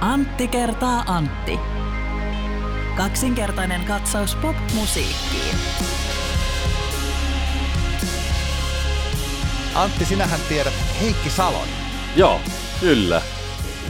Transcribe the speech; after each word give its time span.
Antti 0.00 0.48
kertaa 0.48 1.04
Antti. 1.06 1.58
Kaksinkertainen 2.96 3.84
katsaus 3.84 4.34
pop-musiikkiin. 4.34 5.56
Antti, 9.74 10.04
sinähän 10.04 10.40
tiedät 10.48 10.74
Heikki 11.00 11.30
Salon. 11.30 11.68
Joo, 12.16 12.40
kyllä. 12.80 13.22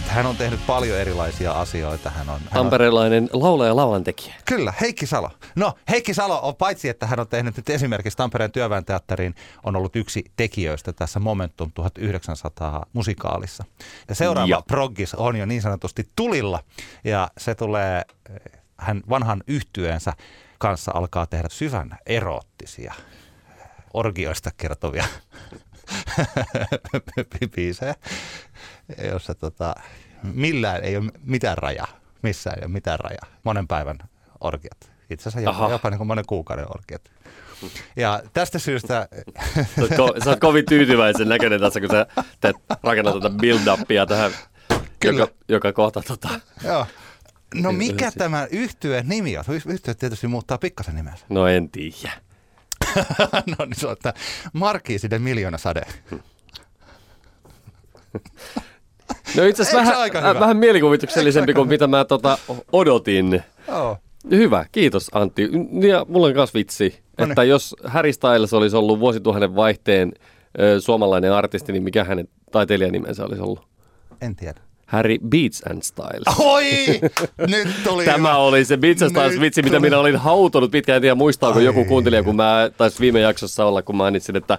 Hän 0.08 0.26
on 0.26 0.36
tehnyt 0.36 0.66
paljon 0.66 0.98
erilaisia 0.98 1.52
asioita. 1.52 2.10
Hän 2.10 2.28
on, 2.28 2.40
hän 2.40 2.42
on... 2.44 2.50
Tamperelainen 2.52 3.30
laulaja 3.32 3.68
ja 3.68 3.76
laulantekijä. 3.76 4.34
Kyllä, 4.44 4.74
Heikki 4.80 5.06
Salo. 5.06 5.30
No, 5.56 5.72
Heikki 5.90 6.14
Salo 6.14 6.40
on 6.42 6.56
paitsi, 6.56 6.88
että 6.88 7.06
hän 7.06 7.20
on 7.20 7.28
tehnyt 7.28 7.56
nyt 7.56 7.70
esimerkiksi 7.70 8.16
Tampereen 8.16 8.52
työväen 8.52 8.84
teatteriin, 8.84 9.34
on 9.64 9.76
ollut 9.76 9.96
yksi 9.96 10.24
tekijöistä 10.36 10.92
tässä 10.92 11.20
Momentum 11.20 11.72
1900 11.74 12.86
musikaalissa. 12.92 13.64
Ja 14.08 14.14
seuraava 14.14 14.48
Ja. 14.48 14.62
proggis 14.68 15.14
on 15.14 15.36
jo 15.36 15.46
niin 15.46 15.62
sanotusti 15.62 16.08
tulilla, 16.16 16.60
ja 17.04 17.28
se 17.38 17.54
tulee, 17.54 18.02
hän 18.76 19.02
vanhan 19.08 19.42
yhtyeensä 19.46 20.12
kanssa 20.58 20.92
alkaa 20.94 21.26
tehdä 21.26 21.48
syvän 21.50 21.98
eroottisia 22.06 22.94
orgioista 23.94 24.50
kertovia 24.56 25.04
biisejä, 27.56 27.94
jossa 29.12 29.34
tota, 29.34 29.74
millään 30.22 30.84
ei 30.84 30.96
ole 30.96 31.10
mitään 31.24 31.58
rajaa. 31.58 31.88
Missään 32.22 32.58
ei 32.58 32.64
ole 32.64 32.72
mitään 32.72 32.98
rajaa. 32.98 33.26
Monen 33.44 33.68
päivän 33.68 33.98
orgiat. 34.40 34.92
Itse 35.10 35.28
asiassa 35.28 35.50
jopa, 35.50 35.64
Aha. 35.64 35.70
jopa 35.72 35.90
niin 35.90 35.98
kuin 35.98 36.08
monen 36.08 36.24
kuukauden 36.26 36.66
orgiat. 36.68 37.02
Ja 37.96 38.22
tästä 38.32 38.58
syystä, 38.58 39.08
Sä 39.56 39.82
oot, 39.82 39.90
ko- 39.90 40.24
sä 40.24 40.30
oot 40.30 40.40
kovin 40.40 40.66
tyytyväisen 40.66 41.28
näköinen 41.28 41.60
tässä, 41.60 41.80
kun 41.80 41.90
sä 41.90 42.06
teet, 42.40 42.56
rakennat 42.82 43.12
tuota 43.12 43.28
build-upia 43.30 44.06
tähän, 44.08 44.32
Kyllä. 45.00 45.20
joka, 45.20 45.34
joka 45.48 45.72
kohta 45.72 46.02
tota, 46.02 46.28
joo. 46.64 46.86
No 47.54 47.72
mikä 47.72 48.10
tämä 48.18 48.46
yhtyeen 48.50 49.08
nimi 49.08 49.38
on? 49.38 49.44
Yhtye 49.66 49.94
tietysti 49.94 50.26
muuttaa 50.26 50.58
pikkasen 50.58 50.94
nimensä. 50.94 51.26
no 51.28 51.46
en 51.46 51.70
tiedä. 51.70 52.12
no 53.58 53.64
niin 53.64 53.76
se 53.76 53.86
on 53.86 53.96
tämä 54.02 54.12
Markiisiden 54.52 55.22
miljoona 55.22 55.58
sade. 55.58 55.82
No 59.36 59.44
itse 59.44 59.62
asiassa 59.62 59.78
vähän, 59.78 59.98
aika 59.98 60.18
äh, 60.18 60.40
vähän 60.40 60.56
mielikuvituksellisempi 60.56 61.54
kuin 61.54 61.68
mitä 61.68 61.86
mä 61.86 62.04
tota, 62.04 62.38
odotin. 62.72 63.42
Joo. 63.68 63.98
Hyvä, 64.30 64.64
kiitos 64.72 65.10
Antti. 65.12 65.50
Ja 65.88 66.06
mulla 66.08 66.26
on 66.26 66.32
myös 66.32 66.54
vitsi, 66.54 66.98
Noniin. 67.18 67.32
että 67.32 67.44
jos 67.44 67.76
Harry 67.84 68.12
Styles 68.12 68.54
olisi 68.54 68.76
ollut 68.76 69.00
vuosituhannen 69.00 69.56
vaihteen 69.56 70.12
ö, 70.60 70.80
suomalainen 70.80 71.32
artisti, 71.32 71.72
niin 71.72 71.82
mikä 71.82 72.04
hänen 72.04 72.28
taiteilijanimensä 72.52 73.24
olisi 73.24 73.42
ollut? 73.42 73.68
En 74.20 74.36
tiedä. 74.36 74.60
Harry 74.86 75.18
Beats 75.28 75.62
and 75.70 75.82
Styles. 75.82 76.38
Oi! 76.38 76.64
Nyt 77.56 77.68
tuli 77.84 78.04
Tämä 78.04 78.28
hyvä. 78.28 78.36
oli 78.36 78.64
se 78.64 78.76
Beats 78.76 79.02
and 79.02 79.10
Styles 79.10 79.32
Nyt 79.32 79.40
vitsi, 79.40 79.62
mitä 79.62 79.80
minä 79.80 79.98
olin 79.98 80.16
hautonut 80.16 80.70
pitkään. 80.70 80.96
En 80.96 81.02
tiedä 81.02 81.14
muistaako 81.14 81.58
Ai. 81.58 81.64
joku 81.64 81.84
kuuntelija, 81.84 82.22
kun 82.22 82.36
mä 82.36 82.70
taisi 82.76 83.00
viime 83.00 83.20
jaksossa 83.20 83.64
olla, 83.64 83.82
kun 83.82 83.96
mainitsin, 83.96 84.36
että 84.36 84.58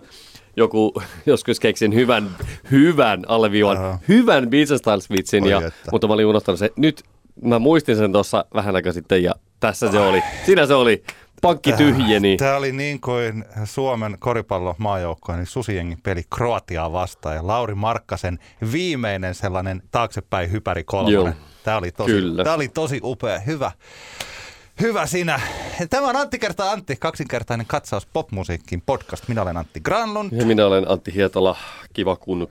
joku 0.58 1.02
joskus 1.26 1.60
keksin 1.60 1.94
hyvän, 1.96 2.30
hyvän, 2.72 3.24
alleviivan, 3.28 4.00
hyvän 4.08 4.50
Beats 4.50 4.72
and 4.72 4.80
Styles 4.80 5.10
vitsin, 5.10 5.44
Oi 5.44 5.50
ja, 5.52 5.58
että. 5.58 5.92
mutta 5.92 6.08
mä 6.08 6.14
olin 6.14 6.26
unohtanut 6.26 6.60
se. 6.60 6.70
Nyt 6.76 7.04
mä 7.44 7.60
muistin 7.60 7.98
sen 7.98 8.12
tuossa 8.12 8.46
vähän 8.54 8.76
aikaa 8.76 8.94
sitten 8.94 9.24
ja 9.24 9.32
tässä 9.60 9.92
se 9.92 10.00
oli. 10.00 10.24
Siinä 10.46 10.66
se 10.66 10.74
oli. 10.74 11.04
Pankki 11.42 11.74
tyhjeni. 11.74 12.38
Tämä 12.38 12.56
oli 12.56 12.72
niin 12.72 13.02
kuin 13.02 13.46
Suomen 13.66 14.18
koripallomaajoukkojen 14.20 15.40
niin 15.40 15.48
susijengin 15.48 15.98
peli 16.04 16.22
Kroatiaa 16.36 16.92
vastaan 16.92 17.36
ja 17.36 17.48
Lauri 17.48 17.76
Markkasen 17.76 18.40
viimeinen 18.72 19.36
sellainen 19.36 19.84
taaksepäin 19.92 20.52
hypäri 20.52 20.84
kolmonen. 20.84 21.36
Tämä 21.64 21.78
oli, 21.78 21.92
tosi, 21.92 22.12
Kyllä. 22.12 22.44
tämä 22.44 22.56
oli 22.56 22.68
tosi 22.68 23.00
upea. 23.04 23.40
Hyvä. 23.40 23.72
Hyvä 24.82 25.06
sinä. 25.06 25.40
Tämä 25.90 26.08
on 26.08 26.16
Antti 26.16 26.40
kertaa 26.40 26.72
Antti, 26.72 26.96
kaksinkertainen 26.96 27.66
katsaus 27.66 28.06
popmusiikkiin 28.06 28.84
podcast. 28.86 29.28
Minä 29.28 29.42
olen 29.42 29.58
Antti 29.58 29.80
Granlund. 29.80 30.32
Ja 30.32 30.46
minä 30.46 30.66
olen 30.66 30.92
Antti 30.92 31.14
Hietala. 31.14 31.58
Kiva 31.94 32.16
kun 32.16 32.50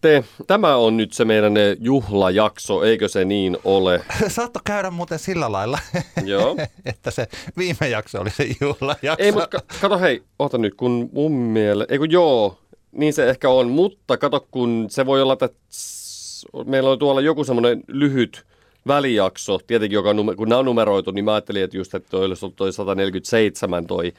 kuuntelette. 0.00 0.44
Tämä 0.46 0.76
on 0.76 0.96
nyt 0.96 1.12
se 1.12 1.24
meidän 1.24 1.56
eh, 1.56 1.76
juhlajakso, 1.80 2.84
eikö 2.84 3.08
se 3.08 3.24
niin 3.24 3.58
ole? 3.64 4.04
Saatto 4.28 4.60
käydä 4.64 4.90
muuten 4.90 5.18
sillä 5.18 5.52
lailla, 5.52 5.78
Joo. 6.24 6.56
että 6.84 7.10
se 7.10 7.28
viime 7.56 7.88
jakso 7.88 8.20
oli 8.20 8.30
se 8.30 8.46
juhlajakso. 8.60 9.24
Ei, 9.24 9.32
mutta 9.32 9.58
kato 9.80 9.98
hei, 9.98 10.22
ota 10.38 10.58
nyt, 10.58 10.74
kun 10.74 11.10
mun 11.12 11.32
mielestä, 11.32 11.94
ei 11.94 11.98
kun 11.98 12.10
joo, 12.10 12.58
niin 12.92 13.12
se 13.12 13.30
ehkä 13.30 13.48
on, 13.48 13.70
mutta 13.70 14.16
kato, 14.16 14.46
kun 14.50 14.86
se 14.90 15.06
voi 15.06 15.22
olla, 15.22 15.32
että 15.32 15.48
meillä 16.64 16.90
on 16.90 16.98
tuolla 16.98 17.20
joku 17.20 17.44
semmoinen 17.44 17.82
lyhyt 17.88 18.46
välijakso, 18.86 19.58
tietenkin, 19.66 19.94
joka 19.94 20.14
kun 20.36 20.48
nämä 20.48 20.58
on 20.58 20.64
numeroitu, 20.64 21.10
niin 21.10 21.24
mä 21.24 21.34
ajattelin, 21.34 21.64
että 21.64 21.76
just, 21.76 21.94
että 21.94 22.08
toi 22.10 22.24
olisi 22.24 22.44
ollut 22.44 22.56
toi 22.56 22.72
147 22.72 23.86
toi 23.86 24.12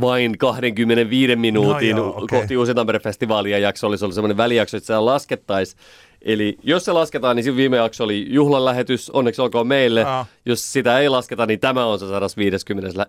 vain 0.00 0.38
25 0.38 1.36
minuutin 1.36 1.96
No 1.96 2.02
joo, 2.02 2.16
okei. 2.16 2.38
kohti 2.38 2.56
Uusi 2.56 2.74
Tampere-festivaalia 2.74 3.58
jakso 3.58 3.86
olisi 3.86 4.04
ollut 4.04 4.14
semmoinen 4.14 4.36
välijakso, 4.36 4.76
että 4.76 4.86
se 4.86 4.98
laskettaisiin. 4.98 5.80
Eli 6.24 6.58
jos 6.62 6.84
se 6.84 6.92
lasketaan, 6.92 7.36
niin 7.36 7.56
viime 7.56 7.76
jakso 7.76 8.04
oli 8.04 8.26
juhlan 8.28 8.64
lähetys, 8.64 9.10
onneksi 9.10 9.42
olkoon 9.42 9.66
meille. 9.66 10.04
Aa. 10.04 10.26
Jos 10.46 10.72
sitä 10.72 10.98
ei 10.98 11.08
lasketa, 11.08 11.46
niin 11.46 11.60
tämä 11.60 11.86
on 11.86 11.98
se 11.98 12.08
150 12.08 12.98
lä- 12.98 13.06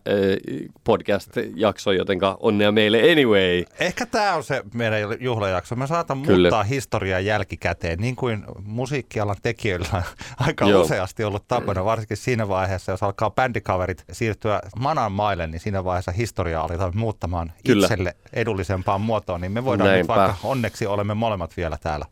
podcast-jakso, 0.84 1.92
jotenka 1.92 2.38
onnea 2.40 2.72
meille 2.72 3.12
anyway. 3.12 3.64
Ehkä 3.80 4.06
tämä 4.06 4.34
on 4.36 4.44
se 4.44 4.64
meidän 4.74 5.00
juhlajakso. 5.20 5.76
Me 5.76 5.88
saatan 5.88 6.22
Kyllä. 6.22 6.38
muuttaa 6.50 6.64
historiaa 6.64 7.20
jälkikäteen, 7.20 8.00
niin 8.00 8.16
kuin 8.16 8.44
musiikkialan 8.64 9.36
tekijöillä 9.44 9.88
on 9.94 10.02
aika 10.40 10.66
Joo. 10.70 10.82
useasti 10.82 11.24
ollut 11.24 11.48
tapana, 11.48 11.86
varsinkin 11.86 12.18
siinä 12.18 12.48
vaiheessa, 12.48 12.92
jos 12.92 13.04
alkaa 13.04 13.30
bändikaverit 13.32 14.04
siirtyä 14.12 14.62
manan 14.80 15.12
maille, 15.12 15.48
niin 15.48 15.60
siinä 15.60 15.84
vaiheessa 15.84 16.12
historiaa 16.12 16.64
aletaan 16.64 16.92
muuttamaan 16.96 17.52
Kyllä. 17.66 17.86
itselle 17.86 18.16
edullisempaan 18.34 19.02
muotoon, 19.02 19.42
niin 19.42 19.52
me 19.52 19.66
voidaan 19.66 19.90
Näinpä. 19.90 20.14
nyt 20.14 20.22
vaikka, 20.22 20.48
onneksi 20.48 20.86
olemme 20.88 21.14
molemmat 21.14 21.58
vielä 21.58 21.78
täällä, 21.82 22.06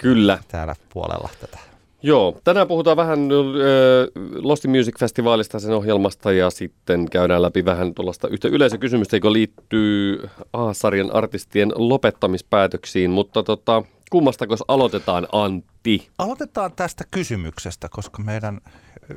Kyllä. 0.00 0.38
täällä 0.48 0.74
puolella 0.92 1.28
tätä. 1.40 1.58
Joo, 2.02 2.40
tänään 2.44 2.68
puhutaan 2.68 2.96
vähän 2.96 3.28
ö, 3.32 4.10
Lost 4.34 4.66
Music 4.66 4.98
Festivalista, 4.98 5.60
sen 5.60 5.74
ohjelmasta 5.74 6.32
ja 6.32 6.50
sitten 6.50 7.10
käydään 7.10 7.42
läpi 7.42 7.64
vähän 7.64 7.94
tuollaista 7.94 8.28
yhtä 8.28 8.48
yleisökysymystä, 8.48 9.16
joka 9.16 9.32
liittyy 9.32 10.28
A-sarjan 10.52 11.14
artistien 11.14 11.72
lopettamispäätöksiin, 11.74 13.10
mutta 13.10 13.42
tota, 13.42 13.82
kummastako 14.10 14.56
aloitetaan 14.68 15.28
Antti? 15.32 16.08
Aloitetaan 16.18 16.72
tästä 16.76 17.04
kysymyksestä, 17.10 17.88
koska 17.90 18.22
meidän 18.22 18.60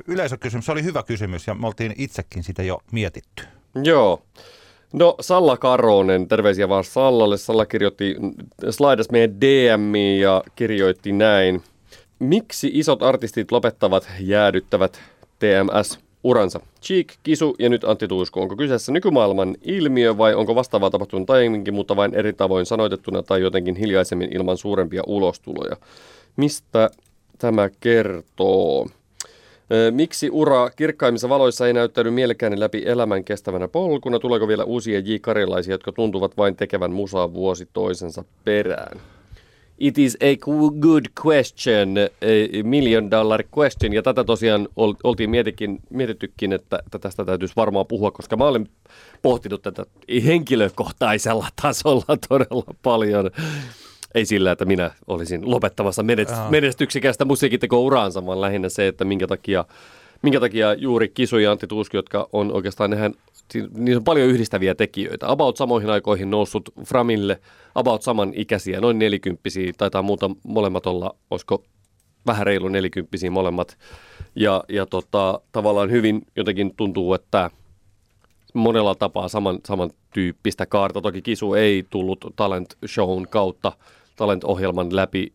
yleisökysymys 0.08 0.68
oli 0.68 0.82
hyvä 0.82 1.02
kysymys 1.02 1.46
ja 1.46 1.54
me 1.54 1.66
oltiin 1.66 1.94
itsekin 1.98 2.42
sitä 2.42 2.62
jo 2.62 2.80
mietitty. 2.92 3.44
Joo. 3.84 4.22
No 4.94 5.14
Salla 5.20 5.56
Karonen, 5.56 6.28
terveisiä 6.28 6.68
vaan 6.68 6.84
Sallalle. 6.84 7.36
Salla 7.36 7.66
kirjoitti, 7.66 8.16
slaidas 8.70 9.10
meidän 9.10 9.40
DMiin 9.40 10.20
ja 10.20 10.42
kirjoitti 10.56 11.12
näin. 11.12 11.62
Miksi 12.18 12.70
isot 12.72 13.02
artistit 13.02 13.52
lopettavat 13.52 14.08
jäädyttävät 14.20 15.00
TMS-uransa? 15.38 16.60
Cheek, 16.82 17.12
Kisu 17.22 17.56
ja 17.58 17.68
nyt 17.68 17.84
Antti 17.84 18.08
Tuisku. 18.08 18.40
Onko 18.40 18.56
kyseessä 18.56 18.92
nykymaailman 18.92 19.56
ilmiö 19.62 20.18
vai 20.18 20.34
onko 20.34 20.54
vastaavaa 20.54 20.90
tapahtunut 20.90 21.30
aiemminkin, 21.30 21.74
mutta 21.74 21.96
vain 21.96 22.14
eri 22.14 22.32
tavoin 22.32 22.66
sanoitettuna 22.66 23.22
tai 23.22 23.40
jotenkin 23.40 23.76
hiljaisemmin 23.76 24.36
ilman 24.36 24.56
suurempia 24.56 25.02
ulostuloja? 25.06 25.76
Mistä 26.36 26.90
tämä 27.38 27.68
kertoo? 27.80 28.86
Miksi 29.90 30.30
ura 30.30 30.70
kirkkaimmissa 30.70 31.28
valoissa 31.28 31.66
ei 31.66 31.72
näyttäydy 31.72 32.10
mielekkäinen 32.10 32.60
läpi 32.60 32.82
elämän 32.86 33.24
kestävänä 33.24 33.68
polkuna? 33.68 34.18
Tuleeko 34.18 34.48
vielä 34.48 34.64
uusia 34.64 34.98
J. 34.98 35.14
Karilaisia, 35.20 35.74
jotka 35.74 35.92
tuntuvat 35.92 36.36
vain 36.36 36.56
tekevän 36.56 36.92
musaa 36.92 37.32
vuosi 37.32 37.68
toisensa 37.72 38.24
perään? 38.44 39.00
It 39.78 39.98
is 39.98 40.16
a 40.20 40.36
good 40.80 41.04
question, 41.26 41.88
a 42.22 42.62
million 42.62 43.10
dollar 43.10 43.44
question. 43.58 43.92
Ja 43.92 44.02
tätä 44.02 44.24
tosiaan 44.24 44.68
ol- 44.76 44.94
oltiin 45.04 45.30
mietikin, 45.30 45.80
mietittykin, 45.90 46.52
että, 46.52 46.78
että 46.86 46.98
tästä 46.98 47.24
täytyisi 47.24 47.56
varmaan 47.56 47.86
puhua, 47.86 48.10
koska 48.10 48.36
mä 48.36 48.44
olen 48.44 48.68
pohtinut 49.22 49.62
tätä 49.62 49.86
henkilökohtaisella 50.26 51.46
tasolla 51.62 52.16
todella 52.28 52.74
paljon. 52.82 53.30
Ei 54.14 54.26
sillä, 54.26 54.52
että 54.52 54.64
minä 54.64 54.90
olisin 55.06 55.50
lopettamassa 55.50 56.02
menest- 56.02 56.30
Jaa. 56.30 56.50
menestyksekästä 56.50 57.24
musiikkiteko-uraansa, 57.24 58.26
vaan 58.26 58.40
lähinnä 58.40 58.68
se, 58.68 58.88
että 58.88 59.04
minkä 59.04 59.26
takia, 59.26 59.64
minkä 60.22 60.40
takia 60.40 60.74
juuri 60.74 61.08
Kisu 61.08 61.38
ja 61.38 61.50
Antti 61.50 61.66
Tuuski, 61.66 61.96
jotka 61.96 62.28
on 62.32 62.52
oikeastaan, 62.52 62.90
nehän, 62.90 63.14
niissä 63.74 63.98
on 63.98 64.04
paljon 64.04 64.28
yhdistäviä 64.28 64.74
tekijöitä. 64.74 65.30
About 65.30 65.56
samoihin 65.56 65.90
aikoihin 65.90 66.30
noussut 66.30 66.68
Framille, 66.84 67.40
about 67.74 68.02
saman 68.02 68.32
ikäisiä, 68.34 68.80
noin 68.80 68.98
nelikymppisiä, 68.98 69.72
taitaa 69.78 70.02
muuta 70.02 70.30
molemmat 70.42 70.86
olla, 70.86 71.14
olisiko 71.30 71.64
vähän 72.26 72.46
reilu 72.46 72.68
nelikymppisiä 72.68 73.30
molemmat. 73.30 73.78
Ja, 74.34 74.64
ja 74.68 74.86
tota, 74.86 75.40
tavallaan 75.52 75.90
hyvin 75.90 76.22
jotenkin 76.36 76.76
tuntuu, 76.76 77.14
että 77.14 77.50
monella 78.54 78.94
tapaa 78.94 79.28
saman, 79.28 79.58
samantyyppistä 79.66 80.66
kaarta. 80.66 81.00
Toki 81.00 81.22
Kisu 81.22 81.54
ei 81.54 81.84
tullut 81.90 82.24
talent 82.36 82.76
shown 82.86 83.26
kautta 83.30 83.72
talent-ohjelman 84.16 84.96
läpi, 84.96 85.32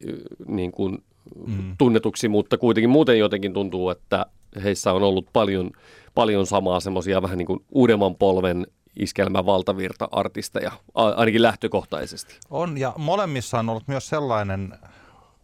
niin 0.47 0.71
kuin 0.71 1.03
mm. 1.47 1.75
tunnetuksi, 1.77 2.27
mutta 2.27 2.57
kuitenkin 2.57 2.89
muuten 2.89 3.19
jotenkin 3.19 3.53
tuntuu, 3.53 3.89
että 3.89 4.25
heissä 4.63 4.93
on 4.93 5.03
ollut 5.03 5.27
paljon, 5.33 5.71
paljon 6.15 6.45
samaa 6.45 6.79
semmoisia 6.79 7.21
vähän 7.21 7.37
niin 7.37 7.45
kuin 7.45 7.65
uudemman 7.71 8.15
polven 8.15 8.67
iskelmä 8.99 9.45
valtavirta 9.45 10.07
artisteja, 10.11 10.71
ainakin 10.93 11.41
lähtökohtaisesti. 11.41 12.39
On, 12.49 12.77
ja 12.77 12.93
molemmissa 12.97 13.59
on 13.59 13.69
ollut 13.69 13.87
myös 13.87 14.09
sellainen 14.09 14.73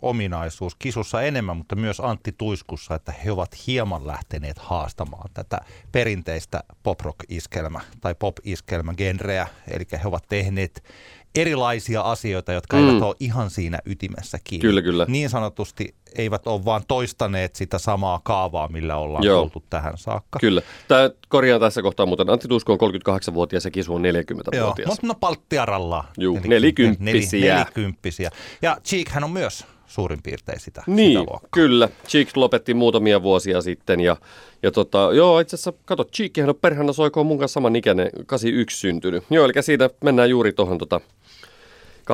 ominaisuus 0.02 0.76
kisussa 0.76 1.22
enemmän, 1.22 1.58
mutta 1.58 1.76
myös 1.76 2.00
Antti 2.00 2.32
Tuiskussa, 2.38 2.96
että 2.96 3.12
he 3.12 3.32
ovat 3.32 3.68
hieman 3.68 4.08
lähteneet 4.08 4.58
haastamaan 4.58 5.30
tätä 5.34 5.58
perinteistä 5.92 6.64
pop-rock-iskelmä 6.84 7.80
tai 8.02 8.16
pop-iskelmä-genreä. 8.16 9.48
Eli 9.68 9.84
he 9.92 10.08
ovat 10.08 10.24
tehneet 10.30 10.84
erilaisia 11.36 12.02
asioita, 12.02 12.54
jotka 12.54 12.78
mm. 12.78 12.88
eivät 12.88 13.04
ole 13.04 13.16
ihan 13.20 13.50
siinä 13.50 13.80
ytimessä 13.86 14.40
kiinni. 14.44 14.62
Kyllä, 14.62 14.82
kyllä. 14.82 15.06
Niin 15.10 15.30
sanotusti 15.30 15.96
eivät 16.16 16.48
ole 16.48 16.66
vaan 16.66 16.82
toistaneet 16.88 17.56
sitä 17.56 17.78
samaa 17.80 18.22
kaavaa, 18.24 18.68
millä 18.68 18.98
ollaan 18.98 19.24
Joo. 19.24 19.42
oltu 19.42 19.64
tähän 19.70 19.98
saakka. 19.98 20.40
Kyllä. 20.40 20.62
Tämä 20.88 21.10
korjaa 21.30 21.60
tässä 21.60 21.82
kohtaa, 21.82 22.06
mutta 22.06 22.26
Antti 22.28 22.48
Tuusko 22.48 22.74
on 22.74 22.80
38-vuotias 22.80 23.66
ja 23.66 23.72
Kisu 23.72 23.96
on 23.96 24.02
40-vuotias. 24.02 24.78
Joo, 24.78 24.88
mutta 24.88 25.08
no 25.08 25.16
palttiaralla. 25.20 26.04
Juu, 26.18 26.40
nelikymppisiä. 26.48 27.56
nelikymppisiä. 27.56 28.32
Ja 28.62 28.78
Cheek 28.84 29.10
hän 29.10 29.24
on 29.24 29.32
myös 29.32 29.66
suurin 29.88 30.20
piirtein 30.24 30.60
sitä, 30.60 30.84
niin, 30.88 31.12
sitä 31.12 31.20
luokkaa. 31.20 31.50
kyllä. 31.52 31.90
Cheek 32.08 32.30
lopetti 32.36 32.74
muutamia 32.74 33.24
vuosia 33.24 33.62
sitten 33.62 34.00
ja, 34.00 34.18
ja 34.64 34.72
tota, 34.72 35.10
joo, 35.14 35.40
itse 35.40 35.56
asiassa, 35.56 35.74
kato, 35.86 36.04
Cheekkihän 36.04 36.50
on 36.50 36.56
perhana 36.56 36.94
soikoon 36.94 37.26
mun 37.26 37.40
kanssa 37.40 37.54
saman 37.54 37.76
ikäinen, 37.76 38.10
81 38.26 38.78
syntynyt. 38.78 39.24
Joo, 39.30 39.46
eli 39.46 39.54
siitä 39.62 39.90
mennään 40.04 40.30
juuri 40.30 40.54
tuohon 40.54 40.78
tota, 40.78 41.02
80-84 42.12 42.14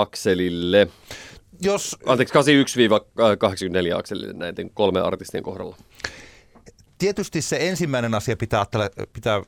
akselille. 0.00 0.88
Jos... 1.62 1.96
Anteeksi, 2.06 2.34
81-84 2.34 3.98
akselille 3.98 4.32
näiden 4.32 4.70
kolme 4.74 5.00
artistien 5.00 5.42
kohdalla. 5.42 5.76
Tietysti 6.98 7.42
se 7.42 7.56
ensimmäinen 7.60 8.14
asia 8.14 8.36
pitää, 8.36 8.66
pitää 9.12 9.42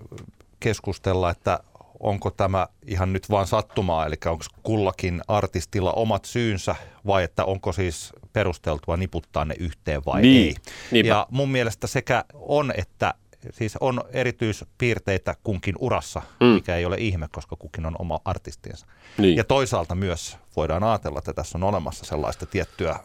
keskustella, 0.60 1.30
että 1.30 1.60
onko 2.00 2.30
tämä 2.30 2.66
ihan 2.86 3.12
nyt 3.12 3.30
vain 3.30 3.46
sattumaa, 3.46 4.06
eli 4.06 4.14
onko 4.26 4.44
kullakin 4.62 5.22
artistilla 5.28 5.92
omat 5.92 6.24
syynsä 6.24 6.74
vai 7.06 7.24
että 7.24 7.44
onko 7.44 7.72
siis 7.72 8.12
perusteltua 8.32 8.96
niputtaa 8.96 9.44
ne 9.44 9.54
yhteen 9.58 10.02
vai 10.06 10.22
niin. 10.22 10.46
ei. 10.46 10.54
Niinpä. 10.90 11.08
Ja 11.08 11.26
mun 11.30 11.50
mielestä 11.50 11.86
sekä 11.86 12.24
on, 12.34 12.72
että 12.76 13.14
siis 13.50 13.76
on 13.80 14.00
erityispiirteitä 14.12 15.34
kunkin 15.44 15.74
urassa, 15.78 16.22
mm. 16.40 16.46
mikä 16.46 16.76
ei 16.76 16.84
ole 16.84 16.96
ihme, 16.98 17.28
koska 17.32 17.56
kukin 17.56 17.86
on 17.86 17.96
oma 17.98 18.20
artistinsa. 18.24 18.86
Niin. 19.18 19.36
Ja 19.36 19.44
toisaalta 19.44 19.94
myös 19.94 20.38
voidaan 20.56 20.84
ajatella, 20.84 21.18
että 21.18 21.32
tässä 21.32 21.58
on 21.58 21.64
olemassa 21.64 22.04
sellaista 22.04 22.46
tiettyä 22.46 22.98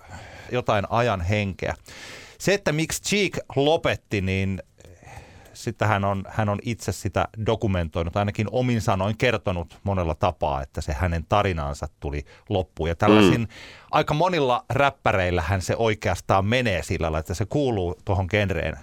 jotain 0.52 0.86
ajan 0.90 1.22
henkeä. 1.22 1.74
Se, 2.40 2.54
että 2.54 2.72
miksi 2.72 3.04
Cheek 3.04 3.38
lopetti, 3.56 4.22
niin 4.22 4.62
sitä 5.54 5.88
hän 5.88 6.06
on, 6.06 6.24
hän 6.28 6.50
on 6.50 6.60
itse 6.62 6.92
sitä 6.92 7.28
dokumentoinut, 7.46 8.18
ainakin 8.18 8.48
omin 8.52 8.82
sanoin 8.82 9.18
kertonut 9.18 9.80
monella 9.84 10.16
tapaa, 10.16 10.62
että 10.62 10.82
se 10.82 10.94
hänen 10.94 11.26
tarinansa 11.30 11.88
tuli 12.00 12.26
loppuun. 12.50 12.90
Ja 12.90 12.96
tällaisin 12.96 13.42
mm. 13.42 13.48
aika 13.92 14.14
monilla 14.14 14.66
räppäreillähän 14.70 15.62
se 15.62 15.76
oikeastaan 15.76 16.46
menee 16.46 16.84
sillä 16.84 17.06
lailla, 17.06 17.20
että 17.20 17.34
se 17.34 17.46
kuuluu 17.46 17.96
tuohon 18.06 18.28
genreen 18.30 18.78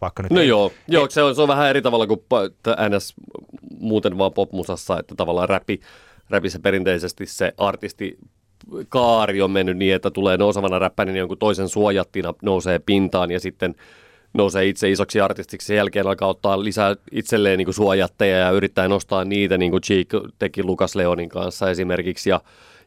vaikka 0.00 0.22
nyt 0.22 0.32
no 0.32 0.40
ei, 0.40 0.48
joo, 0.48 0.68
ei, 0.68 0.78
joo 0.88 1.06
se, 1.10 1.22
on, 1.22 1.34
se 1.34 1.42
on 1.42 1.48
vähän 1.48 1.68
eri 1.68 1.82
tavalla 1.82 2.06
kuin 2.06 2.20
NS 2.88 3.14
muuten 3.80 4.18
vaan 4.18 4.32
popmusassa, 4.32 4.98
että 4.98 5.14
tavallaan 5.14 5.48
räpi, 5.48 5.80
räpissä 6.30 6.58
perinteisesti 6.58 7.26
se 7.26 7.52
artisti 7.56 8.18
kaari 8.88 9.42
on 9.42 9.50
mennyt 9.50 9.76
niin, 9.76 9.94
että 9.94 10.10
tulee 10.10 10.36
nousevana 10.36 10.78
räppäinen 10.78 11.12
niin 11.12 11.20
jonkun 11.20 11.38
toisen 11.38 11.68
suojattina 11.68 12.34
nousee 12.42 12.78
pintaan 12.78 13.30
ja 13.30 13.40
sitten 13.40 13.74
nousee 14.34 14.66
itse 14.66 14.90
isoksi 14.90 15.20
artistiksi. 15.20 15.66
Sen 15.66 15.76
jälkeen 15.76 16.06
alkaa 16.06 16.28
ottaa 16.28 16.64
lisää 16.64 16.96
itselleen 17.12 17.58
niin 17.58 17.66
kuin 17.66 17.74
suojatteja 17.74 18.38
ja 18.38 18.50
yrittää 18.50 18.88
nostaa 18.88 19.24
niitä, 19.24 19.58
niin 19.58 19.70
kuin 19.70 19.82
Cheek 19.82 20.08
teki 20.38 20.62
Lukas 20.62 20.94
Leonin 20.94 21.28
kanssa 21.28 21.70
esimerkiksi. 21.70 22.30
Ja 22.30 22.40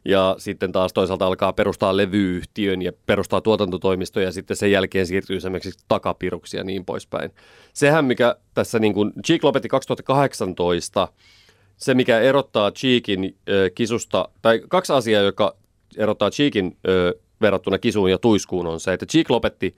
ja 0.04 0.34
sitten 0.38 0.72
taas 0.72 0.92
toisaalta 0.92 1.26
alkaa 1.26 1.52
perustaa 1.52 1.96
levyyhtiön 1.96 2.82
ja 2.82 2.92
perustaa 3.06 3.40
tuotantotoimistoja 3.40 4.26
ja 4.26 4.32
sitten 4.32 4.56
sen 4.56 4.70
jälkeen 4.70 5.06
siirtyy 5.06 5.36
esimerkiksi 5.36 5.84
takapiruksi 5.88 6.56
ja 6.56 6.64
niin 6.64 6.84
poispäin. 6.84 7.30
Sehän, 7.72 8.04
mikä 8.04 8.36
tässä 8.54 8.78
niin 8.78 8.94
kuin 8.94 9.12
Cheek 9.26 9.44
lopetti 9.44 9.68
2018, 9.68 11.08
se 11.76 11.94
mikä 11.94 12.20
erottaa 12.20 12.70
Cheekin 12.70 13.24
äh, 13.24 13.54
kisusta, 13.74 14.28
tai 14.42 14.60
kaksi 14.68 14.92
asiaa, 14.92 15.22
joka 15.22 15.56
erottaa 15.96 16.30
Cheekin 16.30 16.66
äh, 16.66 17.20
verrattuna 17.40 17.78
kisuun 17.78 18.10
ja 18.10 18.18
tuiskuun 18.18 18.66
on 18.66 18.80
se, 18.80 18.92
että 18.92 19.06
Cheek 19.06 19.30
lopetti 19.30 19.76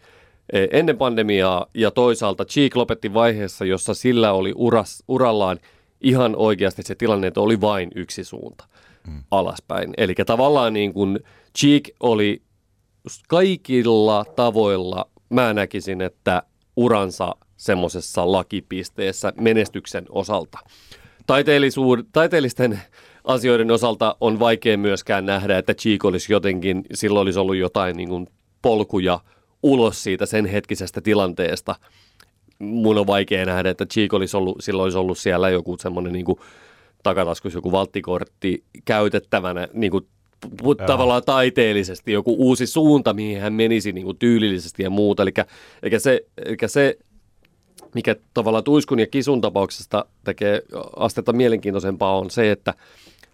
ennen 0.70 0.96
pandemiaa 0.96 1.66
ja 1.74 1.90
toisaalta 1.90 2.44
Cheek 2.44 2.76
lopetti 2.76 3.14
vaiheessa, 3.14 3.64
jossa 3.64 3.94
sillä 3.94 4.32
oli 4.32 4.52
uras, 4.56 5.02
urallaan 5.08 5.58
ihan 6.00 6.36
oikeasti 6.36 6.82
se 6.82 6.94
tilanne, 6.94 7.26
että 7.26 7.40
oli 7.40 7.60
vain 7.60 7.90
yksi 7.94 8.24
suunta 8.24 8.64
mm. 9.08 9.22
alaspäin. 9.30 9.94
Eli 9.96 10.14
tavallaan 10.26 10.72
niin 10.72 10.92
kuin 10.92 11.20
Cheek 11.58 11.88
oli 12.00 12.42
kaikilla 13.28 14.24
tavoilla, 14.24 15.08
mä 15.30 15.54
näkisin, 15.54 16.00
että 16.00 16.42
uransa 16.76 17.36
semmoisessa 17.56 18.32
lakipisteessä 18.32 19.32
menestyksen 19.40 20.06
osalta. 20.08 20.58
taiteellisten 22.12 22.80
asioiden 23.24 23.70
osalta 23.70 24.16
on 24.20 24.38
vaikea 24.38 24.78
myöskään 24.78 25.26
nähdä, 25.26 25.58
että 25.58 25.74
Cheek 25.74 26.04
olisi 26.04 26.32
jotenkin, 26.32 26.82
silloin 26.94 27.22
olisi 27.22 27.38
ollut 27.38 27.56
jotain 27.56 27.96
niin 27.96 28.08
kuin 28.08 28.26
polkuja 28.62 29.20
ulos 29.62 30.02
siitä 30.02 30.26
sen 30.26 30.46
hetkisestä 30.46 31.00
tilanteesta. 31.00 31.74
Mun 32.58 32.98
on 32.98 33.06
vaikea 33.06 33.46
nähdä, 33.46 33.70
että 33.70 33.86
Cheek 33.86 34.14
olisi 34.14 34.36
ollut, 34.36 34.56
silloin 34.60 34.84
olisi 34.84 34.98
ollut 34.98 35.18
siellä 35.18 35.50
joku 35.50 35.76
semmoinen 35.80 36.12
niin 36.12 36.24
kuin 36.24 36.38
takataskussa 37.04 37.56
joku 37.56 37.72
valttikortti 37.72 38.64
käytettävänä 38.84 39.68
niin 39.72 39.90
kuin 39.90 40.06
tavallaan 40.86 41.22
taiteellisesti 41.26 42.12
joku 42.12 42.36
uusi 42.38 42.66
suunta, 42.66 43.14
mihin 43.14 43.40
hän 43.40 43.52
menisi 43.52 43.92
niin 43.92 44.04
kuin 44.04 44.18
tyylillisesti 44.18 44.82
ja 44.82 44.90
muuta. 44.90 45.22
Eli, 45.22 45.32
eli, 45.82 46.00
se, 46.00 46.26
eli 46.38 46.56
se, 46.66 46.98
mikä 47.94 48.16
tavallaan 48.34 48.64
Tuiskun 48.64 48.98
ja 48.98 49.06
Kisun 49.06 49.40
tapauksesta 49.40 50.04
tekee 50.24 50.62
astetta 50.96 51.32
mielenkiintoisempaa, 51.32 52.18
on 52.18 52.30
se, 52.30 52.50
että 52.50 52.74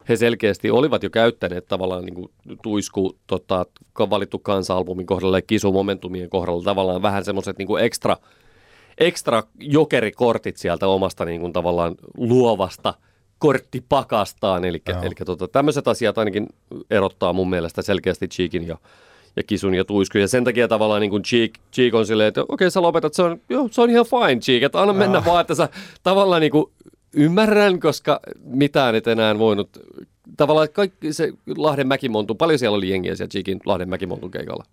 he 0.09 0.17
selkeästi 0.17 0.71
olivat 0.71 1.03
jo 1.03 1.11
käyttäneet 1.11 1.69
tavallaan 1.69 2.05
niin 2.05 2.15
kuin 2.15 2.31
Tuisku 2.63 3.17
tota, 3.27 3.67
valittu 3.99 4.39
kansa-albumin 4.39 5.07
kohdalla 5.07 5.39
ja 5.39 5.43
Kisu 5.43 5.73
Momentumien 5.73 6.31
kohdalla 6.31 6.63
tavallaan 6.63 7.03
vähän 7.03 7.25
semmoiset 7.25 7.59
niin 7.59 7.79
ekstra, 7.81 8.17
ekstra 8.99 9.43
jokerikortit 9.61 10.57
sieltä 10.57 10.89
omasta 10.89 11.25
niin 11.25 11.41
kuin, 11.41 11.53
tavallaan 11.53 11.95
luovasta– 12.17 12.95
kortti 13.41 13.85
pakastaan. 13.89 14.65
Eli, 14.65 14.83
eli 15.03 15.15
tota, 15.27 15.49
tämmöiset 15.49 15.89
asiat 15.89 16.19
ainakin 16.19 16.47
erottaa 16.91 17.33
mun 17.33 17.51
mielestä 17.51 17.83
selkeästi 17.83 18.29
Cheekin 18.29 18.69
ja, 18.69 18.77
ja 19.37 19.43
Kisun 19.43 19.75
ja 19.75 19.85
Tuiskun. 19.85 20.21
Ja 20.21 20.29
sen 20.29 20.45
takia 20.45 20.69
tavallaan 20.69 21.01
niin 21.01 21.11
kuin 21.11 21.23
Cheek, 21.23 21.53
Cheek 21.73 21.95
on 21.95 22.07
silleen, 22.07 22.29
että 22.29 22.43
okei 22.43 22.55
okay, 22.55 22.71
sä 22.71 22.83
lopetat, 22.83 23.15
se 23.15 23.23
on, 23.23 23.41
joo, 23.49 23.69
se 23.71 23.81
on 23.81 23.91
ihan 23.91 24.07
fine 24.07 24.41
Cheek, 24.41 24.63
että 24.63 24.81
anna 24.81 24.93
mennä 24.93 25.23
vaan, 25.25 25.41
että 25.41 25.55
sä 25.55 25.69
tavallaan 26.03 26.41
niin 26.41 26.53
kuin 26.53 26.73
ymmärrän, 27.15 27.81
koska 27.81 28.21
mitään 28.45 28.95
et 28.95 29.07
enää 29.07 29.39
voinut 29.39 29.69
tavallaan 30.37 30.69
kaikki 30.73 31.13
se 31.13 31.33
Lahden 31.57 31.89
Mäkimontu, 31.89 32.35
paljon 32.35 32.59
siellä 32.59 32.77
oli 32.77 32.91
jengiä 32.91 33.15
siellä 33.15 33.31
Cheekin 33.31 33.61
Lahden 33.65 33.89
Mäkimontun 33.89 34.31
keikalla? 34.31 34.65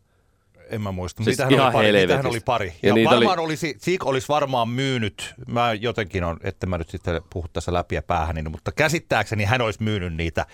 En 0.69 0.81
mä 0.81 0.91
muista. 0.91 1.23
Siis 1.23 1.37
niitähän, 1.37 1.63
oli 1.63 1.71
pari, 1.71 1.91
niitähän 1.91 2.25
oli 2.25 2.39
pari. 2.39 2.73
Ja, 2.83 2.97
ja 2.97 3.09
varmaan 3.09 3.39
oli... 3.39 3.45
olisi, 3.45 3.75
Sik 3.79 4.05
olisi 4.05 4.27
varmaan 4.27 4.69
myynyt, 4.69 5.33
mä 5.47 5.73
jotenkin 5.73 6.23
on, 6.23 6.37
että 6.43 6.67
mä 6.67 6.77
nyt 6.77 6.89
sitten 6.89 7.21
puhu 7.29 7.47
tässä 7.53 7.73
läpi 7.73 7.95
ja 7.95 8.01
päähän, 8.01 8.35
niin, 8.35 8.51
mutta 8.51 8.71
käsittääkseni 8.71 9.43
hän 9.43 9.61
olisi 9.61 9.83
myynyt 9.83 10.13
niitä 10.13 10.45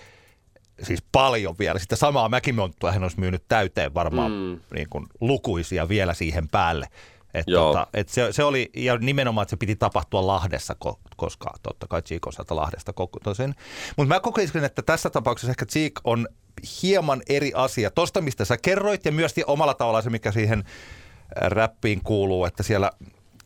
siis 0.82 1.02
paljon 1.12 1.54
vielä. 1.58 1.78
Sitä 1.78 1.96
samaa 1.96 2.28
Mäkimonttua 2.28 2.92
hän 2.92 3.02
olisi 3.02 3.20
myynyt 3.20 3.44
täyteen 3.48 3.94
varmaan 3.94 4.32
mm. 4.32 4.60
niin 4.74 4.88
kuin, 4.90 5.06
lukuisia 5.20 5.88
vielä 5.88 6.14
siihen 6.14 6.48
päälle. 6.48 6.86
Et 7.34 7.46
tota, 7.46 7.86
et 7.94 8.08
se, 8.08 8.32
se, 8.32 8.44
oli, 8.44 8.70
ja 8.76 8.98
nimenomaan, 8.98 9.42
että 9.42 9.50
se 9.50 9.56
piti 9.56 9.76
tapahtua 9.76 10.26
Lahdessa, 10.26 10.76
koska 11.16 11.50
totta 11.62 11.86
kai 11.86 12.02
Cheek 12.02 12.26
on 12.26 12.32
sieltä 12.32 12.56
Lahdesta 12.56 12.92
kokoisin. 12.92 13.54
Mutta 13.96 14.14
mä 14.14 14.20
kokisin, 14.20 14.64
että 14.64 14.82
tässä 14.82 15.10
tapauksessa 15.10 15.50
ehkä 15.50 15.66
Cheek 15.66 15.92
on 16.04 16.28
hieman 16.82 17.22
eri 17.28 17.52
asia. 17.54 17.90
Tosta, 17.90 18.20
mistä 18.20 18.44
sä 18.44 18.56
kerroit, 18.62 19.04
ja 19.04 19.12
myös 19.12 19.34
omalla 19.46 19.74
tavallaan 19.74 20.02
se, 20.02 20.10
mikä 20.10 20.32
siihen 20.32 20.58
äh, 20.58 21.50
räppiin 21.50 22.00
kuuluu, 22.04 22.44
että 22.44 22.62
siellä 22.62 22.90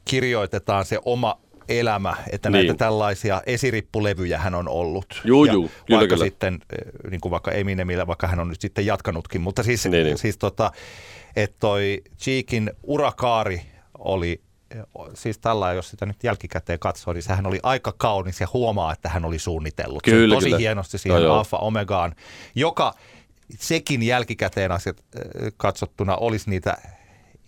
kirjoitetaan 0.04 0.84
se 0.84 0.98
oma 1.04 1.40
elämä, 1.68 2.16
että 2.32 2.50
niin. 2.50 2.66
näitä 2.66 2.78
tällaisia 2.78 3.42
esirippulevyjä 3.46 4.38
hän 4.38 4.54
on 4.54 4.68
ollut. 4.68 5.22
Juu, 5.24 5.44
ja 5.44 5.52
juu, 5.52 5.70
kyllä, 5.86 5.98
vaikka 5.98 6.14
kyllä. 6.16 6.26
sitten, 6.26 6.54
äh, 6.54 7.10
niin 7.10 7.20
kuin 7.20 7.30
vaikka 7.30 7.52
Eminemillä, 7.52 8.06
vaikka 8.06 8.26
hän 8.26 8.40
on 8.40 8.48
nyt 8.48 8.60
sitten 8.60 8.86
jatkanutkin, 8.86 9.40
mutta 9.40 9.62
siis, 9.62 9.86
niin, 9.86 10.06
niin. 10.06 10.18
siis 10.18 10.38
tota, 10.38 10.72
että 11.36 11.56
toi 11.60 12.02
Cheekin 12.18 12.70
urakaari 12.82 13.62
oli 13.98 14.40
siis 15.14 15.38
tällä, 15.38 15.72
jos 15.72 15.90
sitä 15.90 16.06
nyt 16.06 16.24
jälkikäteen 16.24 16.78
katsoo, 16.78 17.12
niin 17.14 17.22
sehän 17.22 17.46
oli 17.46 17.60
aika 17.62 17.92
kaunis 17.92 18.40
ja 18.40 18.48
huomaa, 18.52 18.92
että 18.92 19.08
hän 19.08 19.24
oli 19.24 19.38
suunnitellut. 19.38 20.02
Kyllä, 20.02 20.34
tosi 20.34 20.46
kyllä. 20.46 20.58
hienosti 20.58 20.98
siihen 20.98 21.22
no, 21.22 21.34
Alfa 21.34 21.56
Omegaan, 21.56 22.14
joka 22.54 22.94
sekin 23.58 24.02
jälkikäteen 24.02 24.72
asiat 24.72 25.04
katsottuna 25.56 26.16
olisi 26.16 26.50
niitä 26.50 26.78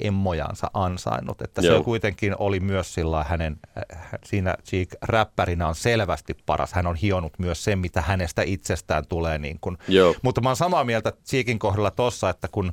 emmojansa 0.00 0.70
ansainnut. 0.74 1.42
Että 1.42 1.60
Joo. 1.62 1.78
se 1.78 1.84
kuitenkin 1.84 2.34
oli 2.38 2.60
myös 2.60 2.94
sillä 2.94 3.24
hänen, 3.24 3.56
äh, 3.94 4.08
siinä 4.24 4.54
Cheek 4.64 4.88
räppärinä 5.02 5.68
on 5.68 5.74
selvästi 5.74 6.34
paras. 6.46 6.72
Hän 6.72 6.86
on 6.86 6.96
hionut 6.96 7.38
myös 7.38 7.64
sen, 7.64 7.78
mitä 7.78 8.00
hänestä 8.00 8.42
itsestään 8.42 9.06
tulee. 9.06 9.38
Niin 9.38 9.58
kuin. 9.60 9.78
Joo. 9.88 10.14
Mutta 10.22 10.40
mä 10.40 10.48
oon 10.48 10.56
samaa 10.56 10.84
mieltä 10.84 11.12
Cheekin 11.26 11.58
kohdalla 11.58 11.90
tossa, 11.90 12.30
että 12.30 12.48
kun 12.48 12.72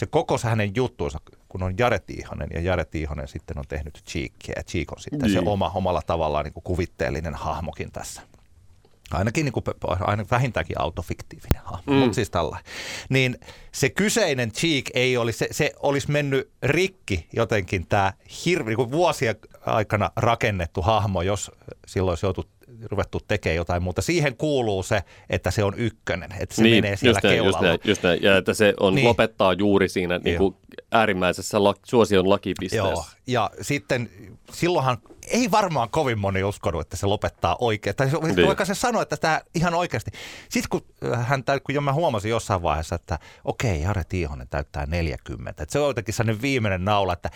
se 0.00 0.06
koko 0.06 0.38
se 0.38 0.48
hänen 0.48 0.72
juttuunsa, 0.74 1.20
kun 1.48 1.62
on 1.62 1.74
Jare 1.78 1.98
Tiihonen 1.98 2.48
ja 2.54 2.60
Jare 2.60 2.84
Tiihonen 2.84 3.28
sitten 3.28 3.58
on 3.58 3.64
tehnyt 3.68 4.02
Cheekia 4.08 4.54
ja 4.56 4.62
Cheek 4.62 4.92
on 4.92 5.00
sitten 5.00 5.20
niin. 5.20 5.32
se 5.32 5.38
oma, 5.46 5.72
omalla 5.74 6.02
tavallaan 6.06 6.44
niin 6.44 6.52
kuin 6.52 6.64
kuvitteellinen 6.64 7.34
hahmokin 7.34 7.92
tässä. 7.92 8.22
Ainakin 9.10 9.44
niin 9.44 9.52
kuin, 9.52 9.64
aina 10.00 10.24
vähintäänkin 10.30 10.80
autofiktiivinen 10.80 11.60
hahmo, 11.64 11.92
mm. 11.92 11.98
mutta 11.98 12.14
siis 12.14 12.30
tällainen. 12.30 12.64
Niin 13.08 13.38
se 13.72 13.90
kyseinen 13.90 14.52
Cheek 14.52 14.84
ei 14.94 15.16
olisi, 15.16 15.38
se, 15.38 15.48
se 15.50 15.72
olisi 15.82 16.10
mennyt 16.10 16.50
rikki 16.62 17.28
jotenkin 17.32 17.86
tämä 17.86 18.12
hirvi, 18.44 18.70
niin 18.70 18.76
kuin 18.76 18.90
vuosien 18.90 19.36
aikana 19.66 20.10
rakennettu 20.16 20.82
hahmo, 20.82 21.22
jos 21.22 21.50
silloin 21.86 22.12
olisi 22.12 22.26
joutu 22.26 22.44
ruvettu 22.84 23.20
tekemään 23.28 23.56
jotain 23.56 23.82
muuta. 23.82 24.02
Siihen 24.02 24.36
kuuluu 24.36 24.82
se, 24.82 25.02
että 25.30 25.50
se 25.50 25.64
on 25.64 25.74
ykkönen, 25.76 26.32
että 26.40 26.54
se 26.54 26.62
niin, 26.62 26.84
menee 26.84 26.96
siellä 26.96 27.16
just 27.16 27.24
näin, 27.24 27.34
keulalla. 27.34 27.58
Just 27.58 27.62
näin, 27.62 27.80
just 27.84 28.02
näin. 28.02 28.22
Ja 28.22 28.36
että 28.36 28.54
se 28.54 28.74
on, 28.80 28.94
niin. 28.94 29.08
lopettaa 29.08 29.52
juuri 29.52 29.88
siinä 29.88 30.18
niin 30.18 30.38
kuin 30.38 30.56
äärimmäisessä 30.92 31.64
la, 31.64 31.74
suosion 31.86 32.28
lakipisteessä. 32.28 32.90
Joo, 32.90 33.04
ja 33.26 33.50
sitten 33.60 34.10
silloinhan 34.52 34.98
ei 35.30 35.50
varmaan 35.50 35.90
kovin 35.90 36.18
moni 36.18 36.42
uskonut, 36.42 36.80
että 36.80 36.96
se 36.96 37.06
lopettaa 37.06 37.56
oikein. 37.60 37.96
Tai 37.96 38.06
niin. 38.06 38.46
vaikka 38.46 38.64
se 38.64 38.74
sanoi, 38.74 39.02
että 39.02 39.16
tämä 39.16 39.40
ihan 39.54 39.74
oikeasti. 39.74 40.10
Sitten 40.48 40.68
kun 40.70 41.10
äh, 41.12 41.28
hän, 41.28 41.44
kun 41.64 41.74
jo 41.74 41.80
mä 41.80 41.92
huomasin 41.92 42.30
jossain 42.30 42.62
vaiheessa, 42.62 42.94
että 42.94 43.18
okei, 43.44 43.82
Jare 43.82 44.04
Tiihonen 44.04 44.48
täyttää 44.48 44.86
40. 44.86 45.62
Että 45.62 45.72
se 45.72 45.78
on 45.78 45.88
jotenkin 45.88 46.14
sellainen 46.14 46.42
viimeinen 46.42 46.84
naula, 46.84 47.12
että 47.12 47.30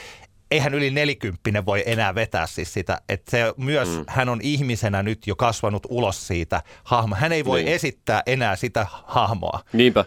eihän 0.54 0.74
yli 0.74 0.90
nelikymppinen 0.90 1.66
voi 1.66 1.82
enää 1.86 2.14
vetää 2.14 2.46
siis 2.46 2.72
sitä, 2.72 3.00
että 3.08 3.30
se 3.30 3.54
myös, 3.56 3.88
mm. 3.88 4.04
hän 4.08 4.28
on 4.28 4.40
ihmisenä 4.42 5.02
nyt 5.02 5.26
jo 5.26 5.36
kasvanut 5.36 5.86
ulos 5.88 6.26
siitä 6.26 6.62
hahmoa. 6.84 7.18
Hän 7.18 7.32
ei 7.32 7.44
voi 7.44 7.62
niin. 7.62 7.74
esittää 7.74 8.22
enää 8.26 8.56
sitä 8.56 8.86
hahmoa. 8.90 9.60
Niinpä. 9.72 10.04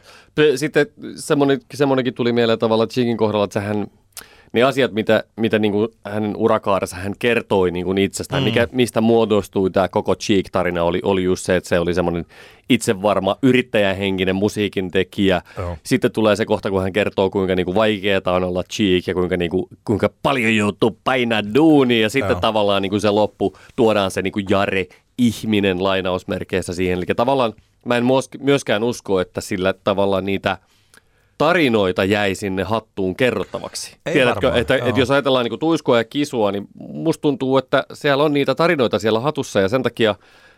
Sitten 0.55 0.85
semmoinen, 1.15 1.59
semmoinenkin 1.73 2.13
tuli 2.13 2.31
mieleen 2.31 2.59
tavallaan 2.59 2.89
Chikin 2.89 3.17
kohdalla, 3.17 3.45
että 3.45 3.61
hän 3.61 3.87
ne 4.53 4.63
asiat, 4.63 4.91
mitä, 4.91 5.23
mitä 5.35 5.59
niin 5.59 5.71
kuin 5.71 5.87
hänen 6.05 6.35
urakaarensa 6.35 6.95
hän 6.95 7.13
kertoi 7.19 7.71
niin 7.71 7.85
kuin 7.85 7.97
itsestään, 7.97 8.43
mm. 8.43 8.45
mikä, 8.45 8.67
mistä 8.71 9.01
muodostui 9.01 9.69
tämä 9.69 9.87
koko 9.87 10.15
Cheek-tarina, 10.15 10.83
oli, 10.83 10.99
oli 11.03 11.23
just 11.23 11.45
se, 11.45 11.55
että 11.55 11.69
se 11.69 11.79
oli 11.79 11.93
semmoinen 11.93 12.25
itsevarma 12.69 13.37
yrittäjähenkinen 13.41 14.35
musiikin 14.35 14.91
tekijä. 14.91 15.41
Oh. 15.57 15.77
Sitten 15.83 16.11
tulee 16.11 16.35
se 16.35 16.45
kohta, 16.45 16.69
kun 16.69 16.81
hän 16.81 16.93
kertoo, 16.93 17.29
kuinka 17.29 17.55
niin 17.55 17.65
kuin 17.65 17.75
vaikeaa 17.75 18.21
on 18.25 18.43
olla 18.43 18.63
Cheek 18.63 19.07
ja 19.07 19.13
kuinka, 19.13 19.37
niin 19.37 19.51
kuin, 19.51 19.65
kuinka 19.85 20.09
paljon 20.23 20.55
joutuu 20.55 20.99
painaa 21.03 21.53
duunia. 21.55 22.01
Ja 22.01 22.09
sitten 22.09 22.35
oh. 22.35 22.41
tavallaan 22.41 22.81
niin 22.81 22.89
kuin 22.89 23.01
se 23.01 23.09
loppu 23.09 23.57
tuodaan 23.75 24.11
se 24.11 24.21
niin 24.21 24.33
kuin 24.33 24.45
Jare 24.49 24.85
ihminen 25.17 25.83
lainausmerkeissä 25.83 26.73
siihen. 26.73 26.97
Eli 26.97 27.05
tavallaan 27.15 27.53
mä 27.85 27.97
en 27.97 28.03
myöskään 28.39 28.83
usko, 28.83 29.19
että 29.19 29.41
sillä 29.41 29.73
tavalla 29.83 30.21
niitä– 30.21 30.57
tarinoita 31.37 32.03
jäi 32.03 32.35
sinne 32.35 32.63
hattuun 32.63 33.15
kerrottavaksi. 33.15 33.97
Ei 34.05 34.13
Tiedätkö, 34.13 34.47
varmaan, 34.47 34.61
että, 34.61 34.75
että 34.75 34.99
jos 34.99 35.11
ajatellaan 35.11 35.45
niin 35.45 35.59
tuiskua 35.59 35.97
ja 35.97 36.03
kisua, 36.03 36.51
niin 36.51 36.67
musta 36.79 37.21
tuntuu, 37.21 37.57
että 37.57 37.83
siellä 37.93 38.23
on 38.23 38.33
niitä 38.33 38.55
tarinoita 38.55 38.99
siellä 38.99 39.19
hatussa 39.19 39.59
ja 39.59 39.69
sen 39.69 39.83
takia 39.83 40.15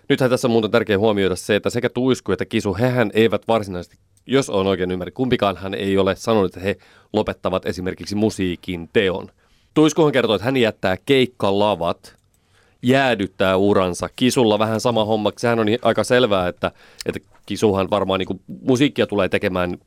nythän 0.10 0.30
tässä 0.30 0.48
on 0.48 0.52
muuten 0.52 0.72
tärkeä 0.72 0.98
huomioida 0.98 1.36
se, 1.36 1.56
että 1.56 1.70
sekä 1.70 1.90
tuisku 1.90 2.32
että 2.32 2.46
kisu, 2.46 2.76
hehän 2.76 3.12
eivät 3.14 3.48
varsinaisesti, 3.48 3.98
jos 4.26 4.50
on 4.50 4.68
oikein 4.68 4.92
ymmärrä, 4.92 5.12
kumpikaan 5.12 5.58
hän 5.58 5.74
ei 5.74 5.98
ole 5.98 6.16
sanonut, 6.16 6.46
että 6.46 6.60
he 6.60 6.78
lopettavat 7.14 7.66
esimerkiksi 7.66 8.16
musiikin 8.16 8.90
teon. 8.94 9.30
Tuiskuhan 9.74 10.12
kertoo, 10.12 10.36
että 10.36 10.46
hän 10.46 10.58
jättää 10.58 10.98
keikkalavat 11.06 12.20
jäädyttää 12.82 13.58
uransa. 13.58 14.10
Kisulla 14.16 14.60
vähän 14.60 14.82
sama 14.82 15.06
homma. 15.06 15.32
Sehän 15.38 15.60
on 15.60 15.68
aika 15.82 16.04
selvää, 16.04 16.48
että, 16.48 16.72
että 17.06 17.20
Kisuhan 17.46 17.90
varmaan 17.90 18.20
niin 18.20 18.42
musiikkia 18.62 19.08
tulee 19.08 19.30
tekemään 19.30 19.78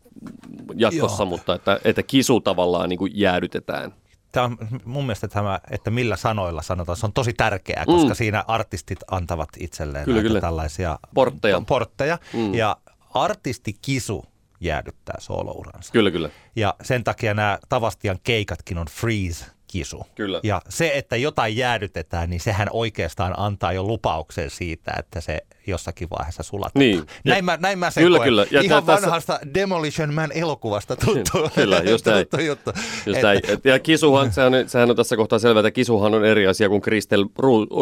jatkossa, 0.75 1.23
Joo. 1.23 1.31
mutta 1.31 1.55
että, 1.55 1.81
että 1.85 2.03
Kisu 2.03 2.41
tavallaan 2.41 2.89
niin 2.89 2.99
kuin 2.99 3.13
jäädytetään. 3.15 3.95
Tämä 4.33 4.45
on 4.45 4.59
mun 4.85 5.05
mielestä 5.05 5.29
tämä, 5.29 5.61
että 5.71 5.91
millä 5.91 6.17
sanoilla 6.17 6.63
sanotaan, 6.63 6.97
se 6.97 7.07
on 7.07 7.13
tosi 7.13 7.33
tärkeää, 7.33 7.87
koska 7.87 8.09
mm. 8.09 8.15
siinä 8.15 8.45
artistit 8.49 8.99
antavat 9.11 9.49
itselleen 9.59 10.05
kyllä, 10.05 10.23
kyllä. 10.23 10.41
tällaisia 10.41 10.99
portteja. 11.15 11.63
portteja. 11.67 12.19
Mm. 12.33 12.55
Ja 12.55 12.77
artisti 13.15 13.77
Kisu 13.83 14.25
jäädyttää 14.61 15.17
soolouransa. 15.19 15.93
Kyllä, 15.93 16.11
kyllä. 16.11 16.31
Ja 16.57 16.75
sen 16.83 17.05
takia 17.05 17.35
nämä 17.35 17.59
Tavastian 17.69 18.19
keikatkin 18.25 18.79
on 18.79 18.87
freeze 18.91 19.47
kisu. 19.73 20.07
Kyllä. 20.15 20.41
Ja 20.43 20.63
se, 20.69 20.93
että 20.95 21.17
jotain 21.17 21.57
jäädytetään, 21.57 22.31
niin 22.31 22.41
sehän 22.41 22.69
oikeastaan 22.73 23.35
antaa 23.37 23.73
jo 23.73 23.83
lupauksen 23.83 24.51
siitä, 24.51 24.93
että 24.99 25.21
se 25.21 25.39
jossakin 25.67 26.11
vaiheessa 26.11 26.43
sulatetaan. 26.43 26.81
Niin. 26.81 27.07
Näin, 27.25 27.45
mä, 27.45 27.59
näin 27.61 27.79
mä 27.79 27.91
sen 27.91 28.05
kyllä, 28.05 28.17
koen. 28.17 28.27
kyllä. 28.27 28.47
Ja 28.51 28.61
Ihan 28.61 28.85
tässä... 28.85 29.07
vanhasta 29.07 29.41
Demolition 29.55 30.15
Man 30.15 30.33
elokuvasta 30.35 30.97
tuttu, 30.97 31.51
kyllä, 31.55 31.79
just 31.79 32.07
näin. 32.07 32.27
tuttu 32.27 32.45
juttu. 32.45 32.71
Just 33.07 33.17
että... 33.17 33.23
näin. 33.23 33.41
Ja 33.65 33.79
Kisuhan, 33.79 34.33
sehän, 34.35 34.53
sehän 34.67 34.91
on 34.91 34.97
tässä 34.97 35.17
kohtaa 35.17 35.39
selvä, 35.39 35.61
että 35.61 35.71
Kisuhan 35.71 36.15
on 36.15 36.25
eri 36.25 36.47
asia 36.47 36.69
kuin 36.69 36.83
Kristel 36.83 37.25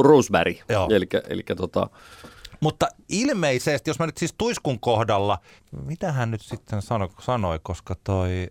Roosberg. 0.03 0.57
Eli, 1.29 1.43
tota, 1.57 1.91
mutta 2.61 2.89
ilmeisesti, 3.09 3.91
jos 3.91 3.99
mä 3.99 4.07
nyt 4.07 4.19
siis 4.19 4.35
Tuiskun 4.39 4.81
kohdalla, 4.81 5.39
mitä 5.85 6.13
hän 6.13 6.31
nyt 6.31 6.41
sitten 6.41 6.83
sanoi, 6.83 7.09
sanoi 7.21 7.59
koska 7.63 7.95
toi 8.05 8.51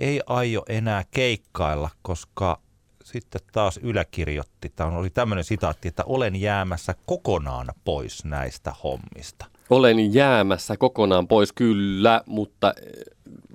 ei 0.00 0.20
aio 0.26 0.62
enää 0.68 1.04
keikkailla, 1.10 1.90
koska 2.02 2.60
sitten 3.04 3.40
taas 3.52 3.80
Ylä 3.82 4.04
kirjoitti, 4.04 4.72
tämä 4.76 4.98
oli 4.98 5.10
tämmöinen 5.10 5.44
sitaatti, 5.44 5.88
että 5.88 6.04
olen 6.06 6.36
jäämässä 6.36 6.94
kokonaan 7.06 7.66
pois 7.84 8.24
näistä 8.24 8.72
hommista. 8.84 9.46
Olen 9.70 10.14
jäämässä 10.14 10.76
kokonaan 10.76 11.28
pois, 11.28 11.52
kyllä, 11.52 12.22
mutta 12.26 12.74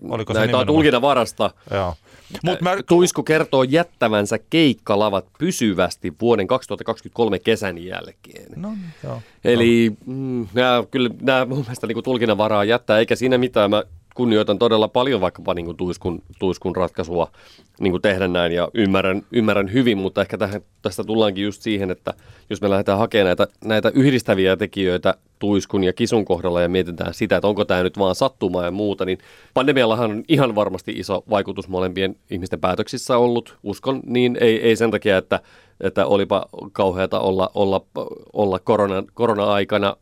Oliko 0.10 0.34
näitä 0.34 0.58
on 0.58 0.68
tulkinnan 0.68 1.02
varasta. 1.02 1.52
Joo. 1.72 1.96
Mut 2.44 2.62
mä... 2.62 2.72
Tuisku 2.88 3.24
kertoo 3.24 3.64
jättävänsä 3.64 4.40
keikkalavat 4.50 5.26
pysyvästi 5.40 6.14
vuoden 6.22 6.48
2023 6.48 7.40
kesän 7.40 7.78
jälkeen. 7.78 8.52
No, 8.56 8.74
joo. 9.04 9.22
Eli 9.44 9.90
no. 10.06 10.14
mm, 10.14 10.48
nämä, 10.54 10.84
kyllä 10.92 11.10
nämä 11.22 11.46
mun 11.46 11.58
mielestä 11.60 11.88
niin 11.88 12.04
tulkinnan 12.04 12.38
varaa 12.38 12.64
jättää, 12.64 13.00
eikä 13.00 13.16
siinä 13.16 13.38
mitään. 13.38 13.70
Mä 13.70 13.84
kunnioitan 14.16 14.60
todella 14.60 14.88
paljon 14.88 15.22
vaikkapa 15.22 15.54
niin 15.54 15.66
kuin 15.66 15.78
tuiskun, 15.78 16.22
tuiskun 16.40 16.76
ratkaisua 16.76 17.32
niin 17.80 17.92
kuin 17.92 18.02
tehdä 18.02 18.28
näin 18.28 18.52
ja 18.52 18.70
ymmärrän, 18.74 19.22
ymmärrän 19.32 19.74
hyvin, 19.74 19.98
mutta 19.98 20.22
ehkä 20.22 20.38
tähän, 20.38 20.62
tästä 20.82 21.04
tullaankin 21.04 21.44
just 21.44 21.62
siihen, 21.62 21.92
että 21.92 22.14
jos 22.50 22.62
me 22.62 22.70
lähdetään 22.70 22.98
hakemaan 22.98 23.26
näitä, 23.26 23.48
näitä 23.66 23.92
yhdistäviä 23.94 24.58
tekijöitä 24.58 25.14
tuiskun 25.40 25.84
ja 25.84 25.94
kisun 25.94 26.26
kohdalla 26.26 26.62
ja 26.62 26.70
mietitään 26.70 27.14
sitä, 27.14 27.36
että 27.38 27.48
onko 27.48 27.66
tämä 27.66 27.84
nyt 27.84 28.00
vaan 28.00 28.16
sattumaa 28.16 28.66
ja 28.66 28.72
muuta, 28.72 29.06
niin 29.06 29.18
pandemiallahan 29.54 30.12
on 30.12 30.24
ihan 30.28 30.56
varmasti 30.56 30.92
iso 30.92 31.24
vaikutus 31.30 31.68
molempien 31.68 32.16
ihmisten 32.32 32.60
päätöksissä 32.60 33.18
ollut. 33.18 33.58
Uskon 33.64 34.00
niin, 34.06 34.38
ei, 34.42 34.62
ei 34.62 34.76
sen 34.76 34.92
takia, 34.92 35.18
että, 35.18 35.40
että 35.80 36.06
olipa 36.06 36.46
kauheata 36.72 37.20
olla, 37.20 37.52
olla, 37.54 37.86
olla 38.34 38.60
korona, 38.60 39.04
korona-aikana 39.14 39.96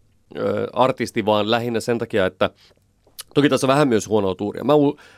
artisti, 0.73 1.25
vaan 1.25 1.51
lähinnä 1.51 1.79
sen 1.79 1.97
takia, 1.97 2.25
että 2.25 2.49
Toki 3.39 3.49
tässä 3.49 3.67
on 3.67 3.73
vähän 3.73 3.87
myös 3.87 4.07
huonoa 4.07 4.35
tuuria. 4.35 4.63
Mä, 4.63 4.73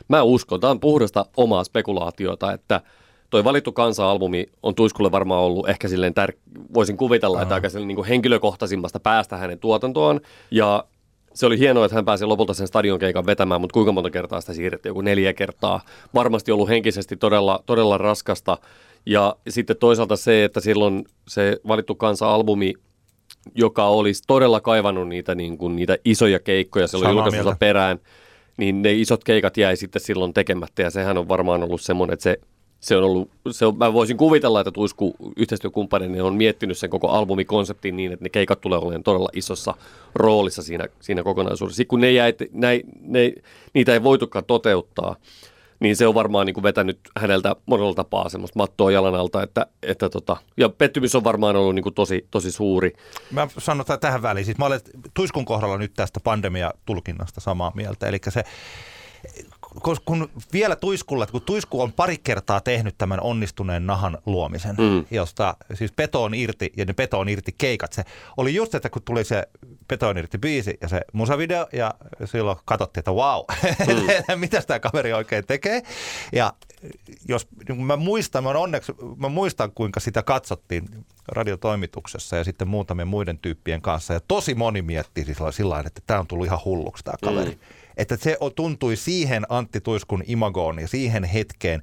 mä 0.07 0.23
uskon, 0.23 0.59
tämä 0.59 0.71
on 0.71 0.79
puhdasta 0.79 1.25
omaa 1.37 1.63
spekulaatiota, 1.63 2.53
että 2.53 2.81
toi 3.29 3.43
valittu 3.43 3.71
kansa-albumi 3.71 4.45
on 4.63 4.75
Tuiskulle 4.75 5.11
varmaan 5.11 5.41
ollut 5.41 5.69
ehkä 5.69 5.87
silleen, 5.87 6.13
tär- 6.13 6.37
voisin 6.73 6.97
kuvitella, 6.97 7.37
uh-huh. 7.37 7.43
että 7.43 7.55
aika 7.55 7.67
niin 7.85 7.95
kuin 7.95 8.07
henkilökohtaisimmasta 8.07 8.99
päästä 8.99 9.37
hänen 9.37 9.59
tuotantoon. 9.59 10.19
Ja 10.51 10.83
se 11.33 11.45
oli 11.45 11.59
hienoa, 11.59 11.85
että 11.85 11.95
hän 11.95 12.05
pääsi 12.05 12.25
lopulta 12.25 12.53
sen 12.53 12.67
stadionkeikan 12.67 13.25
vetämään, 13.25 13.61
mutta 13.61 13.73
kuinka 13.73 13.91
monta 13.91 14.09
kertaa 14.09 14.41
sitä 14.41 14.53
siirrettiin? 14.53 14.89
Joku 14.89 15.01
neljä 15.01 15.33
kertaa. 15.33 15.81
Varmasti 16.13 16.51
ollut 16.51 16.69
henkisesti 16.69 17.17
todella, 17.17 17.63
todella 17.65 17.97
raskasta. 17.97 18.57
Ja 19.05 19.35
sitten 19.49 19.77
toisaalta 19.77 20.15
se, 20.15 20.43
että 20.43 20.59
silloin 20.59 21.05
se 21.27 21.57
valittu 21.67 21.95
kansa-albumi 21.95 22.73
joka 23.55 23.87
olisi 23.87 24.23
todella 24.27 24.61
kaivannut 24.61 25.07
niitä, 25.07 25.35
niin 25.35 25.57
kuin, 25.57 25.75
niitä 25.75 25.97
isoja 26.05 26.39
keikkoja 26.39 26.87
silloin 26.87 27.11
julkaisussa 27.11 27.55
perään, 27.59 27.99
niin 28.57 28.81
ne 28.81 28.93
isot 28.93 29.23
keikat 29.23 29.57
jäi 29.57 29.77
sitten 29.77 30.01
silloin 30.01 30.33
tekemättä 30.33 30.81
ja 30.81 30.89
sehän 30.89 31.17
on 31.17 31.27
varmaan 31.27 31.63
ollut 31.63 31.81
semmoinen, 31.81 32.13
että 32.13 32.23
se, 32.23 32.39
se 32.79 32.97
on 32.97 33.03
ollut, 33.03 33.29
se 33.51 33.65
on, 33.65 33.77
mä 33.77 33.93
voisin 33.93 34.17
kuvitella, 34.17 34.61
että 34.61 34.71
Tuisku 34.71 35.15
yhteistyökumppanini 35.37 36.21
on 36.21 36.35
miettinyt 36.35 36.77
sen 36.77 36.89
koko 36.89 37.07
albumikonseptin 37.09 37.95
niin, 37.95 38.11
että 38.11 38.25
ne 38.25 38.29
keikat 38.29 38.61
tulee 38.61 38.79
olemaan 38.79 39.03
todella 39.03 39.29
isossa 39.33 39.73
roolissa 40.15 40.63
siinä, 40.63 40.87
siinä 40.99 41.23
kokonaisuudessa. 41.23 41.77
Sitten 41.77 41.89
kun 41.89 42.01
ne 42.01 42.11
jäi, 42.11 42.33
ne, 42.51 42.81
ne, 43.01 43.33
niitä 43.73 43.93
ei 43.93 44.03
voitukaan 44.03 44.45
toteuttaa, 44.45 45.15
niin 45.81 45.95
se 45.95 46.07
on 46.07 46.15
varmaan 46.15 46.45
niin 46.45 46.53
kuin 46.53 46.63
vetänyt 46.63 46.99
häneltä 47.19 47.55
monella 47.65 47.93
tapaa 47.93 48.29
semmoista 48.29 48.59
mattoa 48.59 48.91
jalan 48.91 49.15
alta, 49.15 49.43
että, 49.43 49.65
että 49.83 50.09
tota, 50.09 50.37
ja 50.57 50.69
pettymys 50.69 51.15
on 51.15 51.23
varmaan 51.23 51.55
ollut 51.55 51.75
niin 51.75 51.83
kuin 51.83 51.95
tosi, 51.95 52.27
tosi 52.31 52.51
suuri. 52.51 52.93
Mä 53.31 53.47
sanon 53.57 53.85
tähän 54.01 54.21
väliin, 54.21 54.45
siis 54.45 54.57
mä 54.57 54.65
olen 54.65 54.81
Tuiskun 55.13 55.45
kohdalla 55.45 55.77
nyt 55.77 55.93
tästä 55.93 56.19
pandemia-tulkinnasta 56.23 57.41
samaa 57.41 57.71
mieltä, 57.75 58.07
eli 58.07 58.17
se 58.29 58.43
kun 60.05 60.29
vielä 60.53 60.75
Tuiskulla, 60.75 61.27
kun 61.27 61.41
Tuisku 61.41 61.81
on 61.81 61.93
pari 61.93 62.17
kertaa 62.17 62.61
tehnyt 62.61 62.97
tämän 62.97 63.21
onnistuneen 63.21 63.87
nahan 63.87 64.17
luomisen, 64.25 64.75
mm. 64.75 65.05
josta 65.11 65.57
siis 65.73 65.91
peto 65.91 66.23
on 66.23 66.33
irti 66.33 66.73
ja 66.77 66.85
ne 66.85 66.93
peto 66.93 67.19
on 67.19 67.29
irti 67.29 67.55
keikat. 67.57 67.93
Se 67.93 68.03
oli 68.37 68.55
just, 68.55 68.75
että 68.75 68.89
kun 68.89 69.01
tuli 69.01 69.23
se 69.23 69.47
peto 69.87 70.07
on 70.07 70.17
irti 70.17 70.37
biisi 70.37 70.77
ja 70.81 70.87
se 70.87 71.01
musavideo 71.13 71.67
ja 71.73 71.93
silloin 72.25 72.57
katsottiin, 72.65 73.01
että 73.01 73.11
wow, 73.11 73.43
mm. 74.33 74.39
mitä 74.39 74.61
tämä 74.61 74.79
kaveri 74.79 75.13
oikein 75.13 75.45
tekee. 75.47 75.81
Ja 76.33 76.53
jos 77.27 77.47
niin 77.69 77.85
mä 77.85 77.97
muistan, 77.97 78.43
mä, 78.43 78.49
onneksi, 78.49 78.93
mä 79.17 79.29
muistan 79.29 79.71
kuinka 79.71 79.99
sitä 79.99 80.23
katsottiin 80.23 80.89
radiotoimituksessa 81.27 82.35
ja 82.35 82.43
sitten 82.43 82.67
muutamien 82.67 83.07
muiden 83.07 83.37
tyyppien 83.37 83.81
kanssa. 83.81 84.13
Ja 84.13 84.19
tosi 84.27 84.55
moni 84.55 84.81
miettii 84.81 85.25
siis 85.25 85.37
sillä 85.51 85.79
että 85.79 86.01
tämä 86.07 86.19
on 86.19 86.27
tullut 86.27 86.45
ihan 86.45 86.59
hulluksi 86.65 87.03
tämä 87.03 87.15
kaveri. 87.21 87.51
Mm 87.51 87.80
että 87.97 88.17
se 88.17 88.37
tuntui 88.55 88.95
siihen 88.95 89.45
Antti 89.49 89.81
Tuiskun 89.81 90.23
imagoon 90.27 90.79
ja 90.79 90.87
siihen 90.87 91.23
hetkeen 91.23 91.81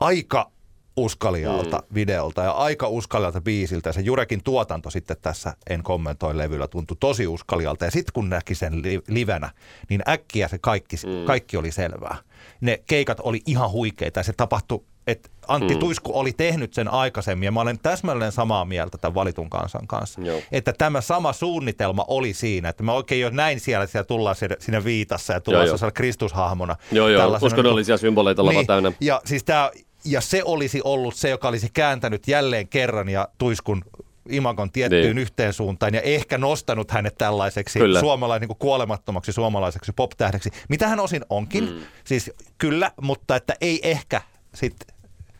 aika 0.00 0.50
uskalialta 0.98 1.76
mm. 1.76 1.94
videolta 1.94 2.42
ja 2.42 2.50
aika 2.50 2.88
uskalialta 2.88 3.40
biisiltä. 3.40 3.88
Ja 3.88 3.92
se 3.92 4.00
Jurekin 4.00 4.42
tuotanto 4.44 4.90
sitten 4.90 5.16
tässä 5.22 5.54
En 5.70 5.82
kommentoi 5.82 6.36
levyllä 6.38 6.68
tuntui 6.68 6.96
tosi 7.00 7.26
uskalialta. 7.26 7.84
Ja 7.84 7.90
sitten 7.90 8.12
kun 8.12 8.28
näki 8.28 8.54
sen 8.54 8.82
li- 8.82 9.02
livenä, 9.08 9.50
niin 9.88 10.02
äkkiä 10.08 10.48
se 10.48 10.58
kaikki, 10.58 10.96
mm. 10.96 11.26
kaikki 11.26 11.56
oli 11.56 11.72
selvää. 11.72 12.16
Ne 12.60 12.82
keikat 12.86 13.20
oli 13.20 13.40
ihan 13.46 13.70
huikeita 13.70 14.20
ja 14.20 14.24
se 14.24 14.32
tapahtui 14.36 14.84
että 15.08 15.28
Antti 15.48 15.74
mm. 15.74 15.80
Tuisku 15.80 16.18
oli 16.18 16.32
tehnyt 16.32 16.74
sen 16.74 16.88
aikaisemmin 16.88 17.46
ja 17.46 17.52
mä 17.52 17.60
olen 17.60 17.78
täsmälleen 17.78 18.32
samaa 18.32 18.64
mieltä 18.64 18.98
tämän 18.98 19.14
valitun 19.14 19.50
kansan 19.50 19.86
kanssa. 19.86 20.20
Joo. 20.20 20.40
Että 20.52 20.72
tämä 20.72 21.00
sama 21.00 21.32
suunnitelma 21.32 22.04
oli 22.08 22.32
siinä, 22.32 22.68
että 22.68 22.82
mä 22.82 22.92
oikein 22.92 23.20
jo 23.20 23.30
näin 23.30 23.60
siellä, 23.60 23.84
että 23.84 23.92
siellä 23.92 24.06
tullaan 24.06 24.36
siinä 24.58 24.84
viitassa 24.84 25.32
ja 25.32 25.40
tullaan 25.40 25.66
sellaisella 25.66 25.92
Kristushahmona. 25.92 26.76
Joo, 26.92 27.08
joo, 27.08 27.38
uskonnollisia 27.42 27.92
niin, 27.92 28.00
symboleita 28.00 28.44
lava 28.44 28.52
niin, 28.52 28.66
täynnä. 28.66 28.92
Ja, 29.00 29.20
siis 29.24 29.44
tää, 29.44 29.70
ja 30.04 30.20
se 30.20 30.42
olisi 30.44 30.80
ollut 30.84 31.14
se, 31.14 31.28
joka 31.28 31.48
olisi 31.48 31.68
kääntänyt 31.72 32.28
jälleen 32.28 32.68
kerran 32.68 33.08
ja 33.08 33.28
Tuiskun 33.38 33.84
imagon 34.28 34.72
tiettyyn 34.72 35.02
niin. 35.02 35.18
yhteen 35.18 35.52
suuntaan 35.52 35.94
ja 35.94 36.00
ehkä 36.00 36.38
nostanut 36.38 36.90
hänet 36.90 37.14
tällaiseksi 37.18 37.80
suomalais, 38.00 38.40
niin 38.40 38.48
kuin 38.48 38.58
kuolemattomaksi 38.58 39.32
suomalaiseksi 39.32 39.92
pop-tähdeksi, 39.96 40.50
mitä 40.68 40.88
hän 40.88 41.00
osin 41.00 41.24
onkin. 41.30 41.64
Mm. 41.64 41.80
Siis 42.04 42.30
kyllä, 42.58 42.92
mutta 43.00 43.36
että 43.36 43.54
ei 43.60 43.80
ehkä 43.82 44.22
sitten 44.54 44.97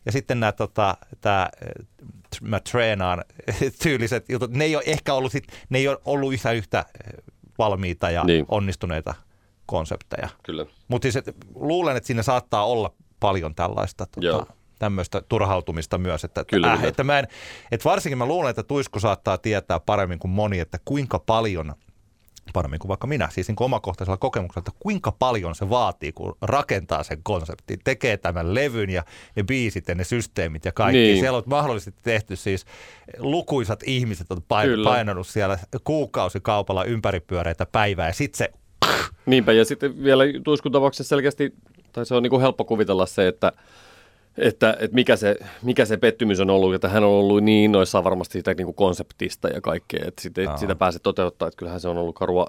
ja 0.08 0.12
sitten 0.12 0.40
nämä, 0.40 0.52
tota, 0.52 0.96
tämä, 1.20 1.48
mä 2.40 2.60
treenaan 2.60 3.24
tyyliset 3.82 4.28
jutut, 4.28 4.50
ne 4.50 4.64
ei 4.64 4.76
ole 4.76 4.84
ehkä 4.86 5.14
ollut, 5.14 5.32
sit, 5.32 5.44
ne 5.68 5.78
ei 5.78 5.88
ole 5.88 5.98
ollut 6.04 6.32
yhtä 6.32 6.52
yhtä 6.52 6.84
valmiita 7.58 8.10
ja 8.10 8.24
niin. 8.24 8.44
onnistuneita 8.48 9.14
konsepteja. 9.66 10.28
Kyllä. 10.42 10.66
Mutta 10.88 11.12
siis, 11.12 11.24
luulen, 11.54 11.96
että 11.96 12.06
siinä 12.06 12.22
saattaa 12.22 12.66
olla 12.66 12.92
paljon 13.20 13.54
tällaista 13.54 14.06
tota, 14.06 14.52
tämmöistä 14.78 15.22
turhautumista 15.28 15.98
myös. 15.98 16.24
Että, 16.24 16.44
kyllä, 16.44 16.72
äh, 16.72 16.84
että 16.84 17.04
mä 17.04 17.18
en, 17.18 17.28
että 17.70 17.88
varsinkin 17.88 18.18
mä 18.18 18.26
luulen, 18.26 18.50
että 18.50 18.62
Tuisku 18.62 19.00
saattaa 19.00 19.38
tietää 19.38 19.80
paremmin 19.80 20.18
kuin 20.18 20.30
moni, 20.30 20.60
että 20.60 20.78
kuinka 20.84 21.18
paljon– 21.18 21.74
paremmin 22.52 22.78
kuin 22.78 22.88
vaikka 22.88 23.06
minä, 23.06 23.28
siis 23.30 23.48
niin 23.48 23.56
omakohtaisella 23.60 24.16
kokemuksella, 24.16 24.64
että 24.68 24.80
kuinka 24.80 25.12
paljon 25.12 25.54
se 25.54 25.70
vaatii, 25.70 26.12
kun 26.12 26.36
rakentaa 26.42 27.02
sen 27.02 27.18
konseptin, 27.22 27.78
tekee 27.84 28.16
tämän 28.16 28.54
levyn 28.54 28.90
ja 28.90 29.04
ne 29.36 29.42
biisit 29.42 29.88
ja 29.88 29.94
ne 29.94 30.04
systeemit 30.04 30.64
ja 30.64 30.72
kaikki. 30.72 30.98
Niin. 30.98 31.20
Siellä 31.20 31.38
on 31.38 31.42
mahdollisesti 31.46 32.00
tehty 32.02 32.36
siis, 32.36 32.66
lukuisat 33.18 33.82
ihmiset 33.86 34.32
on 34.32 34.42
pain- 34.48 34.84
painanut 34.84 35.26
siellä 35.26 35.58
kuukausikaupalla 35.84 36.84
ympäripyöreitä 36.84 37.66
päivää 37.66 38.06
ja 38.06 38.12
sitten 38.12 38.38
se... 38.38 38.52
Niinpä 39.26 39.52
ja 39.52 39.64
sitten 39.64 40.02
vielä 40.04 40.24
Tuiskun 40.44 40.72
tapauksessa 40.72 41.08
selkeästi, 41.08 41.54
tai 41.92 42.06
se 42.06 42.14
on 42.14 42.22
niin 42.22 42.30
kuin 42.30 42.42
helppo 42.42 42.64
kuvitella 42.64 43.06
se, 43.06 43.28
että 43.28 43.52
että, 44.38 44.76
että 44.80 44.94
mikä, 44.94 45.16
se, 45.16 45.36
mikä 45.62 45.84
se 45.84 45.96
pettymys 45.96 46.40
on 46.40 46.50
ollut, 46.50 46.74
että 46.74 46.88
hän 46.88 47.04
on 47.04 47.10
ollut 47.10 47.44
niin 47.44 47.64
innoissaan 47.64 48.04
varmasti 48.04 48.38
sitä 48.38 48.54
niin 48.54 48.64
kuin 48.64 48.74
konseptista 48.74 49.48
ja 49.48 49.60
kaikkea, 49.60 50.04
että 50.06 50.22
sitä, 50.22 50.56
sitä 50.56 50.74
pääse 50.74 50.98
toteuttaa, 50.98 51.48
että 51.48 51.58
kyllähän 51.58 51.80
se 51.80 51.88
on 51.88 51.98
ollut 51.98 52.14
karua. 52.14 52.46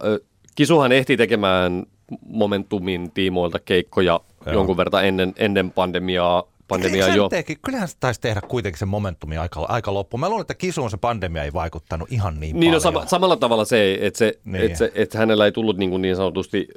Kisuhan 0.56 0.92
ehti 0.92 1.18
tekemään 1.18 1.86
Momentumin 2.26 3.12
tiimoilta 3.12 3.60
keikkoja 3.60 4.20
Joo. 4.46 4.54
jonkun 4.54 4.78
verran 4.78 5.06
ennen, 5.06 5.34
ennen 5.38 5.72
pandemiaa, 5.72 6.44
pandemia 6.70 7.16
jo. 7.16 7.30
Teki, 7.30 7.56
kyllähän 7.56 7.88
se 7.88 7.96
taisi 8.00 8.22
tehdä 8.22 8.42
kuitenkin 8.42 8.80
se 8.80 8.86
momentumi 8.86 9.38
aika, 9.38 9.66
aika 9.70 9.94
loppuun. 9.94 10.20
Mä 10.20 10.30
luulen, 10.30 10.42
että 10.42 10.54
kisuun 10.54 10.90
se 10.90 10.98
pandemia 10.98 11.44
ei 11.44 11.54
vaikuttanut 11.54 12.12
ihan 12.12 12.40
niin, 12.40 12.60
niin 12.60 12.72
no 12.72 12.80
paljon. 12.80 12.94
No, 12.94 13.00
sama, 13.00 13.10
samalla 13.10 13.36
tavalla 13.36 13.66
se, 13.66 13.98
että, 14.02 14.18
se, 14.18 14.40
niin. 14.46 14.64
että, 14.64 14.78
se, 14.78 14.92
että 14.96 15.18
hänellä 15.18 15.46
ei 15.46 15.52
tullut 15.52 15.78
niin, 15.78 15.90
kuin 15.90 16.02
niin 16.02 16.16
sanotusti 16.16 16.68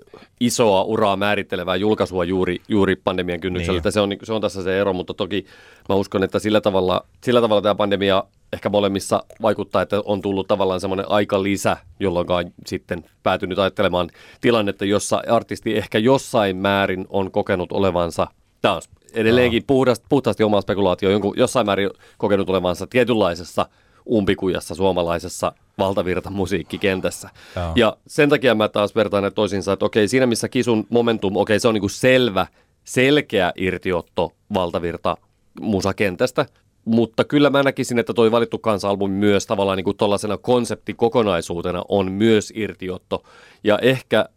isoa 0.41 0.83
uraa 0.83 1.17
määrittelevää 1.17 1.77
julkaisua 1.77 2.25
juuri, 2.25 2.61
juuri 2.69 2.97
pandemian 2.97 3.41
kynnyksellä. 3.41 3.81
Niin. 3.85 3.93
Se, 3.93 4.01
on, 4.01 4.17
se 4.23 4.33
on 4.33 4.41
tässä 4.41 4.63
se 4.63 4.81
ero, 4.81 4.93
mutta 4.93 5.15
toki 5.15 5.47
mä 5.89 5.95
uskon, 5.95 6.23
että 6.23 6.39
sillä 6.39 6.61
tavalla, 6.61 7.07
sillä 7.25 7.41
tavalla 7.41 7.63
tämä 7.63 7.75
pandemia 7.75 8.25
ehkä 8.53 8.69
molemmissa 8.69 9.25
vaikuttaa, 9.43 9.83
että 9.83 10.03
on 10.05 10.23
tullut 10.23 10.49
tavallaan 10.49 10.81
semmoinen 10.81 11.11
aika 11.11 11.43
lisä, 11.43 11.77
jolloin 12.01 12.53
sitten 12.67 13.05
päätynyt 13.23 13.59
ajattelemaan 13.59 14.11
tilannetta, 14.41 14.85
jossa 14.85 15.23
artisti 15.29 15.77
ehkä 15.77 15.99
jossain 15.99 16.57
määrin 16.57 17.07
on 17.09 17.31
kokenut 17.31 17.73
olevansa– 17.73 18.27
Tämä 18.63 18.75
on 18.75 18.83
edelleenkin 19.15 19.63
puhdast, 19.67 20.05
puhtaasti 20.09 20.43
oma 20.43 20.61
spekulaatio, 20.61 21.11
jonkun, 21.11 21.35
jossain 21.37 21.67
määrin 21.67 21.91
kokenut 22.19 22.51
olevansa 22.51 22.87
tietynlaisessa 22.87 23.67
umpikujassa 24.11 24.75
suomalaisessa 24.75 25.53
valtavirta 25.79 26.31
musiikkikentässä. 26.31 27.31
Ja 27.77 27.97
sen 28.07 28.29
takia 28.29 28.55
mä 28.55 28.69
taas 28.69 28.95
vertaan 28.95 29.25
että 29.25 29.35
toisinsa, 29.35 29.73
että 29.73 29.85
okei, 29.85 30.09
siinä 30.09 30.27
missä 30.27 30.49
Kisun 30.49 30.87
momentum, 30.91 31.37
okei, 31.37 31.61
se 31.61 31.69
on 31.69 31.75
niin 31.75 31.81
kuin 31.83 31.91
selvä, 31.91 32.47
selkeä 32.85 33.53
irtiotto 33.57 34.33
valtavirta 34.55 35.17
musakentästä, 35.61 36.47
mutta 36.85 37.25
kyllä 37.25 37.51
mä 37.51 37.63
näkisin, 37.63 37.99
että 37.99 38.15
toi 38.15 38.31
valittu 38.31 38.59
kansalbumi 38.59 39.15
myös 39.15 39.47
tavallaan 39.47 39.77
niin 39.77 39.85
kuin 39.85 39.97
tuollaisena 39.97 40.39
konseptikokonaisuutena 40.39 41.85
on 41.89 42.13
myös 42.13 42.53
irtiotto. 42.57 43.23
Ja 43.65 43.79
ehkä 43.79 44.29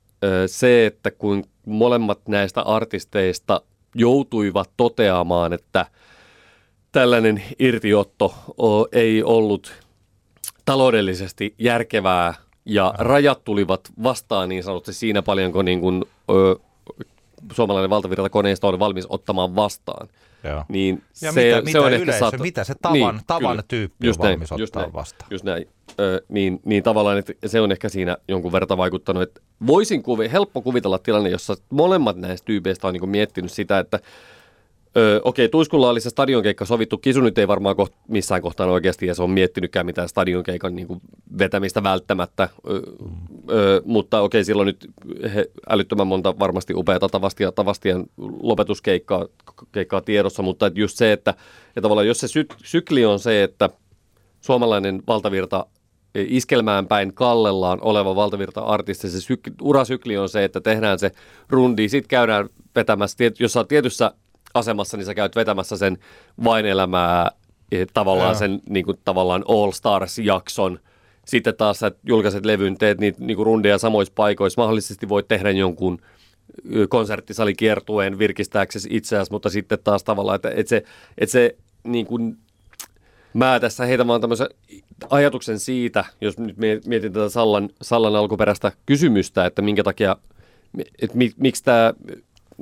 se, 0.47 0.85
että 0.85 1.11
kun 1.11 1.43
molemmat 1.65 2.19
näistä 2.27 2.61
artisteista 2.61 3.61
joutuivat 3.95 4.69
toteamaan, 4.77 5.53
että 5.53 5.85
tällainen 6.91 7.43
irtiotto 7.59 8.33
ei 8.91 9.23
ollut 9.23 9.73
taloudellisesti 10.65 11.55
järkevää 11.59 12.33
ja 12.65 12.93
rajat 12.97 13.43
tulivat 13.43 13.91
vastaan 14.03 14.49
niin 14.49 14.63
sanotusti 14.63 14.93
siinä 14.93 15.21
paljonko 15.21 15.61
niin 15.61 15.81
kuin, 15.81 16.03
ö, 16.29 16.55
suomalainen 17.51 17.89
valtavirtakoneisto 17.89 18.67
on 18.67 18.79
valmis 18.79 19.05
ottamaan 19.09 19.55
vastaan. 19.55 20.07
Joo. 20.45 20.65
Niin 20.69 21.03
ja 21.21 21.31
se, 21.31 21.43
mitä, 21.43 21.55
se 21.55 21.61
mitä 21.61 21.81
on 21.81 21.87
yleisö, 21.87 22.11
ehkä 22.11 22.19
saat... 22.19 22.39
mitä 22.39 22.63
se 22.63 22.73
tavan, 22.81 23.15
niin, 23.15 23.25
tavan 23.27 23.63
tyyppi 23.67 24.07
just 24.07 24.19
on 24.19 24.29
valmis 24.29 24.51
näin, 24.51 24.63
ottaa 24.63 24.81
näin, 24.81 24.93
vastaan. 24.93 25.27
Just 25.31 25.45
näin. 25.45 25.67
Ö, 25.99 26.21
niin, 26.29 26.59
niin 26.65 26.83
tavallaan, 26.83 27.17
että 27.17 27.33
se 27.45 27.61
on 27.61 27.71
ehkä 27.71 27.89
siinä 27.89 28.17
jonkun 28.27 28.51
verran 28.51 28.77
vaikuttanut. 28.77 29.23
Että 29.23 29.41
voisin 29.67 30.03
kuvi, 30.03 30.31
helppo 30.31 30.61
kuvitella 30.61 30.99
tilanne, 30.99 31.29
jossa 31.29 31.55
molemmat 31.69 32.17
näistä 32.17 32.45
tyypeistä 32.45 32.87
on 32.87 32.93
niin 32.93 33.09
miettinyt 33.09 33.51
sitä, 33.51 33.79
että 33.79 33.99
Öö, 34.97 35.21
okei, 35.23 35.49
Tuiskulla 35.49 35.89
oli 35.89 36.01
se 36.01 36.09
stadionkeikka 36.09 36.65
sovittu. 36.65 36.97
Kisu 36.97 37.21
nyt 37.21 37.37
ei 37.37 37.47
varmaan 37.47 37.75
koht, 37.75 37.93
missään 38.07 38.41
kohtaan 38.41 38.69
oikeasti 38.69 39.05
ja 39.05 39.15
se 39.15 39.23
on 39.23 39.29
miettinytkään 39.29 39.85
mitään 39.85 40.09
stadionkeikan 40.09 40.75
niin 40.75 40.87
kuin 40.87 41.01
vetämistä 41.37 41.83
välttämättä. 41.83 42.49
Öö, 42.69 42.79
öö, 43.51 43.81
mutta 43.85 44.21
okei, 44.21 44.43
silloin 44.43 44.65
nyt 44.65 44.87
he, 45.35 45.45
älyttömän 45.69 46.07
monta 46.07 46.39
varmasti 46.39 46.73
upeata 46.73 47.09
Tavastia, 47.09 47.51
Tavastian 47.51 48.05
lopetuskeikkaa 48.39 49.25
keikkaa 49.71 50.01
tiedossa, 50.01 50.43
mutta 50.43 50.67
et 50.67 50.77
just 50.77 50.97
se, 50.97 51.11
että 51.11 51.33
ja 51.75 51.81
tavallaan 51.81 52.07
jos 52.07 52.19
se 52.19 52.27
sy, 52.27 52.45
sykli 52.63 53.05
on 53.05 53.19
se, 53.19 53.43
että 53.43 53.69
suomalainen 54.41 55.03
valtavirta 55.07 55.65
e, 56.15 56.25
iskelmään 56.27 56.87
päin 56.87 57.13
kallellaan 57.13 57.79
oleva 57.81 58.15
valtavirta-artisti, 58.15 59.09
se 59.09 59.21
syk, 59.21 59.39
urasykli 59.61 60.17
on 60.17 60.29
se, 60.29 60.43
että 60.43 60.61
tehdään 60.61 60.99
se 60.99 61.11
rundi, 61.49 61.89
sitten 61.89 62.09
käydään 62.09 62.49
vetämässä, 62.75 63.17
jos 63.39 63.57
on 63.57 63.67
tietyssä 63.67 64.11
asemassa, 64.55 64.97
niin 64.97 65.05
sä 65.05 65.13
käyt 65.13 65.35
vetämässä 65.35 65.77
sen 65.77 65.97
vain 66.43 66.65
elämää 66.65 67.31
eh, 67.71 67.87
tavallaan 67.93 68.35
sen 68.35 68.61
niin 68.69 68.85
kuin, 68.85 68.97
tavallaan 69.05 69.45
All 69.47 69.71
Stars-jakson. 69.71 70.79
Sitten 71.25 71.55
taas 71.55 71.79
sä 71.79 71.91
julkaiset 72.07 72.45
levyn, 72.45 72.77
teet 72.77 72.99
niitä 72.99 73.17
niin 73.23 73.35
kuin 73.35 73.45
rundeja 73.45 73.77
samoissa 73.77 74.13
paikoissa. 74.15 74.61
Mahdollisesti 74.61 75.09
voit 75.09 75.27
tehdä 75.27 75.51
jonkun 75.51 75.99
konserttisalikiertueen 76.89 78.19
virkistääksesi 78.19 78.89
itseäsi, 78.91 79.31
mutta 79.31 79.49
sitten 79.49 79.79
taas 79.83 80.03
tavallaan, 80.03 80.35
että, 80.35 80.49
että 80.49 80.69
se, 80.69 80.83
että 81.17 81.31
se 81.31 81.55
niin 81.83 82.05
kuin, 82.05 82.37
mä 83.33 83.59
tässä 83.59 83.85
heitän 83.85 84.07
vaan 84.07 84.21
tämmöisen 84.21 84.47
ajatuksen 85.09 85.59
siitä, 85.59 86.05
jos 86.21 86.37
nyt 86.37 86.57
mietin 86.85 87.13
tätä 87.13 87.29
Sallan, 87.29 87.69
Sallan 87.81 88.15
alkuperäistä 88.15 88.71
kysymystä, 88.85 89.45
että 89.45 89.61
minkä 89.61 89.83
takia, 89.83 90.15
että 91.01 91.17
miksi 91.37 91.63
tämä 91.63 91.93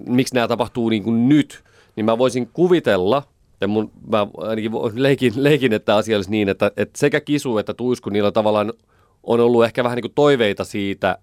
miksi 0.08 0.36
nämä 0.36 0.48
tapahtuu 0.48 0.90
niin 0.90 1.04
kuin 1.04 1.30
nyt, 1.30 1.64
niin 1.96 2.06
mä 2.06 2.18
voisin 2.18 2.50
kuvitella, 2.54 3.24
ja 3.62 3.68
mun, 3.68 3.92
mä 4.12 4.28
ainakin 4.38 4.72
leikin, 4.94 5.34
leikin, 5.36 5.74
että 5.74 5.96
asia 5.96 6.18
olisi 6.18 6.32
niin, 6.32 6.50
että, 6.50 6.72
että 6.78 7.00
sekä 7.00 7.22
Kisu 7.22 7.58
että 7.58 7.74
Tuisku, 7.74 8.10
niillä 8.10 8.32
tavallaan 8.32 8.74
on 9.24 9.40
ollut 9.40 9.66
ehkä 9.66 9.84
vähän 9.84 9.96
niin 9.96 10.04
kuin 10.04 10.14
toiveita 10.16 10.64
siitä, 10.64 11.18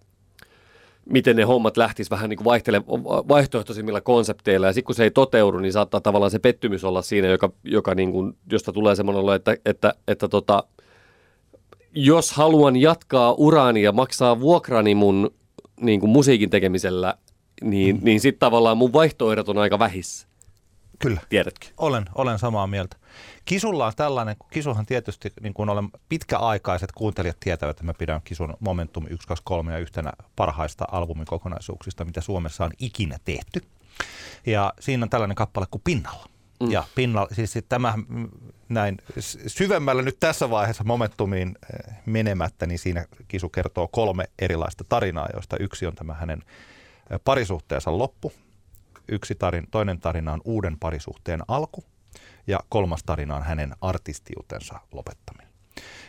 miten 1.07 1.37
ne 1.37 1.43
hommat 1.43 1.77
lähtis 1.77 2.11
vähän 2.11 2.31
niin 2.31 2.37
kuin 2.37 2.45
vaihtele, 2.45 2.83
vaihtoehtoisimmilla 3.29 4.01
konsepteilla. 4.01 4.67
Ja 4.67 4.73
sitten 4.73 4.87
kun 4.87 4.95
se 4.95 5.05
ei 5.05 5.11
toteudu, 5.11 5.59
niin 5.59 5.73
saattaa 5.73 6.01
tavallaan 6.01 6.31
se 6.31 6.39
pettymys 6.39 6.85
olla 6.85 7.03
siinä, 7.03 7.29
joka, 7.29 7.53
joka 7.65 7.95
niin 7.95 8.13
kuin, 8.13 8.37
josta 8.53 8.73
tulee 8.73 8.97
semmoinen 8.97 9.23
olo, 9.23 9.35
että, 9.35 9.57
että, 9.65 9.95
että 10.09 10.29
tota, 10.29 10.65
jos 11.95 12.33
haluan 12.33 12.77
jatkaa 12.77 13.33
uraani 13.33 13.83
ja 13.83 13.93
maksaa 13.93 14.41
vuokrani 14.41 14.95
mun 14.95 15.31
niin 15.81 16.01
kuin 16.01 16.11
musiikin 16.11 16.51
tekemisellä, 16.51 17.15
niin, 17.63 17.97
mm. 17.97 18.05
niin 18.05 18.21
sitten 18.21 18.41
tavallaan 18.41 18.77
mun 18.77 18.93
vaihtoehdot 18.93 19.49
on 19.49 19.59
aika 19.59 19.79
vähissä. 19.79 20.30
Kyllä. 21.01 21.21
Tiedätkö? 21.29 21.67
Olen, 21.79 22.05
olen 22.15 22.39
samaa 22.39 22.67
mieltä. 22.67 22.97
Kisulla 23.45 23.87
on 23.87 23.93
tällainen, 23.97 24.37
Kisuhan 24.51 24.87
tietysti, 24.87 25.33
niin 25.41 25.55
kuin 25.55 25.69
olen 25.69 25.89
pitkäaikaiset 26.09 26.93
kuuntelijat 26.93 27.41
tietävät, 27.41 27.71
että 27.71 27.85
mä 27.85 27.95
pidän 27.95 28.21
Kisun 28.25 28.57
Momentum 28.61 29.07
1, 29.11 29.29
2, 29.29 29.45
3 29.45 29.73
ja 29.73 29.79
yhtenä 29.79 30.13
parhaista 30.37 30.85
albumikokonaisuuksista, 30.91 32.05
mitä 32.05 32.21
Suomessa 32.21 32.65
on 32.65 32.71
ikinä 32.79 33.19
tehty. 33.25 33.63
Ja 34.47 34.73
siinä 34.81 35.05
on 35.05 35.11
tällainen 35.11 35.35
kappale 35.35 35.67
kuin 35.71 35.83
Pinnalla. 35.85 36.27
Mm. 36.61 36.71
Ja 36.71 36.85
pinnalla, 36.95 37.29
siis 37.33 37.59
tämä 37.69 37.95
näin 38.69 38.99
syvemmällä 39.47 40.03
nyt 40.03 40.17
tässä 40.21 40.51
vaiheessa 40.51 40.85
momentumiin 40.85 41.49
eh, 41.49 41.95
menemättä, 42.07 42.67
niin 42.67 42.79
siinä 42.79 43.07
Kisu 43.29 43.49
kertoo 43.49 43.89
kolme 43.89 44.25
erilaista 44.39 44.85
tarinaa, 44.89 45.29
joista 45.33 45.57
yksi 45.61 45.87
on 45.87 45.95
tämä 45.95 46.15
hänen 46.15 46.43
eh, 47.11 47.21
parisuhteensa 47.25 47.99
loppu, 47.99 48.33
yksi 49.11 49.35
tarin, 49.35 49.67
toinen 49.71 50.01
tarina 50.01 50.33
on 50.33 50.41
uuden 50.45 50.79
parisuhteen 50.79 51.41
alku 51.49 51.85
ja 52.47 52.61
kolmas 52.69 53.03
tarina 53.05 53.37
on 53.37 53.43
hänen 53.43 53.75
artistiutensa 53.81 54.81
lopettaminen. 54.93 55.53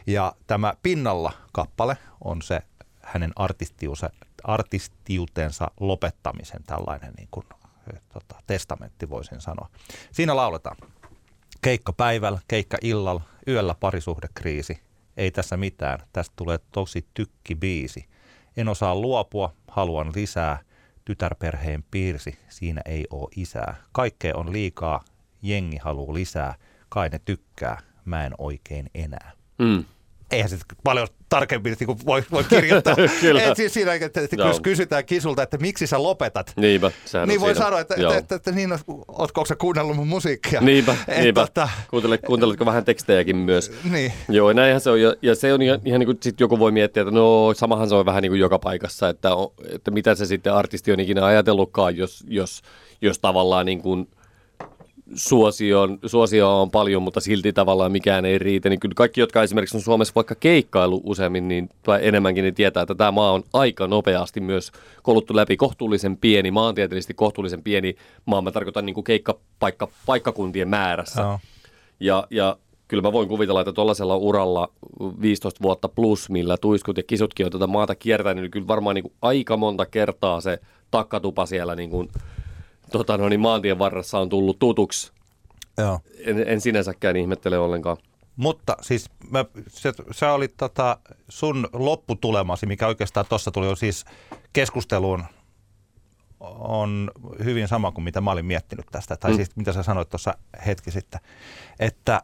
Ja 0.07 0.33
tämä 0.47 0.73
Pinnalla 0.83 1.31
kappale 1.51 1.97
on 2.23 2.41
se 2.41 2.61
hänen 3.01 3.31
artistiutensa 4.43 5.71
lopettamisen 5.79 6.63
tällainen 6.63 7.13
niin 7.17 7.27
kuin, 7.31 7.45
tota, 8.13 8.35
testamentti 8.47 9.09
voisin 9.09 9.41
sanoa. 9.41 9.69
Siinä 10.11 10.35
lauletaan 10.35 10.77
keikka 11.61 11.93
päivällä, 11.93 12.39
keikka 12.47 12.77
illalla, 12.81 13.21
yöllä 13.47 13.75
parisuhdekriisi. 13.79 14.81
Ei 15.17 15.31
tässä 15.31 15.57
mitään, 15.57 15.99
tästä 16.13 16.33
tulee 16.35 16.59
tosi 16.71 17.05
tykki 17.13 17.55
biisi. 17.55 18.05
En 18.57 18.67
osaa 18.67 18.95
luopua, 18.95 19.53
haluan 19.67 20.11
lisää– 20.15 20.59
tytärperheen 21.05 21.83
piirsi, 21.91 22.39
siinä 22.49 22.81
ei 22.85 23.07
ole 23.09 23.29
isää. 23.35 23.75
Kaikkea 23.91 24.35
on 24.35 24.51
liikaa, 24.51 25.03
jengi 25.41 25.77
haluaa 25.77 26.13
lisää, 26.13 26.55
kai 26.89 27.09
ne 27.09 27.19
tykkää, 27.25 27.81
mä 28.05 28.25
en 28.25 28.33
oikein 28.37 28.89
enää. 28.93 29.31
Mm 29.59 29.85
eihän 30.31 30.49
se 30.49 30.57
paljon 30.83 31.07
tarkemmin 31.29 31.75
niin 31.79 32.05
voi, 32.05 32.23
voi 32.31 32.43
kirjoittaa. 32.43 32.95
Kyllä. 33.21 33.43
Et 33.43 33.55
siis 33.55 33.73
siinä, 33.73 33.93
että, 33.93 34.21
että 34.21 34.35
jos 34.35 34.59
kysytään 34.59 35.05
kisulta, 35.05 35.43
että 35.43 35.57
miksi 35.57 35.87
sä 35.87 36.03
lopetat, 36.03 36.53
Niinpä, 36.55 36.91
niin 37.25 37.41
voi 37.41 37.49
siinä. 37.49 37.65
sanoa, 37.65 37.79
että, 37.79 37.95
että, 37.95 38.17
että, 38.17 38.35
että 38.35 38.51
niin, 38.51 38.69
ootko 39.07 39.45
sä 39.45 39.55
kuunnellut 39.55 39.95
mun 39.95 40.07
musiikkia? 40.07 40.61
Niinpä, 40.61 40.95
et, 41.07 41.23
niinpä. 41.23 41.43
Että... 41.43 41.69
Kuuntelet, 41.89 42.21
kuunteletko 42.21 42.65
vähän 42.65 42.85
tekstejäkin 42.85 43.35
myös? 43.35 43.71
Niin. 43.91 44.13
Joo, 44.29 44.53
näinhän 44.53 44.81
se 44.81 44.89
on. 44.89 45.01
Ja, 45.01 45.15
ja 45.21 45.35
se 45.35 45.53
on 45.53 45.61
ihan, 45.61 45.79
ihan 45.85 45.99
niin 45.99 46.07
kuin 46.07 46.17
sit 46.21 46.39
joku 46.39 46.59
voi 46.59 46.71
miettiä, 46.71 47.01
että 47.01 47.13
no 47.13 47.53
samahan 47.53 47.89
se 47.89 47.95
on 47.95 48.05
vähän 48.05 48.21
niin 48.21 48.31
kuin 48.31 48.39
joka 48.39 48.59
paikassa, 48.59 49.09
että, 49.09 49.29
että 49.69 49.91
mitä 49.91 50.15
se 50.15 50.25
sitten 50.25 50.53
artisti 50.53 50.91
on 50.91 50.99
ikinä 50.99 51.25
ajatellutkaan, 51.25 51.97
jos, 51.97 52.23
jos, 52.27 52.61
jos 53.01 53.19
tavallaan 53.19 53.65
niin 53.65 53.81
kuin– 53.81 54.07
suosioon, 55.13 55.99
suosio 56.05 56.61
on 56.61 56.71
paljon, 56.71 57.03
mutta 57.03 57.19
silti 57.19 57.53
tavallaan 57.53 57.91
mikään 57.91 58.25
ei 58.25 58.39
riitä, 58.39 58.69
niin 58.69 58.79
kyllä 58.79 58.95
kaikki, 58.95 59.21
jotka 59.21 59.43
esimerkiksi 59.43 59.77
on 59.77 59.81
Suomessa 59.81 60.11
vaikka 60.15 60.35
keikkailu 60.35 61.01
useammin 61.03 61.47
niin, 61.47 61.69
tai 61.83 61.99
enemmänkin, 62.07 62.43
niin 62.43 62.55
tietää, 62.55 62.83
että 62.83 62.95
tämä 62.95 63.11
maa 63.11 63.31
on 63.31 63.43
aika 63.53 63.87
nopeasti 63.87 64.39
myös 64.39 64.71
koluttu 65.03 65.35
läpi 65.35 65.57
kohtuullisen 65.57 66.17
pieni, 66.17 66.51
maantieteellisesti 66.51 67.13
kohtuullisen 67.13 67.63
pieni 67.63 67.95
maa, 68.25 68.41
mä 68.41 68.51
tarkoitan 68.51 68.85
niin 68.85 68.93
kuin 68.93 69.03
keikkapaikka, 69.03 69.87
paikkakuntien 70.05 70.69
määrässä. 70.69 71.27
Oh. 71.27 71.39
Ja, 71.99 72.27
ja 72.29 72.57
kyllä 72.87 73.03
mä 73.03 73.11
voin 73.11 73.27
kuvitella, 73.27 73.61
että 73.61 73.73
tuollaisella 73.73 74.15
uralla 74.15 74.69
15 75.21 75.59
vuotta 75.61 75.89
plus, 75.89 76.29
millä 76.29 76.57
tuiskut 76.57 76.97
ja 76.97 77.03
kisutkin 77.03 77.45
on 77.45 77.51
tätä 77.51 77.67
maata 77.67 77.95
kiertänyt, 77.95 78.41
niin 78.41 78.51
kyllä 78.51 78.67
varmaan 78.67 78.95
niin 78.95 79.03
kuin 79.03 79.13
aika 79.21 79.57
monta 79.57 79.85
kertaa 79.85 80.41
se 80.41 80.59
takkatupa 80.91 81.45
siellä 81.45 81.75
niin 81.75 81.89
kuin 81.89 82.09
tota, 82.91 83.17
no 83.17 83.29
niin, 83.29 83.39
maantien 83.39 83.79
varressa 83.79 84.19
on 84.19 84.29
tullut 84.29 84.59
tutuksi. 84.59 85.11
Joo. 85.77 85.99
En, 86.25 86.47
en 86.47 86.61
sinänsäkään 86.61 87.15
ihmettele 87.15 87.57
ollenkaan. 87.57 87.97
Mutta 88.35 88.77
siis 88.81 89.09
mä, 89.29 89.45
se, 89.67 89.93
se 90.11 90.25
oli 90.25 90.47
tota 90.47 90.97
sun 91.29 91.69
lopputulemasi, 91.73 92.65
mikä 92.65 92.87
oikeastaan 92.87 93.25
tuossa 93.29 93.51
tuli 93.51 93.65
jo 93.65 93.75
siis 93.75 94.05
keskusteluun, 94.53 95.23
on 96.59 97.11
hyvin 97.43 97.67
sama 97.67 97.91
kuin 97.91 98.03
mitä 98.03 98.21
mä 98.21 98.31
olin 98.31 98.45
miettinyt 98.45 98.85
tästä, 98.91 99.17
tai 99.17 99.31
mm. 99.31 99.35
siis 99.35 99.55
mitä 99.55 99.73
sä 99.73 99.83
sanoit 99.83 100.09
tuossa 100.09 100.33
hetki 100.65 100.91
sitten, 100.91 101.19
että, 101.79 102.21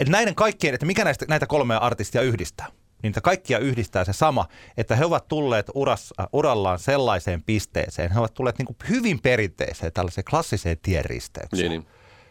että 0.00 0.12
näiden 0.12 0.34
kaikkien, 0.34 0.74
että 0.74 0.86
mikä 0.86 1.04
näistä, 1.04 1.24
näitä 1.28 1.46
kolmea 1.46 1.78
artistia 1.78 2.22
yhdistää 2.22 2.66
niin 3.02 3.14
kaikkia 3.22 3.58
yhdistää 3.58 4.04
se 4.04 4.12
sama, 4.12 4.46
että 4.76 4.96
he 4.96 5.04
ovat 5.04 5.28
tulleet 5.28 5.70
urassa, 5.74 6.28
urallaan 6.32 6.78
sellaiseen 6.78 7.42
pisteeseen, 7.42 8.12
he 8.12 8.18
ovat 8.18 8.34
tulleet 8.34 8.58
niin 8.58 8.66
kuin 8.66 8.76
hyvin 8.88 9.20
perinteiseen 9.20 9.92
tällaiseen 9.92 10.24
klassiseen 10.30 10.76
tienristeykseen, 10.82 11.70
niin, 11.70 11.80
niin. 11.80 11.86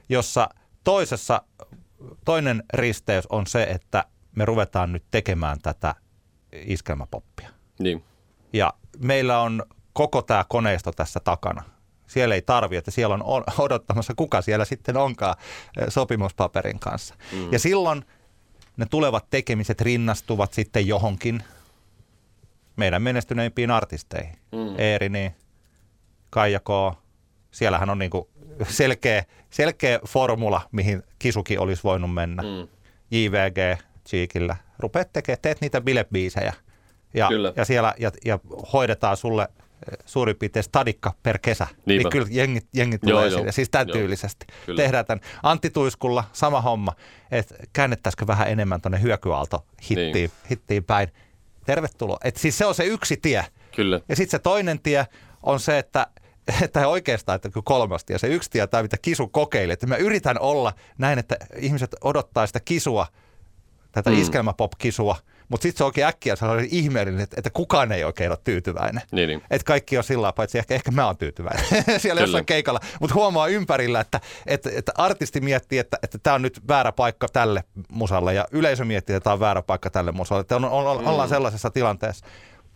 jossa 0.10 0.50
toisessa, 0.84 1.42
toinen 2.26 2.64
risteys 2.74 3.28
on 3.28 3.48
se, 3.48 3.64
että 3.64 4.06
me 4.36 4.46
ruvetaan 4.46 4.94
nyt 4.94 5.04
tekemään 5.12 5.62
tätä 5.62 5.96
iskelmäpoppia. 6.52 7.50
Niin. 7.80 8.04
Ja 8.54 8.74
meillä 8.98 9.42
on 9.42 9.64
koko 9.94 10.22
tämä 10.22 10.46
koneisto 10.50 10.92
tässä 10.92 11.20
takana. 11.20 11.64
Siellä 12.08 12.36
ei 12.36 12.42
tarvi, 12.42 12.76
että 12.76 12.92
siellä 12.92 13.16
on 13.16 13.44
odottamassa, 13.58 14.14
kuka 14.16 14.42
siellä 14.42 14.66
sitten 14.66 14.98
onkaan 14.98 15.36
sopimuspaperin 15.90 16.80
kanssa. 16.80 17.16
Mm. 17.32 17.52
Ja 17.52 17.60
silloin– 17.60 18.06
ne 18.78 18.86
tulevat 18.86 19.30
tekemiset 19.30 19.82
rinnastuvat 19.82 20.54
sitten 20.54 20.88
johonkin 20.88 21.44
meidän 22.76 23.02
menestyneimpiin 23.02 23.72
artisteihin. 23.72 24.36
Mm. 24.52 24.80
Eerini, 24.80 25.36
Kaija 26.30 26.60
K. 26.60 26.98
Siellähän 27.52 27.90
on 27.90 28.00
niinku 28.00 28.30
selkeä, 28.70 29.24
selkeä 29.50 30.00
formula, 30.08 30.62
mihin 30.72 31.04
Kisuki 31.20 31.58
olisi 31.58 31.84
voinut 31.84 32.13
mennä. 32.13 32.44
Mm. 32.44 32.68
JVG, 33.12 33.80
Cheekillä. 34.08 34.56
Rupeat 34.80 35.13
tekemään, 35.13 35.40
teet 35.42 35.62
niitä 35.62 35.82
bilebiisejä. 35.82 36.54
Ja, 37.13 37.30
ja, 37.56 37.66
siellä, 37.66 37.94
ja, 38.00 38.12
ja 38.26 38.40
hoidetaan 38.74 39.18
sulle 39.18 39.48
suurin 40.06 40.36
piirtein 40.36 40.63
stadikka 40.63 41.13
per 41.24 41.40
kesä. 41.40 41.68
Niinpä. 41.86 41.90
Niin 42.04 42.10
kyllä 42.10 42.28
jengit, 42.30 42.68
jengit 42.74 43.02
tulee 43.02 43.24
joo, 43.24 43.30
sinne, 43.30 43.44
joo. 43.44 43.52
siis 43.52 43.70
tämän 43.70 43.88
joo. 43.88 43.98
tyylisesti. 43.98 44.46
Kyllä. 44.66 44.78
Tehdään 44.78 45.06
tämän 45.06 45.22
Antti 45.44 45.70
Tuiskulla 45.70 46.24
sama 46.34 46.62
homma, 46.62 46.94
että 47.32 47.56
käännettäisikö 47.74 48.28
vähän 48.28 48.48
enemmän 48.48 48.82
tuonne 48.82 49.02
hyökyaalto 49.02 49.66
hittiin, 49.90 50.13
niin. 50.13 50.32
hittiin 50.52 50.84
päin. 50.84 51.08
Tervetuloa. 51.66 52.18
Et 52.24 52.38
siis 52.38 52.58
se 52.58 52.66
on 52.66 52.76
se 52.76 52.86
yksi 52.86 53.18
tie. 53.18 53.46
Kyllä. 53.76 54.02
Ja 54.10 54.16
sitten 54.16 54.32
se 54.32 54.40
toinen 54.40 54.80
tie 54.80 55.08
on 55.44 55.60
se, 55.60 55.78
että 55.78 56.08
että 56.62 56.88
oikeastaan, 56.88 57.36
että 57.36 57.50
kolmas 57.63 58.06
tie, 58.06 58.18
se 58.18 58.28
yksi 58.28 58.50
tie, 58.50 58.68
tai 58.68 58.84
mitä 58.84 58.98
kisu 59.02 59.28
kokeili, 59.28 59.74
että 59.74 59.88
mä 59.88 59.96
yritän 59.96 60.40
olla 60.40 60.74
näin, 60.98 61.20
että 61.20 61.38
ihmiset 61.58 61.96
odottaa 62.02 62.48
sitä 62.48 62.60
kisua, 62.60 63.08
tätä 63.92 64.10
mm. 64.10 64.22
iskelmäpop-kisua, 64.22 65.16
mutta 65.50 65.64
sitten 65.64 65.78
se 65.78 65.84
onkin 65.84 66.06
äkkiä 66.06 66.36
sellainen 66.36 66.68
ihmeellinen, 66.72 67.22
että, 67.22 67.36
että 67.40 67.50
kukaan 67.50 67.92
ei 67.92 68.04
oikein 68.04 68.32
ole 68.32 68.38
tyytyväinen. 68.44 69.02
Niin, 69.12 69.28
niin. 69.28 69.42
Että 69.50 69.66
kaikki 69.66 69.98
on 69.98 70.04
sillä 70.04 70.34
paitsi 70.34 70.58
ehkä, 70.58 70.76
ehkä 70.76 70.92
mä 70.92 71.06
oon 71.06 71.18
tyytyväinen 71.18 71.66
siellä 71.74 72.02
Kyllä. 72.02 72.22
jossain 72.22 72.46
keikalla. 72.46 72.80
Mutta 73.00 73.14
huomaa 73.14 73.48
ympärillä, 73.48 74.00
että, 74.00 74.22
että, 74.46 74.70
että 74.74 74.92
artisti 74.98 75.42
miettii, 75.42 75.80
että, 75.80 75.98
että 76.04 76.18
tämä 76.18 76.34
on 76.34 76.42
nyt 76.42 76.68
väärä 76.68 76.92
paikka 76.92 77.28
tälle 77.28 77.64
musalle 77.90 78.34
ja 78.34 78.46
yleisö 78.52 78.86
miettii, 78.86 79.16
että 79.16 79.24
tämä 79.24 79.34
on 79.34 79.40
väärä 79.40 79.62
paikka 79.62 79.90
tälle 79.90 80.12
musalle. 80.12 80.42
Että 80.42 80.56
on, 80.56 80.66
on, 80.66 80.88
on, 80.88 81.02
mm. 81.02 81.08
ollaan 81.08 81.30
sellaisessa 81.30 81.70
tilanteessa. 81.70 82.26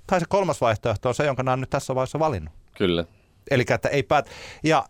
Tai 0.08 0.20
se 0.20 0.26
kolmas 0.30 0.62
vaihtoehto 0.62 1.10
on 1.10 1.16
se, 1.16 1.26
jonka 1.26 1.44
nämä 1.44 1.54
on 1.54 1.60
nyt 1.60 1.70
tässä 1.70 1.96
vaiheessa 1.96 2.20
valinnut. 2.20 2.54
Kyllä. 2.78 3.06
Eli 3.52 3.66
että 3.70 3.90
ei 3.90 4.04
päät... 4.04 4.30
Ja 4.64 4.86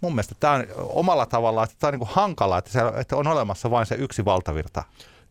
mun 0.00 0.12
mielestä 0.12 0.34
tämä 0.40 0.52
on 0.52 0.66
omalla 0.78 1.26
tavallaan, 1.26 1.64
että 1.64 1.76
tämä 1.78 1.88
on 1.88 1.98
niin 1.98 2.08
hankala, 2.12 2.58
että, 2.58 2.70
se, 2.70 2.80
että 2.96 3.16
on 3.16 3.26
olemassa 3.26 3.70
vain 3.70 3.86
se 3.86 3.94
yksi 3.94 4.24
valtavirta 4.24 4.84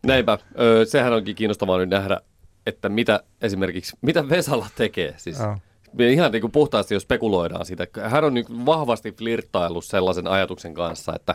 Näinpä. 0.06 0.38
Öö, 0.60 0.84
sehän 0.84 1.12
onkin 1.12 1.34
kiinnostavaa 1.34 1.78
nyt 1.78 1.88
nähdä, 1.88 2.20
että 2.66 2.88
mitä 2.88 3.22
esimerkiksi, 3.42 3.96
mitä 4.02 4.28
Vesala 4.28 4.66
tekee. 4.76 5.14
Siis 5.16 5.38
me 5.92 6.08
ihan 6.08 6.32
niin 6.32 6.40
kuin 6.40 6.52
puhtaasti, 6.52 6.94
jos 6.94 7.02
spekuloidaan 7.02 7.66
sitä. 7.66 7.86
Hän 8.02 8.24
on 8.24 8.34
niin 8.34 8.66
vahvasti 8.66 9.12
flirttaillut 9.12 9.84
sellaisen 9.84 10.26
ajatuksen 10.26 10.74
kanssa, 10.74 11.12
että 11.16 11.34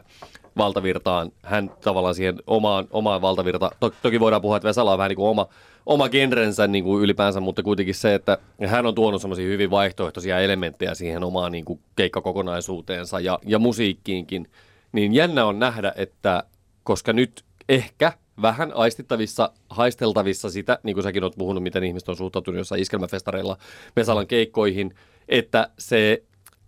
valtavirtaan, 0.58 1.32
hän 1.44 1.72
tavallaan 1.82 2.16
siihen 2.16 2.36
omaan, 2.48 2.88
omaan 2.92 3.22
valtavirta, 3.22 3.72
to, 3.80 3.90
toki 4.02 4.20
voidaan 4.20 4.42
puhua, 4.42 4.58
että 4.58 4.68
Vesala 4.68 4.92
on 4.92 4.98
vähän 4.98 5.10
niin 5.10 5.16
kuin 5.16 5.30
oma, 5.30 5.48
oma 5.86 6.10
genrensä 6.10 6.68
niin 6.68 6.84
kuin 6.84 7.04
ylipäänsä, 7.04 7.40
mutta 7.40 7.64
kuitenkin 7.64 7.96
se, 7.96 8.14
että 8.14 8.38
hän 8.68 8.86
on 8.86 8.96
tuonut 8.96 9.22
semmoisia 9.22 9.46
hyvin 9.48 9.72
vaihtoehtoisia 9.72 10.40
elementtejä 10.40 10.94
siihen 10.94 11.24
omaan 11.24 11.52
niin 11.52 11.66
kuin 11.66 11.80
keikkakokonaisuuteensa 11.96 13.20
ja, 13.20 13.40
ja 13.46 13.60
musiikkiinkin, 13.60 14.48
niin 14.92 15.14
jännä 15.14 15.46
on 15.46 15.60
nähdä, 15.60 15.94
että 15.96 16.44
koska 16.84 17.14
nyt 17.14 17.44
ehkä 17.70 18.14
vähän 18.42 18.74
aistittavissa, 18.74 19.52
haisteltavissa 19.70 20.50
sitä, 20.50 20.80
niin 20.84 20.94
kuin 20.94 21.04
säkin 21.04 21.24
olet 21.24 21.36
puhunut, 21.38 21.64
miten 21.64 21.84
ihmiset 21.84 22.10
on 22.10 22.18
suhtautunut 22.18 22.58
jossain 22.58 22.82
iskelmäfestareilla 22.82 23.58
Vesalan 23.96 24.28
keikkoihin, 24.28 24.96
että 25.30 25.70
se, 25.80 26.24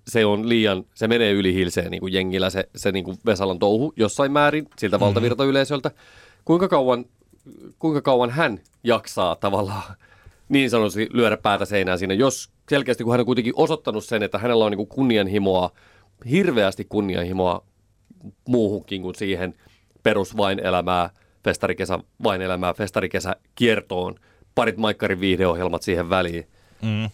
se 0.07 0.25
on 0.25 0.49
liian, 0.49 0.83
se 0.93 1.07
menee 1.07 1.31
yli 1.31 1.53
hilseen 1.53 1.91
niin 1.91 2.01
kuin 2.01 2.13
jengillä 2.13 2.49
se, 2.49 2.69
se 2.75 2.91
niin 2.91 3.05
kuin 3.05 3.17
Vesalan 3.25 3.59
touhu 3.59 3.93
jossain 3.95 4.31
määrin 4.31 4.67
siltä 4.77 4.97
mm-hmm. 4.97 5.05
valtavirtayleisöltä. 5.05 5.91
Kuinka 6.45 6.67
kauan, 6.67 7.05
kuinka 7.79 8.01
kauan 8.01 8.29
hän 8.29 8.59
jaksaa 8.83 9.35
tavallaan 9.35 9.95
niin 10.49 10.69
sanotusti 10.69 11.09
lyödä 11.11 11.37
päätä 11.37 11.65
seinään 11.65 11.99
siinä, 11.99 12.13
jos 12.13 12.49
selkeästi 12.69 13.03
kun 13.03 13.13
hän 13.13 13.19
on 13.19 13.25
kuitenkin 13.25 13.53
osoittanut 13.55 14.05
sen, 14.05 14.23
että 14.23 14.37
hänellä 14.37 14.65
on 14.65 14.71
niin 14.71 14.77
kuin 14.77 14.87
kunnianhimoa, 14.87 15.71
hirveästi 16.29 16.85
kunnianhimoa 16.85 17.65
muuhunkin 18.47 19.01
kuin 19.01 19.15
siihen 19.15 19.53
perus 20.03 20.37
vain 20.37 20.59
elämää– 20.59 21.09
festarikesä 21.47 21.99
vain 22.23 22.41
elämää, 22.41 22.73
festarikesä 22.73 23.35
kiertoon, 23.55 24.15
parit 24.55 24.77
Maikkarin 24.77 25.19
viihdeohjelmat 25.19 25.81
siihen 25.81 26.09
väliin. 26.09 26.47
Mm. 26.81 27.09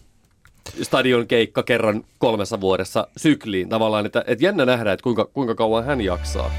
Stadion 0.82 1.26
keikka 1.26 1.62
kerran 1.62 2.04
kolmessa 2.18 2.60
vuodessa 2.60 3.08
sykliin 3.16 3.68
tavallaan, 3.68 4.06
että, 4.06 4.24
että 4.26 4.44
jännä 4.44 4.64
nähdä, 4.64 4.92
että 4.92 5.02
kuinka, 5.02 5.24
kuinka 5.24 5.54
kauan 5.54 5.84
hän 5.84 6.00
jaksaa. 6.00 6.50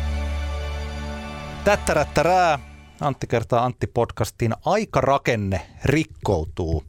Tättärättärää. 1.64 2.60
Antti 3.02 3.28
kertaa 3.28 3.66
Antti 3.66 3.88
podcastin 3.88 4.54
aikarakenne 4.66 5.62
rikkoutuu 5.86 6.84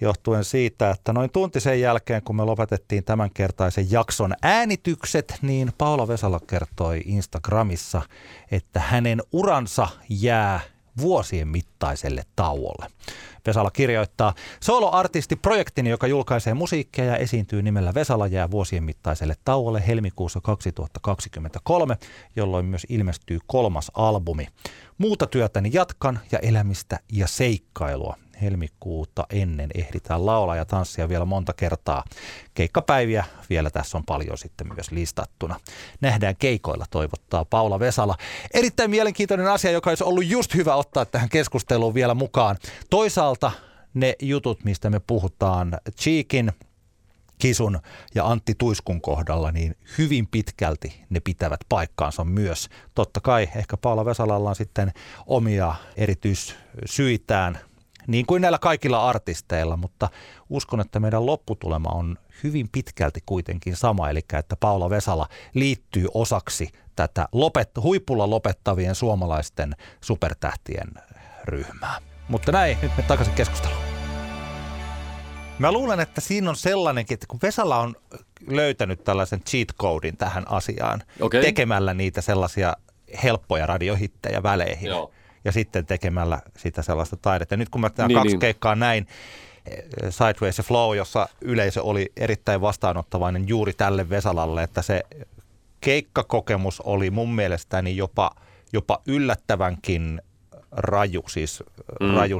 johtuen 0.00 0.44
siitä, 0.44 0.90
että 0.90 1.12
noin 1.12 1.30
tunti 1.30 1.60
sen 1.60 1.80
jälkeen, 1.80 2.22
kun 2.22 2.36
me 2.36 2.44
lopetettiin 2.44 3.04
tämänkertaisen 3.04 3.90
jakson 3.90 4.34
äänitykset, 4.42 5.38
niin 5.42 5.72
Paula 5.78 6.08
Vesala 6.08 6.40
kertoi 6.46 7.02
Instagramissa, 7.04 8.02
että 8.50 8.80
hänen 8.80 9.22
uransa 9.32 9.88
jää 10.08 10.60
vuosien 11.00 11.48
mittaiselle 11.48 12.22
tauolle. 12.36 12.86
Vesala 13.46 13.70
kirjoittaa, 13.70 14.34
soloartisti-projektini, 14.60 15.90
joka 15.90 16.06
julkaisee 16.06 16.54
musiikkia 16.54 17.04
ja 17.04 17.16
esiintyy 17.16 17.62
nimellä 17.62 17.94
Vesala, 17.94 18.26
jää 18.26 18.50
vuosien 18.50 18.84
mittaiselle 18.84 19.34
tauolle 19.44 19.86
helmikuussa 19.86 20.40
2023, 20.40 21.96
jolloin 22.36 22.66
myös 22.66 22.86
ilmestyy 22.88 23.38
kolmas 23.46 23.90
albumi. 23.94 24.48
Muuta 24.98 25.26
työtäni 25.26 25.70
jatkan 25.72 26.20
ja 26.32 26.38
elämistä 26.38 26.98
ja 27.12 27.26
seikkailua 27.26 28.16
helmikuuta 28.42 29.26
ennen 29.30 29.70
ehditään 29.74 30.26
laulaa 30.26 30.56
ja 30.56 30.64
tanssia 30.64 31.08
vielä 31.08 31.24
monta 31.24 31.52
kertaa. 31.52 32.04
Keikkapäiviä 32.54 33.24
vielä 33.50 33.70
tässä 33.70 33.98
on 33.98 34.04
paljon 34.04 34.38
sitten 34.38 34.74
myös 34.74 34.90
listattuna. 34.90 35.60
Nähdään 36.00 36.36
keikoilla, 36.36 36.84
toivottaa 36.90 37.44
Paula 37.44 37.80
Vesala. 37.80 38.16
Erittäin 38.54 38.90
mielenkiintoinen 38.90 39.50
asia, 39.50 39.70
joka 39.70 39.90
olisi 39.90 40.04
ollut 40.04 40.26
just 40.26 40.54
hyvä 40.54 40.74
ottaa 40.74 41.04
tähän 41.04 41.28
keskusteluun 41.28 41.94
vielä 41.94 42.14
mukaan. 42.14 42.56
Toisaalta 42.90 43.52
ne 43.94 44.14
jutut, 44.22 44.64
mistä 44.64 44.90
me 44.90 45.00
puhutaan 45.00 45.78
Cheekin, 46.00 46.52
Kisun 47.38 47.80
ja 48.14 48.26
Antti 48.26 48.54
Tuiskun 48.58 49.00
kohdalla, 49.00 49.52
niin 49.52 49.76
hyvin 49.98 50.26
pitkälti 50.26 51.04
ne 51.10 51.20
pitävät 51.20 51.60
paikkaansa 51.68 52.24
myös. 52.24 52.68
Totta 52.94 53.20
kai 53.20 53.48
ehkä 53.56 53.76
Paula 53.76 54.04
Vesalalla 54.04 54.48
on 54.48 54.56
sitten 54.56 54.92
omia 55.26 55.74
erityissyitään 55.96 57.58
niin 58.06 58.26
kuin 58.26 58.42
näillä 58.42 58.58
kaikilla 58.58 59.08
artisteilla, 59.08 59.76
mutta 59.76 60.08
uskon, 60.50 60.80
että 60.80 61.00
meidän 61.00 61.26
lopputulema 61.26 61.88
on 61.88 62.18
hyvin 62.42 62.68
pitkälti 62.72 63.20
kuitenkin 63.26 63.76
sama, 63.76 64.10
eli 64.10 64.20
että 64.38 64.56
Paula 64.56 64.90
Vesala 64.90 65.28
liittyy 65.54 66.06
osaksi 66.14 66.68
tätä 66.96 67.28
lopet, 67.32 67.70
huipulla 67.82 68.30
lopettavien 68.30 68.94
suomalaisten 68.94 69.76
supertähtien 70.00 70.88
ryhmää. 71.44 71.98
Mutta 72.28 72.52
näin, 72.52 72.78
nyt 72.82 72.92
me 72.96 73.02
takaisin 73.02 73.34
keskusteluun. 73.34 73.80
Mä 75.58 75.72
luulen, 75.72 76.00
että 76.00 76.20
siinä 76.20 76.50
on 76.50 76.56
sellainenkin, 76.56 77.14
että 77.14 77.26
kun 77.26 77.38
Vesala 77.42 77.78
on 77.78 77.96
löytänyt 78.46 79.04
tällaisen 79.04 79.40
cheat 79.40 79.68
codein 79.80 80.16
tähän 80.16 80.50
asiaan, 80.50 81.02
okay. 81.20 81.40
tekemällä 81.42 81.94
niitä 81.94 82.20
sellaisia 82.20 82.76
helppoja 83.22 83.66
radiohittejä 83.66 84.42
väleihin, 84.42 84.88
Joo 84.88 85.12
ja 85.44 85.52
sitten 85.52 85.86
tekemällä 85.86 86.40
sitä 86.56 86.82
sellaista 86.82 87.16
taidetta. 87.16 87.54
Ja 87.54 87.58
nyt 87.58 87.68
kun 87.68 87.80
mä 87.80 87.90
tämän 87.90 88.08
niin, 88.08 88.16
kaksi 88.16 88.28
niin. 88.28 88.40
keikkaa 88.40 88.74
näin, 88.74 89.06
eh, 89.66 89.84
Sideways 90.10 90.58
ja 90.58 90.64
Flow, 90.64 90.96
jossa 90.96 91.28
yleisö 91.40 91.82
oli 91.82 92.12
erittäin 92.16 92.60
vastaanottavainen 92.60 93.48
juuri 93.48 93.72
tälle 93.72 94.10
Vesalalle, 94.10 94.62
että 94.62 94.82
se 94.82 95.02
keikkakokemus 95.80 96.80
oli 96.80 97.10
mun 97.10 97.34
mielestäni 97.34 97.96
jopa, 97.96 98.30
jopa 98.72 99.02
yllättävänkin 99.06 100.22
raju, 100.72 101.22
siis 101.28 101.64
mm. 102.00 102.14
raju 102.14 102.38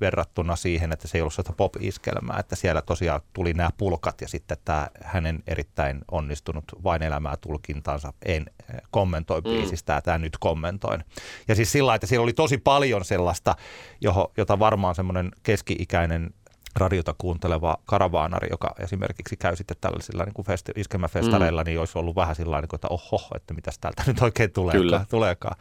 verrattuna 0.00 0.56
siihen, 0.56 0.92
että 0.92 1.08
se 1.08 1.18
ei 1.18 1.22
ollut 1.22 1.34
sitä 1.34 1.52
pop-iskelmää, 1.56 2.38
että 2.38 2.56
siellä 2.56 2.82
tosiaan 2.82 3.20
tuli 3.32 3.52
nämä 3.52 3.70
pulkat 3.76 4.20
ja 4.20 4.28
sitten 4.28 4.58
tämä 4.64 4.88
hänen 5.02 5.42
erittäin 5.46 6.00
onnistunut 6.10 6.64
vain 6.84 7.02
elämää 7.02 7.36
tulkintansa 7.36 8.12
en 8.24 8.46
eh, 8.74 8.80
kommentoi 8.90 9.40
mm. 9.40 9.50
biisistä 9.50 9.92
ja 9.92 10.02
tämä 10.02 10.18
nyt 10.18 10.38
kommentoin. 10.40 11.04
Ja 11.48 11.54
siis 11.54 11.72
sillä 11.72 11.94
että 11.94 12.06
siellä 12.06 12.22
oli 12.22 12.32
tosi 12.32 12.58
paljon 12.58 13.04
sellaista, 13.04 13.56
johon, 14.00 14.26
jota 14.36 14.58
varmaan 14.58 14.94
semmoinen 14.94 15.30
keski-ikäinen 15.42 16.30
radiota 16.76 17.14
kuunteleva 17.18 17.78
karavaanari, 17.84 18.48
joka 18.50 18.74
esimerkiksi 18.78 19.36
käy 19.36 19.56
sitten 19.56 19.76
tällaisilla 19.80 20.24
niin 20.24 20.34
kuin 20.34 20.46
festi- 20.46 20.80
iskelmäfestareilla, 20.80 21.62
mm. 21.62 21.66
niin 21.66 21.78
olisi 21.78 21.98
ollut 21.98 22.16
vähän 22.16 22.36
sillä 22.36 22.60
niin 22.60 22.74
että 22.74 22.88
oho, 22.90 23.28
että 23.34 23.54
mitäs 23.54 23.78
täältä 23.78 24.02
nyt 24.06 24.22
oikein 24.22 24.52
tuleekaan. 24.52 25.06
tuleekaan. 25.10 25.56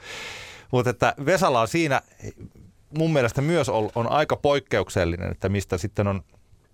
Mutta 0.71 0.89
että 0.89 1.13
Vesala 1.26 1.62
on 1.62 1.67
siinä 1.67 2.02
mun 2.97 3.13
mielestä 3.13 3.41
myös 3.41 3.69
on, 3.69 3.89
on 3.95 4.12
aika 4.12 4.36
poikkeuksellinen, 4.36 5.32
että 5.32 5.50
mistä 5.50 5.78
sitten 5.78 6.08
on 6.08 6.21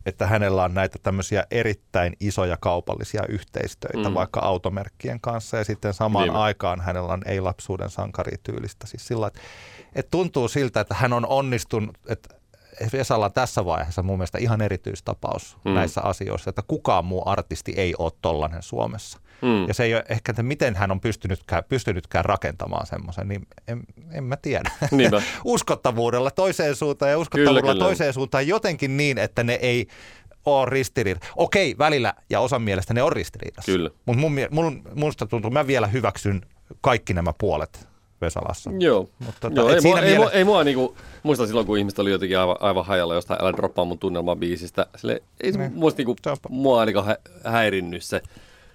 että 0.05 0.27
hänellä 0.27 0.63
on 0.63 0.73
näitä 0.73 0.99
tämmöisiä 1.03 1.45
erittäin 1.51 2.13
isoja 2.19 2.57
kaupallisia 2.57 3.23
yhteistöitä 3.29 4.09
mm. 4.09 4.15
vaikka 4.15 4.39
automerkkien 4.39 5.21
kanssa 5.21 5.57
ja 5.57 5.63
sitten 5.63 5.93
samaan 5.93 6.27
niin. 6.27 6.35
aikaan 6.35 6.81
hänellä 6.81 7.13
on 7.13 7.21
ei-lapsuuden 7.25 7.89
sankarityylistä. 7.89 8.87
Siis 8.87 9.07
sillä, 9.07 9.27
että, 9.27 9.39
että 9.95 10.11
tuntuu 10.11 10.47
siltä, 10.47 10.79
että 10.79 10.95
hän 10.95 11.13
on 11.13 11.25
onnistunut, 11.25 11.97
että 12.07 12.35
Vesalla 12.93 13.25
on 13.25 13.33
tässä 13.33 13.65
vaiheessa 13.65 14.03
mun 14.03 14.17
mielestä 14.17 14.37
ihan 14.37 14.61
erityistapaus 14.61 15.57
mm. 15.65 15.73
näissä 15.73 16.01
asioissa, 16.01 16.49
että 16.49 16.61
kukaan 16.67 17.05
muu 17.05 17.23
artisti 17.25 17.73
ei 17.77 17.93
ole 17.97 18.11
tollainen 18.21 18.63
Suomessa. 18.63 19.19
Mm. 19.43 19.67
Ja 19.67 19.73
se 19.73 19.83
ei 19.83 19.93
ole 19.93 20.03
ehkä, 20.09 20.31
että 20.31 20.43
miten 20.43 20.75
hän 20.75 20.91
on 20.91 20.99
pystynytkään, 20.99 21.63
pystynytkään 21.69 22.25
rakentamaan 22.25 22.87
semmoisen, 22.87 23.27
niin 23.27 23.47
en, 23.67 23.81
en 24.11 24.23
mä 24.23 24.37
tiedä. 24.37 24.71
Uskottavuudella 25.45 26.31
toiseen 26.31 26.75
suuntaan 26.75 27.11
ja 27.11 27.19
uskottavuudella 27.19 27.61
kyllä, 27.61 27.73
kyllä. 27.73 27.85
toiseen 27.85 28.13
suuntaan 28.13 28.47
jotenkin 28.47 28.97
niin, 28.97 29.17
että 29.17 29.43
ne 29.43 29.53
ei 29.53 29.87
ole 30.45 30.69
ristiriita. 30.69 31.27
Okei, 31.35 31.75
välillä 31.77 32.13
ja 32.29 32.39
osan 32.39 32.61
mielestä 32.61 32.93
ne 32.93 33.03
on 33.03 33.11
ristiriidassa. 33.11 33.71
Kyllä. 33.71 33.89
Mutta 34.05 34.19
mun, 34.19 34.35
mun, 34.51 34.81
musta 34.95 35.25
tuntuu, 35.25 35.51
mä 35.51 35.67
vielä 35.67 35.87
hyväksyn 35.87 36.41
kaikki 36.81 37.13
nämä 37.13 37.33
puolet 37.37 37.87
Vesalassa. 38.21 38.71
Joo, 38.79 39.09
Mutta, 39.19 39.49
tota, 39.49 39.61
Joo 39.61 39.69
ei, 39.69 39.81
mua, 39.81 39.95
miele- 39.95 40.05
ei, 40.05 40.17
mua, 40.17 40.31
ei 40.31 40.43
mua 40.43 40.63
niinku, 40.63 40.97
muista 41.23 41.47
silloin, 41.47 41.65
kun 41.67 41.77
ihmiset 41.77 41.99
oli 41.99 42.11
jotenkin 42.11 42.39
aivan, 42.39 42.55
aivan 42.59 42.85
hajalla 42.85 43.13
jostain 43.13 43.41
Älä 43.41 43.53
droppaa 43.53 43.85
mun 43.85 43.99
tunnelmaa 43.99 44.35
biisistä. 44.35 44.85
Sille, 44.95 45.21
ei 45.41 45.51
se 45.51 45.59
niin. 45.59 45.71
muista 45.75 45.97
niinku, 45.99 46.15
mua 46.49 46.79
ainakaan 46.79 47.05
hä- 47.05 47.17
häirinnyt 47.43 48.03
se 48.03 48.21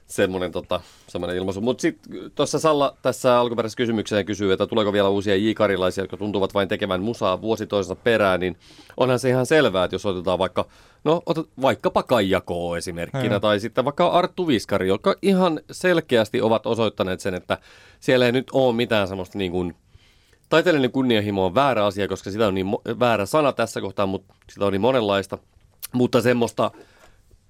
semmoinen, 0.09 0.53
tota, 0.53 0.81
semmoinen 1.09 1.37
ilmaisu. 1.37 1.61
Mutta 1.61 1.83
sitten 1.83 2.31
tuossa 2.35 2.59
Salla 2.59 2.97
tässä 3.03 3.41
alkuperäisessä 3.41 3.77
kysymykseen 3.77 4.27
kysyy, 4.27 4.53
että 4.53 4.67
tuleeko 4.67 4.93
vielä 4.93 5.09
uusia 5.09 5.37
J-karilaisia, 5.37 6.03
jotka 6.03 6.17
tuntuvat 6.17 6.55
vain 6.55 6.69
tekemään 6.69 7.03
musaa 7.03 7.41
vuosi 7.41 7.67
toisensa 7.67 7.97
perään, 8.05 8.41
niin 8.41 8.57
onhan 8.97 9.19
se 9.19 9.29
ihan 9.29 9.47
selvää, 9.47 9.85
että 9.85 9.95
jos 9.95 10.07
otetaan 10.07 10.39
vaikka, 10.39 10.65
no 11.05 11.23
otat, 11.27 11.47
vaikkapa 11.63 12.03
Kaijako 12.03 12.77
esimerkkinä, 12.77 13.35
hmm. 13.35 13.41
tai 13.41 13.61
sitten 13.61 13.85
vaikka 13.85 14.09
Arttu 14.09 14.47
Viskari, 14.47 14.89
jotka 14.89 15.15
ihan 15.23 15.61
selkeästi 15.71 16.43
ovat 16.43 16.67
osoittaneet 16.67 17.21
sen, 17.21 17.35
että 17.35 17.59
siellä 18.01 18.27
ei 18.27 18.33
nyt 18.33 18.47
ole 18.53 18.75
mitään 18.75 19.09
semmoista 19.09 19.39
niin 19.39 19.53
kuin, 19.53 19.75
taiteellinen 20.49 20.93
kunnianhimo 20.93 21.47
on 21.47 21.55
väärä 21.55 21.87
asia, 21.87 22.09
koska 22.09 22.31
sitä 22.31 22.47
on 22.47 22.55
niin 22.55 22.67
väärä 23.01 23.27
sana 23.27 23.53
tässä 23.53 23.81
kohtaa, 23.81 24.07
mutta 24.07 24.35
sitä 24.51 24.67
on 24.67 24.73
niin 24.73 24.81
monenlaista, 24.81 25.39
mutta 25.93 26.21
semmoista 26.21 26.71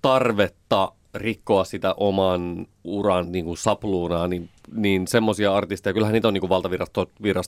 tarvetta 0.03 0.93
rikkoa 1.19 1.65
sitä 1.65 1.95
oman 1.97 2.67
uran 2.85 3.33
niin 3.33 3.45
kuin 3.45 3.57
sapluunaa, 3.57 4.29
niin, 4.29 4.49
niin 4.73 5.07
semmoisia 5.07 5.55
artisteja, 5.55 5.95
kyllähän 5.95 6.13
niitä 6.13 6.29
on 6.29 6.35
niin 6.35 6.41
kuin 6.41 6.51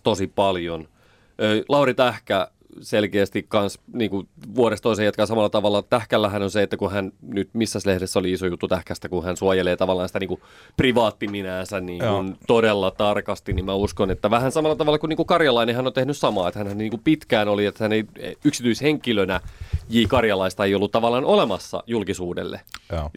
tosi 0.02 0.26
paljon. 0.26 0.88
Lauri 1.68 1.94
Tähkä 1.94 2.48
selkeästi 2.80 3.46
kans 3.48 3.78
niin 3.92 4.11
kuin 4.11 4.28
vuodesta 4.54 4.83
toiseen 4.83 5.06
jatkaa 5.06 5.26
samalla 5.26 5.50
tavalla. 5.50 5.83
Tähkällähän 5.83 6.42
on 6.42 6.50
se, 6.50 6.62
että 6.62 6.76
kun 6.76 6.92
hän 6.92 7.12
nyt, 7.22 7.50
missä 7.52 7.78
lehdessä 7.85 8.18
oli 8.18 8.33
iso 8.33 8.46
juttu 8.46 8.68
Tähkästä, 8.68 9.09
kun 9.09 9.24
hän 9.24 9.37
suojelee 9.37 9.76
tavallaan 9.76 10.09
sitä 10.09 10.18
niin 10.18 10.28
kuin 10.28 10.40
privaattiminäänsä 10.76 11.80
niin 11.80 12.02
kuin 12.09 12.37
todella 12.46 12.90
tarkasti, 12.90 13.52
niin 13.52 13.64
mä 13.64 13.74
uskon, 13.74 14.11
että 14.11 14.30
vähän 14.30 14.52
samalla 14.52 14.76
tavalla 14.76 14.98
kuin, 14.98 15.09
niin 15.09 15.16
kuin 15.16 15.26
Karjalainen 15.26 15.76
hän 15.76 15.87
on 15.87 15.92
tehnyt 15.92 16.16
samaa, 16.16 16.48
että 16.48 16.64
hän 16.64 16.78
niin 16.78 16.90
kuin 16.90 17.02
pitkään 17.04 17.48
oli, 17.48 17.66
että 17.66 17.85
hän 17.85 17.92
ei 17.92 18.04
yksityishenkilönä 18.44 19.40
J. 19.88 20.02
Karjalaista 20.09 20.64
ei 20.64 20.74
ollut 20.74 20.92
tavallaan 20.92 21.24
olemassa 21.24 21.83
julkisuudelle. 21.87 22.61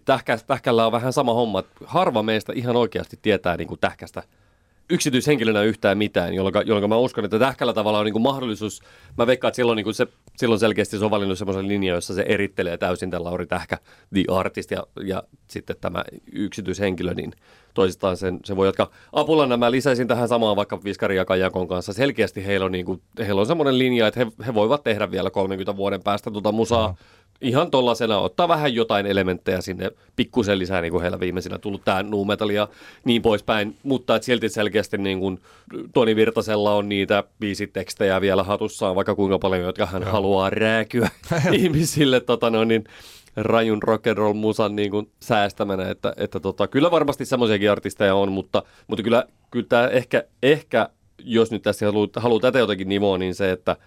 Tähkä, 0.05 0.37
tähkällä 0.47 0.85
on 0.85 0.91
vähän 0.91 1.13
sama 1.13 1.33
homma, 1.33 1.59
että 1.59 1.71
harva 1.85 2.23
meistä 2.23 2.53
ihan 2.55 2.75
oikeasti 2.75 3.19
tietää 3.21 3.57
niin 3.57 3.67
kuin 3.67 3.79
Tähkästä 3.79 4.23
yksityishenkilönä 4.93 5.61
yhtään 5.61 5.97
mitään, 5.97 6.33
jolloin, 6.33 6.55
jolloin 6.65 6.89
mä 6.89 6.97
uskon, 6.97 7.25
että 7.25 7.39
tähkällä 7.39 7.73
tavalla 7.73 7.99
on 7.99 8.05
niin 8.05 8.13
kuin 8.13 8.23
mahdollisuus, 8.23 8.81
mä 9.17 9.27
veikkaan, 9.27 9.49
että 9.49 9.55
silloin, 9.55 9.75
niin 9.75 9.83
kuin 9.83 9.93
se, 9.93 10.07
silloin 10.37 10.59
selkeästi 10.59 10.97
se 10.97 11.05
on 11.05 11.11
valinnut 11.11 11.37
semmoisen 11.37 11.67
linjan, 11.67 11.95
jossa 11.95 12.13
se 12.13 12.25
erittelee 12.27 12.77
täysin 12.77 13.11
tämän 13.11 13.23
Lauri 13.23 13.45
Tähkä, 13.45 13.77
the 14.13 14.23
artist, 14.31 14.71
ja, 14.71 14.83
ja 15.03 15.23
sitten 15.47 15.75
tämä 15.81 16.03
yksityishenkilö, 16.31 17.13
niin 17.13 17.31
toisistaan 17.73 18.17
sen, 18.17 18.39
se 18.45 18.55
voi 18.55 18.67
jatkaa. 18.67 18.89
Apulana 19.13 19.57
mä 19.57 19.71
lisäisin 19.71 20.07
tähän 20.07 20.27
samaan 20.27 20.55
vaikka 20.55 20.83
Viskari 20.83 21.17
ja 21.17 21.25
Kajakon 21.25 21.67
kanssa. 21.67 21.93
Selkeästi 21.93 22.45
heillä 22.45 22.65
on, 22.65 22.71
niin 22.71 22.85
kuin, 22.85 23.01
heillä 23.19 23.41
on 23.41 23.47
semmoinen 23.47 23.79
linja, 23.79 24.07
että 24.07 24.19
he, 24.19 24.45
he 24.45 24.53
voivat 24.53 24.83
tehdä 24.83 25.11
vielä 25.11 25.29
30 25.29 25.77
vuoden 25.77 26.03
päästä 26.03 26.31
tuota 26.31 26.51
musaa. 26.51 26.87
Mm 26.87 26.95
ihan 27.43 27.71
tollasena 27.71 28.19
ottaa 28.19 28.47
vähän 28.47 28.75
jotain 28.75 29.05
elementtejä 29.05 29.61
sinne 29.61 29.91
pikkusen 30.15 30.59
lisää, 30.59 30.81
niin 30.81 30.91
kuin 30.91 31.01
heillä 31.01 31.19
viimeisinä 31.19 31.57
tullut 31.57 31.85
tämä 31.85 32.03
nu 32.03 32.25
ja 32.53 32.67
niin 33.05 33.21
poispäin, 33.21 33.77
mutta 33.83 34.15
et 34.15 34.23
silti 34.23 34.49
selkeästi 34.49 34.97
niin 34.97 35.19
kuin 35.19 35.39
Toni 35.93 36.15
Virtasella 36.15 36.75
on 36.75 36.89
niitä 36.89 37.23
biisitekstejä 37.39 38.21
vielä 38.21 38.43
hatussaan, 38.43 38.95
vaikka 38.95 39.15
kuinka 39.15 39.39
paljon, 39.39 39.63
jotka 39.63 39.85
hän 39.85 40.01
Joo. 40.01 40.11
haluaa 40.11 40.49
rääkyä 40.49 41.09
ihmisille 41.51 42.19
tota 42.19 42.49
no, 42.49 42.63
niin, 42.63 42.83
rajun 43.35 43.83
roll 44.15 44.33
musan 44.33 44.75
niin 44.75 44.91
kuin 44.91 45.11
säästämänä, 45.19 45.89
että, 45.89 46.13
että 46.17 46.39
tota, 46.39 46.67
kyllä 46.67 46.91
varmasti 46.91 47.25
semmoisiakin 47.25 47.71
artisteja 47.71 48.15
on, 48.15 48.31
mutta, 48.31 48.63
mutta 48.87 49.03
kyllä, 49.03 49.25
kyllä 49.51 49.65
tämä 49.69 49.87
ehkä, 49.87 50.23
ehkä, 50.43 50.89
jos 51.23 51.51
nyt 51.51 51.61
tässä 51.61 51.85
haluaa, 51.85 52.07
haluaa 52.15 52.39
tätä 52.39 52.59
jotenkin 52.59 52.89
nivoa, 52.89 53.17
niin 53.17 53.35
se, 53.35 53.51
että, 53.51 53.77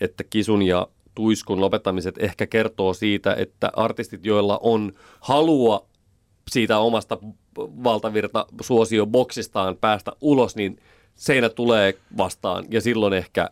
että 0.00 0.24
Kisun 0.24 0.62
ja 0.62 0.88
tuiskun 1.14 1.60
lopettamiset 1.60 2.14
ehkä 2.18 2.46
kertoo 2.46 2.94
siitä, 2.94 3.34
että 3.34 3.70
artistit, 3.76 4.26
joilla 4.26 4.58
on 4.62 4.92
halua 5.20 5.86
siitä 6.50 6.78
omasta 6.78 7.18
valtavirta 7.58 8.46
boksistaan 9.06 9.76
päästä 9.76 10.12
ulos, 10.20 10.56
niin 10.56 10.78
seinä 11.14 11.48
tulee 11.48 11.94
vastaan 12.16 12.64
ja 12.70 12.80
silloin 12.80 13.12
ehkä 13.12 13.50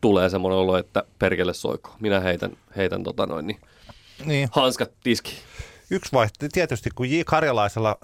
tulee 0.00 0.28
semmoinen 0.28 0.58
olo, 0.58 0.76
että 0.76 1.04
perkele 1.18 1.54
soiko. 1.54 1.90
Minä 2.00 2.20
heitän, 2.20 2.56
heitän 2.76 3.02
tota 3.02 3.26
noin, 3.26 3.46
niin 3.46 3.60
niin. 4.24 4.48
hanskat 4.52 4.90
tiski. 5.02 5.34
Yksi 5.90 6.12
vaihtoehto 6.12 6.52
tietysti, 6.52 6.90
kun 6.94 7.10
J. 7.10 7.20
Karjalaisella, 7.26 7.98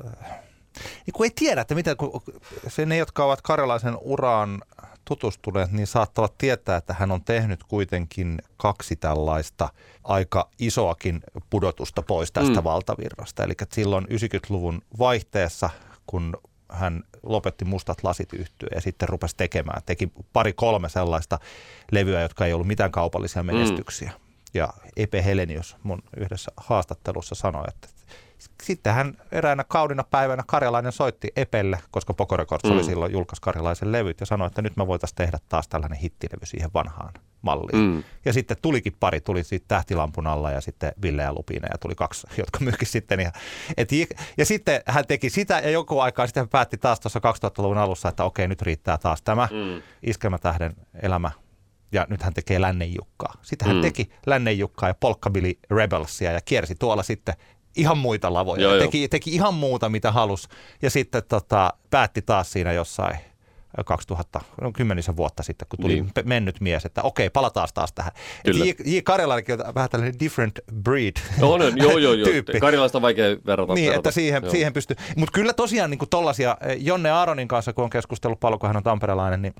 niin 1.06 1.12
kun 1.12 1.26
ei 1.26 1.30
tiedä, 1.34 1.60
että 1.60 1.74
mitä, 1.74 1.94
kun 1.94 2.22
se 2.68 2.86
ne, 2.86 2.96
jotka 2.96 3.24
ovat 3.24 3.42
Karjalaisen 3.42 3.96
uraan 4.00 4.62
tutustuneet, 5.10 5.72
niin 5.72 5.86
saattavat 5.86 6.38
tietää, 6.38 6.76
että 6.76 6.94
hän 6.98 7.10
on 7.10 7.24
tehnyt 7.24 7.64
kuitenkin 7.64 8.38
kaksi 8.56 8.96
tällaista 8.96 9.68
aika 10.04 10.48
isoakin 10.58 11.20
pudotusta 11.50 12.02
pois 12.02 12.32
tästä 12.32 12.60
mm. 12.60 12.64
valtavirrasta. 12.64 13.44
Eli 13.44 13.52
silloin 13.72 14.04
90-luvun 14.04 14.82
vaihteessa, 14.98 15.70
kun 16.06 16.36
hän 16.68 17.02
lopetti 17.22 17.64
Mustat 17.64 18.04
lasit 18.04 18.32
yhtyä 18.32 18.68
ja 18.74 18.80
sitten 18.80 19.08
rupesi 19.08 19.36
tekemään. 19.36 19.82
Teki 19.86 20.12
pari-kolme 20.32 20.88
sellaista 20.88 21.38
levyä, 21.92 22.20
jotka 22.20 22.46
ei 22.46 22.52
ollut 22.52 22.66
mitään 22.66 22.92
kaupallisia 22.92 23.42
mm. 23.42 23.46
menestyksiä. 23.46 24.10
Mm. 24.10 24.20
Ja 24.54 24.68
Epe 24.96 25.24
Helenius 25.24 25.76
mun 25.82 26.02
yhdessä 26.16 26.52
haastattelussa 26.56 27.34
sanoi, 27.34 27.64
että 27.68 27.88
sitten 28.62 28.94
hän 28.94 29.14
eräänä 29.32 29.64
kaudina 29.64 30.04
päivänä 30.04 30.42
Karjalainen 30.46 30.92
soitti 30.92 31.28
Epelle, 31.36 31.78
koska 31.90 32.14
Poco 32.14 32.36
Records 32.36 32.64
mm. 32.64 32.70
oli 32.70 32.84
silloin 32.84 33.12
julkaisi 33.12 33.42
Karjalaisen 33.42 33.92
levyt 33.92 34.20
ja 34.20 34.26
sanoi, 34.26 34.46
että 34.46 34.62
nyt 34.62 34.76
me 34.76 34.86
voitaisiin 34.86 35.16
tehdä 35.16 35.38
taas 35.48 35.68
tällainen 35.68 35.98
hittilevy 35.98 36.46
siihen 36.46 36.70
vanhaan 36.74 37.12
malliin. 37.42 37.94
Mm. 37.94 38.02
Ja 38.24 38.32
sitten 38.32 38.56
tulikin 38.62 38.92
pari, 39.00 39.20
tuli 39.20 39.44
siitä 39.44 39.64
Tähtilampun 39.68 40.26
alla 40.26 40.50
ja 40.50 40.60
sitten 40.60 40.92
Ville 41.02 41.22
ja 41.22 41.32
Lupina 41.32 41.68
ja 41.72 41.78
tuli 41.78 41.94
kaksi, 41.94 42.26
jotka 42.38 42.58
myykin 42.60 42.88
sitten. 42.88 43.20
Ja, 43.20 43.32
et, 43.76 43.90
ja 44.36 44.44
sitten 44.44 44.80
hän 44.86 45.06
teki 45.06 45.30
sitä 45.30 45.58
ja 45.58 45.70
joku 45.70 46.00
aikaa 46.00 46.26
sitten 46.26 46.40
hän 46.40 46.48
päätti 46.48 46.78
taas 46.78 47.00
tuossa 47.00 47.20
2000-luvun 47.20 47.78
alussa, 47.78 48.08
että 48.08 48.24
okei 48.24 48.48
nyt 48.48 48.62
riittää 48.62 48.98
taas 48.98 49.22
tämä 49.22 49.48
mm. 49.50 49.82
Iskelmätähden 50.02 50.72
elämä 51.02 51.30
ja 51.92 52.06
nyt 52.10 52.22
hän 52.22 52.34
tekee 52.34 52.60
Lännenjukkaa. 52.60 53.34
Sitten 53.42 53.68
hän 53.68 53.76
mm. 53.76 53.82
teki 53.82 54.10
Lännenjukkaa 54.26 54.88
ja 54.88 54.94
Polkkabilly 54.94 55.52
Rebelsia 55.70 56.32
ja 56.32 56.40
kiersi 56.44 56.74
tuolla 56.74 57.02
sitten 57.02 57.34
ihan 57.76 57.98
muita 57.98 58.32
lavoja. 58.32 58.62
Joo, 58.62 58.78
teki, 58.78 59.08
teki 59.08 59.34
ihan 59.34 59.54
muuta, 59.54 59.88
mitä 59.88 60.12
halusi. 60.12 60.48
Ja 60.82 60.90
sitten 60.90 61.22
tota, 61.28 61.72
päätti 61.90 62.22
taas 62.22 62.52
siinä 62.52 62.72
jossain 62.72 63.16
2000, 63.86 64.40
no 64.60 64.72
kymmenisen 64.72 65.16
vuotta 65.16 65.42
sitten, 65.42 65.68
kun 65.68 65.78
tuli 65.78 65.94
niin. 65.94 66.10
mennyt 66.24 66.60
mies, 66.60 66.84
että 66.84 67.02
okei, 67.02 67.30
palataan 67.30 67.68
taas 67.74 67.92
tähän. 67.92 68.12
Kyllä. 68.44 68.64
J. 68.64 68.68
J. 68.84 68.98
Karjalallakin 69.04 69.66
on 69.66 69.74
vähän 69.74 69.90
tällainen 69.90 70.20
different 70.20 70.58
breed 70.82 71.12
no, 71.40 71.52
on, 71.52 71.60
joo, 71.60 71.98
joo, 71.98 72.12
joo. 72.12 72.24
tyyppi. 72.24 72.60
Karjalaista 72.60 72.98
on 72.98 73.02
vaikea 73.02 73.36
verrata. 73.46 73.74
Niin, 73.74 73.86
verrata. 73.86 73.98
että 73.98 74.10
siihen, 74.10 74.50
siihen 74.50 74.72
pystyy. 74.72 74.96
Mutta 75.16 75.32
kyllä 75.32 75.52
tosiaan 75.52 75.90
niin 75.90 75.98
kuin 75.98 76.08
tollasia, 76.08 76.56
eh, 76.60 76.76
Jonne 76.80 77.10
Aaronin 77.10 77.48
kanssa, 77.48 77.72
kun 77.72 77.84
on 77.84 77.90
keskustellut 77.90 78.40
paljon, 78.40 78.58
kun 78.58 78.68
hän 78.68 78.76
on 78.76 78.82
tamperelainen, 78.82 79.42
niin 79.42 79.54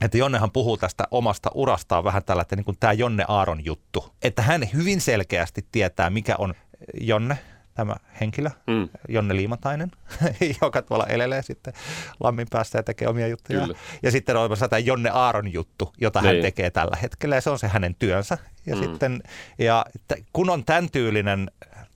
että 0.00 0.18
Jonnehan 0.18 0.52
puhuu 0.52 0.76
tästä 0.76 1.04
omasta 1.10 1.50
urastaan 1.54 2.04
vähän 2.04 2.24
tällä, 2.24 2.42
että 2.42 2.56
niin 2.56 2.64
kuin 2.64 2.76
tämä 2.80 2.92
Jonne 2.92 3.24
Aaron 3.28 3.64
juttu. 3.64 4.14
Että 4.22 4.42
hän 4.42 4.68
hyvin 4.74 5.00
selkeästi 5.00 5.66
tietää, 5.72 6.10
mikä 6.10 6.34
on 6.38 6.54
Jonne, 7.00 7.38
tämä 7.74 7.94
henkilö, 8.20 8.50
mm. 8.66 8.88
Jonne 9.08 9.36
Liimatainen, 9.36 9.90
joka 10.62 10.82
tuolla 10.82 11.06
elelee 11.06 11.42
sitten 11.42 11.74
lammin 12.20 12.46
päässä 12.50 12.78
ja 12.78 12.82
tekee 12.82 13.08
omia 13.08 13.28
juttuja. 13.28 13.60
Kyllä. 13.60 13.78
Ja 14.02 14.10
sitten 14.10 14.36
on 14.36 14.40
olemassa 14.40 14.68
tämä 14.68 14.78
Jonne 14.78 15.10
Aaron 15.10 15.52
juttu, 15.52 15.92
jota 16.00 16.20
niin. 16.20 16.34
hän 16.34 16.42
tekee 16.42 16.70
tällä 16.70 16.96
hetkellä 17.02 17.34
ja 17.34 17.40
se 17.40 17.50
on 17.50 17.58
se 17.58 17.68
hänen 17.68 17.94
työnsä. 17.98 18.38
Ja, 18.66 18.76
mm. 18.76 18.82
sitten, 18.82 19.22
ja 19.58 19.84
kun 20.32 20.50
on 20.50 20.64
tämän 20.64 20.90
tyylinen 20.90 21.50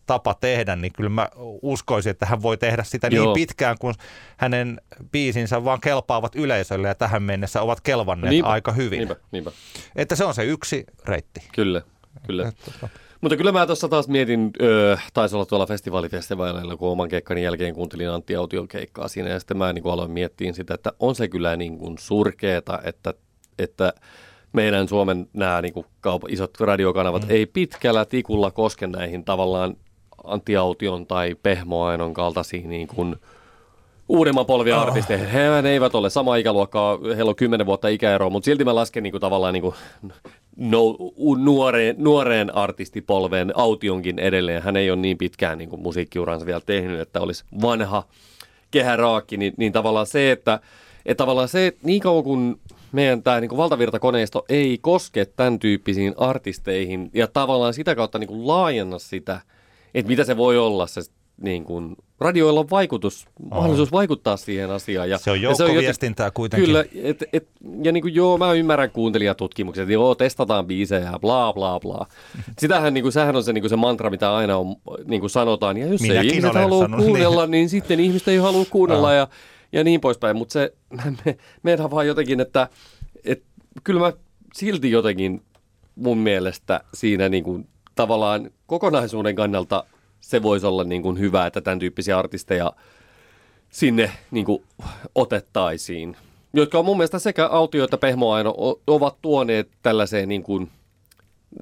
tapa 0.07 0.35
tehdä, 0.35 0.77
niin 0.77 0.93
kyllä 0.93 1.11
mä 1.11 1.29
uskoisin, 1.63 2.11
että 2.11 2.27
hän 2.27 2.43
voi 2.43 2.57
tehdä 2.57 2.85
sitä 2.85 3.09
niin 3.09 3.17
Joo. 3.17 3.25
niin 3.25 3.35
pitkään, 3.35 3.77
kun 3.79 3.95
hänen 4.37 4.81
biisinsä 5.13 5.65
vaan 5.65 5.81
kelpaavat 5.81 6.37
yleisölle 6.37 6.89
ja 6.89 6.95
tähän 6.95 7.23
mennessä 7.23 7.63
ovat 7.63 7.81
kelvanneet 7.81 8.31
niinpä, 8.31 8.49
aika 8.49 8.73
hyvin. 8.73 8.99
Niinpä, 8.99 9.17
niinpä. 9.31 9.51
Että 9.97 10.17
se 10.17 10.25
on 10.25 10.35
se 10.35 10.45
yksi 10.45 10.85
reitti. 11.05 11.49
Kyllä, 11.55 11.83
kyllä. 12.27 12.49
Että, 12.49 12.65
tota. 12.65 12.89
Mutta 13.21 13.37
kyllä 13.37 13.53
mä 13.53 13.67
tuossa 13.67 13.89
taas 13.89 14.09
mietin, 14.09 14.51
öö, 14.63 14.97
taisi 15.15 15.37
olla 15.37 15.47
tuolla 15.47 15.67
festivaalifestivaaleilla, 15.67 16.77
kun 16.77 16.89
oman 16.89 17.09
keikkani 17.09 17.43
jälkeen 17.43 17.75
kuuntelin 17.75 18.11
Antti 18.11 18.37
Aution 18.37 18.69
keikkaa 18.69 19.09
siinä, 19.09 19.29
ja 19.29 19.39
sitten 19.39 19.57
mä 19.57 19.73
niin 19.73 19.83
kuin 19.83 19.93
aloin 19.93 20.11
miettiä 20.11 20.53
sitä, 20.53 20.75
että 20.75 20.93
on 21.01 21.15
se 21.15 21.29
kyllä 21.29 21.57
niin 21.57 21.79
kuin 21.79 21.99
surkeeta, 21.99 22.79
että, 22.85 23.15
että 23.59 23.93
meidän 24.53 24.89
Suomen 24.89 25.29
nämä 25.33 25.63
niin 25.63 25.73
kuin 25.73 25.87
kaup- 26.07 26.33
isot 26.33 26.61
radiokanavat 26.61 27.23
mm. 27.23 27.31
ei 27.31 27.47
pitkällä 27.47 28.05
tikulla 28.05 28.51
koske 28.51 28.87
näihin 28.87 29.25
tavallaan 29.25 29.77
Antti 30.25 30.57
Aution 30.57 31.07
tai 31.07 31.37
Pehmo 31.43 31.85
Ainon 31.85 32.15
kaltaisiin 32.15 32.69
niin 32.69 32.89
kuin 32.89 33.17
uudemman 34.11 34.47
polvien 34.47 34.77
oh. 34.77 34.83
artisteja. 34.83 35.29
He 35.29 35.69
eivät 35.71 35.95
ole 35.95 36.11
sama 36.11 36.37
ikäluokkaa, 36.37 36.99
heillä 37.17 37.29
on 37.29 37.37
kymmenen 37.37 37.67
vuotta 37.67 37.89
ikäeroa, 37.89 38.31
mutta 38.31 38.45
silti 38.45 38.65
mä 38.65 38.75
lasken 38.75 39.03
niin 39.03 39.11
kuin, 39.11 39.21
tavallaan 39.21 39.55
niin 39.55 39.63
kuin, 39.63 39.75
no, 40.57 40.97
nuoreen, 41.39 41.97
nuoreen 41.99 42.55
artistipolveen 42.55 43.53
Autionkin 43.55 44.19
edelleen. 44.19 44.63
Hän 44.63 44.77
ei 44.77 44.91
ole 44.91 45.01
niin 45.01 45.19
pitkään 45.19 45.59
niin 45.59 45.71
kuin, 45.71 45.83
musiikkiuransa 45.83 46.47
vielä 46.47 46.61
tehnyt, 46.67 47.01
että 47.01 47.21
olisi 47.21 47.45
vanha 47.63 48.03
kehäraakki, 48.71 49.37
niin, 49.37 49.53
niin 49.57 49.73
tavallaan 49.73 50.07
se, 50.07 50.31
että, 50.31 50.61
että 51.07 51.23
tavallaan 51.23 51.49
se, 51.49 51.67
että 51.67 51.81
niin 51.83 52.01
kauan 52.01 52.25
kuin 52.25 52.61
meidän 52.93 53.23
tämä 53.23 53.41
niin 53.41 53.57
valtavirtakoneisto 53.57 54.45
ei 54.49 54.79
koske 54.81 55.25
tämän 55.25 55.59
tyyppisiin 55.59 56.15
artisteihin 56.17 57.11
ja 57.15 57.27
tavallaan 57.27 57.75
sitä 57.75 57.95
kautta 57.95 58.19
niin 58.19 58.29
kuin 58.29 58.47
laajenna 58.47 58.99
sitä– 58.99 59.41
että 59.95 60.11
mitä 60.11 60.25
se 60.25 60.37
voi 60.37 60.59
olla 60.59 60.87
se 60.87 61.01
niin 61.41 61.65
kuin, 61.65 61.97
radioilla 62.21 62.61
on 62.61 62.71
vaikutus, 62.71 63.27
oh. 63.43 63.57
mahdollisuus 63.57 63.93
vaikuttaa 63.93 64.37
siihen 64.37 64.71
asiaan. 64.71 65.11
Ja, 65.11 65.19
se 65.19 65.31
on 65.31 65.43
joukkoviestintää 65.43 66.27
ja 66.27 66.31
kuitenkin. 66.31 66.67
Kyllä, 66.67 66.85
et, 67.03 67.25
et, 67.33 67.49
ja 67.83 67.93
niin 67.93 68.03
kuin, 68.03 68.15
joo, 68.15 68.39
mä 68.39 68.53
ymmärrän 68.53 68.91
kuuntelijatutkimukset, 68.91 69.83
että 69.83 69.93
joo, 69.93 70.15
testataan 70.15 70.67
biisejä 70.67 71.11
ja 71.11 71.19
bla 71.19 71.53
bla 71.53 71.81
bla. 71.81 72.07
Sitähän, 72.59 72.95
niin 72.95 73.03
kuin, 73.03 73.13
sehän 73.13 73.37
on 73.37 73.45
se, 73.45 73.53
niin 73.53 73.63
kuin 73.63 73.71
se 73.71 73.77
mantra, 73.77 74.11
mitä 74.11 74.35
aina 74.35 74.57
on, 74.57 74.77
niin 75.05 75.21
kuin 75.21 75.31
sanotaan, 75.31 75.77
ja 75.77 75.87
jos 75.87 76.01
Minäkin 76.01 76.31
ei 76.31 76.37
ihmiset 76.37 76.55
halua 76.55 76.89
kuunnella, 76.89 77.43
niin. 77.43 77.51
niin 77.51 77.69
sitten 77.69 78.01
ihmiset 78.01 78.29
ei 78.29 78.37
halua 78.37 78.65
kuunnella 78.71 79.13
ja, 79.13 79.29
ja 79.73 79.85
niin 79.85 80.01
poispäin. 80.01 80.37
Mutta 80.37 80.53
se, 80.53 80.75
me, 81.25 81.37
meidän 81.63 81.91
vaan 81.91 82.07
jotenkin, 82.07 82.41
että, 82.41 82.69
että 83.25 83.47
kyllä 83.85 84.01
mä 84.01 84.13
silti 84.55 84.91
jotenkin 84.91 85.43
mun 85.95 86.19
mielestä 86.19 86.81
siinä 86.95 87.29
niin 87.29 87.45
kuin, 87.45 87.69
tavallaan 87.95 88.51
kokonaisuuden 88.67 89.35
kannalta 89.35 89.85
se 90.21 90.43
voisi 90.43 90.67
olla 90.67 90.85
niin 90.85 91.03
kuin 91.03 91.19
hyvä, 91.19 91.47
että 91.47 91.61
tämän 91.61 91.79
tyyppisiä 91.79 92.19
artisteja 92.19 92.73
sinne 93.71 94.13
niin 94.31 94.45
kuin 94.47 94.63
otettaisiin. 95.15 96.17
Jotka 96.53 96.79
on 96.79 96.85
mun 96.85 96.97
mielestä 96.97 97.19
sekä 97.19 97.47
Autio 97.47 97.85
että 97.85 97.99
Pehmo 97.99 98.33
Aino 98.33 98.55
ovat 98.87 99.17
tuoneet 99.23 99.71
tällaiseen 99.83 100.29
niin 100.29 100.43
kuin 100.43 100.71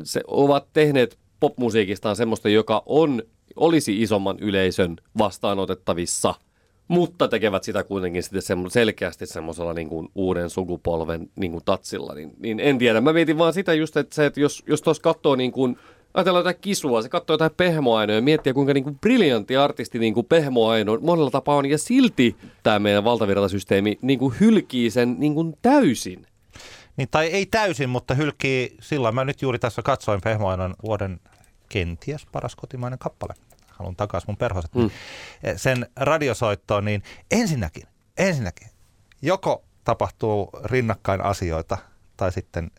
se 0.02 0.20
ovat 0.26 0.66
tehneet 0.72 1.18
popmusiikistaan 1.40 2.16
semmoista, 2.16 2.48
joka 2.48 2.82
on, 2.86 3.22
olisi 3.56 4.02
isomman 4.02 4.38
yleisön 4.40 4.96
vastaanotettavissa, 5.18 6.34
mutta 6.88 7.28
tekevät 7.28 7.64
sitä 7.64 7.84
kuitenkin 7.84 8.22
sitten 8.22 8.70
selkeästi 8.70 9.26
semmoisella 9.26 9.74
niin 9.74 9.88
kuin 9.88 10.08
uuden 10.14 10.50
sukupolven 10.50 11.30
niin 11.36 11.52
kuin 11.52 11.64
tatsilla. 11.64 12.14
Niin, 12.14 12.32
niin 12.38 12.60
en 12.60 12.78
tiedä, 12.78 13.00
mä 13.00 13.12
mietin 13.12 13.38
vaan 13.38 13.52
sitä 13.52 13.74
just, 13.74 13.96
että 13.96 14.14
se, 14.14 14.26
että 14.26 14.40
jos, 14.40 14.62
jos 14.66 14.82
tuossa 14.82 15.02
katsoo 15.02 15.36
niin 15.36 15.52
kuin 15.52 15.78
ajatellaan 16.14 16.40
jotain 16.40 16.60
kisua, 16.60 17.02
se 17.02 17.08
katsoo 17.08 17.34
jotain 17.34 17.50
pehmoainoja 17.56 18.18
ja 18.18 18.22
miettii, 18.22 18.52
kuinka 18.52 18.74
niin 18.74 18.84
kuin 18.84 18.98
briljantti 18.98 19.56
artisti 19.56 19.98
niin 19.98 20.14
kuin 20.14 20.26
pehmoaino 20.26 20.98
monella 21.00 21.30
tapaa 21.30 21.56
on, 21.56 21.66
ja 21.66 21.78
silti 21.78 22.36
tämä 22.62 22.78
meidän 22.78 23.04
valtavirtasysteemi 23.04 23.98
niin 24.02 24.18
kuin 24.18 24.34
hylkii 24.40 24.90
sen 24.90 25.16
niin 25.18 25.34
kuin 25.34 25.58
täysin. 25.62 26.26
Niin, 26.96 27.08
tai 27.10 27.26
ei 27.26 27.46
täysin, 27.46 27.88
mutta 27.88 28.14
hylkii 28.14 28.76
silloin. 28.80 29.14
Mä 29.14 29.24
nyt 29.24 29.42
juuri 29.42 29.58
tässä 29.58 29.82
katsoin 29.82 30.20
Pehmoainon 30.20 30.74
vuoden 30.84 31.20
kenties 31.68 32.26
paras 32.32 32.56
kotimainen 32.56 32.98
kappale. 32.98 33.34
Haluan 33.70 33.96
takaisin 33.96 34.30
mun 34.30 34.36
perhoset. 34.36 34.74
Mm. 34.74 34.90
Sen 35.56 35.86
radiosoittoon, 35.96 36.84
niin 36.84 37.02
ensinnäkin, 37.30 37.82
ensinnäkin, 38.18 38.68
joko 39.22 39.64
tapahtuu 39.84 40.50
rinnakkain 40.64 41.20
asioita, 41.20 41.78
tai 42.16 42.32
sitten 42.32 42.70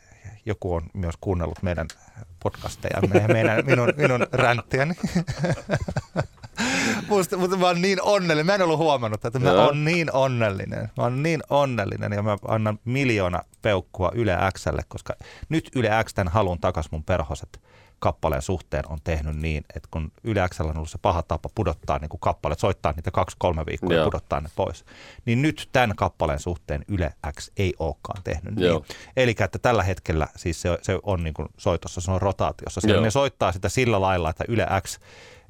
joku 0.46 0.74
on 0.74 0.84
myös 0.94 1.16
kuunnellut 1.22 1.64
meidän 1.64 1.88
podcasteja, 2.44 3.02
meidän, 3.28 3.66
minun, 3.66 3.94
minun 3.98 4.28
ränttiäni. 4.32 4.96
Musta, 7.10 7.38
mutta 7.38 7.58
mä 7.58 7.68
oon 7.68 7.82
niin 7.82 8.02
onnellinen. 8.02 8.46
Mä 8.46 8.56
en 8.56 8.62
ollut 8.62 8.78
huomannut, 8.78 9.26
että 9.26 9.40
mä 9.40 9.52
oon 9.52 9.86
niin 9.86 10.14
onnellinen. 10.14 10.90
Mä 10.98 11.04
oon 11.04 11.24
niin 11.24 11.42
onnellinen 11.50 12.12
ja 12.12 12.22
mä 12.22 12.38
annan 12.48 12.80
miljoona 12.86 13.42
peukkua 13.62 14.12
Yle 14.16 14.38
Xlle, 14.58 14.82
koska 14.88 15.14
nyt 15.50 15.70
Yle 15.76 15.90
X 16.04 16.14
tämän 16.14 16.34
halun 16.34 16.60
takas 16.60 16.92
mun 16.92 17.04
perhoset 17.04 17.62
kappaleen 18.00 18.42
suhteen 18.42 18.84
on 18.90 18.98
tehnyt 19.04 19.36
niin, 19.36 19.64
että 19.76 19.90
kun 19.92 20.12
Yle 20.24 20.50
Xllä 20.50 20.70
on 20.70 20.78
ollut 20.78 20.90
se 20.90 20.98
paha 21.02 21.24
tapa 21.24 21.50
pudottaa 21.56 22.00
niin 22.00 22.10
kuin 22.10 22.20
kappaleet, 22.20 22.60
soittaa 22.60 22.92
niitä 22.96 23.12
kaksi-kolme 23.12 23.66
viikkoa 23.66 23.94
Joo. 23.94 24.00
ja 24.00 24.06
pudottaa 24.06 24.42
ne 24.42 24.50
pois, 24.56 24.86
niin 25.26 25.42
nyt 25.42 25.70
tämän 25.72 25.96
kappaleen 25.96 26.40
suhteen 26.40 26.86
Yle 26.88 27.14
X 27.40 27.52
ei 27.58 27.74
olekaan 27.80 28.24
tehnyt 28.24 28.56
niin. 28.56 28.68
Joo. 28.68 28.86
Eli 29.18 29.36
että 29.40 29.60
tällä 29.60 29.84
hetkellä 29.84 30.28
siis 30.36 30.62
se, 30.62 30.78
se 30.82 31.00
on 31.04 31.24
niin 31.24 31.34
kuin 31.34 31.48
soitossa, 31.58 32.02
se 32.02 32.12
on 32.12 32.22
rotaatiossa. 32.22 32.82
Siellä 32.82 33.02
ne 33.02 33.12
soittaa 33.12 33.52
sitä 33.52 33.70
sillä 33.70 34.02
lailla, 34.02 34.30
että 34.30 34.46
Yle 34.48 34.68
X 34.82 35.00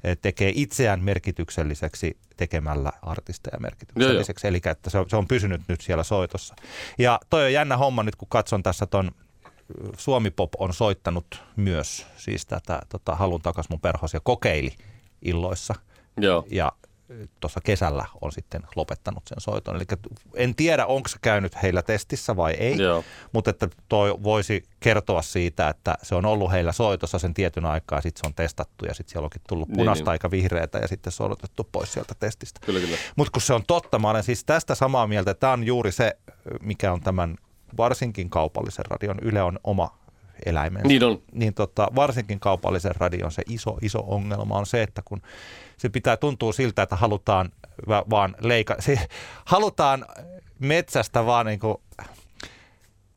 Eh, 0.04 0.18
tekee 0.22 0.52
itseään 0.54 1.04
merkitykselliseksi 1.04 2.16
tekemällä 2.36 2.92
artisteja 3.02 3.60
merkitykselliseksi. 3.60 4.48
Eli 4.48 4.60
että 4.64 4.90
se 4.90 4.98
on, 4.98 5.10
se 5.10 5.16
on 5.16 5.28
pysynyt 5.28 5.62
nyt 5.68 5.80
siellä 5.80 6.02
soitossa. 6.02 6.54
Ja 6.98 7.20
toi 7.30 7.44
on 7.44 7.52
jännä 7.52 7.76
homma 7.76 8.02
nyt, 8.02 8.16
kun 8.16 8.28
katson 8.28 8.62
tässä 8.62 8.86
ton 8.86 9.10
Suomi 9.96 10.30
Pop 10.30 10.50
on 10.58 10.74
soittanut 10.74 11.42
myös 11.56 12.06
siis 12.16 12.46
tätä 12.46 12.80
tota, 12.88 13.14
Halun 13.14 13.42
takas 13.42 13.68
mun 13.68 13.80
perhos 13.80 14.14
ja 14.14 14.20
kokeili 14.20 14.72
illoissa. 15.22 15.74
Joo. 16.16 16.44
Ja 16.50 16.72
tuossa 17.40 17.60
kesällä 17.64 18.04
on 18.20 18.32
sitten 18.32 18.62
lopettanut 18.76 19.22
sen 19.26 19.40
soiton. 19.40 19.76
Eli 19.76 19.84
en 20.34 20.54
tiedä, 20.54 20.86
onko 20.86 21.08
se 21.08 21.16
käynyt 21.22 21.62
heillä 21.62 21.82
testissä 21.82 22.36
vai 22.36 22.52
ei, 22.52 22.78
Joo. 22.78 23.04
mutta 23.32 23.50
että 23.50 23.68
toi 23.88 24.14
voisi 24.22 24.62
kertoa 24.80 25.22
siitä, 25.22 25.68
että 25.68 25.94
se 26.02 26.14
on 26.14 26.26
ollut 26.26 26.52
heillä 26.52 26.72
soitossa 26.72 27.18
sen 27.18 27.34
tietyn 27.34 27.66
aikaa, 27.66 27.98
ja 27.98 28.02
sitten 28.02 28.20
se 28.20 28.26
on 28.26 28.34
testattu 28.34 28.84
ja 28.84 28.94
sitten 28.94 29.12
siellä 29.12 29.24
onkin 29.24 29.42
tullut 29.48 29.68
niin, 29.68 29.76
punaista 29.76 30.04
niin, 30.04 30.10
aika 30.10 30.30
vihreätä 30.30 30.78
ja 30.78 30.88
sitten 30.88 31.12
se 31.12 31.22
on 31.22 31.32
otettu 31.32 31.68
pois 31.72 31.92
sieltä 31.92 32.14
testistä. 32.18 32.60
Kyllä, 32.66 32.80
kyllä. 32.80 32.96
Mutta 33.16 33.30
kun 33.30 33.42
se 33.42 33.54
on 33.54 33.64
totta, 33.66 33.98
mä 33.98 34.10
olen 34.10 34.22
siis 34.22 34.44
tästä 34.44 34.74
samaa 34.74 35.06
mieltä, 35.06 35.30
että 35.30 35.40
tämä 35.40 35.52
on 35.52 35.64
juuri 35.64 35.92
se, 35.92 36.16
mikä 36.60 36.92
on 36.92 37.00
tämän 37.00 37.36
varsinkin 37.76 38.30
kaupallisen 38.30 38.84
radion, 38.84 39.18
Yle 39.22 39.42
on 39.42 39.58
oma 39.64 39.98
eläimensä. 40.46 40.88
Niin 40.88 41.04
on. 41.04 41.22
Niin 41.32 41.54
tota, 41.54 41.88
varsinkin 41.94 42.40
kaupallisen 42.40 42.96
radion 42.96 43.32
se 43.32 43.42
iso, 43.48 43.78
iso 43.82 44.04
ongelma 44.06 44.58
on 44.58 44.66
se, 44.66 44.82
että 44.82 45.02
kun 45.04 45.22
se 45.76 45.88
pitää 45.88 46.16
tuntua 46.16 46.52
siltä, 46.52 46.82
että 46.82 46.96
halutaan 46.96 47.50
vaan 47.88 48.36
leika, 48.40 48.76
se, 48.86 48.98
halutaan 49.44 50.06
metsästä 50.58 51.26
vaan 51.26 51.46
niin 51.46 51.60
kuin 51.60 51.76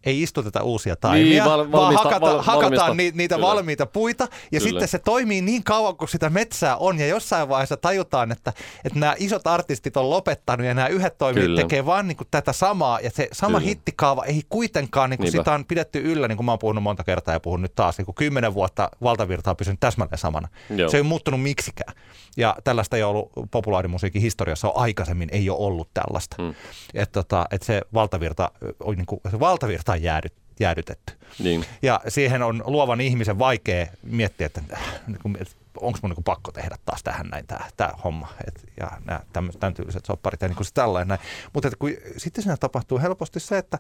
ei 0.06 0.22
istuteta 0.22 0.64
uusia 0.64 0.96
taimia, 0.96 1.26
niin, 1.26 1.46
val, 1.46 1.72
valmista, 1.72 2.04
vaan 2.04 2.22
hakata, 2.22 2.26
val, 2.26 2.42
hakataan 2.42 2.98
ni, 2.98 3.12
niitä 3.16 3.36
Kyllä. 3.36 3.48
valmiita 3.48 3.86
puita. 3.86 4.24
Ja 4.24 4.60
Kyllä. 4.60 4.70
sitten 4.70 4.88
se 4.88 5.00
toimii 5.00 5.42
niin 5.42 5.64
kauan, 5.64 5.98
kun 5.98 6.08
sitä 6.08 6.30
metsää 6.30 6.78
on. 6.78 7.00
Ja 7.00 7.08
jossain 7.08 7.50
vaiheessa 7.50 7.78
tajutaan, 7.78 8.32
että, 8.32 8.54
että 8.86 9.00
nämä 9.00 9.16
isot 9.18 9.48
artistit 9.48 9.98
on 9.98 10.10
lopettanut 10.10 10.68
ja 10.68 10.74
nämä 10.74 10.88
yhdet 10.88 11.18
toimijat 11.18 11.56
tekee 11.56 11.86
vaan 11.86 12.08
niin 12.08 12.18
kuin 12.18 12.28
tätä 12.32 12.54
samaa. 12.54 13.00
Ja 13.00 13.10
se 13.10 13.28
sama 13.32 13.58
Kyllä. 13.58 13.70
hittikaava 13.70 14.26
ei 14.26 14.42
kuitenkaan, 14.50 15.10
niin 15.10 15.18
kuin 15.18 15.32
sitä 15.32 15.54
on 15.54 15.66
pidetty 15.66 16.00
yllä, 16.00 16.28
niin 16.28 16.38
kuin 16.38 16.46
mä 16.46 16.52
oon 16.52 16.60
puhunut 16.60 16.84
monta 16.84 17.04
kertaa 17.04 17.34
ja 17.34 17.40
puhun 17.40 17.62
nyt 17.62 17.76
taas, 17.76 17.98
niin 17.98 18.06
kuin 18.06 18.16
kymmenen 18.16 18.54
vuotta 18.54 18.90
valtavirta 19.04 19.50
on 19.50 19.58
pysynyt 19.58 19.80
täsmälleen 19.80 20.18
samana. 20.18 20.48
Joo. 20.70 20.90
Se 20.90 20.98
ei 20.98 21.02
ole 21.02 21.08
muuttunut 21.08 21.42
miksikään. 21.42 21.94
Ja 22.38 22.56
tällaista 22.64 22.98
ei 22.98 23.04
ollut 23.04 23.32
populaarimusiikin 23.52 24.22
historiassa 24.22 24.68
on 24.68 24.74
aikaisemmin, 24.76 25.30
ei 25.32 25.50
ole 25.50 25.60
ollut 25.60 25.90
tällaista. 25.94 26.36
Hmm. 26.42 26.54
Että 26.94 27.14
tota, 27.14 27.46
et 27.52 27.62
se 27.62 27.82
valtavirta, 27.94 28.52
niin 28.96 29.06
kuin, 29.06 29.22
se 29.32 29.40
valtavirta 29.40 29.93
on 29.94 30.04
jäädyt, 30.04 30.34
jäädytetty. 30.60 31.14
Niin. 31.40 31.66
Ja 31.82 32.02
siihen 32.08 32.42
on 32.42 32.64
luovan 32.66 33.02
ihmisen 33.02 33.40
vaikea 33.40 33.88
miettiä, 34.04 34.46
että, 34.46 34.62
niin 35.08 35.38
että 35.42 35.56
onko 35.82 36.00
mun 36.02 36.12
niin 36.12 36.24
pakko 36.24 36.52
tehdä 36.52 36.78
taas 36.86 37.04
tähän 37.04 37.28
näin 37.28 37.48
tämä, 37.48 37.66
tämä 37.78 37.90
homma. 38.04 38.34
Et, 38.48 38.70
ja 38.80 38.92
nämä 39.06 39.20
tämän 39.60 39.74
tyyliset 39.74 40.06
sopparit 40.06 40.42
ja 40.42 40.48
niin 40.48 40.56
kuin 40.56 40.66
se 40.66 40.74
tällainen 40.74 41.08
näin. 41.08 41.22
Mutta 41.54 41.70
kun, 41.80 41.92
sitten 42.18 42.44
siinä 42.44 42.58
tapahtuu 42.58 43.00
helposti 43.00 43.40
se, 43.40 43.58
että 43.58 43.80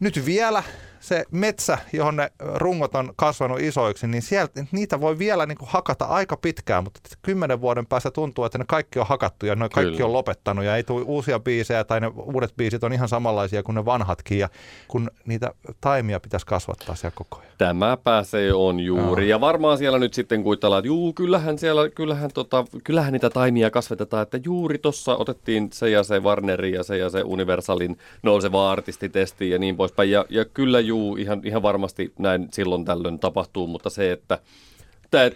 nyt 0.00 0.26
vielä 0.26 0.62
se 1.04 1.24
metsä, 1.30 1.78
johon 1.92 2.16
ne 2.16 2.30
rungot 2.54 2.94
on 2.94 3.12
kasvanut 3.16 3.60
isoiksi, 3.60 4.06
niin 4.06 4.22
sieltä, 4.22 4.64
niitä 4.72 5.00
voi 5.00 5.18
vielä 5.18 5.46
niin 5.46 5.58
kuin 5.58 5.68
hakata 5.68 6.04
aika 6.04 6.36
pitkään, 6.36 6.84
mutta 6.84 7.00
kymmenen 7.22 7.60
vuoden 7.60 7.86
päästä 7.86 8.10
tuntuu, 8.10 8.44
että 8.44 8.58
ne 8.58 8.64
kaikki 8.68 8.98
on 8.98 9.06
hakattu 9.06 9.46
ja 9.46 9.54
ne 9.54 9.68
kaikki 9.68 9.92
Kyllä. 9.92 10.06
on 10.06 10.12
lopettanut 10.12 10.64
ja 10.64 10.76
ei 10.76 10.82
tule 10.82 11.04
uusia 11.04 11.40
biisejä 11.40 11.84
tai 11.84 12.00
ne 12.00 12.06
uudet 12.06 12.56
biisit 12.56 12.84
on 12.84 12.92
ihan 12.92 13.08
samanlaisia 13.08 13.62
kuin 13.62 13.74
ne 13.74 13.84
vanhatkin 13.84 14.38
ja 14.38 14.48
kun 14.88 15.10
niitä 15.26 15.54
taimia 15.80 16.20
pitäisi 16.20 16.46
kasvattaa 16.46 16.94
siellä 16.94 17.14
koko 17.14 17.38
ajan. 17.38 17.52
Tämä 17.58 17.96
pääsee 18.04 18.52
on 18.52 18.80
juuri. 18.80 19.28
Ja 19.28 19.40
varmaan 19.40 19.78
siellä 19.78 19.98
nyt 19.98 20.14
sitten 20.14 20.42
kuitellaan, 20.42 20.78
että 20.78 20.86
juu, 20.86 21.12
kyllähän, 21.12 21.58
siellä, 21.58 21.88
kyllähän, 21.88 22.30
tota, 22.34 22.64
kyllähän 22.84 23.12
niitä 23.12 23.30
taimia 23.30 23.70
kasvatetaan, 23.70 24.22
että 24.22 24.40
juuri 24.44 24.78
tuossa 24.78 25.16
otettiin 25.16 25.68
se 25.72 25.90
ja 25.90 26.02
se 26.02 26.20
Warneri 26.20 26.72
ja 26.72 26.82
se 26.82 26.98
ja 26.98 27.10
se 27.10 27.22
Universalin 27.22 27.98
nouseva 28.22 28.70
artistitesti 28.70 29.50
ja 29.50 29.58
niin 29.58 29.76
poispäin. 29.76 29.83
Ja, 30.10 30.24
ja 30.28 30.44
kyllä 30.44 30.80
juu, 30.80 31.16
ihan, 31.16 31.40
ihan 31.44 31.62
varmasti 31.62 32.12
näin 32.18 32.48
silloin 32.52 32.84
tällöin 32.84 33.18
tapahtuu, 33.18 33.66
mutta 33.66 33.90
se, 33.90 34.12
että 34.12 34.38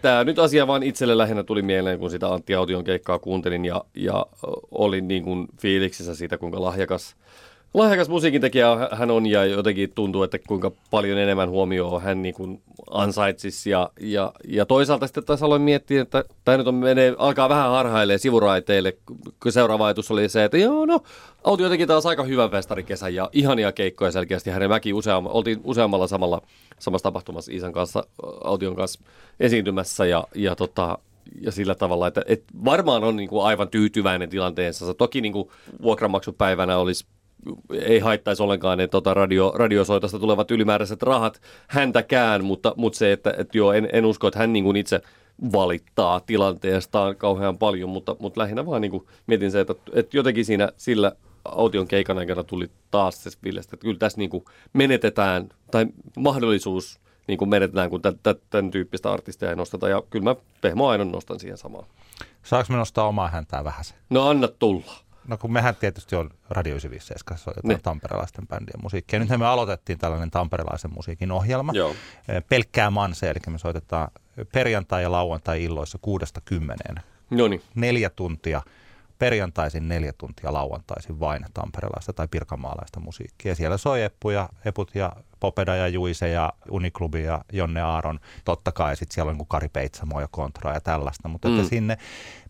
Tämä 0.03 0.24
nyt 0.24 0.38
asia 0.38 0.66
vaan 0.66 0.82
itselle 0.82 1.18
lähinnä 1.18 1.42
tuli 1.42 1.62
mieleen, 1.62 1.99
kun 1.99 2.11
sitä 2.11 2.28
Antti 2.28 2.55
Aution 2.55 2.84
keikkaa 2.84 3.18
kuuntelin 3.18 3.64
ja, 3.64 3.84
ja 3.94 4.26
olin 4.70 5.09
niin 5.09 5.22
kuin 5.22 5.49
fiiliksissä 5.61 6.14
siitä, 6.14 6.38
kuinka 6.38 6.62
lahjakas– 6.62 7.14
lahjakas 7.75 8.09
musiikintekijä 8.09 8.66
hän 8.93 9.11
on 9.11 9.27
ja 9.27 9.45
jotenkin 9.45 9.93
tuntuu, 9.95 10.23
että 10.23 10.39
kuinka 10.49 10.73
paljon 10.91 11.19
enemmän 11.19 11.51
huomioon 11.51 12.03
hän 12.03 12.23
niin 12.23 12.35
kuin 12.35 12.62
ansaitsisi. 12.91 13.71
Ja, 13.71 13.91
ja, 14.01 14.33
ja 14.49 14.66
toisaalta 14.66 15.07
sitten 15.07 15.25
taas 15.25 15.43
aloin 15.43 15.62
miettiä, 15.62 16.03
että 16.03 16.25
tämä 16.45 16.57
nyt 16.57 16.66
on 16.66 16.75
menee, 16.75 17.14
alkaa 17.19 17.49
vähän 17.49 17.71
harhailee 17.71 18.19
sivuraiteille, 18.19 18.97
kun 19.43 19.53
seuraava 19.53 19.87
ajatus 19.87 20.11
oli 20.11 20.29
se, 20.29 20.45
että 20.45 20.59
joo 20.59 20.87
no, 20.87 21.01
Auti 21.45 21.62
jotenkin 21.62 21.89
taas 21.89 22.07
aika 22.07 22.25
hyvä 22.25 22.49
festarikesä 22.49 23.09
ja 23.09 23.31
ihania 23.33 23.73
keikkoja 23.73 24.12
selkeästi. 24.12 24.51
Hänen 24.51 24.69
mäki 24.69 24.93
useamma, 24.93 25.31
oltiin 25.31 25.61
useammalla 25.64 26.07
samalla, 26.07 26.43
samassa 26.79 27.03
tapahtumassa 27.03 27.53
Isan 27.55 27.73
kanssa, 27.73 28.05
Aution 28.45 28.77
kanssa 28.77 29.01
esiintymässä 29.41 30.07
ja, 30.07 30.25
ja 30.35 30.57
tota, 30.57 30.99
ja 31.41 31.53
sillä 31.53 31.75
tavalla, 31.75 32.07
että, 32.07 32.23
että 32.27 32.47
varmaan 32.64 33.05
on 33.05 33.16
niin 33.16 33.29
kuin 33.29 33.45
aivan 33.45 33.69
tyytyväinen 33.69 34.29
tilanteensa. 34.29 34.95
Toki 34.95 35.21
niin 35.21 35.33
kuin 35.33 35.49
vuokranmaksupäivänä 35.83 36.79
olisi 36.79 37.07
ei 37.72 37.99
haittaisi 37.99 38.43
ollenkaan 38.43 38.78
ne 38.78 38.89
tota 38.89 39.14
radio, 39.14 39.53
radiosoitosta 39.57 40.18
tulevat 40.18 40.51
ylimääräiset 40.51 41.03
rahat 41.03 41.41
häntäkään, 41.68 42.45
mutta, 42.45 42.74
mutta 42.76 42.99
se, 42.99 43.12
että, 43.12 43.34
että 43.39 43.59
joo, 43.59 43.72
en, 43.72 43.89
en 43.93 44.05
usko, 44.05 44.28
että 44.28 44.39
hän 44.39 44.53
niin 44.53 44.64
kuin 44.64 44.76
itse 44.76 45.01
valittaa 45.53 46.20
tilanteestaan 46.20 47.16
kauhean 47.16 47.59
paljon, 47.59 47.91
mutta, 47.91 48.16
mutta 48.18 48.41
lähinnä 48.41 48.66
vaan 48.66 48.80
niin 48.80 48.91
kuin 48.91 49.07
mietin 49.26 49.51
se, 49.51 49.61
että, 49.61 49.74
että 49.93 50.16
jotenkin 50.16 50.45
siinä 50.45 50.68
sillä 50.76 51.12
aution 51.45 51.89
keikan 51.89 52.18
aikana 52.18 52.45
tuli 52.45 52.70
taas 52.91 53.22
se 53.24 53.30
Villestä, 53.45 53.76
että 53.76 53.84
kyllä 53.84 53.99
tässä 53.99 54.18
niin 54.18 54.30
kuin 54.30 54.45
menetetään, 54.72 55.49
tai 55.70 55.86
mahdollisuus 56.16 57.01
niin 57.26 57.39
kuin 57.39 57.49
menetetään, 57.49 57.91
kun 57.91 58.03
tämän 58.51 58.70
tyyppistä 58.70 59.12
artistia 59.12 59.51
ei 59.51 59.57
nosteta, 59.57 59.89
ja 59.89 60.03
kyllä 60.11 60.24
mä 60.24 60.36
Pehmo 60.61 60.89
Ainon 60.89 61.12
nostan 61.12 61.41
siihen 61.41 61.59
samaan. 61.59 61.86
Saanko 62.43 62.72
me 62.72 62.76
nostaa 62.78 63.09
omaa 63.09 63.28
häntää 63.28 63.64
vähän? 63.64 63.84
No 64.11 64.28
anna 64.28 64.49
tulla. 64.49 65.08
No 65.29 65.37
kun 65.37 65.53
mehän 65.53 65.76
tietysti 65.76 66.16
on 66.16 66.31
Radio 66.51 66.74
95 66.74 67.14
soitetaan 67.37 67.68
niin. 67.68 67.83
tamperelaisten 67.83 68.47
bändien 68.47 68.83
musiikkia. 68.83 69.18
Nythän 69.18 69.41
me 69.41 69.47
aloitettiin 69.47 69.99
tällainen 69.99 70.31
tamperelaisen 70.31 70.95
musiikin 70.95 71.33
ohjelma. 71.33 71.72
Joo. 71.74 71.95
Pelkkää 72.49 72.91
manse, 72.91 73.31
eli 73.31 73.39
me 73.47 73.59
soitetaan 73.59 74.09
perjantai- 74.53 75.03
ja 75.03 75.12
lauantai-illoissa 75.12 75.99
kuudesta 76.03 76.41
kymmeneen. 76.45 76.97
Noniin. 77.31 77.62
Neljä 77.74 78.11
tuntia 78.11 78.62
perjantaisin 79.19 79.89
neljä 79.89 80.12
tuntia 80.12 80.53
lauantaisin 80.53 81.21
vain 81.21 81.45
tamperelaista 81.55 82.12
tai 82.12 82.29
pirkanmaalaista 82.29 83.01
musiikkia. 83.01 83.55
Siellä 83.55 83.77
soi 83.77 84.03
Eppuja, 84.03 84.49
Eput 84.64 84.95
ja 84.95 85.12
Popeda 85.41 85.77
ja 85.77 85.89
Juise 85.89 86.29
ja 86.29 86.53
Uniklubi 86.71 87.23
ja 87.23 87.45
Jonne 87.53 87.81
Aaron. 87.81 88.21
Totta 88.45 88.73
kai 88.73 88.97
sitten 88.97 89.14
siellä 89.14 89.31
on 89.31 89.37
niin 89.39 89.47
Kari 89.49 89.69
Peitsamo 89.69 90.21
ja 90.21 90.29
Kontra 90.31 90.75
ja 90.75 90.81
tällaista. 90.81 91.29
Mutta 91.29 91.49
mm. 91.49 91.57
että 91.57 91.69
sinne 91.69 91.99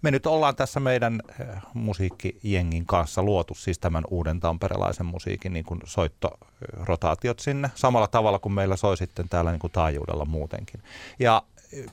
me 0.03 0.11
nyt 0.11 0.27
ollaan 0.27 0.57
tässä 0.57 0.81
meidän 0.81 1.21
eh, 1.41 1.47
musiikkijengin 1.75 2.87
kanssa 2.87 3.23
luotu 3.23 3.55
siis 3.55 3.79
tämän 3.79 4.05
uuden 4.11 4.41
tamperelaisen 4.41 5.07
musiikin 5.07 5.53
niin 5.53 5.65
kuin 5.65 5.81
soittorotaatiot 5.85 7.39
sinne. 7.39 7.71
Samalla 7.75 8.07
tavalla 8.07 8.39
kuin 8.39 8.53
meillä 8.53 8.77
soi 8.77 8.97
sitten 8.97 9.29
täällä 9.29 9.51
niin 9.51 9.61
kuin 9.61 9.73
taajuudella 9.73 10.25
muutenkin. 10.25 10.83
Ja 11.19 11.43
eh, 11.73 11.87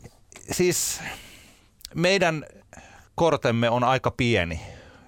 siis 0.51 1.01
meidän 1.95 2.45
kortemme 3.15 3.69
on 3.69 3.83
aika 3.83 4.11
pieni, 4.11 4.61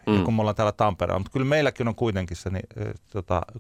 mm. 0.08 0.24
kun 0.24 0.34
me 0.34 0.42
ollaan 0.42 0.56
täällä 0.56 0.72
Tampereella, 0.72 1.20
mutta 1.20 1.32
kyllä 1.32 1.46
meilläkin 1.46 1.88
on 1.88 1.96
kuitenkin 1.96 2.38
se 2.38 2.50
niin, 2.50 2.68
tota, 3.12 3.42
30-40 3.56 3.60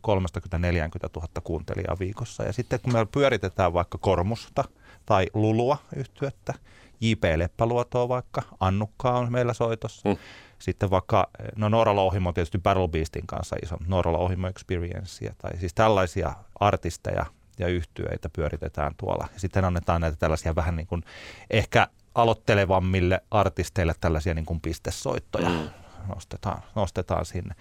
000 1.15 1.27
kuuntelijaa 1.43 1.95
viikossa. 1.99 2.43
Ja 2.43 2.53
sitten 2.53 2.79
kun 2.79 2.93
me 2.93 3.05
pyöritetään 3.05 3.73
vaikka 3.73 3.97
Kormusta 3.97 4.63
tai 5.05 5.27
Lulua 5.33 5.77
yhtyettä, 5.95 6.53
J.P. 7.01 7.23
Leppäluotoa 7.35 8.09
vaikka, 8.09 8.41
Annukka 8.59 9.11
on 9.11 9.31
meillä 9.31 9.53
soitossa. 9.53 10.09
Mm. 10.09 10.17
Sitten 10.59 10.89
vaikka, 10.89 11.29
no 11.55 11.69
Noora 11.69 11.95
Louhimo 11.95 12.33
tietysti 12.33 12.57
Battle 12.57 12.87
Beastin 12.87 13.27
kanssa 13.27 13.55
iso, 13.63 13.77
Noora 13.87 14.13
Louhimo 14.13 14.47
Experience, 14.47 15.33
tai 15.37 15.57
siis 15.59 15.73
tällaisia 15.73 16.33
artisteja 16.59 17.25
ja 17.59 17.67
yhtyeitä 17.67 18.29
pyöritetään 18.29 18.91
tuolla. 18.97 19.27
Ja 19.33 19.39
sitten 19.39 19.65
annetaan 19.65 20.01
näitä 20.01 20.17
tällaisia 20.17 20.55
vähän 20.55 20.75
niin 20.75 20.87
kuin 20.87 21.03
ehkä 21.49 21.87
aloittelevammille 22.17 23.21
artisteille 23.31 23.95
tällaisia 24.01 24.33
niin 24.33 24.45
kuin 24.45 24.61
pistesoittoja 24.61 25.49
mm. 25.49 25.69
nostetaan, 26.15 26.61
nostetaan 26.75 27.25
sinne. 27.25 27.55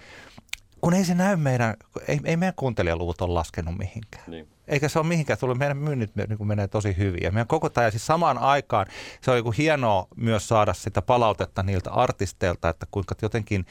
Kun 0.80 0.94
ei 0.94 1.04
se 1.04 1.14
näy 1.14 1.36
meidän, 1.36 1.74
ei, 2.08 2.20
ei 2.24 2.36
meidän 2.36 2.54
kuuntelijaluvut 2.56 3.20
ole 3.20 3.32
laskenut 3.32 3.78
mihinkään. 3.78 4.24
Niin. 4.26 4.48
Eikä 4.68 4.88
se 4.88 4.98
ole 4.98 5.06
mihinkään 5.06 5.38
tullut, 5.38 5.58
meidän 5.58 5.76
myynnit 5.76 6.16
niin 6.16 6.46
menee 6.46 6.68
tosi 6.68 6.96
hyvin. 6.96 7.22
Ja 7.22 7.32
meidän 7.32 7.46
koko 7.46 7.68
tämä, 7.68 7.90
siis 7.90 8.06
samaan 8.06 8.38
aikaan 8.38 8.86
se 9.20 9.30
on 9.30 9.44
niin 9.44 9.54
hienoa 9.54 10.06
myös 10.16 10.48
saada 10.48 10.74
sitä 10.74 11.02
palautetta 11.02 11.62
niiltä 11.62 11.90
artisteilta, 11.90 12.68
että 12.68 12.86
kuinka 12.90 13.14
jotenkin 13.22 13.66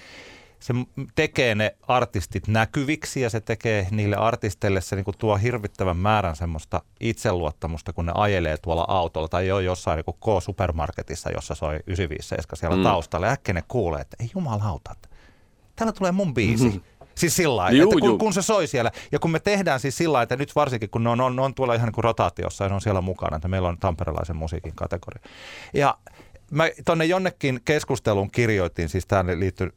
se 0.59 0.73
tekee 1.15 1.55
ne 1.55 1.75
artistit 1.87 2.47
näkyviksi 2.47 3.21
ja 3.21 3.29
se 3.29 3.39
tekee 3.39 3.87
niille 3.91 4.15
artisteille 4.15 4.81
se 4.81 4.95
niin 4.95 5.05
kuin 5.05 5.17
tuo 5.17 5.37
hirvittävän 5.37 5.97
määrän 5.97 6.35
semmoista 6.35 6.81
itseluottamusta, 6.99 7.93
kun 7.93 8.05
ne 8.05 8.11
ajelee 8.15 8.57
tuolla 8.57 8.85
autolla 8.87 9.27
tai 9.27 9.47
jo 9.47 9.59
jossain 9.59 9.97
niin 9.97 10.15
K-supermarketissa, 10.19 11.31
jossa 11.31 11.55
soi 11.55 11.79
957 11.87 12.57
siellä 12.57 12.77
mm. 12.77 12.83
taustalla. 12.83 13.27
Äkkiä 13.27 13.53
ne 13.53 13.63
kuulee, 13.67 14.01
että 14.01 14.17
ei 14.19 14.29
jumalauta, 14.33 14.95
täällä 15.75 15.93
tulee 15.93 16.11
mun 16.11 16.33
biisi. 16.33 16.63
Mm-hmm. 16.63 16.81
Siis 17.15 17.35
sillä 17.35 17.55
lailla, 17.55 17.83
että 17.83 17.95
kun, 18.01 18.19
kun, 18.19 18.33
se 18.33 18.41
soi 18.41 18.67
siellä. 18.67 18.91
Ja 19.11 19.19
kun 19.19 19.31
me 19.31 19.39
tehdään 19.39 19.79
siis 19.79 19.97
sillä 19.97 20.13
lailla, 20.13 20.23
että 20.23 20.35
nyt 20.35 20.55
varsinkin 20.55 20.89
kun 20.89 21.03
ne 21.03 21.09
on, 21.09 21.21
on, 21.21 21.39
on 21.39 21.55
tuolla 21.55 21.73
ihan 21.73 21.87
niin 21.87 21.93
kuin 21.93 22.03
rotaatiossa 22.03 22.63
ja 22.63 22.69
ne 22.69 22.75
on 22.75 22.81
siellä 22.81 23.01
mukana, 23.01 23.35
että 23.35 23.47
meillä 23.47 23.67
on 23.67 23.77
tamperelaisen 23.77 24.35
musiikin 24.35 24.75
kategoria. 24.75 25.21
Ja 25.73 25.97
mä 26.51 26.69
tonne 26.85 27.05
jonnekin 27.05 27.59
keskusteluun 27.65 28.31
kirjoitin, 28.31 28.89
siis 28.89 29.05
tämä 29.05 29.39
liittyy 29.39 29.73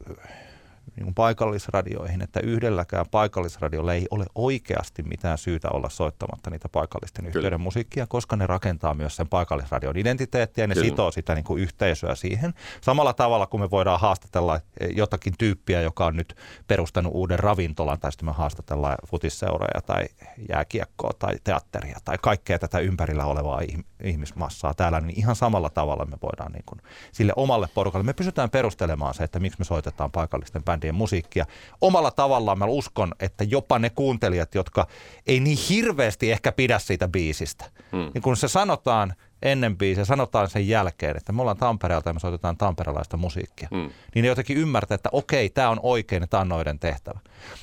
niin 0.98 1.14
paikallisradioihin, 1.14 2.22
että 2.22 2.40
yhdelläkään 2.40 3.06
paikallisradiolla 3.10 3.94
ei 3.94 4.06
ole 4.10 4.26
oikeasti 4.34 5.02
mitään 5.02 5.38
syytä 5.38 5.68
olla 5.68 5.88
soittamatta 5.88 6.50
niitä 6.50 6.68
paikallisten 6.68 7.24
Kyllä. 7.24 7.38
yhteyden 7.38 7.60
musiikkia, 7.60 8.06
koska 8.06 8.36
ne 8.36 8.46
rakentaa 8.46 8.94
myös 8.94 9.16
sen 9.16 9.28
paikallisradion 9.28 9.96
identiteettiä 9.96 10.64
ja 10.64 10.68
ne 10.68 10.74
Kyllä. 10.74 10.88
sitoo 10.88 11.10
sitä 11.10 11.34
niin 11.34 11.44
kuin 11.44 11.62
yhteisöä 11.62 12.14
siihen. 12.14 12.54
Samalla 12.80 13.12
tavalla 13.12 13.46
kuin 13.46 13.60
me 13.60 13.70
voidaan 13.70 14.00
haastatella 14.00 14.60
jotakin 14.96 15.34
tyyppiä, 15.38 15.82
joka 15.82 16.06
on 16.06 16.16
nyt 16.16 16.36
perustanut 16.66 17.12
uuden 17.14 17.38
ravintolan, 17.38 18.00
tai 18.00 18.12
sitten 18.12 18.28
me 18.28 18.32
haastatellaan 18.32 18.96
futisseuroja 19.06 19.80
tai 19.86 20.04
jääkiekkoa 20.48 21.10
tai 21.18 21.34
teatteria 21.44 21.98
tai 22.04 22.16
kaikkea 22.22 22.58
tätä 22.58 22.78
ympärillä 22.78 23.24
olevaa 23.24 23.60
ihmismassaa 24.02 24.74
täällä, 24.74 25.00
niin 25.00 25.18
ihan 25.18 25.36
samalla 25.36 25.70
tavalla 25.70 26.04
me 26.04 26.16
voidaan 26.22 26.52
niin 26.52 26.64
kuin 26.66 26.80
sille 27.12 27.32
omalle 27.36 27.68
porukalle, 27.74 28.04
me 28.04 28.12
pysytään 28.12 28.50
perustelemaan 28.50 29.14
se, 29.14 29.24
että 29.24 29.40
miksi 29.40 29.58
me 29.58 29.64
soitetaan 29.64 30.10
paikallisten 30.10 30.64
bändien 30.64 30.87
musiikkia. 30.94 31.46
Omalla 31.80 32.10
tavallaan 32.10 32.58
mä 32.58 32.64
uskon, 32.64 33.12
että 33.20 33.44
jopa 33.44 33.78
ne 33.78 33.90
kuuntelijat, 33.90 34.54
jotka 34.54 34.86
ei 35.26 35.40
niin 35.40 35.58
hirveästi 35.68 36.32
ehkä 36.32 36.52
pidä 36.52 36.78
siitä 36.78 37.08
biisistä, 37.08 37.64
hmm. 37.92 38.10
niin 38.14 38.22
kun 38.22 38.36
se 38.36 38.48
sanotaan 38.48 39.14
ennen 39.42 39.78
biisiä, 39.78 40.04
sanotaan 40.04 40.50
sen 40.50 40.68
jälkeen, 40.68 41.16
että 41.16 41.32
me 41.32 41.40
ollaan 41.40 41.56
Tampereelta 41.56 42.08
ja 42.08 42.14
me 42.14 42.20
soitetaan 42.20 42.56
tamperelaista 42.56 43.16
musiikkia, 43.16 43.68
hmm. 43.70 43.90
niin 44.14 44.22
ne 44.22 44.28
jotenkin 44.28 44.56
ymmärtää, 44.56 44.94
että 44.94 45.08
okei, 45.12 45.50
tämä 45.50 45.70
on 45.70 45.80
oikein 45.82 46.22
ja 46.22 46.26
tämä 46.26 46.40
on 46.40 46.48
noiden 46.48 46.78
tehtävä. 46.78 47.20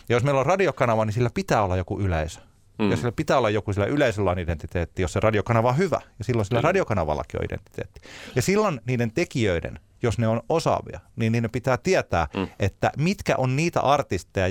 Ja 0.10 0.16
jos 0.16 0.24
meillä 0.24 0.40
on 0.40 0.46
radiokanava, 0.46 1.06
niin 1.06 1.14
sillä 1.14 1.30
pitää 1.34 1.64
olla 1.64 1.78
joku 1.78 2.00
yleisö. 2.00 2.40
Mm. 2.80 2.92
Ja 2.92 2.98
sillä 2.98 3.12
pitää 3.12 3.38
olla 3.38 3.50
joku 3.50 3.74
sillä 3.74 3.86
yleisöllä 3.86 4.32
on 4.32 4.40
identiteetti, 4.40 5.02
jos 5.02 5.14
se 5.14 5.20
radiokanava 5.20 5.70
on 5.70 5.78
hyvä. 5.78 6.02
Ja 6.20 6.26
silloin 6.26 6.46
sillä 6.46 6.60
mm. 6.60 6.64
radiokanavallakin 6.64 7.40
on 7.40 7.46
identiteetti. 7.46 8.02
Ja 8.36 8.42
silloin 8.42 8.82
niiden 8.86 9.12
tekijöiden, 9.12 9.80
jos 10.06 10.18
ne 10.18 10.28
on 10.28 10.42
osaavia, 10.50 11.00
niin 11.16 11.32
niiden 11.32 11.52
pitää 11.52 11.78
tietää, 11.78 12.28
mm. 12.36 12.48
että 12.60 12.92
mitkä 12.98 13.36
on 13.38 13.56
niitä 13.56 13.82
artisteja, 13.82 14.48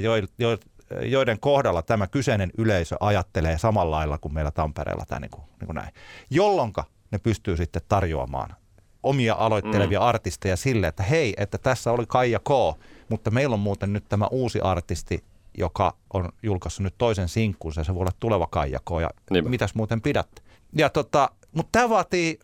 joiden 1.02 1.40
kohdalla 1.40 1.82
tämä 1.82 2.06
kyseinen 2.06 2.50
yleisö 2.58 2.96
ajattelee 3.00 3.58
samalla 3.58 3.96
lailla 3.96 4.18
kuin 4.18 4.34
meillä 4.34 4.50
Tampereella 4.50 5.04
tämä 5.08 5.20
niin 5.20 5.30
kuin, 5.30 5.44
niin 5.60 5.66
kuin 5.66 5.74
näin. 5.74 5.94
Jolloinka 6.30 6.84
ne 7.10 7.18
pystyy 7.18 7.56
sitten 7.56 7.82
tarjoamaan 7.88 8.54
omia 9.02 9.34
aloittelevia 9.34 10.00
mm. 10.00 10.06
artisteja 10.06 10.56
sille, 10.56 10.86
että 10.86 11.02
hei, 11.02 11.34
että 11.36 11.58
tässä 11.58 11.92
oli 11.92 12.04
Kaija 12.06 12.38
K, 12.38 12.78
mutta 13.08 13.30
meillä 13.30 13.54
on 13.54 13.60
muuten 13.60 13.92
nyt 13.92 14.04
tämä 14.08 14.26
uusi 14.26 14.60
artisti, 14.60 15.24
joka 15.58 15.96
on 16.14 16.28
julkaissut 16.42 16.84
nyt 16.84 16.94
toisen 16.98 17.28
sinkkunsa 17.28 17.84
se 17.84 17.94
voi 17.94 18.00
olla 18.00 18.12
tuleva 18.20 18.46
Kaijako 18.46 19.00
ja 19.00 19.10
niin. 19.30 19.50
mitäs 19.50 19.74
muuten 19.74 20.00
pidätte. 20.00 20.42
Ja 20.76 20.90
tota, 20.90 21.30
mutta 21.52 21.68
tämä 21.72 21.88
vaatii, 21.88 22.38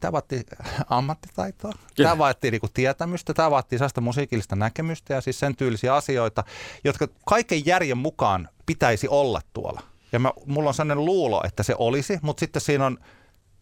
tämä 0.00 0.12
vaatii 0.12 0.42
ammattitaitoa, 0.88 1.72
Kyllä. 1.72 2.08
tämä 2.08 2.18
vaatii 2.18 2.50
niinku 2.50 2.68
tietämystä, 2.74 3.34
tämä 3.34 3.50
vaatii 3.50 3.78
sellaista 3.78 4.00
musiikillista 4.00 4.56
näkemystä 4.56 5.14
ja 5.14 5.20
siis 5.20 5.40
sen 5.40 5.56
tyylisiä 5.56 5.94
asioita, 5.94 6.44
jotka 6.84 7.08
kaiken 7.26 7.66
järjen 7.66 7.98
mukaan 7.98 8.48
pitäisi 8.66 9.08
olla 9.08 9.40
tuolla. 9.52 9.82
Ja 10.12 10.18
mä, 10.18 10.32
mulla 10.46 10.70
on 10.70 10.74
sellainen 10.74 11.04
luulo, 11.04 11.42
että 11.44 11.62
se 11.62 11.74
olisi, 11.78 12.18
mutta 12.22 12.40
sitten 12.40 12.62
siinä 12.62 12.86
on 12.86 12.98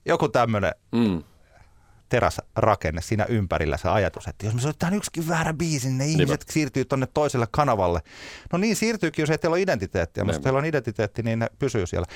joku 0.07 0.29
tämmöinen 0.29 0.73
mm 0.93 1.23
teräsrakenne 2.09 3.03
siinä 3.03 3.25
ympärillä 3.25 3.77
se 3.77 3.89
ajatus, 3.89 4.27
että 4.27 4.47
jos 4.47 4.55
me 4.55 4.61
soitetaan 4.61 4.95
yksikin 4.95 5.29
väärä 5.29 5.55
biisi, 5.55 5.89
niin 5.89 5.99
ne 5.99 6.07
ihmiset 6.07 6.29
Niinpä. 6.41 6.53
siirtyy 6.53 6.85
tuonne 6.85 7.07
toiselle 7.15 7.47
kanavalle. 7.51 8.01
No 8.53 8.59
niin 8.59 8.77
siirtyykin, 8.77 9.23
jos 9.23 9.31
ei 9.31 9.39
teillä 9.39 9.55
ole 9.55 9.63
identiteettiä, 9.63 10.25
mutta 10.25 10.37
jos 10.37 10.43
teillä 10.43 10.59
on 10.59 10.65
identiteetti, 10.65 11.23
niin 11.23 11.39
ne 11.39 11.51
pysyy 11.59 11.87
siellä. 11.87 12.07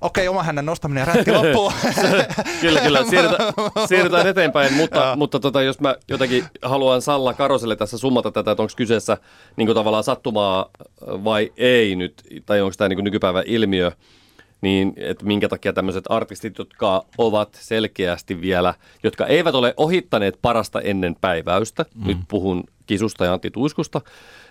Okei, 0.00 0.28
oma 0.28 0.42
hänen 0.42 0.66
nostaminen 0.66 1.00
ja 1.00 1.14
rätti 1.14 1.32
loppuu. 1.32 1.72
kyllä, 2.60 2.80
kyllä. 2.80 3.04
Siirrytään, 3.04 3.52
siirrytään 3.88 4.26
eteenpäin, 4.26 4.72
mutta, 4.72 5.16
mutta 5.16 5.40
tota, 5.40 5.62
jos 5.62 5.80
mä 5.80 5.96
jotenkin 6.08 6.44
haluan 6.62 7.02
Salla 7.02 7.34
Karoselle 7.34 7.76
tässä 7.76 7.98
summata 7.98 8.30
tätä, 8.30 8.50
että 8.50 8.62
onko 8.62 8.72
kyseessä 8.76 9.18
niin 9.56 9.74
tavallaan 9.74 10.04
sattumaa 10.04 10.70
vai 11.06 11.52
ei 11.56 11.96
nyt, 11.96 12.22
tai 12.46 12.60
onko 12.60 12.74
tämä 12.78 12.88
niin 12.88 13.04
nykypäivän 13.04 13.44
ilmiö, 13.46 13.92
niin 14.60 14.92
että 14.96 15.24
minkä 15.24 15.48
takia 15.48 15.72
tämmöiset 15.72 16.04
artistit, 16.08 16.58
jotka 16.58 17.04
ovat 17.18 17.58
selkeästi 17.60 18.40
vielä, 18.40 18.74
jotka 19.02 19.26
eivät 19.26 19.54
ole 19.54 19.74
ohittaneet 19.76 20.38
parasta 20.42 20.80
ennen 20.80 21.16
päiväystä, 21.20 21.84
mm. 21.94 22.06
nyt 22.06 22.18
puhun 22.28 22.64
Kisusta 22.86 23.24
ja 23.24 23.32
Antti 23.32 23.50
Tuiskusta, 23.50 24.00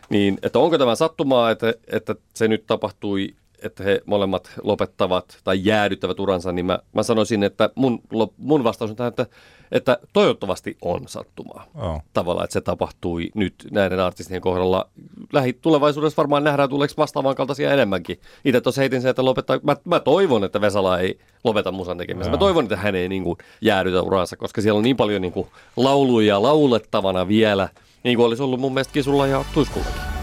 niin 0.10 0.38
että 0.43 0.60
onko 0.60 0.78
tämä 0.78 0.96
sattumaa, 0.96 1.52
että, 1.52 1.74
että 1.88 2.16
se 2.34 2.48
nyt 2.48 2.64
tapahtui 2.68 3.36
että 3.64 3.84
he 3.84 4.01
molemmat 4.06 4.51
lopettavat 4.64 5.38
tai 5.43 5.60
jäädyttävät 5.64 6.20
uransa, 6.20 6.51
niin 6.51 6.66
mä, 6.66 6.80
mä 6.93 7.03
sanoisin, 7.03 7.43
että 7.43 7.70
mun, 7.76 8.01
mun 8.38 8.64
vastaus 8.64 8.91
on 8.91 8.97
tähän, 8.97 9.10
että, 9.10 9.26
että 9.72 9.97
toivottavasti 10.14 10.78
on 10.82 11.08
sattumaa. 11.08 11.66
Oh. 11.76 12.01
Tavallaan, 12.14 12.43
että 12.43 12.53
se 12.53 12.62
tapahtui 12.62 13.30
nyt 13.36 13.56
näiden 13.72 13.99
artistien 13.99 14.41
kohdalla. 14.41 14.89
Lähitulevaisuudessa 15.34 16.18
varmaan 16.18 16.43
nähdään, 16.43 16.70
tuleeko 16.70 16.93
vastaavan 16.97 17.36
kaltaisia 17.36 17.74
enemmänkin. 17.74 18.20
Itse 18.45 18.62
tuossa 18.62 18.82
heitin 18.82 19.01
sen, 19.01 19.10
että 19.10 19.26
lopettaa. 19.26 19.60
Mä, 19.64 19.76
mä 19.86 19.99
toivon, 19.99 20.43
että 20.43 20.62
Vesala 20.62 20.99
ei 20.99 21.20
lopeta 21.43 21.72
musan 21.72 21.97
tekemistä. 21.97 22.32
Mä 22.32 22.38
toivon, 22.38 22.66
että 22.66 22.76
hän 22.76 22.95
ei 22.95 23.10
niin 23.10 23.24
kuin, 23.24 23.38
jäädytä 23.62 24.01
uransa, 24.01 24.38
koska 24.38 24.62
siellä 24.62 24.78
on 24.78 24.84
niin 24.84 24.97
paljon 24.97 25.22
niin 25.22 25.34
kuin, 25.34 25.47
lauluja 25.76 26.41
laulettavana 26.41 27.28
vielä, 27.28 27.70
niin 28.03 28.18
kuin 28.18 28.26
olisi 28.26 28.43
ollut 28.43 28.60
mun 28.60 28.74
mielestä 28.74 28.93
Kisulla 28.93 29.28
ja 29.28 29.45
Tuiskullakin. 29.53 30.14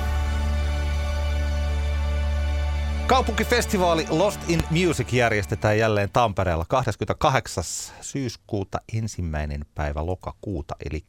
Kaupunkifestivaali 3.06 4.06
Lost 4.10 4.40
in 4.50 4.62
Music 4.70 5.12
järjestetään 5.12 5.78
jälleen 5.78 6.10
Tampereella 6.12 6.64
28. 6.68 7.64
syyskuuta 8.00 8.80
ensimmäinen 8.94 9.64
päivä 9.74 10.06
lokakuuta, 10.06 10.76
eli 10.90 11.04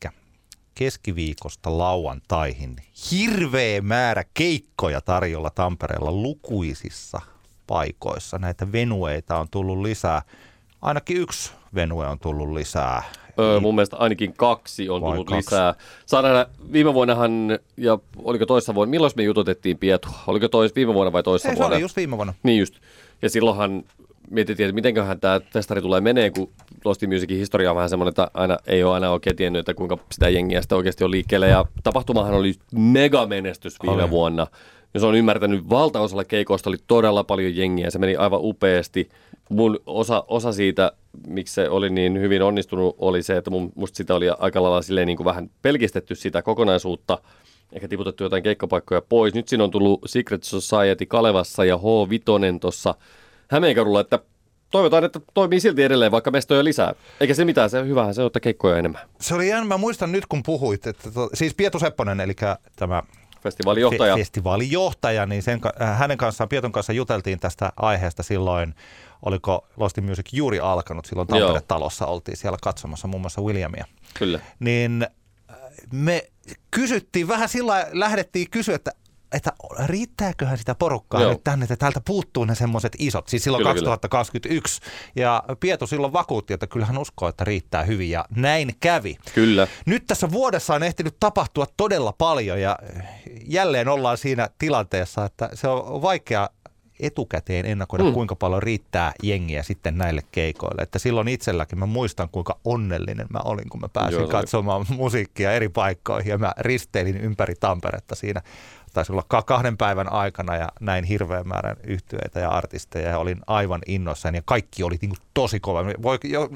keskiviikosta 0.76 1.78
lauantaihin. 1.78 2.76
Hirveä 3.12 3.82
määrä 3.82 4.24
keikkoja 4.34 5.02
tarjolla 5.02 5.50
Tampereella 5.50 6.12
lukuisissa 6.12 7.22
paikoissa. 7.68 8.38
Näitä 8.38 8.72
venueita 8.72 9.38
on 9.38 9.48
tullut 9.52 9.82
lisää. 9.82 10.22
Ainakin 10.82 11.18
yksi 11.18 11.52
Venue 11.76 12.08
on 12.08 12.20
tullut 12.20 12.50
lisää. 12.50 13.04
Öö, 13.40 13.60
mun 13.60 13.76
mielestä 13.76 13.98
ainakin 13.98 14.34
kaksi 14.38 14.90
on 14.90 15.02
Vai 15.02 15.12
tullut 15.12 15.28
kaksi? 15.28 15.38
lisää. 15.48 15.76
Saadaan 16.06 16.46
viime 16.72 16.94
vuonnahan, 16.94 17.32
ja 17.78 17.98
oliko 18.24 18.46
toissa 18.46 18.76
vuonna, 18.76 18.90
milloin 18.90 19.14
me 19.16 19.24
jututettiin 19.24 19.78
Pietua? 19.78 20.12
Oliko 20.28 20.48
tois, 20.48 20.76
viime 20.76 20.94
vuonna 20.94 21.12
vai 21.14 21.24
toissa 21.24 21.50
Ei, 21.50 21.56
se 21.56 21.60
vuonna? 21.60 21.76
oli 21.76 21.82
just 21.82 21.96
viime 21.98 22.18
vuonna. 22.18 22.34
Niin 22.44 22.60
just. 22.60 22.76
Ja 23.22 23.30
silloinhan 23.30 23.84
mietittiin, 24.30 24.66
että 24.70 24.76
mitenköhän 24.76 25.20
tämä 25.20 25.42
festari 25.54 25.82
tulee 25.82 26.02
menee, 26.02 26.30
kun 26.30 26.50
Lost 26.86 27.04
in 27.04 27.10
Musicin 27.10 27.38
historia 27.38 27.70
on 27.70 27.76
vähän 27.76 27.90
semmoinen, 27.90 28.10
että 28.10 28.28
aina, 28.34 28.58
ei 28.68 28.84
ole 28.84 28.94
aina 28.94 29.10
oikein 29.12 29.36
tiennyt, 29.36 29.60
että 29.60 29.74
kuinka 29.74 29.98
sitä 30.12 30.30
jengiä 30.30 30.62
sitä 30.62 30.76
oikeasti 30.76 31.04
on 31.04 31.12
liikkeelle. 31.12 31.48
Ja 31.48 31.66
tapahtumahan 31.84 32.34
oli 32.34 32.54
megamenestys 32.76 33.78
viime 33.84 34.04
Oli. 34.04 34.10
vuonna. 34.12 34.48
Ja 34.94 35.00
se 35.00 35.06
on 35.06 35.16
ymmärtänyt, 35.16 35.70
valtaosalla 35.70 36.24
keikoista 36.24 36.70
oli 36.70 36.78
todella 36.88 37.24
paljon 37.24 37.56
jengiä. 37.56 37.90
Se 37.90 38.00
meni 38.00 38.16
aivan 38.16 38.40
upeasti. 38.44 39.10
Mun 39.50 39.80
osa, 39.86 40.24
osa 40.28 40.54
siitä, 40.54 40.92
miksi 41.28 41.54
se 41.54 41.70
oli 41.70 41.90
niin 41.90 42.20
hyvin 42.20 42.42
onnistunut, 42.42 42.96
oli 43.00 43.24
se, 43.24 43.38
että 43.38 43.50
mun, 43.50 43.72
musta 43.76 43.98
sitä 43.98 44.16
oli 44.16 44.30
aika 44.40 44.64
lailla 44.64 44.82
silleen 44.82 45.08
niin 45.08 45.18
kuin 45.18 45.26
vähän 45.26 45.50
pelkistetty 45.62 46.16
sitä 46.16 46.42
kokonaisuutta 46.42 47.18
ehkä 47.74 47.88
tiputettu 47.88 48.24
jotain 48.24 48.44
keikkapaikkoja 48.44 49.02
pois. 49.02 49.34
Nyt 49.34 49.48
siinä 49.48 49.64
on 49.64 49.72
tullut 49.72 50.02
Secret 50.06 50.44
Society 50.44 51.06
Kalevassa 51.06 51.66
ja 51.66 51.76
H5 51.76 52.60
tuossa 52.60 52.96
Hämeenkadulla, 53.48 54.00
että 54.00 54.20
toivotaan, 54.72 55.04
että 55.04 55.20
toimii 55.34 55.60
silti 55.60 55.84
edelleen, 55.84 56.12
vaikka 56.12 56.32
mestoja 56.32 56.64
lisää. 56.64 56.94
Eikä 57.20 57.34
se 57.34 57.46
mitään, 57.46 57.70
se 57.70 57.86
hyvähän 57.86 58.14
se 58.14 58.22
on, 58.22 58.28
että 58.28 58.40
keikkoja 58.40 58.78
enemmän. 58.78 59.02
Se 59.22 59.36
oli 59.36 59.50
jännä, 59.50 59.66
mä 59.66 59.78
muistan 59.78 60.12
nyt 60.12 60.26
kun 60.26 60.44
puhuit, 60.44 60.88
että 60.88 61.12
to, 61.12 61.30
siis 61.34 61.54
Pietu 61.54 61.80
Sepponen, 61.80 62.20
eli 62.20 62.34
tämä 62.76 63.04
Festivaalijohtaja. 63.44 64.16
fe- 64.16 64.18
festivaalijohtaja, 64.18 65.26
niin 65.26 65.44
sen, 65.44 65.62
äh, 65.82 65.98
hänen 66.00 66.18
kanssaan, 66.18 66.50
Pieton 66.50 66.72
kanssa 66.72 66.94
juteltiin 66.94 67.40
tästä 67.40 67.72
aiheesta 67.76 68.24
silloin, 68.24 68.76
oliko 69.26 69.68
Lost 69.78 69.98
in 69.98 70.04
Music 70.04 70.34
juuri 70.34 70.60
alkanut, 70.60 71.06
silloin. 71.06 71.28
Tampere-talossa 71.28 72.06
oltiin 72.06 72.38
siellä 72.38 72.58
katsomassa 72.62 73.08
muun 73.08 73.22
muassa 73.22 73.42
Williamia. 73.42 73.86
Kyllä. 74.14 74.40
Niin 74.60 75.08
äh, 75.50 75.58
me 75.92 76.30
kysyttiin, 76.72 77.28
vähän 77.28 77.50
sillä 77.50 77.88
lähdettiin 77.92 78.50
kysyä, 78.50 78.76
että 78.76 78.92
että 79.34 79.54
riittääköhän 79.86 80.58
sitä 80.58 80.76
porukkaa 80.76 81.22
Joo. 81.22 81.32
nyt 81.32 81.44
tänne, 81.44 81.64
että 81.64 81.76
täältä 81.76 82.02
puuttuu 82.06 82.46
ne 82.46 82.56
semmoiset 82.56 82.96
isot, 83.00 83.28
siis 83.28 83.44
silloin 83.44 83.60
Kyllä, 83.60 83.74
kyllä. 83.74 83.86
2021. 83.86 84.82
Ja 85.16 85.44
Pietu 85.60 85.88
silloin 85.88 86.14
vakuutti, 86.14 86.54
että 86.54 86.68
kyllä 86.68 86.86
hän 86.86 86.98
uskoo, 86.98 87.30
että 87.30 87.44
riittää 87.44 87.84
hyvin 87.84 88.10
ja 88.10 88.26
näin 88.36 88.76
kävi. 88.80 89.18
Kyllä. 89.36 89.68
Nyt 89.86 90.08
tässä 90.08 90.32
vuodessa 90.32 90.74
on 90.74 90.84
ehtinyt 90.84 91.16
tapahtua 91.20 91.66
todella 91.78 92.14
paljon 92.18 92.62
ja 92.62 92.80
jälleen 93.46 93.88
ollaan 93.88 94.18
siinä 94.18 94.50
tilanteessa, 94.60 95.26
että 95.26 95.50
se 95.54 95.68
on 95.68 96.02
vaikea 96.02 96.50
etukäteen 97.00 97.66
ennakoida, 97.66 98.04
mm. 98.04 98.14
kuinka 98.14 98.36
paljon 98.36 98.64
riittää 98.64 99.12
jengiä 99.24 99.64
sitten 99.64 99.98
näille 99.98 100.22
keikoille. 100.32 100.82
Että 100.82 101.00
silloin 101.00 101.28
itselläkin 101.28 101.80
mä 101.80 101.86
muistan, 101.86 102.30
kuinka 102.30 102.60
onnellinen 102.66 103.28
mä 103.30 103.40
olin, 103.44 103.70
kun 103.70 103.82
mä 103.82 103.90
pääsin 103.90 104.20
Joo, 104.20 104.28
katsomaan 104.28 104.86
musiikkia 104.90 105.52
eri 105.52 105.70
paikkoihin 105.70 106.30
ja 106.30 106.38
mä 106.38 106.54
risteilin 106.60 107.18
ympäri 107.18 107.56
Tamperetta 107.60 108.16
siinä. 108.16 108.42
Taisi 108.94 109.12
olla 109.12 109.26
ka- 109.28 109.42
kahden 109.42 109.78
päivän 109.78 110.12
aikana 110.12 110.56
ja 110.56 110.70
näin 110.80 111.04
hirveän 111.04 111.48
määrän 111.48 111.78
yhtyeitä 111.84 112.40
ja 112.40 112.50
artisteja 112.50 113.10
ja 113.10 113.18
olin 113.20 113.42
aivan 113.48 113.82
innoissani 113.88 114.38
ja 114.38 114.42
kaikki 114.46 114.84
oli 114.84 114.98
niin 115.02 115.14
tosi 115.34 115.60
kova. 115.60 115.86
Voi, 116.02 116.20
jo, 116.24 116.50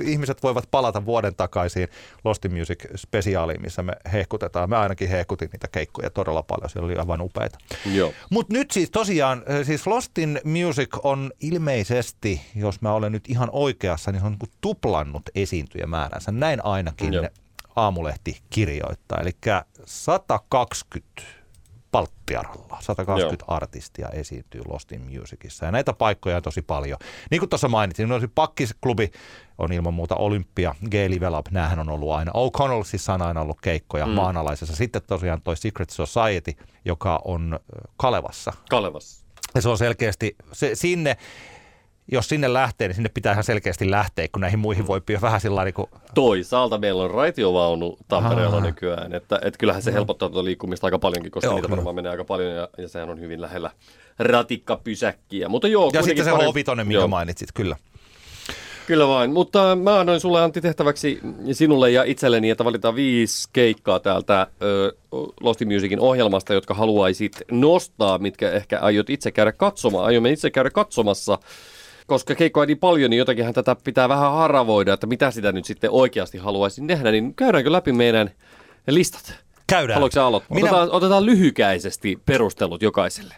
ihmiset 0.00 0.42
voivat 0.42 0.68
palata 0.70 1.06
vuoden 1.06 1.34
takaisin 1.34 1.88
Lost 2.24 2.46
Music 2.48 2.84
spesiaaliin, 2.96 3.62
missä 3.62 3.82
me 3.82 3.92
hehkutetaan. 4.12 4.68
Mä 4.68 4.80
ainakin 4.80 5.08
hehkutin 5.08 5.48
niitä 5.52 5.68
keikkoja 5.68 6.10
todella 6.10 6.42
paljon, 6.42 6.70
siellä 6.70 6.86
oli 6.86 6.96
aivan 6.96 7.20
upeita. 7.20 7.58
Mutta 8.30 8.52
nyt 8.52 8.70
siis 8.70 8.90
tosiaan, 8.90 9.42
siis 9.62 9.86
Lost 9.86 10.18
in 10.18 10.40
Music 10.44 10.98
on 11.02 11.32
ilmeisesti, 11.40 12.40
jos 12.54 12.80
mä 12.80 12.92
olen 12.92 13.12
nyt 13.12 13.24
ihan 13.28 13.48
oikeassa, 13.52 14.12
niin 14.12 14.20
se 14.20 14.26
on 14.26 14.36
niin 14.40 14.52
tuplannut 14.60 15.22
esiintyjämääränsä. 15.34 16.32
Näin 16.32 16.64
ainakin 16.64 17.12
Joo. 17.12 17.28
Aamulehti 17.76 18.40
kirjoittaa. 18.50 19.20
Eli 19.20 19.30
120 19.84 21.22
palttiaralla, 21.92 22.78
120 22.80 23.44
Joo. 23.44 23.56
artistia 23.56 24.08
esiintyy 24.08 24.60
Lost 24.68 24.92
in 24.92 25.02
Musicissa. 25.02 25.66
Ja 25.66 25.72
näitä 25.72 25.92
paikkoja 25.92 26.36
on 26.36 26.42
tosi 26.42 26.62
paljon. 26.62 26.98
Niin 27.30 27.38
kuin 27.40 27.48
tuossa 27.48 27.68
mainitsin, 27.68 28.08
no 28.08 28.20
se 28.20 28.28
Pakkis-klubi 28.34 29.10
on 29.58 29.72
ilman 29.72 29.94
muuta 29.94 30.16
Olympia, 30.16 30.74
G-Level 30.90 31.34
Up, 31.34 31.46
näähän 31.50 31.78
on 31.78 31.88
ollut 31.88 32.12
aina. 32.12 32.32
O'Connellsissa 32.32 33.12
on 33.12 33.22
aina 33.22 33.40
ollut 33.40 33.60
keikkoja 33.60 34.06
mm. 34.06 34.12
maanalaisessa. 34.12 34.76
Sitten 34.76 35.02
tosiaan 35.06 35.42
toi 35.42 35.56
Secret 35.56 35.90
Society, 35.90 36.52
joka 36.84 37.20
on 37.24 37.60
Kalevassa. 37.96 38.52
Kalevassa. 38.70 39.24
Ja 39.54 39.62
se 39.62 39.68
on 39.68 39.78
selkeästi, 39.78 40.36
se, 40.52 40.74
sinne, 40.74 41.16
jos 42.12 42.28
sinne 42.28 42.52
lähtee, 42.52 42.88
niin 42.88 42.94
sinne 42.94 43.10
pitää 43.14 43.32
ihan 43.32 43.44
selkeästi 43.44 43.90
lähteä, 43.90 44.28
kun 44.32 44.40
näihin 44.40 44.58
muihin 44.58 44.86
voi 44.86 45.00
vähän 45.22 45.40
sillä 45.40 45.64
niin 45.64 45.74
kuin, 45.74 45.86
Toisaalta 46.14 46.78
meillä 46.78 47.02
on 47.02 47.10
raitiovaunu 47.10 47.98
Tampereella 48.08 48.56
Aa. 48.56 48.62
nykyään, 48.62 49.12
että, 49.14 49.38
että 49.42 49.58
kyllähän 49.58 49.82
se 49.82 49.92
helpottaa 49.92 50.28
tuota 50.28 50.44
liikkumista 50.44 50.86
aika 50.86 50.98
paljonkin, 50.98 51.30
koska 51.32 51.46
Joo, 51.46 51.54
niitä 51.54 51.66
kyllä. 51.68 51.76
varmaan 51.76 51.94
menee 51.94 52.10
aika 52.10 52.24
paljon 52.24 52.54
ja, 52.54 52.68
ja 52.78 52.88
sehän 52.88 53.10
on 53.10 53.20
hyvin 53.20 53.40
lähellä 53.40 53.70
ratikkapysäkkiä. 54.18 55.48
Mutta 55.48 55.68
joo, 55.68 55.90
Ja 55.94 56.02
sitten 56.02 56.24
se 56.24 56.30
pari- 56.30 56.46
H5, 56.46 56.76
minkä 56.76 56.92
joo. 56.94 57.08
mainitsit, 57.08 57.48
kyllä. 57.54 57.76
Kyllä 58.86 59.08
vain, 59.08 59.32
mutta 59.32 59.76
mä 59.76 60.00
annoin 60.00 60.20
sulle 60.20 60.42
Antti 60.42 60.60
tehtäväksi 60.60 61.20
sinulle 61.52 61.90
ja 61.90 62.04
itselleni, 62.04 62.50
että 62.50 62.64
valitaan 62.64 62.94
viisi 62.94 63.48
keikkaa 63.52 64.00
täältä 64.00 64.46
ö, 64.62 64.92
Lost 65.40 65.62
in 65.62 65.68
Musicin 65.72 66.00
ohjelmasta, 66.00 66.54
jotka 66.54 66.74
haluaisit 66.74 67.42
nostaa, 67.50 68.18
mitkä 68.18 68.50
ehkä 68.52 68.78
aiot 68.80 69.10
itse 69.10 69.30
käydä 69.30 69.52
katsomaan. 69.52 70.04
Aiomme 70.04 70.30
itse 70.30 70.50
käydä 70.50 70.70
katsomassa, 70.70 71.38
koska 72.06 72.34
keikkoa 72.34 72.60
on 72.62 72.66
niin 72.68 72.78
paljon, 72.78 73.10
niin 73.10 73.18
jotenkinhan 73.18 73.54
tätä 73.54 73.76
pitää 73.84 74.08
vähän 74.08 74.32
haravoida, 74.32 74.92
että 74.92 75.06
mitä 75.06 75.30
sitä 75.30 75.52
nyt 75.52 75.64
sitten 75.64 75.90
oikeasti 75.90 76.38
haluaisin 76.38 76.86
nähdä, 76.86 77.10
niin 77.10 77.34
käydäänkö 77.34 77.72
läpi 77.72 77.92
meidän 77.92 78.30
listat? 78.86 79.34
Käydään. 79.66 79.94
Haluatko 79.94 80.20
aloittaa? 80.20 80.54
Minä- 80.54 80.68
Otetaan, 80.70 80.90
otetaan 80.90 81.26
lyhykäisesti 81.26 82.18
perustelut 82.26 82.82
jokaiselle. 82.82 83.34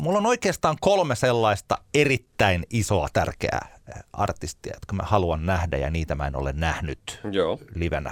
Mulla 0.00 0.18
on 0.18 0.26
oikeastaan 0.26 0.76
kolme 0.80 1.14
sellaista 1.16 1.78
erittäin 1.94 2.64
isoa 2.70 3.08
tärkeää 3.12 3.78
artistia, 4.12 4.72
jotka 4.76 4.92
mä 4.94 5.02
haluan 5.02 5.46
nähdä 5.46 5.76
ja 5.76 5.90
niitä 5.90 6.14
mä 6.14 6.26
en 6.26 6.36
ole 6.36 6.52
nähnyt 6.52 7.20
Joo. 7.32 7.58
livenä 7.74 8.10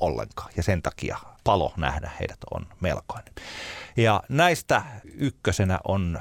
ollenkaan. 0.00 0.50
Ja 0.56 0.62
sen 0.62 0.82
takia 0.82 1.18
palo 1.44 1.72
nähdä 1.76 2.10
heidät 2.20 2.38
on 2.54 2.66
melkoinen. 2.80 3.32
Ja 3.96 4.22
näistä 4.28 4.82
ykkösenä 5.14 5.78
on 5.88 6.18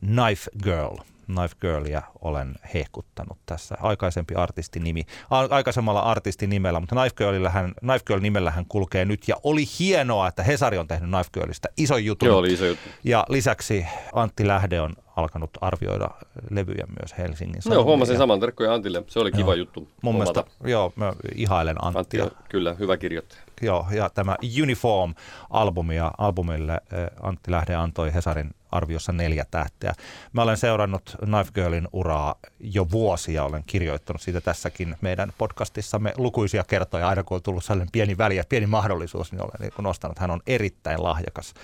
Knife 0.00 0.50
Girl. 0.62 0.96
Knife 1.26 1.54
Girlia 1.60 2.02
olen 2.20 2.54
hehkuttanut 2.74 3.38
tässä. 3.46 3.74
Aikaisempi 3.80 4.34
artistin 4.34 4.84
nimi, 4.84 5.02
a- 5.30 5.48
aikaisemmalla 5.54 6.00
artistin 6.00 6.50
nimellä, 6.50 6.80
mutta 6.80 6.96
Knife, 6.96 7.14
Girlillähän, 7.16 7.72
Knife 7.80 8.02
Girl 8.06 8.20
nimellähän 8.20 8.66
kulkee 8.68 9.04
nyt. 9.04 9.28
Ja 9.28 9.36
oli 9.42 9.64
hienoa, 9.78 10.28
että 10.28 10.42
Hesari 10.42 10.78
on 10.78 10.88
tehnyt 10.88 11.10
Knife 11.10 11.30
Girlista 11.34 11.68
ison 11.76 12.04
jutun. 12.04 12.28
Joo, 12.28 12.38
oli 12.38 12.52
iso 12.52 12.64
juttu. 12.66 12.88
Ja 13.04 13.26
lisäksi 13.28 13.86
Antti 14.12 14.46
Lähde 14.46 14.80
on 14.80 14.92
alkanut 15.16 15.50
arvioida 15.60 16.10
levyjä 16.50 16.84
myös 17.00 17.18
Helsingin 17.18 17.54
Joo, 17.56 17.62
Sanomia. 17.62 17.84
huomasin 17.84 18.12
Ja 18.14 18.18
saman 18.18 18.40
terkkoja 18.40 18.74
Antille. 18.74 19.04
Se 19.06 19.18
oli 19.18 19.32
kiva 19.32 19.50
Joo. 19.50 19.54
juttu. 19.54 19.88
Mun 20.02 20.14
mielestä, 20.14 20.44
joo, 20.64 20.92
mä 20.96 21.12
ihailen 21.34 21.84
Antti 21.84 21.98
Anttia. 21.98 22.24
on 22.24 22.30
kyllä 22.48 22.74
hyvä 22.74 22.96
kirjoittaja. 22.96 23.42
Joo, 23.62 23.86
ja 23.90 24.10
tämä 24.10 24.36
Uniform-albumia, 24.62 26.10
albumille 26.18 26.72
eh, 26.72 27.10
Antti 27.22 27.50
Lähde 27.50 27.74
antoi 27.74 28.14
Hesarin 28.14 28.50
arviossa 28.72 29.12
neljä 29.12 29.44
tähteä. 29.50 29.92
Mä 30.32 30.42
olen 30.42 30.56
seurannut 30.56 31.16
Knife 31.18 31.52
Girlin 31.54 31.88
uraa 31.92 32.34
jo 32.60 32.90
vuosia, 32.90 33.44
olen 33.44 33.62
kirjoittanut 33.66 34.22
siitä 34.22 34.40
tässäkin 34.40 34.96
meidän 35.00 35.32
podcastissamme 35.38 36.12
lukuisia 36.16 36.64
kertoja, 36.64 37.08
aina 37.08 37.22
kun 37.22 37.34
on 37.34 37.42
tullut 37.42 37.64
sellainen 37.64 37.92
pieni 37.92 38.18
väli 38.18 38.36
ja 38.36 38.44
pieni 38.48 38.66
mahdollisuus, 38.66 39.32
niin 39.32 39.42
olen 39.42 39.60
niin 39.60 39.72
nostanut, 39.78 40.18
hän 40.18 40.30
on 40.30 40.42
erittäin 40.46 41.02
lahjakas 41.02 41.54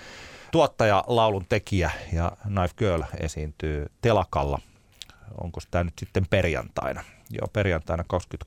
tuottaja, 0.50 1.04
laulun 1.06 1.46
tekijä 1.48 1.90
ja 2.12 2.32
Knife 2.42 2.74
Girl 2.76 3.02
esiintyy 3.20 3.86
telakalla. 4.00 4.58
Onko 5.40 5.60
tämä 5.70 5.84
nyt 5.84 5.98
sitten 5.98 6.26
perjantaina? 6.30 7.04
Joo, 7.30 7.48
perjantaina 7.52 8.04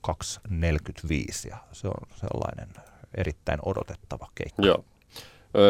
22.45 0.10 1.50
ja 1.50 1.58
se 1.72 1.88
on 1.88 2.08
sellainen 2.16 2.70
erittäin 3.16 3.60
odotettava 3.66 4.28
keikka. 4.36 4.66
Joo. 4.66 4.86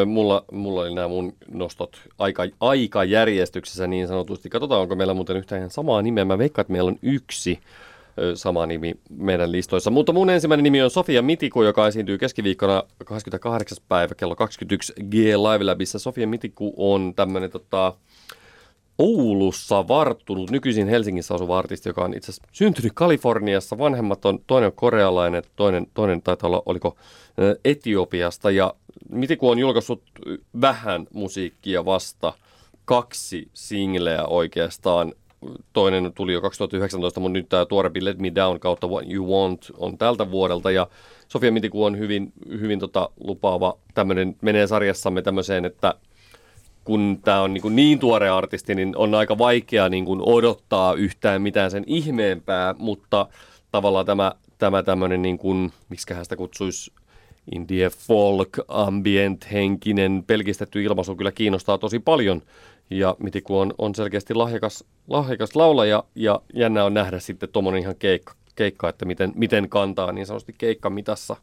Mulla, 0.06 0.46
mulla 0.52 0.82
oli 0.82 0.94
nämä 0.94 1.08
mun 1.08 1.34
nostot 1.52 1.98
aika, 2.18 2.44
aikajärjestyksessä 2.60 3.88
niin 3.88 4.08
sanotusti. 4.08 4.50
Katsotaan, 4.50 4.82
onko 4.82 4.96
meillä 4.96 5.14
muuten 5.14 5.38
yhtään 5.38 5.60
ihan 5.60 5.72
samaa 5.72 6.02
nimeä. 6.02 6.26
Mä 6.26 6.38
veikkaan, 6.38 6.64
että 6.64 6.72
meillä 6.72 6.88
on 6.88 7.00
yksi 7.02 7.60
sama 8.36 8.66
nimi 8.66 8.94
meidän 9.10 9.52
listoissa. 9.52 9.92
Mutta 9.92 10.14
mun 10.14 10.30
ensimmäinen 10.30 10.64
nimi 10.64 10.82
on 10.82 10.92
Sofia 10.92 11.22
Mitiku, 11.22 11.64
joka 11.64 11.88
esiintyy 11.88 12.18
keskiviikkona 12.18 12.84
28. 13.06 13.78
päivä 13.88 14.16
kello 14.16 14.36
21 14.36 14.94
G 14.94 15.14
Live 15.14 15.64
Labissa. 15.64 16.00
Sofia 16.00 16.28
Mitiku 16.28 16.74
on 16.78 17.14
tämmöinen 17.16 17.52
tota, 17.52 17.94
Oulussa 18.98 19.88
varttunut, 19.88 20.52
nykyisin 20.52 20.88
Helsingissä 20.88 21.34
asuva 21.34 21.60
artisti, 21.60 21.90
joka 21.90 22.04
on 22.04 22.14
itse 22.14 22.32
asiassa 22.32 22.48
syntynyt 22.52 22.92
Kaliforniassa. 22.96 23.78
Vanhemmat 23.78 24.26
on, 24.26 24.40
toinen 24.48 24.68
on 24.68 24.74
korealainen, 24.76 25.44
toinen, 25.56 25.88
toinen 25.94 26.22
taitaa 26.22 26.48
olla, 26.48 26.64
oliko 26.66 26.96
Etiopiasta. 27.66 28.52
Ja 28.52 28.74
Mitiku 29.10 29.50
on 29.50 29.60
julkaissut 29.60 30.04
vähän 30.62 31.08
musiikkia 31.14 31.86
vasta, 31.86 32.34
kaksi 32.86 33.50
singleä 33.54 34.26
oikeastaan. 34.26 35.14
toinen 35.74 36.12
tuli 36.16 36.34
jo 36.34 36.42
2019, 36.42 37.20
mutta 37.20 37.34
nyt 37.34 37.50
tämä 37.50 37.66
tuorempi 37.66 38.06
Let 38.06 38.20
Me 38.20 38.36
Down 38.36 38.60
kautta 38.60 38.88
What 38.88 39.12
You 39.12 39.32
Want 39.32 39.72
on 39.78 39.98
tältä 39.98 40.32
vuodelta. 40.32 40.72
Ja 40.72 40.88
Sofia 41.28 41.52
Mitiku 41.52 41.84
on 41.84 42.00
hyvin, 42.00 42.34
hyvin 42.50 42.80
tota, 42.80 43.10
lupaava 43.20 43.78
tämmöinen, 43.94 44.36
menee 44.42 44.68
sarjassamme 44.68 45.22
tämmöiseen, 45.22 45.66
että 45.66 45.94
kun 46.84 47.20
tämä 47.24 47.42
on 47.42 47.54
niin, 47.54 47.76
niin 47.76 48.00
tuore 48.00 48.30
artisti, 48.30 48.76
niin 48.76 48.98
on 48.98 49.16
aika 49.16 49.38
vaikea 49.38 49.90
niin 49.90 50.06
kuin 50.06 50.22
odottaa 50.26 50.94
yhtään 50.94 51.42
mitään 51.42 51.72
sen 51.72 51.84
ihmeempää, 51.88 52.76
mutta 52.78 53.28
tavallaan 53.72 54.06
tämä, 54.06 54.32
tämä 54.58 54.84
tämmöinen, 54.84 55.22
niin 55.22 55.38
kuin, 55.38 55.72
miksi 55.90 56.14
sitä 56.24 56.36
kutsuisi, 56.36 56.92
indie 57.56 57.90
folk, 57.90 58.50
ambient, 58.68 59.52
henkinen, 59.52 60.24
pelkistetty 60.28 60.84
ilmaisu 60.84 61.16
kyllä 61.16 61.32
kiinnostaa 61.32 61.78
tosi 61.78 62.00
paljon. 62.00 62.42
Ja 62.90 63.16
Mitiku 63.20 63.60
on, 63.60 63.74
on 63.78 63.96
selkeästi 63.96 64.34
lahjakas, 64.34 64.84
lahjakas 65.08 65.56
laulaja 65.56 66.04
ja 66.16 66.42
jännä 66.54 66.84
on 66.84 66.94
nähdä 66.94 67.20
sitten 67.20 67.50
tuommoinen 67.50 67.82
ihan 67.82 67.96
keikka, 67.96 68.34
keikka, 68.56 68.90
että 68.90 69.06
miten, 69.06 69.32
miten 69.36 69.70
kantaa 69.70 70.12
niin 70.12 70.26
sanotusti 70.26 70.56
keikkamitassa. 70.58 71.36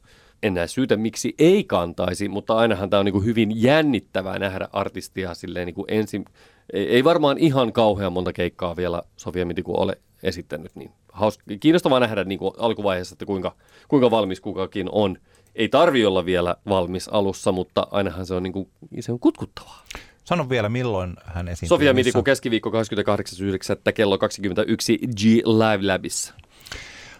En 0.43 0.55
näe 0.55 0.66
syytä, 0.66 0.97
miksi 0.97 1.34
ei 1.39 1.64
kantaisi, 1.64 2.28
mutta 2.28 2.57
ainahan 2.57 2.91
tämä 2.91 3.01
on 3.01 3.07
niin 3.07 3.24
hyvin 3.24 3.62
jännittävää 3.62 4.39
nähdä 4.39 4.68
artistia 4.72 5.34
silleen 5.34 5.66
niin 5.66 5.74
kuin 5.74 5.84
ensin. 5.89 6.24
Ei, 6.72 6.89
ei 6.89 7.05
varmaan 7.05 7.39
ihan 7.39 7.72
kauhean 7.72 8.12
monta 8.12 8.32
keikkaa 8.32 8.76
vielä 8.76 9.03
Sofia 9.16 9.47
Mitiku 9.47 9.80
ole 9.80 9.99
esittänyt, 10.22 10.76
niin 10.76 10.91
hauska, 11.12 11.45
kiinnostavaa 11.61 12.01
nähdä 12.01 12.24
niin 12.24 12.39
kuin 12.39 12.55
alkuvaiheessa, 12.59 13.14
että 13.14 13.26
kuinka, 13.26 13.55
kuinka 13.89 14.11
valmis 14.11 14.41
kukakin 14.41 14.89
on. 14.93 15.18
Ei 15.55 15.68
tarvi 15.68 16.07
olla 16.07 16.24
vielä 16.24 16.57
valmis 16.68 17.09
alussa, 17.09 17.53
mutta 17.53 17.86
ainahan 17.91 18.26
se 18.26 18.34
on, 18.34 18.43
niin 18.43 18.53
kuin, 18.53 18.68
se 19.01 19.12
on 19.12 19.20
kutkuttavaa. 19.20 19.84
Sano 20.24 20.49
vielä, 20.49 20.68
milloin 20.68 21.16
hän 21.24 21.49
esiintyy. 21.49 21.68
Sofia 21.68 21.95
Mitiku 21.95 22.22
keskiviikko 22.22 22.70
28.9. 22.70 23.93
kello 23.95 24.18
21 24.18 24.99
G 24.99 25.22
Live 25.47 25.86
Labissa. 25.86 26.34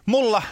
Mulla 0.09 0.42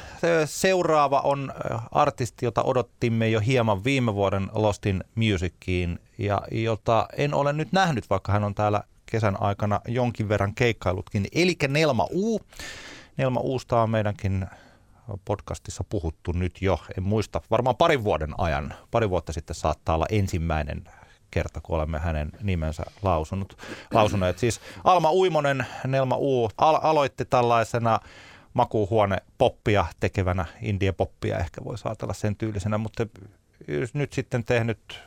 seuraava 0.44 1.20
on 1.20 1.52
artisti, 1.92 2.44
jota 2.44 2.62
odottimme 2.62 3.28
jo 3.28 3.40
hieman 3.40 3.84
viime 3.84 4.14
vuoden 4.14 4.48
Lostin 4.52 5.04
Musiciin 5.14 5.98
ja 6.18 6.42
jota 6.50 7.08
en 7.16 7.34
ole 7.34 7.52
nyt 7.52 7.72
nähnyt, 7.72 8.10
vaikka 8.10 8.32
hän 8.32 8.44
on 8.44 8.54
täällä 8.54 8.82
kesän 9.06 9.42
aikana 9.42 9.80
jonkin 9.88 10.28
verran 10.28 10.54
keikkailutkin. 10.54 11.26
Eli 11.32 11.56
Nelma 11.68 12.08
U. 12.14 12.40
Nelma 13.16 13.40
Uusta 13.40 13.82
on 13.82 13.90
meidänkin 13.90 14.46
podcastissa 15.24 15.84
puhuttu 15.88 16.32
nyt 16.32 16.62
jo, 16.62 16.78
en 16.98 17.02
muista, 17.02 17.40
varmaan 17.50 17.76
parin 17.76 18.04
vuoden 18.04 18.40
ajan. 18.40 18.74
Pari 18.90 19.10
vuotta 19.10 19.32
sitten 19.32 19.56
saattaa 19.56 19.94
olla 19.94 20.06
ensimmäinen 20.10 20.84
kerta, 21.30 21.60
kun 21.60 21.76
olemme 21.76 21.98
hänen 21.98 22.32
nimensä 22.42 22.82
lausunut, 23.02 23.58
lausuneet. 23.92 24.38
Siis 24.38 24.60
Alma 24.84 25.12
Uimonen, 25.12 25.66
Nelma 25.86 26.16
U, 26.18 26.50
al- 26.58 26.80
aloitti 26.82 27.24
tällaisena 27.24 28.00
makuuhuone 28.56 29.16
poppia 29.38 29.86
tekevänä, 30.00 30.44
indie 30.62 30.92
poppia 30.92 31.38
ehkä 31.38 31.64
voi 31.64 31.74
ajatella 31.84 32.14
sen 32.14 32.36
tyylisenä, 32.36 32.78
mutta 32.78 33.06
nyt 33.94 34.12
sitten 34.12 34.44
tehnyt, 34.44 35.00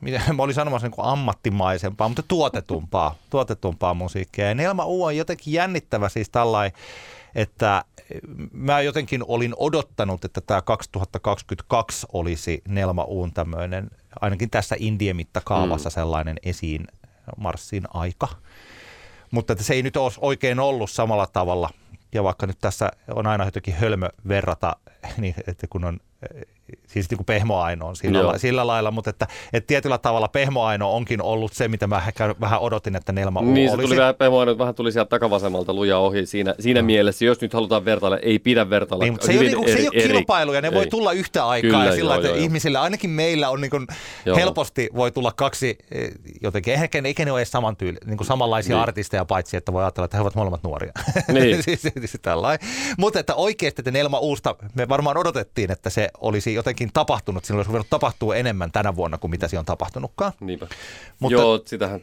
miten 0.00 0.22
mä 0.36 0.42
olin 0.42 0.54
sanomassa 0.54 0.86
niin 0.86 0.94
kuin 0.94 1.06
ammattimaisempaa, 1.06 2.08
mutta 2.08 2.22
tuotetumpaa, 2.22 3.14
tuotetumpaa 3.30 3.94
musiikkia. 3.94 4.48
Ja 4.48 4.54
Nelma 4.54 4.84
U 4.84 5.04
on 5.04 5.16
jotenkin 5.16 5.54
jännittävä 5.54 6.08
siis 6.08 6.30
tällainen, 6.30 6.78
että 7.34 7.84
mä 8.52 8.80
jotenkin 8.80 9.24
olin 9.28 9.54
odottanut, 9.56 10.24
että 10.24 10.40
tämä 10.40 10.62
2022 10.62 12.06
olisi 12.12 12.62
Nelma 12.68 13.04
Uun 13.04 13.32
tämmöinen, 13.32 13.90
ainakin 14.20 14.50
tässä 14.50 14.76
indie-mittakaavassa 14.78 15.88
mm. 15.88 15.94
sellainen 15.94 16.36
esiin 16.42 16.86
marssin 17.36 17.84
aika. 17.94 18.28
Mutta 19.30 19.52
että 19.52 19.64
se 19.64 19.74
ei 19.74 19.82
nyt 19.82 19.96
olisi 19.96 20.18
oikein 20.22 20.60
ollut 20.60 20.90
samalla 20.90 21.26
tavalla. 21.26 21.70
Ja 22.14 22.24
vaikka 22.24 22.46
nyt 22.46 22.58
tässä 22.60 22.90
on 23.14 23.26
aina 23.26 23.44
jotenkin 23.44 23.74
hölmö 23.74 24.08
verrata, 24.28 24.76
niin 25.18 25.34
että 25.46 25.66
kun 25.66 25.84
on 25.84 26.00
siis 26.86 27.10
niin 27.10 27.18
kuin 27.18 27.26
pehmoaino 27.26 27.86
on 27.86 27.96
sillä, 27.96 28.26
la, 28.26 28.38
sillä 28.38 28.66
lailla, 28.66 28.90
mutta 28.90 29.10
että, 29.10 29.26
että 29.52 29.66
tietyllä 29.66 29.98
tavalla 29.98 30.28
pehmoaino 30.28 30.94
onkin 30.94 31.22
ollut 31.22 31.52
se, 31.52 31.68
mitä 31.68 31.86
mä 31.86 32.02
vähän 32.40 32.60
odotin, 32.60 32.96
että 32.96 33.12
Nelma 33.12 33.40
U 33.40 33.44
Niin, 33.44 33.70
se 33.70 33.76
tuli 33.76 33.96
vähän 33.96 34.14
pehmoaino, 34.14 34.58
vähän 34.58 34.74
tuli 34.74 34.92
sieltä 34.92 35.08
takavasemmalta 35.08 35.74
luja 35.74 35.98
ohi 35.98 36.26
siinä, 36.26 36.54
siinä 36.60 36.80
no. 36.80 36.86
mielessä. 36.86 37.24
Jos 37.24 37.40
nyt 37.40 37.54
halutaan 37.54 37.84
vertailla, 37.84 38.18
ei 38.18 38.38
pidä 38.38 38.70
vertailla. 38.70 39.04
Niin, 39.04 39.12
mutta 39.12 39.26
se, 39.26 39.32
ei 39.32 39.38
ole, 39.38 39.46
niin, 39.46 39.64
eri, 39.64 39.72
se 39.72 39.78
ei 39.78 39.88
ole 39.88 40.02
kilpailuja, 40.02 40.60
ne 40.60 40.68
ei. 40.68 40.74
voi 40.74 40.86
tulla 40.86 41.12
yhtä 41.12 41.46
aikaa 41.46 41.70
Kyllä, 41.70 41.84
ja 41.84 41.92
sillä 41.92 42.14
joo, 42.14 42.20
että 42.20 42.28
joo, 42.28 42.44
ihmisille, 42.44 42.78
ainakin 42.78 43.10
meillä 43.10 43.50
on 43.50 43.60
niin 43.60 43.70
kuin 43.70 43.86
helposti 44.36 44.90
voi 44.96 45.10
tulla 45.10 45.32
kaksi 45.36 45.78
eh, 45.90 46.10
jotenkin, 46.42 46.74
ehkä, 46.74 47.02
eikä 47.04 47.24
ne 47.24 47.32
ole 47.32 47.40
edes 47.40 47.50
saman 47.50 47.76
tyyli, 47.76 47.98
niin 48.06 48.16
kuin 48.16 48.26
samanlaisia 48.26 48.76
niin. 48.76 48.82
artisteja, 48.82 49.24
paitsi 49.24 49.56
että 49.56 49.72
voi 49.72 49.82
ajatella, 49.82 50.04
että 50.04 50.16
he 50.16 50.20
ovat 50.20 50.34
molemmat 50.34 50.62
nuoria. 50.62 50.92
Niin. 51.28 51.62
siis, 51.64 51.82
siis, 51.82 51.94
siis 51.98 52.22
Mutta 52.98 53.20
että 53.20 53.34
oikeasti, 53.34 53.80
että 53.80 53.90
Nelma 53.90 54.18
Uusta, 54.18 54.56
me 54.74 54.88
varmaan 54.88 55.16
odotettiin, 55.16 55.70
että 55.70 55.90
se 55.90 56.08
olisi 56.20 56.51
jotenkin 56.54 56.90
tapahtunut, 56.92 57.44
silloin 57.44 57.58
olisi 57.58 57.68
ruvennut 57.68 57.90
tapahtua 57.90 58.36
enemmän 58.36 58.72
tänä 58.72 58.96
vuonna 58.96 59.18
kuin 59.18 59.30
mitä 59.30 59.48
siinä 59.48 59.60
on 59.60 59.66
tapahtunutkaan. 59.66 60.32
Niinpä. 60.40 60.66
Mutta, 61.18 61.38
Joo, 61.38 61.62
sitähän. 61.64 62.00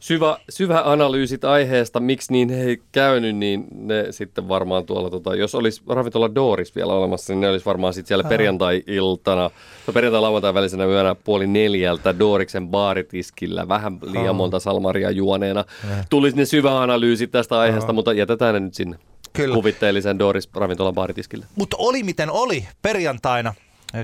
Syvä, 0.00 0.38
syvä 0.48 0.82
analyysit 0.84 1.44
aiheesta, 1.44 2.00
miksi 2.00 2.32
niin 2.32 2.50
ei 2.50 2.82
käynyt, 2.92 3.36
niin 3.36 3.64
ne 3.74 4.06
sitten 4.10 4.48
varmaan 4.48 4.86
tuolla, 4.86 5.10
tota, 5.10 5.34
jos 5.34 5.54
olisi 5.54 5.82
ravintola 5.88 6.34
Doris 6.34 6.76
vielä 6.76 6.92
olemassa, 6.92 7.32
niin 7.32 7.40
ne 7.40 7.48
olisi 7.48 7.66
varmaan 7.66 7.94
sitten 7.94 8.08
siellä 8.08 8.28
perjantai-iltana, 8.28 9.50
perjantai-lauantai 9.94 10.54
välisenä 10.54 10.84
yönä 10.84 11.14
puoli 11.14 11.46
neljältä 11.46 12.18
Doriksen 12.18 12.68
baaritiskillä, 12.68 13.68
vähän 13.68 13.98
liian 14.02 14.36
monta 14.36 14.58
salmaria 14.58 15.10
juoneena. 15.10 15.64
Tulisi 16.10 16.36
ne 16.36 16.44
syvä 16.44 16.82
analyysit 16.82 17.30
tästä 17.30 17.58
aiheesta, 17.58 17.92
mutta 17.92 18.12
jätetään 18.12 18.54
ne 18.54 18.60
nyt 18.60 18.74
sinne. 18.74 18.98
Kyllä. 19.32 19.54
kuvitteellisen 19.54 20.18
Doris 20.18 20.48
ravintolan 20.54 20.94
baaritiskille. 20.94 21.46
Mutta 21.56 21.76
oli 21.78 22.02
miten 22.02 22.30
oli 22.30 22.68
perjantaina 22.82 23.54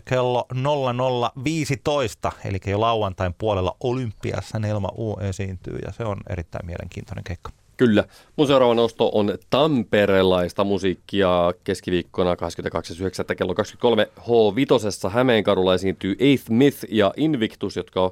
kello 0.04 0.46
00.15, 0.54 2.32
eli 2.44 2.58
jo 2.66 2.80
lauantain 2.80 3.34
puolella 3.38 3.76
Olympiassa 3.80 4.58
Nelma 4.58 4.88
U 4.98 5.16
esiintyy 5.20 5.78
ja 5.86 5.92
se 5.92 6.04
on 6.04 6.16
erittäin 6.28 6.66
mielenkiintoinen 6.66 7.24
keikka. 7.24 7.50
Kyllä. 7.80 8.04
Mun 8.36 8.46
seuraava 8.46 8.74
nosto 8.74 9.10
on 9.14 9.38
tamperelaista 9.50 10.64
musiikkia 10.64 11.52
keskiviikkona 11.64 12.34
22.9. 12.34 13.34
kello 13.34 13.54
23 13.54 14.08
H5. 14.18 15.10
Hämeenkadulla 15.10 15.74
esiintyy 15.74 16.16
Eighth 16.18 16.50
Myth 16.50 16.84
ja 16.88 17.12
Invictus, 17.16 17.76
jotka 17.76 18.02
on 18.02 18.10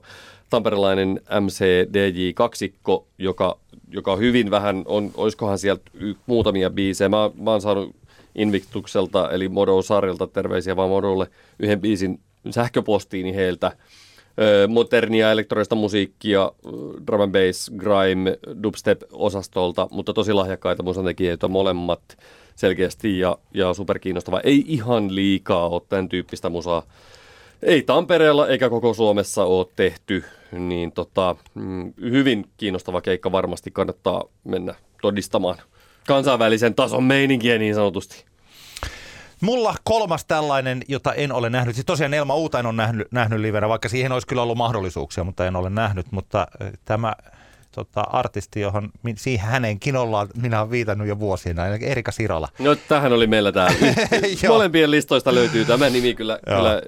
tamperelainen 0.51 1.21
MCDJ-kaksikko, 1.41 3.07
joka, 3.19 3.59
joka 3.91 4.17
hyvin 4.17 4.51
vähän 4.51 4.83
on, 4.87 5.11
olisikohan 5.15 5.59
sieltä 5.59 5.91
muutamia 6.27 6.71
biisejä. 6.71 7.09
Mä, 7.09 7.31
mä 7.41 7.51
oon 7.51 7.61
saanut 7.61 7.97
Invictukselta, 8.35 9.31
eli 9.31 9.49
Modo-sarjalta 9.49 10.27
terveisiä 10.27 10.77
vaan 10.77 10.89
Modolle 10.89 11.27
yhden 11.59 11.81
biisin 11.81 12.21
sähköpostiini 12.51 13.35
heiltä. 13.35 13.73
Modernia 14.69 15.33
elektronista 15.33 15.75
musiikkia, 15.75 16.53
drum 17.07 17.21
and 17.21 17.33
bass, 17.33 17.71
grime, 17.77 18.39
dubstep-osastolta, 18.63 19.89
mutta 19.91 20.13
tosi 20.13 20.33
lahjakkaita 20.33 20.83
musantekijöitä 20.83 21.49
molemmat 21.49 22.19
selkeästi 22.57 23.19
ja, 23.19 23.39
ja 23.55 23.75
superkiinnostava. 23.75 24.41
Ei 24.41 24.65
ihan 24.67 25.15
liikaa 25.15 25.69
ole 25.69 25.83
tämän 25.89 26.09
tyyppistä 26.09 26.49
musaa. 26.49 26.83
Ei 27.63 27.83
Tampereella 27.83 28.49
eikä 28.49 28.71
koko 28.71 28.95
Suomessa 28.95 29.45
ole 29.45 29.67
tehty, 29.77 30.25
niin 30.53 30.93
tota, 30.93 31.37
mm, 31.55 31.93
hyvin 32.01 32.47
kiinnostava 32.57 33.01
keikka 33.01 33.33
varmasti 33.33 33.71
kannattaa 33.71 34.25
mennä 34.45 34.75
todistamaan 35.03 35.59
kansainvälisen 36.09 36.75
tason 36.75 37.05
meininkiä 37.05 37.59
niin 37.59 37.75
sanotusti. 37.75 38.25
Mulla 39.41 39.75
kolmas 39.85 40.25
tällainen, 40.25 40.83
jota 40.89 41.15
en 41.15 41.33
ole 41.33 41.51
nähnyt. 41.51 41.75
Siis 41.75 41.87
tosiaan 41.87 42.15
Elma 42.15 42.35
Uutain 42.35 42.67
on 42.67 42.77
nähnyt, 42.77 43.09
nähnyt 43.11 43.41
livenä, 43.41 43.69
vaikka 43.69 43.89
siihen 43.89 44.13
olisi 44.13 44.27
kyllä 44.27 44.43
ollut 44.43 44.59
mahdollisuuksia, 44.59 45.25
mutta 45.25 45.47
en 45.47 45.57
ole 45.57 45.71
nähnyt. 45.71 46.07
Mutta 46.11 46.47
tämä 46.85 47.13
tota, 47.73 48.01
artisti, 48.01 48.61
johon 48.61 48.91
siihen 49.17 49.49
hänenkin 49.49 49.97
ollaan, 49.97 50.29
minä 50.37 50.61
olen 50.61 50.71
viitannut 50.71 51.09
jo 51.09 51.19
vuosina, 51.19 51.67
Erika 51.67 52.13
Sirala. 52.13 52.49
No 52.59 52.75
tähän 52.75 53.13
oli 53.13 53.27
meillä 53.27 53.53
täällä. 53.53 53.79
Molempien 54.49 54.91
listoista 54.91 55.35
löytyy 55.35 55.65
tämä 55.65 55.91
nimi 55.91 56.15
kyllä, 56.15 56.39
joo. 56.47 56.57
kyllä 56.59 56.83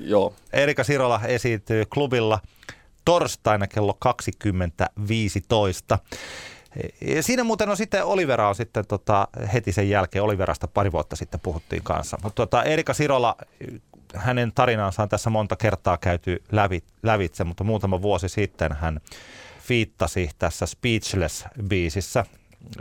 joo. 0.00 0.34
Erika 0.52 0.84
Sirala 0.84 1.20
esiintyy 1.24 1.84
klubilla 1.94 2.40
torstaina 3.04 3.66
kello 3.66 3.98
20.15. 5.94 5.98
Siinä 7.20 7.44
muuten 7.44 7.68
on 7.68 7.76
sitten 7.76 8.04
Olivera 8.04 8.48
on 8.48 8.54
sitten 8.54 8.86
tota, 8.86 9.28
heti 9.52 9.72
sen 9.72 9.90
jälkeen, 9.90 10.22
Oliverasta 10.22 10.68
pari 10.68 10.92
vuotta 10.92 11.16
sitten 11.16 11.40
puhuttiin 11.40 11.82
kanssa. 11.82 12.18
Mutta 12.22 12.36
tota, 12.46 12.62
Erika 12.62 12.94
Sirola, 12.94 13.36
hänen 14.14 14.52
tarinansa 14.54 15.02
on 15.02 15.08
tässä 15.08 15.30
monta 15.30 15.56
kertaa 15.56 15.98
käyty 15.98 16.42
lävi, 16.52 16.82
lävitse, 17.02 17.44
mutta 17.44 17.64
muutama 17.64 18.02
vuosi 18.02 18.28
sitten 18.28 18.72
hän 18.72 19.00
fiittasi 19.60 20.30
tässä 20.38 20.66
Speechless-biisissä 20.66 22.24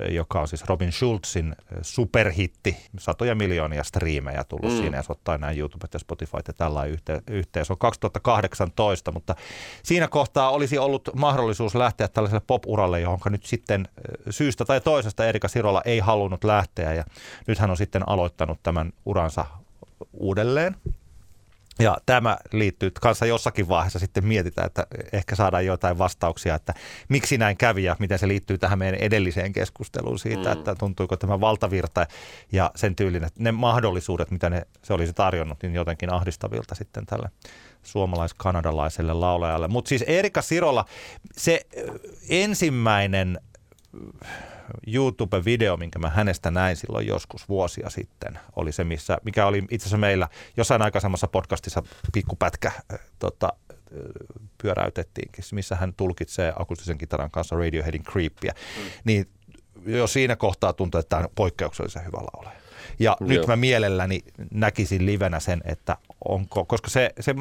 joka 0.09 0.41
on 0.41 0.47
siis 0.47 0.63
Robin 0.63 0.91
Schulzin 0.91 1.55
superhitti, 1.81 2.77
satoja 2.99 3.35
miljoonia 3.35 3.83
striimejä 3.83 4.43
tullut 4.43 4.71
mm. 4.71 4.77
siinä, 4.77 4.97
jos 4.97 5.09
ottaa 5.09 5.37
näin 5.37 5.59
YouTube 5.59 5.87
ja 5.93 5.99
Spotify 5.99 6.37
ja 6.47 6.53
tällä 6.53 6.85
yhteen, 6.85 7.21
yhteen. 7.27 7.65
Se 7.65 7.73
on 7.73 7.79
2018, 7.79 9.11
mutta 9.11 9.35
siinä 9.83 10.07
kohtaa 10.07 10.49
olisi 10.49 10.77
ollut 10.77 11.09
mahdollisuus 11.15 11.75
lähteä 11.75 12.07
tällaiselle 12.07 12.43
pop-uralle, 12.47 13.01
johon 13.01 13.19
nyt 13.29 13.45
sitten 13.45 13.87
syystä 14.29 14.65
tai 14.65 14.81
toisesta 14.81 15.25
Erika 15.25 15.47
Sirola 15.47 15.81
ei 15.85 15.99
halunnut 15.99 16.43
lähteä 16.43 16.93
ja 16.93 17.03
nyt 17.47 17.59
hän 17.59 17.69
on 17.69 17.77
sitten 17.77 18.09
aloittanut 18.09 18.59
tämän 18.63 18.91
uransa 19.05 19.45
uudelleen. 20.13 20.75
Ja 21.79 21.97
tämä 22.05 22.37
liittyy 22.51 22.91
kanssa 23.01 23.25
jossakin 23.25 23.67
vaiheessa 23.67 23.99
sitten 23.99 24.25
mietitään, 24.25 24.67
että 24.67 24.87
ehkä 25.13 25.35
saadaan 25.35 25.65
jotain 25.65 25.97
vastauksia, 25.97 26.55
että 26.55 26.73
miksi 27.09 27.37
näin 27.37 27.57
kävi 27.57 27.83
ja 27.83 27.95
miten 27.99 28.19
se 28.19 28.27
liittyy 28.27 28.57
tähän 28.57 28.79
meidän 28.79 28.99
edelliseen 28.99 29.53
keskusteluun 29.53 30.19
siitä, 30.19 30.53
mm. 30.53 30.59
että 30.59 30.75
tuntuiko 30.75 31.17
tämä 31.17 31.39
valtavirta 31.39 32.07
ja 32.51 32.71
sen 32.75 32.95
tyylinen, 32.95 33.29
ne 33.39 33.51
mahdollisuudet, 33.51 34.31
mitä 34.31 34.49
ne, 34.49 34.61
se 34.83 34.93
olisi 34.93 35.13
tarjonnut, 35.13 35.57
niin 35.61 35.73
jotenkin 35.73 36.13
ahdistavilta 36.13 36.75
sitten 36.75 37.05
tälle 37.05 37.29
suomalais-kanadalaiselle 37.83 39.13
laulajalle. 39.13 39.67
Mutta 39.67 39.89
siis 39.89 40.03
Erika 40.07 40.41
Sirola, 40.41 40.85
se 41.37 41.65
ensimmäinen 42.29 43.39
YouTube-video, 44.87 45.77
minkä 45.77 45.99
mä 45.99 46.09
hänestä 46.09 46.51
näin 46.51 46.75
silloin 46.75 47.07
joskus 47.07 47.49
vuosia 47.49 47.89
sitten, 47.89 48.39
oli 48.55 48.71
se, 48.71 48.83
missä, 48.83 49.17
mikä 49.23 49.45
oli 49.45 49.57
itse 49.57 49.75
asiassa 49.75 49.97
meillä 49.97 50.27
jossain 50.57 50.81
aikaisemmassa 50.81 51.27
podcastissa 51.27 51.83
pikkupätkä 52.13 52.71
tota, 53.19 53.53
pyöräytettiinkin, 54.61 55.43
missä 55.51 55.75
hän 55.75 55.93
tulkitsee 55.93 56.53
akustisen 56.55 56.97
kitaran 56.97 57.31
kanssa 57.31 57.55
Radioheadin 57.55 58.03
Creepia. 58.03 58.53
Mm. 58.53 58.83
Niin 59.03 59.29
jo 59.85 60.07
siinä 60.07 60.35
kohtaa 60.35 60.73
tuntuu, 60.73 60.99
että 60.99 61.09
tämä 61.09 61.23
on 61.23 61.29
poikkeuksellisen 61.35 62.05
hyvä 62.05 62.17
laulaja. 62.17 62.59
Ja 62.99 63.17
Joo. 63.19 63.29
nyt 63.29 63.47
mä 63.47 63.55
mielelläni 63.55 64.23
näkisin 64.51 65.05
livenä 65.05 65.39
sen, 65.39 65.61
että 65.65 65.97
onko, 66.25 66.65
koska 66.65 66.89
se, 66.89 67.09
se 67.19 67.35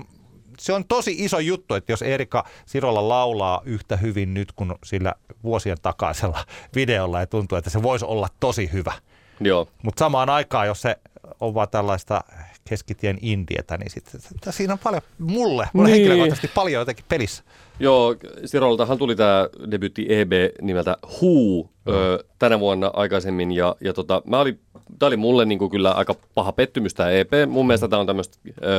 se 0.61 0.72
on 0.72 0.84
tosi 0.84 1.14
iso 1.18 1.38
juttu, 1.38 1.74
että 1.74 1.92
jos 1.92 2.02
Erika 2.02 2.44
Sirolla 2.66 3.09
laulaa 3.09 3.62
yhtä 3.64 3.96
hyvin 3.96 4.34
nyt 4.34 4.52
kuin 4.52 4.74
sillä 4.84 5.14
vuosien 5.44 5.76
takaisella 5.82 6.44
videolla 6.74 7.20
ja 7.20 7.26
tuntuu, 7.26 7.59
että 7.59 7.70
se 7.70 7.82
voisi 7.82 8.04
olla 8.04 8.28
tosi 8.40 8.70
hyvä. 8.72 8.92
Joo. 9.40 9.68
Mutta 9.82 9.98
samaan 9.98 10.30
aikaan, 10.30 10.66
jos 10.66 10.82
se 10.82 10.96
on 11.40 11.54
vaan 11.54 11.68
tällaista 11.70 12.20
keskitien 12.68 13.18
indietä, 13.22 13.76
niin 13.76 13.90
sit, 13.90 14.04
siinä 14.50 14.72
on 14.72 14.78
paljon, 14.78 15.02
mulle, 15.18 15.68
mulle 15.72 15.88
niin. 15.88 15.94
henkilökohtaisesti 15.94 16.48
paljon 16.54 16.80
jotenkin 16.80 17.04
pelissä. 17.09 17.42
Joo, 17.80 18.16
Siroltahan 18.44 18.98
tuli 18.98 19.16
tämä 19.16 19.48
debutti 19.70 20.06
EB 20.09 20.32
nimeltä 20.62 20.96
Who 21.06 21.70
no. 21.84 21.92
ö, 21.92 22.24
tänä 22.38 22.61
vuonna 22.61 22.90
aikaisemmin, 22.94 23.52
ja, 23.52 23.76
ja 23.80 23.92
tota, 23.92 24.22
mä 24.26 24.40
olin 24.40 24.61
tämä 24.99 25.09
oli 25.09 25.16
mulle 25.16 25.45
niin 25.45 25.59
kuin 25.59 25.70
kyllä 25.70 25.93
aika 25.93 26.14
paha 26.34 26.53
pettymys 26.53 26.95
tämä 26.95 27.11
EP. 27.11 27.32
Mun 27.49 27.66
mielestä 27.66 27.89
tämä 27.89 28.01
on 28.01 28.07
tämmöistä 28.07 28.39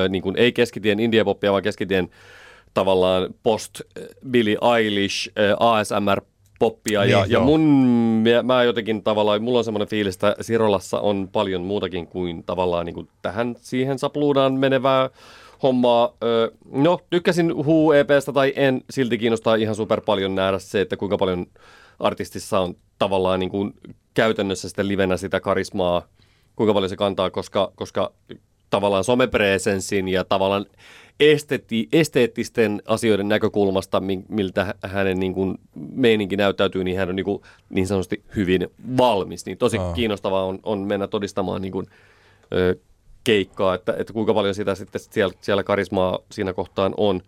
niin 0.09 0.21
kuin, 0.21 0.37
ei 0.37 0.51
keskitien 0.51 0.99
indie 0.99 1.23
poppia, 1.23 1.51
vaan 1.51 1.63
keskitien 1.63 2.09
tavallaan 2.73 3.33
post 3.43 3.81
Billie 4.31 4.57
Eilish 4.77 5.29
ASMR 5.59 6.21
poppia. 6.59 7.01
Niin, 7.01 7.11
ja, 7.11 7.25
ja 7.27 7.39
mun, 7.39 7.61
mä 8.43 8.63
jotenkin 8.63 9.03
tavallaan, 9.03 9.43
mulla 9.43 9.57
on 9.57 9.63
semmoinen 9.63 9.87
fiilis, 9.87 10.15
että 10.15 10.35
Sirolassa 10.41 10.99
on 10.99 11.29
paljon 11.31 11.61
muutakin 11.61 12.07
kuin 12.07 12.43
tavallaan 12.43 12.85
niin 12.85 12.93
kuin 12.93 13.07
tähän 13.21 13.55
siihen 13.61 13.99
sapluudaan 13.99 14.53
menevää 14.53 15.09
hommaa. 15.63 16.13
No, 16.71 16.99
tykkäsin 17.09 17.57
Who 17.57 17.93
EPstä 17.93 18.33
tai 18.33 18.53
en, 18.55 18.81
silti 18.89 19.17
kiinnostaa 19.17 19.55
ihan 19.55 19.75
super 19.75 20.01
paljon 20.01 20.35
nähdä 20.35 20.59
se, 20.59 20.81
että 20.81 20.97
kuinka 20.97 21.17
paljon 21.17 21.45
artistissa 21.99 22.59
on 22.59 22.75
tavallaan 22.99 23.39
niin 23.39 23.49
kuin 23.49 23.73
käytännössä 24.13 24.69
sitten 24.69 24.87
livenä 24.87 25.17
sitä 25.17 25.39
karismaa, 25.39 26.07
kuinka 26.55 26.73
paljon 26.73 26.89
se 26.89 26.95
kantaa, 26.95 27.29
koska, 27.29 27.71
koska 27.75 28.11
tavallaan 28.69 29.03
somepresenssin 29.03 30.07
ja 30.07 30.23
tavallaan 30.23 30.65
esteetti, 31.19 31.89
esteettisten 31.91 32.81
asioiden 32.87 33.29
näkökulmasta, 33.29 34.01
miltä 34.29 34.75
hänen 34.83 35.19
niin 35.19 35.33
kuin 35.33 35.57
meininki 35.91 36.37
näyttäytyy, 36.37 36.83
niin 36.83 36.97
hän 36.97 37.09
on 37.09 37.15
niin, 37.15 37.25
kuin, 37.25 37.41
niin 37.69 37.87
sanotusti 37.87 38.23
hyvin 38.35 38.67
valmis. 38.97 39.45
Niin 39.45 39.57
tosi 39.57 39.77
oh. 39.77 39.93
kiinnostavaa 39.93 40.45
on, 40.45 40.59
on 40.63 40.79
mennä 40.79 41.07
todistamaan 41.07 41.61
niin 41.61 41.71
kuin, 41.71 41.87
ö, 42.53 42.75
keikkaa, 43.23 43.75
että, 43.75 43.95
että 43.97 44.13
kuinka 44.13 44.33
paljon 44.33 44.55
sitä 44.55 44.75
sitten 44.75 45.01
siellä, 45.01 45.33
siellä 45.41 45.63
karismaa 45.63 46.19
siinä 46.31 46.53
kohtaan 46.53 46.93
on. 46.97 47.21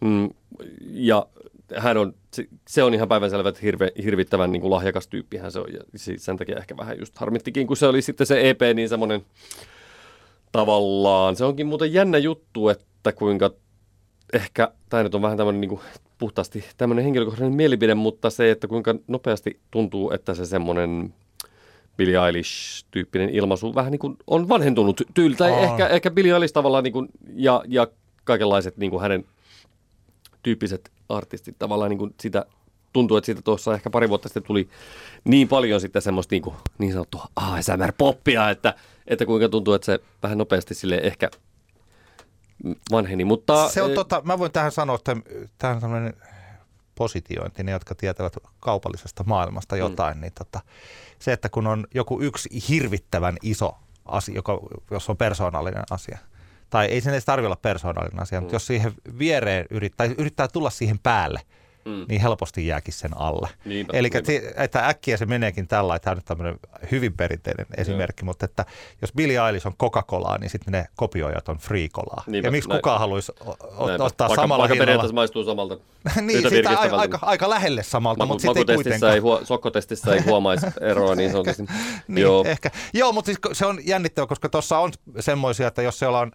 Mm, 0.00 0.30
ja 0.80 1.26
hän 1.76 1.96
on, 1.96 2.14
se 2.68 2.82
on 2.82 2.94
ihan 2.94 3.08
päivänselvä, 3.08 3.48
että 3.48 3.60
hirve, 3.62 3.92
hirvittävän 4.04 4.52
niin 4.52 4.60
kuin 4.60 4.70
lahjakas 4.70 5.08
tyyppi 5.08 5.36
hän 5.36 5.52
se 5.52 5.60
on. 5.60 5.72
Ja 5.72 5.80
sen 6.16 6.36
takia 6.36 6.56
ehkä 6.56 6.76
vähän 6.76 6.98
just 6.98 7.18
harmittikin, 7.18 7.66
kun 7.66 7.76
se 7.76 7.86
oli 7.86 8.02
sitten 8.02 8.26
se 8.26 8.50
EP, 8.50 8.60
niin 8.74 8.88
semmoinen 8.88 9.22
tavallaan. 10.52 11.36
Se 11.36 11.44
onkin 11.44 11.66
muuten 11.66 11.92
jännä 11.92 12.18
juttu, 12.18 12.68
että 12.68 13.12
kuinka 13.12 13.50
ehkä, 14.32 14.72
tämä 14.88 15.02
nyt 15.02 15.14
on 15.14 15.22
vähän 15.22 15.36
tämmöinen 15.36 15.60
niin 15.60 15.68
kuin 15.68 15.80
puhtaasti 16.18 16.64
tämmöinen 16.76 17.04
henkilökohtainen 17.04 17.56
mielipide, 17.56 17.94
mutta 17.94 18.30
se, 18.30 18.50
että 18.50 18.68
kuinka 18.68 18.94
nopeasti 19.06 19.60
tuntuu, 19.70 20.10
että 20.10 20.34
se 20.34 20.46
semmoinen 20.46 21.14
Billie 21.96 22.18
Eilish-tyyppinen 22.26 23.30
ilmaisu 23.30 23.74
vähän 23.74 23.92
niin 23.92 23.98
kuin 23.98 24.16
on 24.26 24.48
vanhentunut 24.48 25.02
tyyli. 25.14 25.34
Tai 25.34 25.52
ehkä, 25.52 25.88
ehkä 25.88 26.10
Billie 26.10 26.34
Eilish 26.34 26.54
tavallaan 26.54 26.84
niin 26.84 26.92
kuin, 26.92 27.08
ja, 27.34 27.62
ja 27.68 27.86
kaikenlaiset 28.24 28.76
niin 28.76 28.90
kuin 28.90 29.02
hänen 29.02 29.24
tyyppiset 30.42 30.92
artistit 31.08 31.58
tavallaan 31.58 31.90
niin 31.90 31.98
kuin 31.98 32.14
sitä 32.20 32.46
tuntuu, 32.92 33.16
että 33.16 33.26
siitä 33.26 33.42
tuossa 33.42 33.74
ehkä 33.74 33.90
pari 33.90 34.08
vuotta 34.08 34.28
sitten 34.28 34.42
tuli 34.42 34.68
niin 35.24 35.48
paljon 35.48 35.80
sitten 35.80 36.02
semmoista 36.02 36.34
niin, 36.34 36.42
kuin, 36.42 36.56
niin 36.78 36.92
sanottua 36.92 37.26
ASMR-poppia, 37.36 38.50
että, 38.50 38.74
että 39.06 39.26
kuinka 39.26 39.48
tuntuu, 39.48 39.74
että 39.74 39.86
se 39.86 39.98
vähän 40.22 40.38
nopeasti 40.38 40.74
sille 40.74 41.00
ehkä 41.02 41.30
vanheni. 42.90 43.24
Mutta, 43.24 43.68
se 43.68 43.82
on 43.82 43.90
tota, 43.90 44.22
mä 44.24 44.38
voin 44.38 44.52
tähän 44.52 44.72
sanoa, 44.72 44.96
että 44.96 45.16
tähän 45.58 45.76
on 45.76 45.80
sellainen 45.80 46.14
positiointi, 46.94 47.62
ne 47.62 47.70
jotka 47.70 47.94
tietävät 47.94 48.36
kaupallisesta 48.60 49.24
maailmasta 49.26 49.74
mm. 49.74 49.78
jotain, 49.78 50.16
mm. 50.16 50.20
niin 50.20 50.32
tota, 50.38 50.60
se, 51.18 51.32
että 51.32 51.48
kun 51.48 51.66
on 51.66 51.86
joku 51.94 52.20
yksi 52.20 52.48
hirvittävän 52.68 53.36
iso 53.42 53.76
asia, 54.04 54.34
joka, 54.34 54.60
jos 54.90 55.10
on 55.10 55.16
persoonallinen 55.16 55.84
asia, 55.90 56.18
tai 56.70 56.86
ei 56.86 57.00
sen 57.00 57.12
edes 57.12 57.24
tarvitse 57.24 57.46
olla 57.46 57.56
persoonallinen 57.56 58.22
asia, 58.22 58.40
mm. 58.40 58.42
mutta 58.42 58.54
jos 58.54 58.66
siihen 58.66 58.92
viereen 59.18 59.66
yrittää, 59.70 60.06
yrittää 60.18 60.48
tulla 60.48 60.70
siihen 60.70 60.98
päälle– 60.98 61.40
mm. 61.88 62.04
niin 62.08 62.20
helposti 62.20 62.66
jääkin 62.66 62.94
sen 62.94 63.10
alle. 63.16 63.48
Eli 63.92 64.10
että 64.56 64.88
äkkiä 64.88 65.16
se 65.16 65.26
meneekin 65.26 65.68
tällä, 65.68 65.96
että 65.96 66.04
tämä 66.04 66.12
on 66.12 66.16
nyt 66.16 66.24
tämmöinen 66.24 66.58
hyvin 66.90 67.12
perinteinen 67.12 67.66
esimerkki, 67.76 68.24
mutta 68.24 68.44
että 68.44 68.64
jos 69.02 69.12
Billy 69.12 69.46
Eilish 69.46 69.66
on 69.66 69.72
Coca-Colaa, 69.72 70.38
niin 70.38 70.50
sitten 70.50 70.72
ne 70.72 70.86
kopioijat 70.96 71.48
on 71.48 71.56
Free-Colaa. 71.56 72.24
ja 72.42 72.50
miksi 72.50 72.68
näin. 72.68 72.78
kukaan 72.78 73.00
haluaisi 73.00 73.32
ottaa 73.78 74.28
vaikka, 74.28 74.42
samalla 74.42 74.62
vaikka 74.62 74.78
periaatteessa 74.78 75.14
maistuu 75.14 75.44
samalta. 75.44 75.78
niin, 76.20 76.48
siitä 76.48 76.70
aika, 76.78 76.96
aika, 76.96 77.18
aika 77.22 77.50
lähelle 77.50 77.82
samalta, 77.82 78.26
Maku, 78.26 78.32
mutta 78.32 78.42
sitten 78.42 78.70
ei 78.70 78.74
kuitenkaan. 78.74 79.14
Ei 79.14 79.20
huo, 79.20 79.40
sokkotestissä 79.44 80.14
ei 80.14 80.20
huomaisi 80.20 80.66
eroa 80.90 81.14
niin 81.14 81.30
sanotusti. 81.30 81.62
niin, 82.08 82.22
Joo. 82.22 82.44
Ehkä. 82.44 82.70
Joo, 82.92 83.12
mutta 83.12 83.26
siis 83.26 83.38
se 83.52 83.66
on 83.66 83.78
jännittävä, 83.84 84.26
koska 84.26 84.48
tuossa 84.48 84.78
on 84.78 84.92
semmoisia, 85.20 85.68
että 85.68 85.82
jos 85.82 85.98
siellä 85.98 86.18
on 86.18 86.32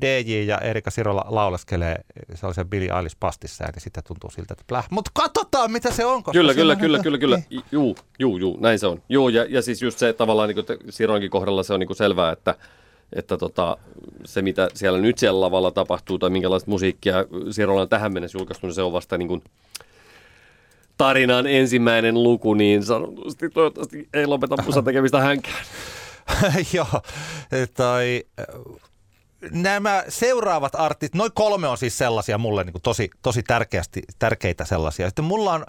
DJ 0.00 0.44
ja 0.46 0.58
Erika 0.58 0.90
Sirola 0.90 1.24
lauleskelee 1.28 1.96
sellaisen 2.34 2.68
Billy 2.68 2.88
Eilish 2.96 3.16
pastissa 3.20 3.64
ja 3.64 3.70
niin 3.74 3.82
sitten 3.82 4.04
tuntuu 4.04 4.30
siltä, 4.30 4.52
että 4.52 4.64
pläh. 4.66 4.86
Mutta 4.90 5.10
katsotaan, 5.14 5.72
mitä 5.72 5.90
se 5.90 6.04
on. 6.04 6.22
Kyllä, 6.22 6.54
kyllä, 6.54 6.76
kyllä, 6.76 6.98
kyllä, 6.98 7.18
kyllä. 7.18 7.42
Niin. 7.50 7.62
Juu, 7.72 7.96
juu, 8.18 8.38
juu, 8.38 8.58
näin 8.60 8.78
se 8.78 8.86
on. 8.86 9.02
Juu, 9.08 9.28
ja, 9.28 9.46
ja 9.48 9.62
siis 9.62 9.82
just 9.82 9.98
se 9.98 10.12
tavallaan 10.12 10.48
niin 10.48 10.64
kuin 10.64 10.78
Siroinkin 10.90 11.30
kohdalla 11.30 11.62
se 11.62 11.74
on 11.74 11.80
niin 11.80 11.86
kuin 11.86 11.96
selvää, 11.96 12.32
että, 12.32 12.54
että 13.12 13.36
tota, 13.36 13.76
se, 14.24 14.42
mitä 14.42 14.68
siellä 14.74 14.98
nyt 14.98 15.18
siellä 15.18 15.40
lavalla 15.40 15.70
tapahtuu 15.70 16.18
tai 16.18 16.30
minkälaista 16.30 16.70
musiikkia 16.70 17.24
Sirola 17.50 17.82
on 17.82 17.88
tähän 17.88 18.12
mennessä 18.12 18.38
julkaistu, 18.38 18.66
niin 18.66 18.74
se 18.74 18.82
on 18.82 18.92
vasta 18.92 19.18
niin 19.18 19.28
kuin 19.28 19.42
tarinan 20.96 21.46
ensimmäinen 21.46 22.22
luku, 22.22 22.54
niin 22.54 22.82
sanotusti 22.82 23.50
toivottavasti 23.50 24.08
ei 24.14 24.26
lopeta 24.26 24.62
musa 24.62 24.82
tekemistä 24.82 25.20
hänkään. 25.20 25.64
Joo, 26.74 27.02
tai 27.74 28.24
nämä 29.50 30.04
seuraavat 30.08 30.74
artit, 30.74 31.14
noin 31.14 31.32
kolme 31.34 31.68
on 31.68 31.78
siis 31.78 31.98
sellaisia 31.98 32.38
mulle 32.38 32.64
niin 32.64 32.72
kuin 32.72 32.82
tosi, 32.82 33.10
tosi 33.22 33.42
tärkeästi, 33.42 34.02
tärkeitä 34.18 34.64
sellaisia. 34.64 35.08
Sitten 35.08 35.24
mulla 35.24 35.52
on, 35.52 35.66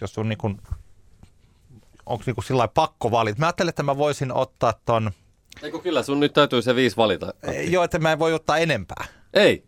jos 0.00 0.18
on 0.18 0.28
niin 0.28 0.38
kuin, 0.38 0.60
onko 2.06 2.22
niin 2.26 2.34
kuin 2.34 2.44
sillä 2.44 2.68
pakko 2.68 3.10
valita. 3.10 3.40
Mä 3.40 3.46
ajattelin, 3.46 3.68
että 3.68 3.82
mä 3.82 3.96
voisin 3.96 4.32
ottaa 4.32 4.74
ton... 4.84 5.10
Eikö 5.62 5.78
kyllä, 5.78 6.02
sun 6.02 6.20
nyt 6.20 6.32
täytyy 6.32 6.62
se 6.62 6.74
viisi 6.74 6.96
valita. 6.96 7.34
Joo, 7.68 7.84
että 7.84 7.98
mä 7.98 8.12
en 8.12 8.18
voi 8.18 8.32
ottaa 8.32 8.58
enempää. 8.58 9.04
Ei 9.34 9.64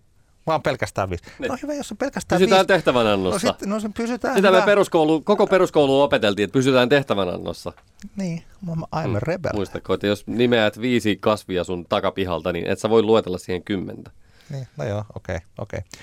vaan 0.47 0.63
pelkästään 0.63 1.11
viisi. 1.11 1.25
Niin. 1.39 1.49
No 1.49 1.59
hyvä, 1.63 1.75
jos 1.75 1.93
on 1.93 1.99
pelkästään 1.99 2.39
pysytään 2.39 2.59
viisi. 2.59 2.67
tehtävänannossa. 2.67 3.47
No, 3.47 3.55
sit, 3.59 3.69
no 3.69 3.81
se 3.81 3.89
pysytään 3.97 4.37
Sitä 4.37 4.49
hyvä. 4.49 4.61
me 4.61 4.67
peruskoulu, 4.67 5.21
koko 5.21 5.47
peruskoulu 5.47 6.01
opeteltiin, 6.01 6.45
että 6.45 6.53
pysytään 6.53 6.89
tehtävänannossa. 6.89 7.73
Niin, 8.17 8.43
I'm 8.67 8.83
a 8.93 9.07
mm. 9.07 9.17
rebel. 9.19 9.53
Muistatko, 9.55 9.95
että 9.95 10.07
jos 10.07 10.27
nimeät 10.27 10.81
viisi 10.81 11.17
kasvia 11.17 11.65
sun 11.65 11.87
takapihalta, 11.89 12.53
niin 12.53 12.67
et 12.67 12.79
sä 12.79 12.91
voi 12.91 13.03
luetella 13.03 13.39
siihen 13.39 13.63
kymmentä. 13.63 14.11
Niin, 14.51 14.69
no 14.77 14.85
joo, 14.85 15.05
okei, 15.15 15.37
okay, 15.37 15.47
okei. 15.59 15.79
Okay. 15.79 16.01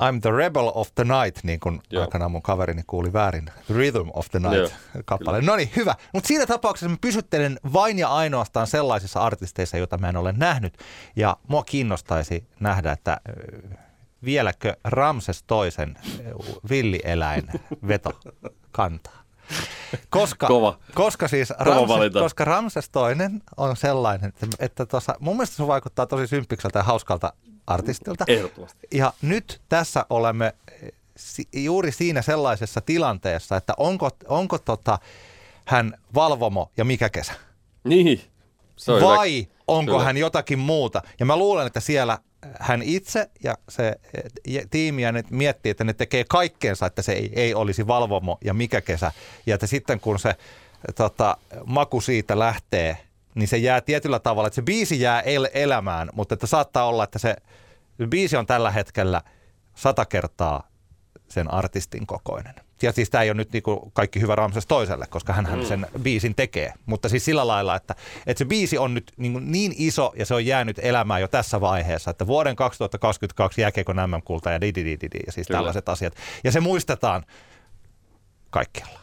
I'm 0.00 0.20
the 0.20 0.30
rebel 0.30 0.70
of 0.74 0.88
the 0.94 1.04
night, 1.04 1.44
niin 1.44 1.60
kuin 1.60 1.82
Joo. 1.90 2.02
aikanaan 2.02 2.30
mun 2.30 2.42
kaverini 2.42 2.82
kuuli 2.86 3.12
väärin. 3.12 3.50
Rhythm 3.70 4.08
of 4.12 4.26
the 4.30 4.40
Joo, 4.42 4.52
night 4.52 4.76
kappale. 5.04 5.40
No 5.40 5.56
niin, 5.56 5.70
hyvä. 5.76 5.94
Mutta 6.12 6.28
siinä 6.28 6.46
tapauksessa 6.46 6.88
mä 6.88 6.96
pysyttelen 7.00 7.58
vain 7.72 7.98
ja 7.98 8.08
ainoastaan 8.08 8.66
sellaisissa 8.66 9.20
artisteissa, 9.20 9.76
joita 9.76 9.98
mä 9.98 10.08
en 10.08 10.16
ole 10.16 10.32
nähnyt. 10.32 10.74
Ja 11.16 11.36
mua 11.48 11.64
kiinnostaisi 11.64 12.48
nähdä, 12.60 12.92
että 12.92 13.20
vieläkö 14.24 14.76
Ramses 14.84 15.42
toisen 15.42 15.98
villieläin 16.70 17.44
veto 17.88 18.20
kantaa. 18.72 19.18
Koska, 20.10 20.46
Kova. 20.46 20.78
koska 20.94 21.28
siis 21.28 21.48
Kova 21.48 21.64
Ramses, 21.74 21.88
valinta. 21.88 22.18
koska 22.20 22.44
Ramses 22.44 22.90
toinen 22.90 23.42
on 23.56 23.76
sellainen, 23.76 24.28
että, 24.28 24.46
että 24.58 24.86
tossa, 24.86 25.14
mun 25.20 25.36
mielestä 25.36 25.56
se 25.56 25.66
vaikuttaa 25.66 26.06
tosi 26.06 26.26
symppikseltä 26.26 26.78
ja 26.78 26.82
hauskalta 26.82 27.32
artistilta. 27.68 28.24
Ehdottomasti. 28.28 28.86
Ja 28.92 29.12
nyt 29.22 29.60
tässä 29.68 30.06
olemme 30.10 30.52
eh, 30.82 30.92
juuri 31.52 31.92
siinä 31.92 32.22
sellaisessa 32.22 32.80
tilanteessa, 32.80 33.56
että 33.56 33.74
onko, 33.76 34.10
onko 34.28 34.58
tota, 34.58 34.98
hän 35.64 35.98
valvomo 36.14 36.70
ja 36.76 36.84
mikä 36.84 37.08
kesä? 37.08 37.32
Niin. 37.84 38.20
Se 38.76 38.92
on 38.92 39.02
Vai 39.02 39.38
hyvä. 39.38 39.54
onko 39.68 39.92
Kyllä. 39.92 40.04
hän 40.04 40.16
jotakin 40.16 40.58
muuta? 40.58 41.02
Ja 41.20 41.26
mä 41.26 41.36
luulen, 41.36 41.66
että 41.66 41.80
siellä 41.80 42.18
hän 42.60 42.82
itse 42.82 43.30
ja 43.44 43.54
se 43.68 43.94
eh, 44.48 44.66
tiimi 44.70 45.02
ja 45.02 45.12
ne 45.12 45.24
miettii, 45.30 45.70
että 45.70 45.84
ne 45.84 45.92
tekee 45.92 46.24
kaikkeensa, 46.28 46.86
että 46.86 47.02
se 47.02 47.12
ei, 47.12 47.32
ei 47.34 47.54
olisi 47.54 47.86
valvomo 47.86 48.38
ja 48.44 48.54
mikä 48.54 48.80
kesä. 48.80 49.12
Ja 49.46 49.54
että 49.54 49.66
sitten 49.66 50.00
kun 50.00 50.18
se 50.18 50.34
tota, 50.96 51.36
maku 51.66 52.00
siitä 52.00 52.38
lähtee, 52.38 52.96
niin 53.34 53.48
se 53.48 53.56
jää 53.56 53.80
tietyllä 53.80 54.18
tavalla, 54.18 54.46
että 54.46 54.54
se 54.54 54.62
biisi 54.62 55.00
jää 55.00 55.20
el- 55.20 55.48
elämään, 55.54 56.08
mutta 56.12 56.34
että 56.34 56.46
saattaa 56.46 56.86
olla, 56.86 57.04
että 57.04 57.18
se, 57.18 57.36
se 57.98 58.06
biisi 58.06 58.36
on 58.36 58.46
tällä 58.46 58.70
hetkellä 58.70 59.22
sata 59.74 60.04
kertaa 60.04 60.68
sen 61.28 61.54
artistin 61.54 62.06
kokoinen. 62.06 62.54
Ja 62.82 62.92
siis 62.92 63.10
tämä 63.10 63.22
ei 63.22 63.30
ole 63.30 63.36
nyt 63.36 63.52
niinku 63.52 63.90
kaikki 63.92 64.20
hyvä 64.20 64.34
Ramses 64.34 64.66
toiselle, 64.66 65.06
koska 65.06 65.32
hän 65.32 65.66
sen 65.66 65.86
biisin 66.02 66.34
tekee. 66.34 66.72
Mutta 66.86 67.08
siis 67.08 67.24
sillä 67.24 67.46
lailla, 67.46 67.76
että, 67.76 67.94
että 68.26 68.38
se 68.38 68.44
biisi 68.44 68.78
on 68.78 68.94
nyt 68.94 69.12
niinku 69.16 69.38
niin 69.38 69.74
iso 69.76 70.12
ja 70.16 70.26
se 70.26 70.34
on 70.34 70.46
jäänyt 70.46 70.78
elämään 70.82 71.20
jo 71.20 71.28
tässä 71.28 71.60
vaiheessa, 71.60 72.10
että 72.10 72.26
vuoden 72.26 72.56
2022 72.56 73.60
jääkeekö 73.60 73.94
MM-kulta 73.94 74.50
ja 74.50 74.60
dididididi 74.60 75.18
ja 75.26 75.32
siis 75.32 75.46
Kyllä. 75.46 75.58
tällaiset 75.58 75.88
asiat. 75.88 76.14
Ja 76.44 76.52
se 76.52 76.60
muistetaan 76.60 77.24
kaikkialla. 78.50 79.00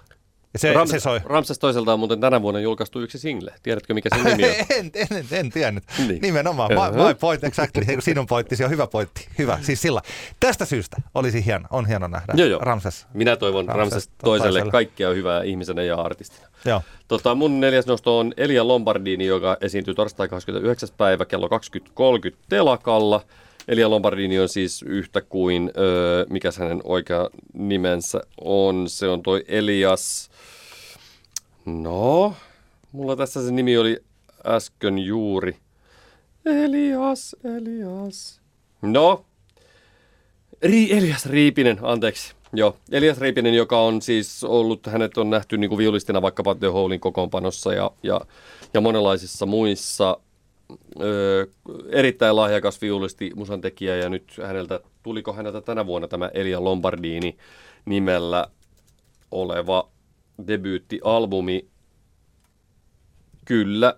Ja 0.56 0.60
se, 0.60 0.74
Ram- 0.74 0.88
se 0.88 1.00
soi. 1.00 1.20
Ramses 1.26 1.60
toiselta 1.60 1.94
on 1.94 2.00
muuten 2.00 2.20
tänä 2.20 2.42
vuonna 2.42 2.60
julkaistu 2.60 3.02
yksi 3.02 3.18
single. 3.18 3.54
Tiedätkö, 3.64 3.94
mikä 3.94 4.10
sen 4.16 4.24
nimi 4.24 4.44
on? 4.44 4.50
en, 4.80 4.92
en, 4.94 5.08
en, 5.12 5.26
en 5.32 5.50
tiennyt. 5.50 5.84
Niin. 5.98 6.08
Niin. 6.08 6.22
Nimenomaan. 6.22 6.72
My, 6.74 7.04
my 7.08 7.16
point 7.16 7.44
exactly. 7.44 7.84
Sinun 8.00 8.28
pointtisi 8.28 8.64
on 8.64 8.70
hyvä 8.70 8.88
pointti. 8.88 9.28
Hyvä. 9.38 9.60
Siis 9.62 9.82
sillä. 9.82 10.02
Tästä 10.40 10.66
syystä 10.66 10.98
olisi 11.16 11.46
hieno, 11.46 11.68
on 11.72 11.86
hieno 11.86 12.08
nähdä 12.08 12.34
Joo, 12.36 12.48
joo. 12.48 12.60
Ramses. 12.60 13.08
Minä 13.14 13.36
toivon 13.36 13.66
Ramses 13.68 13.80
Ramses 13.80 14.10
toiselle 14.24 14.52
toiselle. 14.52 14.72
kaikkea 14.72 15.10
hyvää 15.10 15.44
ihmisenä 15.44 15.84
ja 15.84 15.96
artistina. 15.96 16.48
Joo. 16.66 16.82
Tota, 17.08 17.36
mun 17.36 17.60
neljäs 17.60 17.86
nosto 17.86 18.20
on 18.20 18.34
Elia 18.38 18.68
Lombardini, 18.68 19.26
joka 19.26 19.58
esiintyy 19.62 19.94
torstai 19.94 20.28
29. 20.28 20.90
päivä 20.98 21.26
kello 21.26 21.48
20.30 21.48 22.36
telakalla. 22.50 23.22
Elia 23.68 23.90
Lombardini 23.90 24.40
on 24.40 24.50
siis 24.50 24.84
yhtä 24.88 25.22
kuin, 25.22 25.72
öö, 25.78 26.26
mikä 26.30 26.50
hänen 26.60 26.82
oikea 26.84 27.30
nimensä 27.54 28.22
on, 28.42 28.90
se 28.90 29.08
on 29.08 29.24
toi 29.24 29.46
Elias, 29.48 30.30
no, 31.66 32.34
mulla 32.92 33.16
tässä 33.16 33.46
se 33.46 33.52
nimi 33.52 33.78
oli 33.78 34.00
äsken 34.46 35.00
juuri. 35.00 35.58
Elias, 36.46 37.36
Elias. 37.44 38.42
No, 38.82 39.26
Ri- 40.66 40.98
Elias 40.98 41.26
Riipinen, 41.26 41.80
anteeksi. 41.82 42.34
Joo, 42.54 42.78
Elias 42.92 43.18
Riipinen, 43.18 43.54
joka 43.54 43.82
on 43.82 44.02
siis 44.02 44.44
ollut, 44.44 44.88
hänet 44.88 45.18
on 45.18 45.30
nähty 45.30 45.58
niin 45.58 45.70
kuin 45.70 45.78
viulistina 45.78 46.22
vaikkapa 46.22 46.56
The 46.56 46.68
Holein 46.68 47.00
kokoonpanossa 47.00 47.74
ja, 47.74 47.92
ja, 48.04 48.22
ja 48.74 48.82
monenlaisissa 48.82 49.46
muissa. 49.46 50.18
Öö, 51.02 51.46
erittäin 51.90 52.36
lahjakas 52.36 52.82
viulisti, 52.82 53.32
musantekijä 53.36 53.96
ja 53.96 54.10
nyt 54.10 54.34
häneltä, 54.44 54.80
tuliko 55.04 55.34
häneltä 55.34 55.62
tänä 55.62 55.86
vuonna 55.86 56.08
tämä 56.08 56.32
Elia 56.34 56.64
Lombardini 56.64 57.38
nimellä 57.86 58.48
oleva 59.32 59.90
debyyttialbumi. 60.48 61.68
Kyllä, 63.46 63.94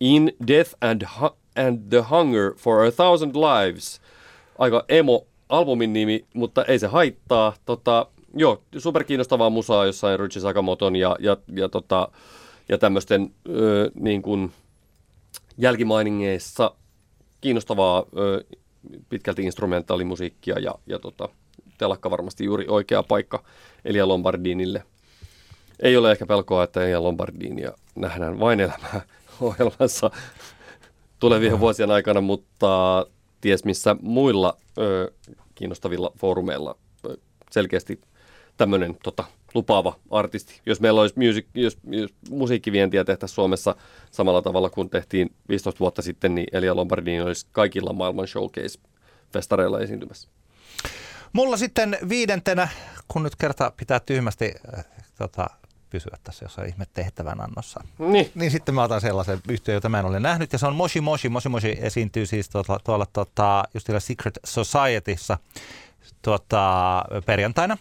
In 0.00 0.32
Death 0.46 0.74
and, 0.80 1.02
Hu- 1.02 1.36
and 1.66 1.78
the 1.90 2.04
Hunger 2.10 2.54
for 2.56 2.84
a 2.84 2.90
Thousand 2.92 3.34
Lives. 3.34 4.00
Aika 4.58 4.84
emo 4.88 5.26
albumin 5.48 5.92
nimi, 5.92 6.24
mutta 6.34 6.64
ei 6.64 6.78
se 6.78 6.86
haittaa. 6.86 7.54
Tota, 7.64 8.06
joo, 8.34 8.62
superkiinnostavaa 8.78 9.50
musaa 9.50 9.86
jossain 9.86 10.18
Ryuichi 10.18 10.40
Sakamoton 10.40 10.96
ja, 10.96 11.16
ja, 11.20 11.36
ja, 11.54 11.68
tota, 11.68 12.08
ja 12.68 12.78
tämmöisten 12.78 13.34
niin 13.94 14.22
kuin 14.22 14.52
jälkimainingeissa 15.58 16.74
kiinnostavaa 17.40 18.04
ö, 18.18 18.44
pitkälti 19.08 19.42
instrumentaalimusiikkia 19.42 20.58
ja, 20.58 20.74
ja 20.86 20.98
tota, 20.98 21.28
telakka 21.78 22.10
varmasti 22.10 22.44
juuri 22.44 22.64
oikea 22.68 23.02
paikka 23.02 23.44
Elia 23.84 24.08
Lombardinille. 24.08 24.82
Ei 25.82 25.96
ole 25.96 26.12
ehkä 26.12 26.26
pelkoa, 26.26 26.64
että 26.64 26.82
Elia 26.82 27.02
Lombardinia 27.02 27.72
nähdään 27.94 28.40
vain 28.40 28.60
elämää 28.60 29.00
ohjelmassa 29.40 30.10
tulevien 31.18 31.60
vuosien 31.60 31.90
aikana, 31.90 32.20
mutta 32.20 33.06
ties 33.40 33.64
missä 33.64 33.96
muilla 34.02 34.56
ö, 34.78 35.12
kiinnostavilla 35.54 36.12
foorumeilla 36.18 36.76
ö, 37.06 37.16
selkeästi 37.50 38.00
tämmöinen 38.56 38.96
tota, 39.02 39.24
lupaava 39.54 39.96
artisti. 40.10 40.60
Jos 40.66 40.80
meillä 40.80 41.00
olisi 41.00 41.18
music, 41.18 41.46
jos, 41.54 41.78
jos 41.86 42.10
musiikkivientiä 42.30 43.04
tehtäisiin 43.04 43.34
Suomessa 43.34 43.76
samalla 44.10 44.42
tavalla 44.42 44.70
kuin 44.70 44.90
tehtiin 44.90 45.30
15 45.48 45.80
vuotta 45.80 46.02
sitten, 46.02 46.34
niin 46.34 46.46
Elia 46.52 46.76
Lombardini 46.76 47.20
olisi 47.20 47.46
kaikilla 47.52 47.92
maailman 47.92 48.26
showcase-festareilla 48.26 49.82
esiintymässä. 49.82 50.28
Mulla 51.32 51.56
sitten 51.56 51.98
viidentenä, 52.08 52.68
kun 53.08 53.22
nyt 53.22 53.36
kerta 53.36 53.72
pitää 53.76 54.00
tyhmästi 54.00 54.54
äh, 54.78 54.84
tota, 55.18 55.46
pysyä 55.90 56.18
tässä 56.24 56.44
jossain 56.44 56.68
ihme 56.68 56.84
tehtävän 56.94 57.40
annossa. 57.40 57.80
Niin. 57.98 58.30
Niin 58.34 58.50
sitten 58.50 58.74
mä 58.74 58.82
otan 58.82 59.00
sellaisen 59.00 59.38
yhtiön, 59.48 59.74
jota 59.74 59.88
mä 59.88 59.98
en 59.98 60.06
ole 60.06 60.20
nähnyt, 60.20 60.52
ja 60.52 60.58
se 60.58 60.66
on 60.66 60.74
Moshi 60.76 61.00
Moshi. 61.00 61.28
Moshi 61.28 61.48
Moshi 61.48 61.78
esiintyy 61.80 62.26
siis 62.26 62.48
tuolla, 62.48 62.80
tuolla 62.84 63.06
tota, 63.12 63.64
just 63.74 63.86
siellä 63.86 64.00
Secret 64.00 64.38
Societyssa 64.44 65.38
tuota, 66.22 67.04
perjantaina. 67.26 67.78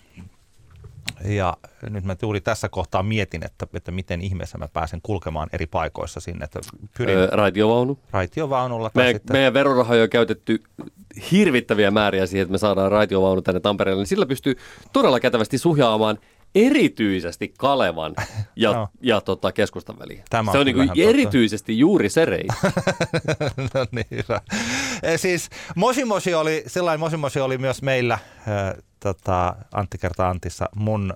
Ja 1.25 1.57
nyt 1.89 2.03
mä 2.03 2.15
juuri 2.21 2.41
tässä 2.41 2.69
kohtaa 2.69 3.03
mietin, 3.03 3.45
että, 3.45 3.67
että 3.73 3.91
miten 3.91 4.21
ihmeessä 4.21 4.57
mä 4.57 4.67
pääsen 4.67 4.99
kulkemaan 5.03 5.49
eri 5.53 5.67
paikoissa 5.67 6.19
sinne. 6.19 6.45
Että 6.45 6.59
pyrin 6.97 7.17
Öö, 7.17 7.27
raitiovaunu. 7.31 7.99
raitiovaunulla 8.11 8.91
Meidän, 8.95 9.13
sitten... 9.13 9.35
meidän 9.35 9.53
verorahoja 9.53 10.03
on 10.03 10.09
käytetty 10.09 10.63
hirvittäviä 11.31 11.91
määriä 11.91 12.25
siihen, 12.25 12.43
että 12.43 12.51
me 12.51 12.57
saadaan 12.57 12.91
raitiovaunu 12.91 13.41
tänne 13.41 13.59
Tampereelle, 13.59 14.01
niin 14.01 14.07
sillä 14.07 14.25
pystyy 14.25 14.57
todella 14.93 15.19
kätevästi 15.19 15.57
suhjaamaan 15.57 16.17
erityisesti 16.55 17.53
Kalevan 17.57 18.15
ja, 18.55 18.71
Joo. 18.71 18.87
ja 19.01 19.21
tota, 19.21 19.51
keskustan 19.51 19.99
väliin. 19.99 20.23
Tämä 20.29 20.51
on 20.51 20.53
se 20.53 20.59
on 20.59 20.65
kyllä 20.65 20.83
niin 20.83 20.83
ihan 20.83 20.97
totta. 20.97 21.09
erityisesti 21.09 21.79
juuri 21.79 22.09
se 22.09 22.25
reitti. 22.25 22.55
no 23.73 23.85
niin, 23.91 24.07
hyvä. 24.11 24.41
E, 25.03 25.17
siis 25.17 25.49
Moshi 26.05 26.33
oli, 26.33 26.63
sellainen 26.67 27.19
Moshi 27.19 27.39
oli 27.39 27.57
myös 27.57 27.81
meillä 27.81 28.13
äh, 28.13 28.83
tota, 28.99 29.55
Antti 29.73 29.97
kerta 29.97 30.29
Antissa 30.29 30.69
mun 30.75 31.13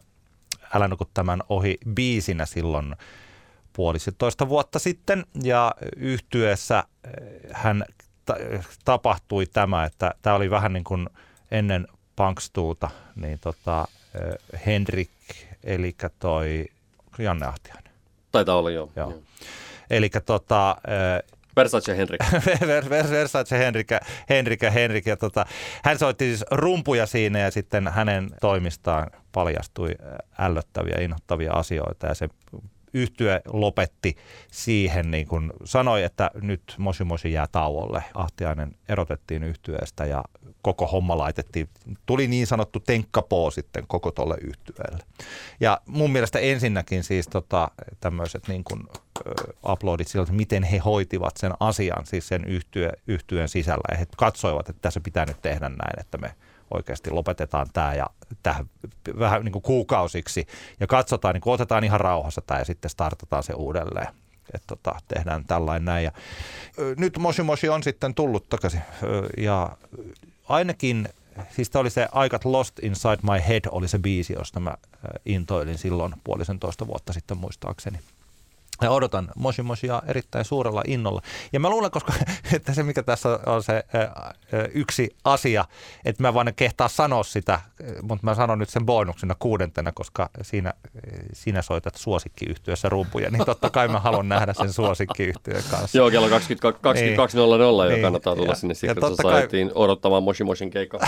Älä 0.73 0.87
nuku 0.87 1.05
tämän 1.13 1.43
ohi 1.49 1.77
biisinä 1.93 2.45
silloin 2.45 2.95
puolisentoista 3.73 4.49
vuotta 4.49 4.79
sitten 4.79 5.25
ja 5.43 5.75
yhtyessä 5.95 6.77
äh, 6.77 6.85
hän 7.51 7.85
ta- 8.25 8.35
tapahtui 8.85 9.45
tämä, 9.45 9.85
että 9.85 10.13
tämä 10.21 10.35
oli 10.35 10.49
vähän 10.49 10.73
niin 10.73 10.83
kuin 10.83 11.09
ennen 11.51 11.87
Punkstuuta, 12.15 12.89
niin 13.15 13.39
tota, 13.39 13.79
äh, 13.79 14.61
Henrik, 14.65 15.09
eli 15.63 15.95
toi 16.19 16.65
Janne 17.17 17.45
Ahtiainen. 17.45 17.93
Taitaa 18.31 18.55
olla 18.55 18.69
joo. 18.69 18.91
Joo. 18.95 19.09
joo. 19.09 19.21
Eli 19.89 20.09
tota, 20.25 20.75
Versace 21.55 21.97
Henrik. 21.97 22.21
Ver- 22.63 22.89
Ver- 22.89 23.09
Versace 23.09 23.57
Henrika, 23.57 23.99
Henrika, 24.29 24.69
Henrik. 24.69 25.05
Ja 25.05 25.17
tota, 25.17 25.45
hän 25.83 25.97
soitti 25.97 26.25
siis 26.25 26.45
rumpuja 26.51 27.05
siinä 27.05 27.39
ja 27.39 27.51
sitten 27.51 27.87
hänen 27.87 28.29
toimistaan 28.41 29.11
paljastui 29.31 29.91
ällöttäviä, 30.39 30.97
inhottavia 31.01 31.53
asioita 31.53 32.07
ja 32.07 32.13
se 32.13 32.27
yhtye 32.93 33.41
lopetti 33.45 34.17
siihen, 34.51 35.11
niin 35.11 35.27
kuin 35.27 35.53
sanoi, 35.63 36.03
että 36.03 36.31
nyt 36.41 36.75
Moshi 36.77 37.03
Moshi 37.03 37.31
jää 37.31 37.47
tauolle. 37.51 38.03
Ahtiainen 38.13 38.75
erotettiin 38.89 39.43
yhtyeestä 39.43 40.05
ja 40.05 40.23
koko 40.61 40.87
homma 40.87 41.17
laitettiin, 41.17 41.69
tuli 42.05 42.27
niin 42.27 42.47
sanottu 42.47 42.79
tenkkapoo 42.79 43.51
sitten 43.51 43.87
koko 43.87 44.11
tolle 44.11 44.35
yhtyeelle. 44.41 45.03
Ja 45.59 45.81
mun 45.85 46.11
mielestä 46.11 46.39
ensinnäkin 46.39 47.03
siis 47.03 47.27
tota, 47.27 47.71
tämmöiset 47.99 48.47
niin 48.47 48.63
kuin, 48.63 48.83
uploadit 49.69 50.07
siltä, 50.07 50.31
miten 50.31 50.63
he 50.63 50.77
hoitivat 50.77 51.37
sen 51.37 51.51
asian, 51.59 52.05
siis 52.05 52.27
sen 52.27 52.45
yhtyeen 53.07 53.49
sisällä. 53.49 53.83
Ja 53.91 53.97
he 53.97 54.07
katsoivat, 54.17 54.69
että 54.69 54.81
tässä 54.81 54.99
pitää 54.99 55.25
nyt 55.25 55.41
tehdä 55.41 55.69
näin, 55.69 55.99
että 55.99 56.17
me 56.17 56.35
oikeasti 56.73 57.11
lopetetaan 57.11 57.67
tämä 57.73 57.93
ja 57.93 58.07
tähän 58.43 58.65
vähän 59.19 59.45
niin 59.45 59.51
kuin 59.53 59.61
kuukausiksi 59.63 60.47
ja 60.79 60.87
katsotaan, 60.87 61.33
niin 61.33 61.41
kuin 61.41 61.53
otetaan 61.53 61.83
ihan 61.83 61.99
rauhassa 61.99 62.41
tämä 62.41 62.59
ja 62.59 62.65
sitten 62.65 62.91
startataan 62.91 63.43
se 63.43 63.53
uudelleen. 63.53 64.07
Että 64.53 64.67
tota, 64.67 64.95
tehdään 65.07 65.45
tällainen 65.45 65.85
näin. 65.85 66.03
Ja, 66.03 66.11
nyt 66.97 67.17
Moshi 67.17 67.43
Moshi 67.43 67.69
on 67.69 67.83
sitten 67.83 68.15
tullut 68.15 68.49
takaisin 68.49 68.81
ja 69.37 69.77
ainakin, 70.49 71.09
siis 71.49 71.69
tämä 71.69 71.81
oli 71.81 71.89
se 71.89 72.07
Got 72.29 72.45
Lost 72.45 72.79
Inside 72.79 73.17
My 73.23 73.47
Head 73.47 73.61
oli 73.71 73.87
se 73.87 73.99
biisi, 73.99 74.33
josta 74.33 74.59
mä 74.59 74.73
intoilin 75.25 75.77
silloin 75.77 76.13
puolisen 76.23 76.59
toista 76.59 76.87
vuotta 76.87 77.13
sitten 77.13 77.37
muistaakseni. 77.37 77.99
Ja 78.81 78.91
odotan 78.91 79.29
Moshi 79.35 79.61
Moshia 79.61 80.01
erittäin 80.07 80.45
suurella 80.45 80.83
innolla. 80.87 81.21
Ja 81.53 81.59
mä 81.59 81.69
luulen, 81.69 81.91
koska 81.91 82.13
että 82.55 82.73
se 82.73 82.83
mikä 82.83 83.03
tässä 83.03 83.39
on 83.45 83.63
se 83.63 83.73
ää, 83.93 84.33
yksi 84.73 85.15
asia, 85.23 85.65
että 86.05 86.23
mä 86.23 86.33
vaan 86.33 86.53
kehtaa 86.55 86.87
sanoa 86.87 87.23
sitä, 87.23 87.61
mutta 88.01 88.25
mä 88.25 88.35
sanon 88.35 88.59
nyt 88.59 88.69
sen 88.69 88.85
bonuksena 88.85 89.35
kuudentena, 89.39 89.91
koska 89.91 90.29
siinä 90.41 90.73
sinä 91.33 91.61
soitat 91.61 91.95
suosikkiyhtiössä 91.95 92.89
rumpuja, 92.89 93.29
niin 93.29 93.45
totta 93.45 93.69
kai 93.69 93.87
mä 93.87 93.99
haluan 93.99 94.29
nähdä 94.29 94.53
sen 94.53 94.73
suosikkiyhtiön 94.73 95.63
kanssa. 95.71 95.97
Joo, 95.97 96.11
kello 96.11 96.27
22.00 96.27 96.33
niin. 96.93 97.15
jo 97.15 97.89
niin. 97.89 98.01
kannattaa 98.01 98.35
tulla 98.35 98.51
ja, 98.51 98.55
sinne 98.55 98.73
Secret 98.73 99.15
Societyin 99.21 99.67
kai... 99.67 99.75
odottamaan 99.75 100.23
Moshi 100.23 100.43
Moshin 100.43 100.69
keikkaa. 100.69 100.99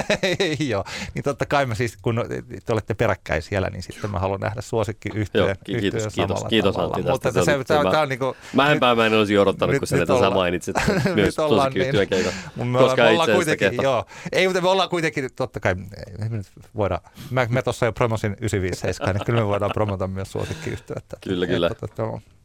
Joo, 0.70 0.84
niin 1.14 1.22
totta 1.22 1.46
kai 1.46 1.66
mä 1.66 1.74
siis, 1.74 1.96
kun 2.02 2.24
te 2.66 2.72
olette 2.72 2.94
peräkkäin 2.94 3.42
siellä, 3.42 3.70
niin 3.70 3.82
sitten 3.82 4.10
mä 4.10 4.18
haluan 4.18 4.40
nähdä 4.40 4.60
suosikkiyhtiön 4.60 5.46
Joo, 5.46 5.54
kiitos, 5.64 6.14
kiitos, 6.14 6.44
kiitos 6.48 6.76
Antti 6.76 7.02
mutta 7.12 7.32
se, 7.32 7.44
se, 7.44 7.44
se, 7.44 7.64
se, 7.66 7.98
on 7.98 8.08
niinku... 8.08 8.36
Mäenpää 8.52 8.94
mä 8.94 9.06
en 9.06 9.14
olisi 9.14 9.38
odottanut, 9.38 9.72
nyt, 9.72 9.80
kun 9.80 9.88
sä 9.88 9.98
tätä 9.98 10.30
mainitsit. 10.30 10.76
Myös 11.14 11.34
suosikkiyhtiön 11.34 12.08
keikka. 12.08 12.30
Koska 12.78 13.02
me 13.02 13.08
ollaan 13.08 13.30
kuitenkin, 13.34 13.72
joo. 13.82 14.04
Ei, 14.32 14.46
mutta 14.46 14.60
me 14.60 14.68
ollaan 14.68 14.88
kuitenkin, 14.88 15.28
totta 15.36 15.60
kai, 15.60 15.74
me 15.74 16.28
nyt 16.28 16.46
voidaan, 16.76 17.00
mä, 17.30 17.46
mä 17.50 17.62
tuossa 17.62 17.86
jo 17.86 17.92
promosin 17.92 18.36
957, 18.40 19.14
niin 19.14 19.24
kyllä 19.24 19.40
me 19.40 19.46
voidaan 19.46 19.70
promota 19.74 20.06
myös 20.06 20.32
suosikkiyhtiötä. 20.32 21.16
Kyllä, 21.20 21.46
kyllä. 21.46 21.66
Että, 21.66 21.86
että, 21.86 22.02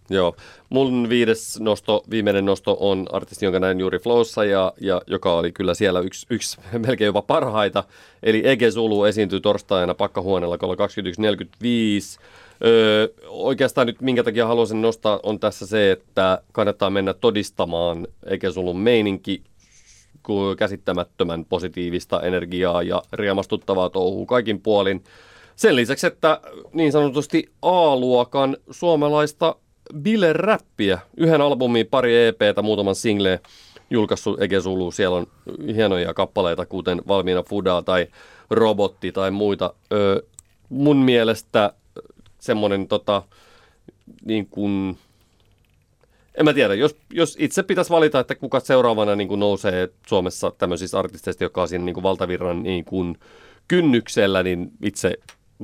Joo. 0.10 0.36
Mun 0.70 1.10
viides 1.10 1.60
nosto, 1.60 2.04
viimeinen 2.10 2.46
nosto 2.46 2.78
on 2.80 3.06
artisti, 3.12 3.46
jonka 3.46 3.60
näin 3.60 3.80
juuri 3.80 4.00
Flowssa 4.00 4.46
ja, 4.46 4.74
ja 4.82 5.02
joka 5.08 5.34
oli 5.34 5.52
kyllä 5.52 5.74
siellä 5.74 6.00
yksi, 6.00 6.28
yksi 6.30 6.58
melkein 6.88 7.06
jopa 7.06 7.22
parhaita. 7.22 7.84
Eli 8.24 8.42
Ege 8.48 8.72
Zulu 8.72 9.04
esiintyi 9.04 9.42
torstaina 9.42 9.94
pakkahuoneella 9.94 10.58
kello 10.58 10.76
21.45. 10.76 10.80
Öö, 12.66 13.08
oikeastaan 13.28 13.88
nyt 13.88 14.02
minkä 14.02 14.24
takia 14.24 14.48
haluaisin 14.48 14.82
nostaa 14.82 15.20
on 15.24 15.40
tässä 15.40 15.68
se, 15.68 15.92
että 15.92 16.42
kannattaa 16.52 16.90
mennä 16.90 17.14
todistamaan 17.14 18.08
Ege 18.26 18.52
Zulun 18.52 18.80
meininki 18.80 19.44
käsittämättömän 20.58 21.46
positiivista 21.46 22.22
energiaa 22.22 22.84
ja 22.84 23.04
riemastuttavaa 23.14 23.90
touhua 23.90 24.26
kaikin 24.26 24.62
puolin. 24.62 25.04
Sen 25.56 25.76
lisäksi, 25.76 26.08
että 26.08 26.42
niin 26.74 26.92
sanotusti 26.92 27.50
A-luokan 27.62 28.58
suomalaista 28.72 29.56
bile-räppiä, 29.98 31.00
yhden 31.18 31.42
albumin, 31.42 31.88
pari 31.88 32.28
EPtä, 32.28 32.62
muutaman 32.62 32.96
singleen 32.96 33.40
julkaissut 33.90 34.42
Ege 34.42 34.60
Zulu. 34.60 34.92
Siellä 34.92 35.18
on 35.18 35.28
hienoja 35.76 36.14
kappaleita, 36.14 36.66
kuten 36.66 37.02
Valmiina 37.08 37.44
Fudaa 37.44 37.82
tai 37.82 38.08
Robotti 38.50 39.12
tai 39.12 39.32
muita. 39.32 39.74
Öö, 39.92 40.22
mun 40.70 40.98
mielestä 40.98 41.74
semmoinen 42.40 42.88
tota, 42.88 43.24
niin 44.26 44.48
kuin, 44.48 44.98
en 46.38 46.46
mä 46.46 46.54
tiedä, 46.54 46.74
jos, 46.74 46.96
jos 47.14 47.36
itse 47.40 47.64
pitäisi 47.64 47.90
valita, 47.90 48.20
että 48.20 48.36
kuka 48.36 48.60
seuraavana 48.60 49.16
niin 49.16 49.28
kuin 49.28 49.40
nousee 49.40 49.90
Suomessa 50.08 50.52
tämmöisistä 50.52 51.00
artisteista, 51.00 51.44
joka 51.44 51.62
on 51.62 51.68
siinä 51.68 51.86
niin 51.86 51.94
kuin 51.94 52.04
valtavirran 52.04 52.64
niin 52.64 52.86
kuin 52.86 53.18
kynnyksellä, 53.68 54.44
niin 54.44 54.72
itse 54.82 55.14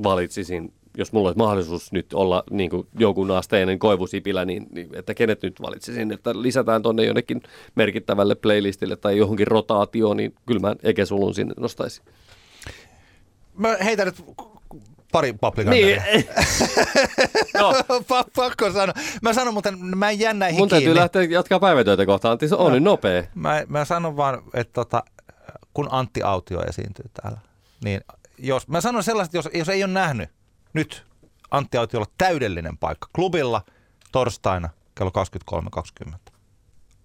valitsisin, 0.02 0.72
jos 0.96 1.12
mulla 1.12 1.28
olisi 1.28 1.38
mahdollisuus 1.38 1.92
nyt 1.92 2.14
olla 2.14 2.44
niin 2.50 2.70
kuin 2.70 2.86
jonkun 2.98 3.30
asteinen 3.30 3.78
koivusipilä, 3.78 4.44
niin, 4.44 4.66
niin 4.70 4.88
että 4.94 5.14
kenet 5.14 5.42
nyt 5.42 5.62
valitsisin, 5.62 6.12
että 6.12 6.42
lisätään 6.42 6.82
tuonne 6.82 7.04
jonnekin 7.04 7.42
merkittävälle 7.74 8.34
playlistille 8.34 8.96
tai 8.96 9.18
johonkin 9.18 9.46
rotaatioon, 9.46 10.16
niin 10.16 10.34
kyllä 10.46 10.60
mä 10.60 10.76
Eke 10.82 11.06
Sulun 11.06 11.34
sinne 11.34 11.54
nostaisin. 11.56 12.04
Mä 13.58 13.76
heitän 13.84 14.06
nyt 14.06 14.16
pari 15.14 15.32
paplikanneria. 15.32 16.02
Niin. 16.02 16.28
no. 17.54 17.72
Pakko 18.36 18.72
sanoa. 18.72 18.94
Mä 19.22 19.32
sanon 19.32 19.54
muuten, 19.54 19.78
mä 19.78 20.10
en 20.10 20.18
jää 20.18 20.34
näihin 20.34 20.58
Mun 20.58 20.68
täytyy 20.68 20.86
kiinni. 20.86 21.00
lähteä 21.00 21.22
jatkaa 21.22 21.60
päivätyötä 21.60 22.06
kohtaan. 22.06 22.32
Antti, 22.32 22.48
se 22.48 22.54
on 22.54 22.66
no. 22.66 22.74
nyt 22.74 22.82
nopea. 22.82 23.22
Mä, 23.34 23.62
mä 23.68 23.84
sanon 23.84 24.16
vaan, 24.16 24.42
että 24.54 24.72
tota, 24.72 25.04
kun 25.74 25.88
Antti 25.90 26.22
Autio 26.22 26.62
esiintyy 26.68 27.04
täällä, 27.22 27.38
niin 27.84 28.00
jos, 28.38 28.68
mä 28.68 28.80
sanon 28.80 29.02
sellaiset, 29.02 29.34
jos, 29.34 29.48
jos 29.54 29.68
ei 29.68 29.84
ole 29.84 29.92
nähnyt 29.92 30.30
nyt 30.72 31.06
Antti 31.50 31.78
Autiolla 31.78 32.06
täydellinen 32.18 32.78
paikka 32.78 33.08
klubilla 33.14 33.62
torstaina 34.12 34.68
kello 34.94 35.12
23.20. 36.08 36.16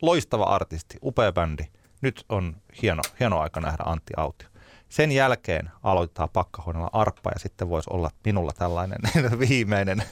Loistava 0.01 0.43
artisti, 0.43 0.97
upea 1.03 1.32
bändi. 1.32 1.64
Nyt 2.01 2.26
on 2.30 2.55
hieno, 2.82 3.01
hieno 3.20 3.39
aika 3.39 3.62
nähdä 3.62 3.84
Antti 3.86 4.14
Autio. 4.18 4.49
Sen 4.90 5.12
jälkeen 5.12 5.70
aloitetaan 5.84 6.30
pakkahuoneella 6.34 6.90
arppa 6.94 7.32
ja 7.34 7.40
sitten 7.40 7.70
voisi 7.70 7.90
olla 7.94 8.10
minulla 8.26 8.52
tällainen 8.58 9.00
viimeinen, 9.50 10.04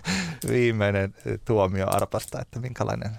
viimeinen 0.49 1.15
tuomio 1.45 1.86
arpasta, 1.89 2.41
että 2.41 2.59
minkälainen 2.59 3.11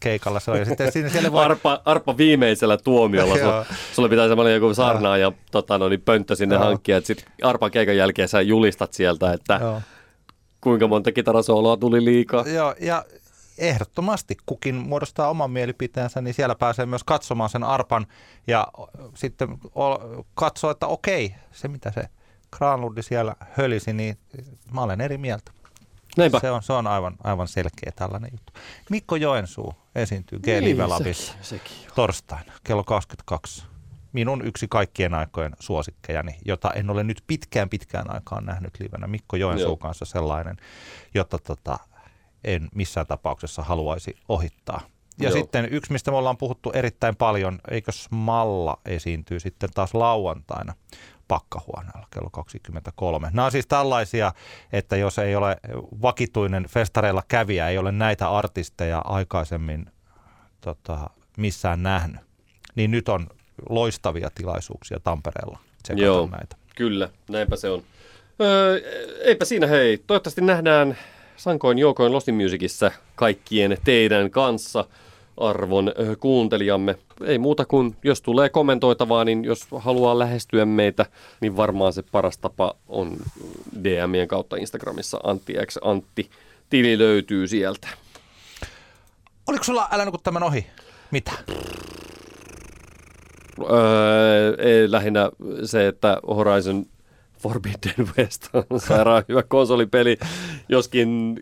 keikalla 0.00 0.40
se 0.40 0.50
on. 0.50 0.58
Ja 0.58 0.64
sitten 0.64 0.92
siinä 0.92 1.08
siellä 1.08 1.32
voi... 1.32 1.44
arpa, 1.44 1.82
arpa 1.84 2.16
viimeisellä 2.16 2.76
tuomiolla. 2.76 3.38
sulla, 3.38 3.66
sulla 3.92 4.08
pitää 4.08 4.28
semmoinen 4.28 4.54
joku 4.54 4.74
sarnaa 4.74 5.16
ja 5.16 5.32
tota, 5.50 5.78
no, 5.78 5.88
niin 5.88 6.00
pönttö 6.00 6.36
sinne 6.36 6.54
Joo. 6.54 6.64
hankkia. 6.64 7.00
Sitten 7.00 7.32
arpan 7.42 7.70
keikan 7.70 7.96
jälkeen 7.96 8.28
sä 8.28 8.40
julistat 8.40 8.92
sieltä, 8.92 9.32
että 9.32 9.58
Joo. 9.62 9.82
kuinka 10.60 10.88
monta 10.88 11.12
kitarasooloa 11.12 11.76
tuli 11.76 12.04
liikaa. 12.04 12.48
Joo, 12.48 12.74
ja 12.80 13.04
ehdottomasti 13.58 14.36
kukin 14.46 14.74
muodostaa 14.74 15.28
oman 15.28 15.50
mielipiteensä, 15.50 16.20
niin 16.20 16.34
siellä 16.34 16.54
pääsee 16.54 16.86
myös 16.86 17.04
katsomaan 17.04 17.50
sen 17.50 17.64
arpan 17.64 18.06
ja 18.46 18.68
sitten 19.14 19.58
katsoa, 20.34 20.70
että 20.70 20.86
okei, 20.86 21.34
se 21.52 21.68
mitä 21.68 21.92
se 21.92 22.08
Granludi 22.56 23.02
siellä 23.02 23.36
hölisi, 23.50 23.92
niin 23.92 24.18
mä 24.72 24.80
olen 24.80 25.00
eri 25.00 25.18
mieltä. 25.18 25.52
Näinpä. 26.16 26.40
Se 26.40 26.50
on, 26.50 26.62
se 26.62 26.72
on 26.72 26.86
aivan, 26.86 27.16
aivan 27.24 27.48
selkeä 27.48 27.92
tällainen 27.96 28.30
juttu. 28.32 28.52
Mikko 28.90 29.16
Joensuu 29.16 29.74
esiintyy 29.94 30.38
g 30.38 30.46
niin, 30.46 30.88
Labissa 30.88 31.34
torstaina 31.94 32.52
kello 32.64 32.84
22. 32.84 33.64
Minun 34.12 34.46
yksi 34.46 34.68
kaikkien 34.68 35.14
aikojen 35.14 35.52
suosikkejani, 35.60 36.38
jota 36.44 36.70
en 36.70 36.90
ole 36.90 37.04
nyt 37.04 37.24
pitkään 37.26 37.68
pitkään 37.68 38.14
aikaan 38.14 38.46
nähnyt 38.46 38.80
livenä. 38.80 39.06
Mikko 39.06 39.36
Joensuu 39.36 39.68
Joo. 39.68 39.76
kanssa 39.76 40.04
sellainen, 40.04 40.56
jota 41.14 41.38
tota, 41.38 41.78
en 42.44 42.68
missään 42.74 43.06
tapauksessa 43.06 43.62
haluaisi 43.62 44.16
ohittaa. 44.28 44.80
Ja 45.18 45.28
Joo. 45.28 45.32
sitten 45.38 45.68
yksi, 45.70 45.92
mistä 45.92 46.10
me 46.10 46.16
ollaan 46.16 46.36
puhuttu 46.36 46.70
erittäin 46.70 47.16
paljon, 47.16 47.58
eikö 47.70 47.92
Smalla 47.92 48.80
esiintyy 48.84 49.40
sitten 49.40 49.70
taas 49.74 49.94
lauantaina 49.94 50.74
pakkahuoneella 51.28 52.06
kello 52.10 52.30
23. 52.30 53.30
Nämä 53.32 53.44
on 53.46 53.52
siis 53.52 53.66
tällaisia, 53.66 54.32
että 54.72 54.96
jos 54.96 55.18
ei 55.18 55.36
ole 55.36 55.56
vakituinen 56.02 56.66
festareilla 56.68 57.22
kävijä, 57.28 57.68
ei 57.68 57.78
ole 57.78 57.92
näitä 57.92 58.30
artisteja 58.30 58.98
aikaisemmin 58.98 59.86
tota, 60.60 61.10
missään 61.36 61.82
nähnyt, 61.82 62.20
niin 62.74 62.90
nyt 62.90 63.08
on 63.08 63.26
loistavia 63.68 64.30
tilaisuuksia 64.34 65.00
Tampereella 65.00 65.58
Joo, 65.96 66.26
näitä. 66.26 66.56
kyllä, 66.76 67.08
näinpä 67.28 67.56
se 67.56 67.70
on. 67.70 67.82
Öö, 68.40 68.80
eipä 69.20 69.44
siinä 69.44 69.66
hei, 69.66 69.98
toivottavasti 70.06 70.40
nähdään 70.40 70.96
sankoin 71.36 71.78
joukoin 71.78 72.12
Lost 72.12 72.28
Musicissa 72.32 72.90
kaikkien 73.14 73.78
teidän 73.84 74.30
kanssa 74.30 74.84
arvon 75.36 75.92
kuuntelijamme. 76.20 76.96
Ei 77.24 77.38
muuta 77.38 77.64
kuin, 77.64 77.96
jos 78.04 78.22
tulee 78.22 78.48
kommentoitavaa, 78.48 79.24
niin 79.24 79.44
jos 79.44 79.66
haluaa 79.76 80.18
lähestyä 80.18 80.64
meitä, 80.64 81.06
niin 81.40 81.56
varmaan 81.56 81.92
se 81.92 82.02
paras 82.02 82.38
tapa 82.38 82.74
on 82.88 83.16
DMien 83.84 84.28
kautta 84.28 84.56
Instagramissa 84.56 85.20
Antti 85.22 85.54
X 85.66 85.76
Antti. 85.82 86.30
Tili 86.70 86.98
löytyy 86.98 87.48
sieltä. 87.48 87.88
Oliko 89.46 89.64
sulla 89.64 89.88
älä 89.90 90.04
nuku 90.04 90.18
tämän 90.18 90.42
ohi? 90.42 90.66
Mitä? 91.10 91.32
Öö, 93.70 94.56
ei, 94.58 94.90
lähinnä 94.90 95.30
se, 95.64 95.86
että 95.86 96.18
Horizon 96.26 96.86
Forbidden 97.44 98.08
West 98.18 98.48
on 98.52 98.80
sairaan 98.88 99.24
hyvä 99.28 99.42
konsolipeli, 99.42 100.16
joskin 100.68 101.36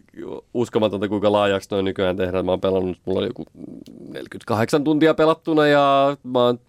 uskomatonta 0.54 1.08
kuinka 1.08 1.32
laajaksi 1.32 1.68
noin 1.70 1.84
nykyään 1.84 2.16
tehdään. 2.16 2.44
Mä 2.44 2.52
oon 2.52 2.60
pelannut, 2.60 2.98
mulla 3.04 3.18
oli 3.18 3.26
joku 3.26 3.44
48 4.08 4.84
tuntia 4.84 5.14
pelattuna 5.14 5.66
ja 5.66 6.16
mä 6.22 6.44
oon 6.44 6.60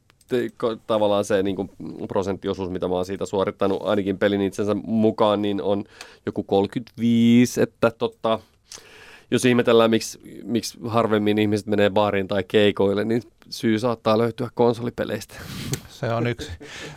tavallaan 0.88 1.26
se 1.26 1.44
niin 1.44 1.56
kuin, 1.56 1.70
prosenttiosuus, 2.08 2.70
mitä 2.70 2.88
mä 2.88 2.96
oon 2.96 3.06
siitä 3.06 3.26
suorittanut 3.26 3.82
ainakin 3.84 4.18
pelin 4.18 4.42
itsensä 4.42 4.74
mukaan, 4.74 5.42
niin 5.42 5.62
on 5.62 5.84
joku 6.26 6.44
35, 6.44 7.62
että 7.62 7.92
totta, 7.92 8.40
jos 9.32 9.46
ihmetellään, 9.46 9.90
miksi, 9.90 10.42
miksi 10.44 10.78
harvemmin 10.88 11.38
ihmiset 11.38 11.68
menee 11.68 11.90
baariin 11.90 12.28
tai 12.28 12.44
keikoille, 12.48 13.06
niin 13.06 13.22
syy 13.50 13.80
saattaa 13.80 14.18
löytyä 14.18 14.50
konsolipeleistä. 14.54 15.36
Se 15.90 16.14
on 16.14 16.28
yksi. 16.28 16.52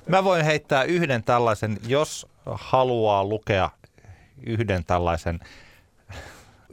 Mä 0.08 0.24
voin 0.24 0.44
heittää 0.44 0.82
yhden 0.82 1.24
tällaisen, 1.24 1.78
jos 1.86 2.26
haluaa 2.46 3.24
lukea 3.24 3.70
yhden 4.46 4.84
tällaisen, 4.84 5.40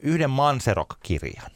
yhden 0.01 0.29
Manserok-kirjan. 0.29 1.51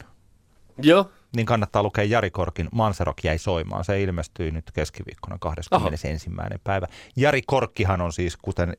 Joo. 0.81 1.11
Niin 1.35 1.45
kannattaa 1.45 1.83
lukea 1.83 2.03
Jari 2.03 2.31
Korkin 2.31 2.69
Manserok 2.71 3.23
jäi 3.23 3.37
soimaan. 3.37 3.85
Se 3.85 4.01
ilmestyi 4.01 4.51
nyt 4.51 4.71
keskiviikkona 4.71 5.37
21. 5.39 6.29
Aha. 6.39 6.59
päivä. 6.63 6.87
Jari 7.15 7.41
Korkkihan 7.41 8.01
on 8.01 8.13
siis, 8.13 8.37
kuten 8.37 8.77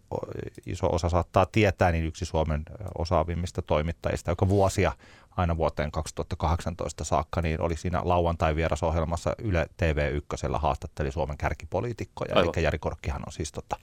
iso 0.67 0.87
osa 0.87 1.09
saattaa 1.09 1.47
tietää, 1.47 1.93
niin 1.93 2.05
yksi 2.05 2.25
Suomen 2.25 2.63
osaavimmista 2.99 3.63
toimittajista, 3.63 4.31
joka 4.31 4.49
vuosia 4.49 4.93
aina 5.39 5.57
vuoteen 5.57 5.91
2018 5.91 7.05
saakka, 7.05 7.43
niin 7.43 7.61
oli 7.61 7.77
siinä 7.77 8.01
lauantai-vierasohjelmassa 8.05 9.35
Yle 9.39 9.67
TV1 9.83 10.59
haastatteli 10.59 11.13
Suomen 11.13 11.37
kärkipoliitikkoja. 11.37 12.37
Aivan. 12.37 12.53
Eli 12.57 12.65
Jari 12.65 12.79
Korkkihan 12.79 13.23
on 13.27 13.33
siis 13.33 13.53
tota, 13.53 13.77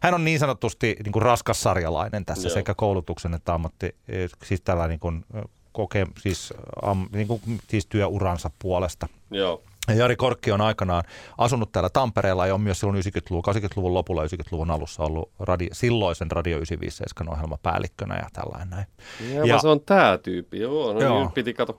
hän 0.00 0.14
on 0.14 0.24
niin 0.24 0.38
sanotusti 0.38 0.96
niin 1.04 1.12
kuin 1.12 1.22
raskas 1.22 1.62
sarjalainen 1.62 2.24
tässä 2.24 2.48
Joo. 2.48 2.54
sekä 2.54 2.74
koulutuksen 2.74 3.34
että 3.34 3.54
ammatti, 3.54 3.96
siis 4.44 4.60
tällä 4.60 4.88
niin 4.88 5.00
kuin, 5.00 5.24
koke, 5.72 6.06
siis, 6.18 6.54
am, 6.82 7.08
niin 7.12 7.28
kuin, 7.28 7.40
siis 7.68 7.86
työuransa 7.86 8.50
puolesta. 8.58 9.08
Joo. 9.30 9.62
Jari 9.96 10.16
Korkki 10.16 10.52
on 10.52 10.60
aikanaan 10.60 11.04
asunut 11.38 11.72
täällä 11.72 11.88
Tampereella 11.88 12.46
ja 12.46 12.54
on 12.54 12.60
myös 12.60 12.80
silloin 12.80 13.02
90-luvun, 13.02 13.44
80-luvun 13.54 13.94
lopulla 13.94 14.22
ja 14.22 14.28
90-luvun 14.28 14.70
alussa 14.70 15.02
ollut 15.02 15.30
radio, 15.40 15.68
silloisen 15.72 16.30
Radio 16.30 16.56
957 16.56 17.32
ohjelmapäällikkönä 17.32 18.16
ja 18.16 18.28
tällainen 18.32 18.70
näin. 18.70 18.86
Ja, 19.34 19.46
ja 19.46 19.58
se 19.58 19.68
on 19.68 19.80
tämä 19.80 20.18
tyyppi, 20.18 20.60
joo. 20.60 20.92
No, 20.92 21.00
joo. 21.00 21.24
Nyt 21.24 21.34
piti 21.34 21.54
katsoa 21.54 21.78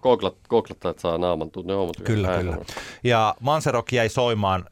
googlettaa, 0.50 0.92
että 0.92 1.02
saa 1.02 1.18
naaman 1.18 1.52
tunne. 1.52 1.74
Kyllä, 2.04 2.38
kyllä. 2.38 2.58
Ja 3.04 3.36
Manserok 3.40 3.92
jäi 3.92 4.10
soimaan 4.10 4.66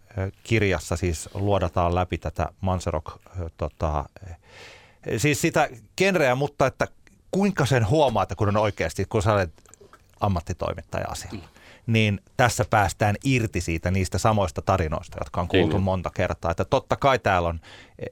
kirjassa, 0.44 0.96
siis 0.96 1.30
luodataan 1.34 1.96
läpi 1.96 2.18
tätä 2.18 2.50
Manserok, 2.62 3.12
tota, 3.58 4.06
siis 5.18 5.42
sitä 5.42 5.70
genreä, 5.98 6.36
mutta 6.36 6.66
että 6.66 6.88
kuinka 7.32 7.66
sen 7.66 7.90
huomaa, 7.90 8.24
että 8.24 8.36
kun 8.36 8.48
on 8.48 8.58
oikeasti, 8.58 9.06
kun 9.06 9.22
sä 9.22 9.34
olet 9.34 9.52
ammattitoimittaja 10.20 11.08
asialla. 11.08 11.50
Niin 11.90 12.22
tässä 12.38 12.66
päästään 12.70 13.16
irti 13.24 13.62
siitä 13.62 13.92
niistä 13.92 14.18
samoista 14.18 14.62
tarinoista, 14.62 15.18
jotka 15.20 15.42
on 15.42 15.48
kuultu 15.48 15.78
niin. 15.78 15.84
monta 15.84 16.10
kertaa. 16.10 16.52
Että 16.52 16.66
totta 16.66 16.96
kai 16.96 17.20
täällä 17.20 17.50
on 17.50 17.60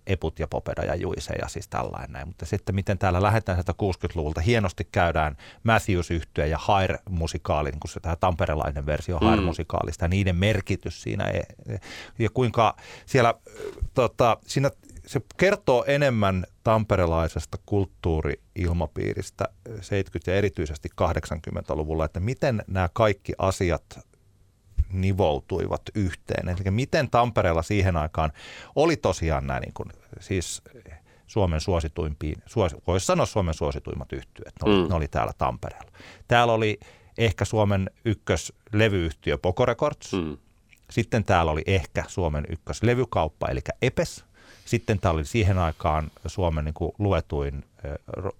Eput 0.08 0.40
ja 0.40 0.48
Popeda 0.48 0.82
ja 0.84 0.96
Juise 0.96 1.34
ja 1.42 1.48
siis 1.48 1.68
tällainen 1.68 2.12
näin, 2.12 2.28
mutta 2.28 2.46
sitten 2.46 2.76
miten 2.76 2.98
täällä 2.98 3.22
lähdetään 3.22 3.60
60-luvulta, 3.60 4.42
hienosti 4.42 4.88
käydään 4.92 5.38
matthews 5.64 6.12
yhtyä 6.12 6.46
ja 6.46 6.58
Hair-musikaali, 6.58 7.72
niin 7.72 7.80
kuin 7.80 7.92
se 7.92 8.00
tämä 8.00 8.16
tamperelainen 8.16 8.86
versio 8.86 9.18
mm. 9.18 9.26
Hair-musikaalista 9.26 10.08
niiden 10.08 10.36
merkitys 10.36 11.02
siinä 11.02 11.24
e, 11.24 11.42
ja 12.20 12.30
kuinka 12.30 12.76
siellä 13.06 13.34
tota, 13.94 14.38
siinä 14.48 14.72
kertoo 15.38 15.84
enemmän 15.88 16.46
tamperelaisesta 16.64 17.58
kulttuuriilmapiiristä 17.66 19.46
70- 19.70 19.72
ja 20.28 20.36
erityisesti 20.36 20.90
80-luvulla, 21.02 22.06
että 22.06 22.20
miten 22.20 22.64
nämä 22.68 22.90
kaikki 22.94 23.34
asiat 23.38 24.00
nivoutuivat 24.94 25.82
yhteen. 25.96 26.50
Eli 26.50 26.72
miten 26.72 27.10
Tampereella 27.10 27.64
siihen 27.64 27.98
aikaan 27.98 28.32
oli 28.76 28.98
tosiaan 28.98 29.48
nämä 29.48 29.60
niin 29.60 29.74
kuin, 29.74 29.90
siis 30.20 30.62
Suomen 31.28 31.62
suosituimpiin, 31.62 32.36
suos, 32.46 32.76
voisi 32.88 33.06
sanoa 33.06 33.26
Suomen 33.26 33.54
suosituimmat 33.54 34.14
yhtyöt, 34.14 34.54
ne 34.66 34.72
oli, 34.72 34.84
mm. 34.84 34.90
ne 34.90 34.96
oli 34.96 35.08
täällä 35.08 35.34
Tampereella. 35.38 35.92
Täällä 36.28 36.54
oli 36.54 36.80
ehkä 37.18 37.46
Suomen 37.46 37.90
ykköslevyyhtiö 38.06 39.38
Poco 39.38 39.66
Records, 39.66 40.14
mm. 40.14 40.38
sitten 40.90 41.24
täällä 41.24 41.52
oli 41.52 41.64
ehkä 41.68 42.04
Suomen 42.08 42.46
ykköslevykauppa, 42.50 43.48
eli 43.48 43.60
Epes, 43.82 44.26
sitten 44.68 45.00
tämä 45.00 45.14
oli 45.14 45.26
siihen 45.26 45.58
aikaan 45.58 46.12
Suomen 46.26 46.66
niin 46.66 46.74
kuin 46.74 46.92
luetuin 47.00 47.64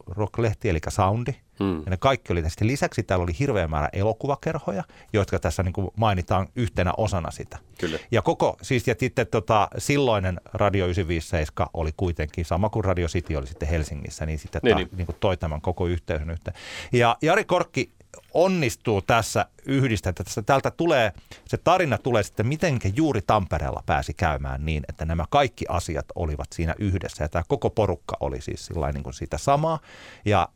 rocklehti, 0.08 0.70
eli 0.70 0.80
Soundi. 0.90 1.36
Hmm. 1.60 1.78
Ja 1.78 1.90
ne 1.90 1.98
kaikki 1.98 2.34
oli 2.34 2.42
tästä. 2.42 2.68
Lisäksi 2.68 3.04
täällä 3.04 3.24
oli 3.24 3.32
hirveä 3.40 3.68
määrä 3.68 3.90
elokuvakerhoja, 3.94 4.84
jotka 5.14 5.40
tässä 5.40 5.64
niin 5.64 5.74
kuin 5.74 5.88
mainitaan 5.96 6.48
yhtenä 6.56 6.94
osana 6.98 7.32
sitä. 7.32 7.58
Kyllä. 7.80 8.00
Ja 8.12 8.22
koko, 8.22 8.58
siis 8.62 8.88
ja 8.88 8.96
sitten 9.00 9.28
tota, 9.28 9.68
silloinen 9.78 10.42
Radio 10.54 10.86
957 10.86 11.70
oli 11.74 11.92
kuitenkin 11.98 12.46
sama 12.46 12.70
kuin 12.70 12.86
Radio 12.86 13.08
City 13.08 13.36
oli 13.36 13.48
sitten 13.48 13.70
Helsingissä, 13.70 14.26
niin 14.26 14.40
sitten 14.40 14.62
niin, 14.64 14.76
ta, 14.76 14.78
niin. 14.78 14.90
Niin 14.98 15.06
kuin 15.06 15.18
toi 15.20 15.38
tämän 15.38 15.62
koko 15.62 15.88
yhteisön 15.88 16.30
yhteen. 16.30 16.58
Ja 16.92 17.18
Jari 17.22 17.44
Korkki 17.44 17.92
onnistuu 18.34 19.02
tässä 19.02 19.46
yhdistä, 19.66 20.10
että 20.10 20.24
tästä, 20.24 20.42
täältä 20.42 20.72
tulee, 20.72 21.12
se 21.46 21.58
tarina 21.58 21.98
tulee 21.98 22.24
sitten, 22.24 22.48
miten 22.48 22.80
juuri 22.96 23.22
Tampereella 23.22 23.84
pääsi 23.86 24.14
käymään 24.14 24.66
niin, 24.66 24.84
että 24.90 25.06
nämä 25.06 25.26
kaikki 25.30 25.66
asiat 25.70 26.06
olivat 26.16 26.48
siinä 26.54 26.76
yhdessä. 26.80 27.24
Ja 27.24 27.30
tämä 27.30 27.44
koko 27.48 27.70
porukka 27.70 28.18
oli 28.20 28.42
siis 28.42 28.66
sillä 28.66 28.92
niin 28.92 29.04
kuin 29.04 29.14
siitä 29.14 29.38
samaa. 29.38 29.80
Ja 30.26 30.48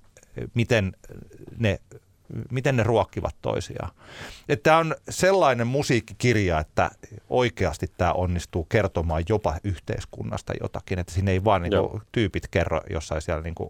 miten 0.54 0.94
ne 1.58 1.80
miten 2.52 2.78
ne 2.78 2.84
ruokkivat 2.84 3.36
toisiaan. 3.42 3.92
Tämä 4.64 4.78
on 4.78 4.96
sellainen 5.10 5.68
musiikkikirja, 5.68 6.60
että 6.60 6.92
oikeasti 7.30 7.88
tämä 7.98 8.14
onnistuu 8.14 8.64
kertomaan 8.64 9.24
jopa 9.30 9.58
yhteiskunnasta 9.64 10.54
jotakin, 10.62 11.00
että 11.00 11.14
siinä 11.14 11.32
ei 11.32 11.44
vaan 11.44 11.62
niin 11.62 11.74
kuin, 11.90 12.02
tyypit 12.12 12.48
kerro 12.48 12.82
jossain 12.90 13.22
siellä 13.22 13.42
niin 13.44 13.56
kuin, 13.56 13.70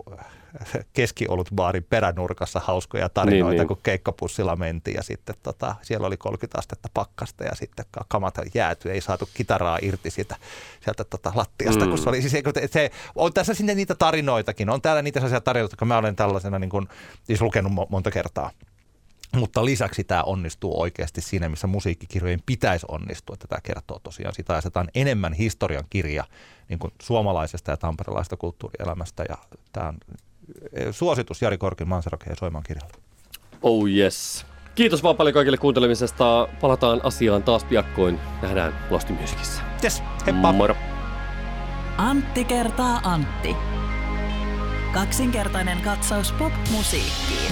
keskiolutbaarin 0.94 1.84
peränurkassa 1.84 2.60
hauskoja 2.60 3.10
tarinoita, 3.10 3.50
niin, 3.50 3.60
niin. 3.60 3.68
kun 3.68 3.80
keikkapussilla 3.84 4.56
mentiin 4.56 4.96
ja 4.96 5.04
sitten 5.04 5.36
tota, 5.44 5.76
siellä 5.82 6.08
oli 6.08 6.18
30 6.18 6.60
astetta 6.60 6.90
pakkasta 6.94 7.44
ja 7.44 7.56
sitten 7.56 7.86
kamat 8.08 8.36
jääty, 8.54 8.92
ei 8.92 9.02
saatu 9.02 9.30
kitaraa 9.34 9.80
irti 9.82 10.10
siitä, 10.10 10.36
sieltä 10.84 11.04
tota, 11.04 11.32
lattiasta, 11.36 11.86
mm. 11.86 11.90
kun 11.90 11.98
se 11.98 12.10
oli 12.10 12.22
siis, 12.22 12.44
se, 12.72 12.92
on 13.16 13.34
tässä 13.34 13.54
sinne 13.54 13.76
niitä 13.76 13.96
tarinoitakin, 13.96 14.70
on 14.70 14.82
täällä 14.82 15.02
niitä 15.02 15.20
sellaisia 15.20 15.42
tarinoita, 15.42 15.74
jotka 15.74 15.86
mä 15.86 15.98
olen 15.98 16.16
tällaisena 16.16 16.60
niin 16.60 16.70
kuin, 16.70 16.88
siis 17.24 17.42
lukenut 17.42 17.72
monta 17.90 18.12
kertaa. 18.12 18.52
Mutta 19.36 19.66
lisäksi 19.66 20.04
tämä 20.04 20.24
onnistuu 20.24 20.82
oikeasti 20.82 21.22
siinä, 21.22 21.50
missä 21.50 21.68
musiikkikirjojen 21.68 22.44
pitäisi 22.46 22.86
onnistua. 22.90 23.34
Että 23.34 23.48
tämä 23.48 23.62
kertoo 23.64 24.00
tosiaan 24.00 24.36
sitä, 24.36 24.58
että 24.58 24.70
tämä 24.70 24.82
on 24.82 24.90
enemmän 24.96 25.34
historian 25.34 25.84
kirja 25.90 26.24
niin 26.70 26.80
kuin 26.80 26.94
suomalaisesta 27.02 27.72
ja 27.72 27.78
tamperelaista 27.78 28.38
kulttuurielämästä. 28.38 29.24
Ja 29.30 29.38
tämä 29.72 29.88
on 29.88 29.98
suositus 30.92 31.42
Jari 31.42 31.58
Korkin 31.58 31.88
Mansaroke 31.88 32.30
ja 32.30 32.36
Soimaan 32.36 32.64
kirjalle. 32.64 32.94
Oh 33.62 33.88
yes. 33.88 34.46
Kiitos 34.76 35.04
vaan 35.04 35.16
paljon 35.16 35.34
kaikille 35.34 35.58
kuuntelemisesta. 35.58 36.48
Palataan 36.62 37.02
asiaan 37.04 37.44
taas 37.44 37.64
piakkoin. 37.64 38.20
Nähdään 38.42 38.74
Lost 38.90 39.10
Musicissa. 39.10 39.62
Yes, 39.84 40.04
heippa. 40.26 40.52
Moro. 40.52 40.76
Antti 41.98 42.46
kertaa 42.46 43.00
Antti. 43.04 43.56
Kaksinkertainen 44.94 45.82
katsaus 45.82 46.32
pop-musiikkiin. 46.32 47.52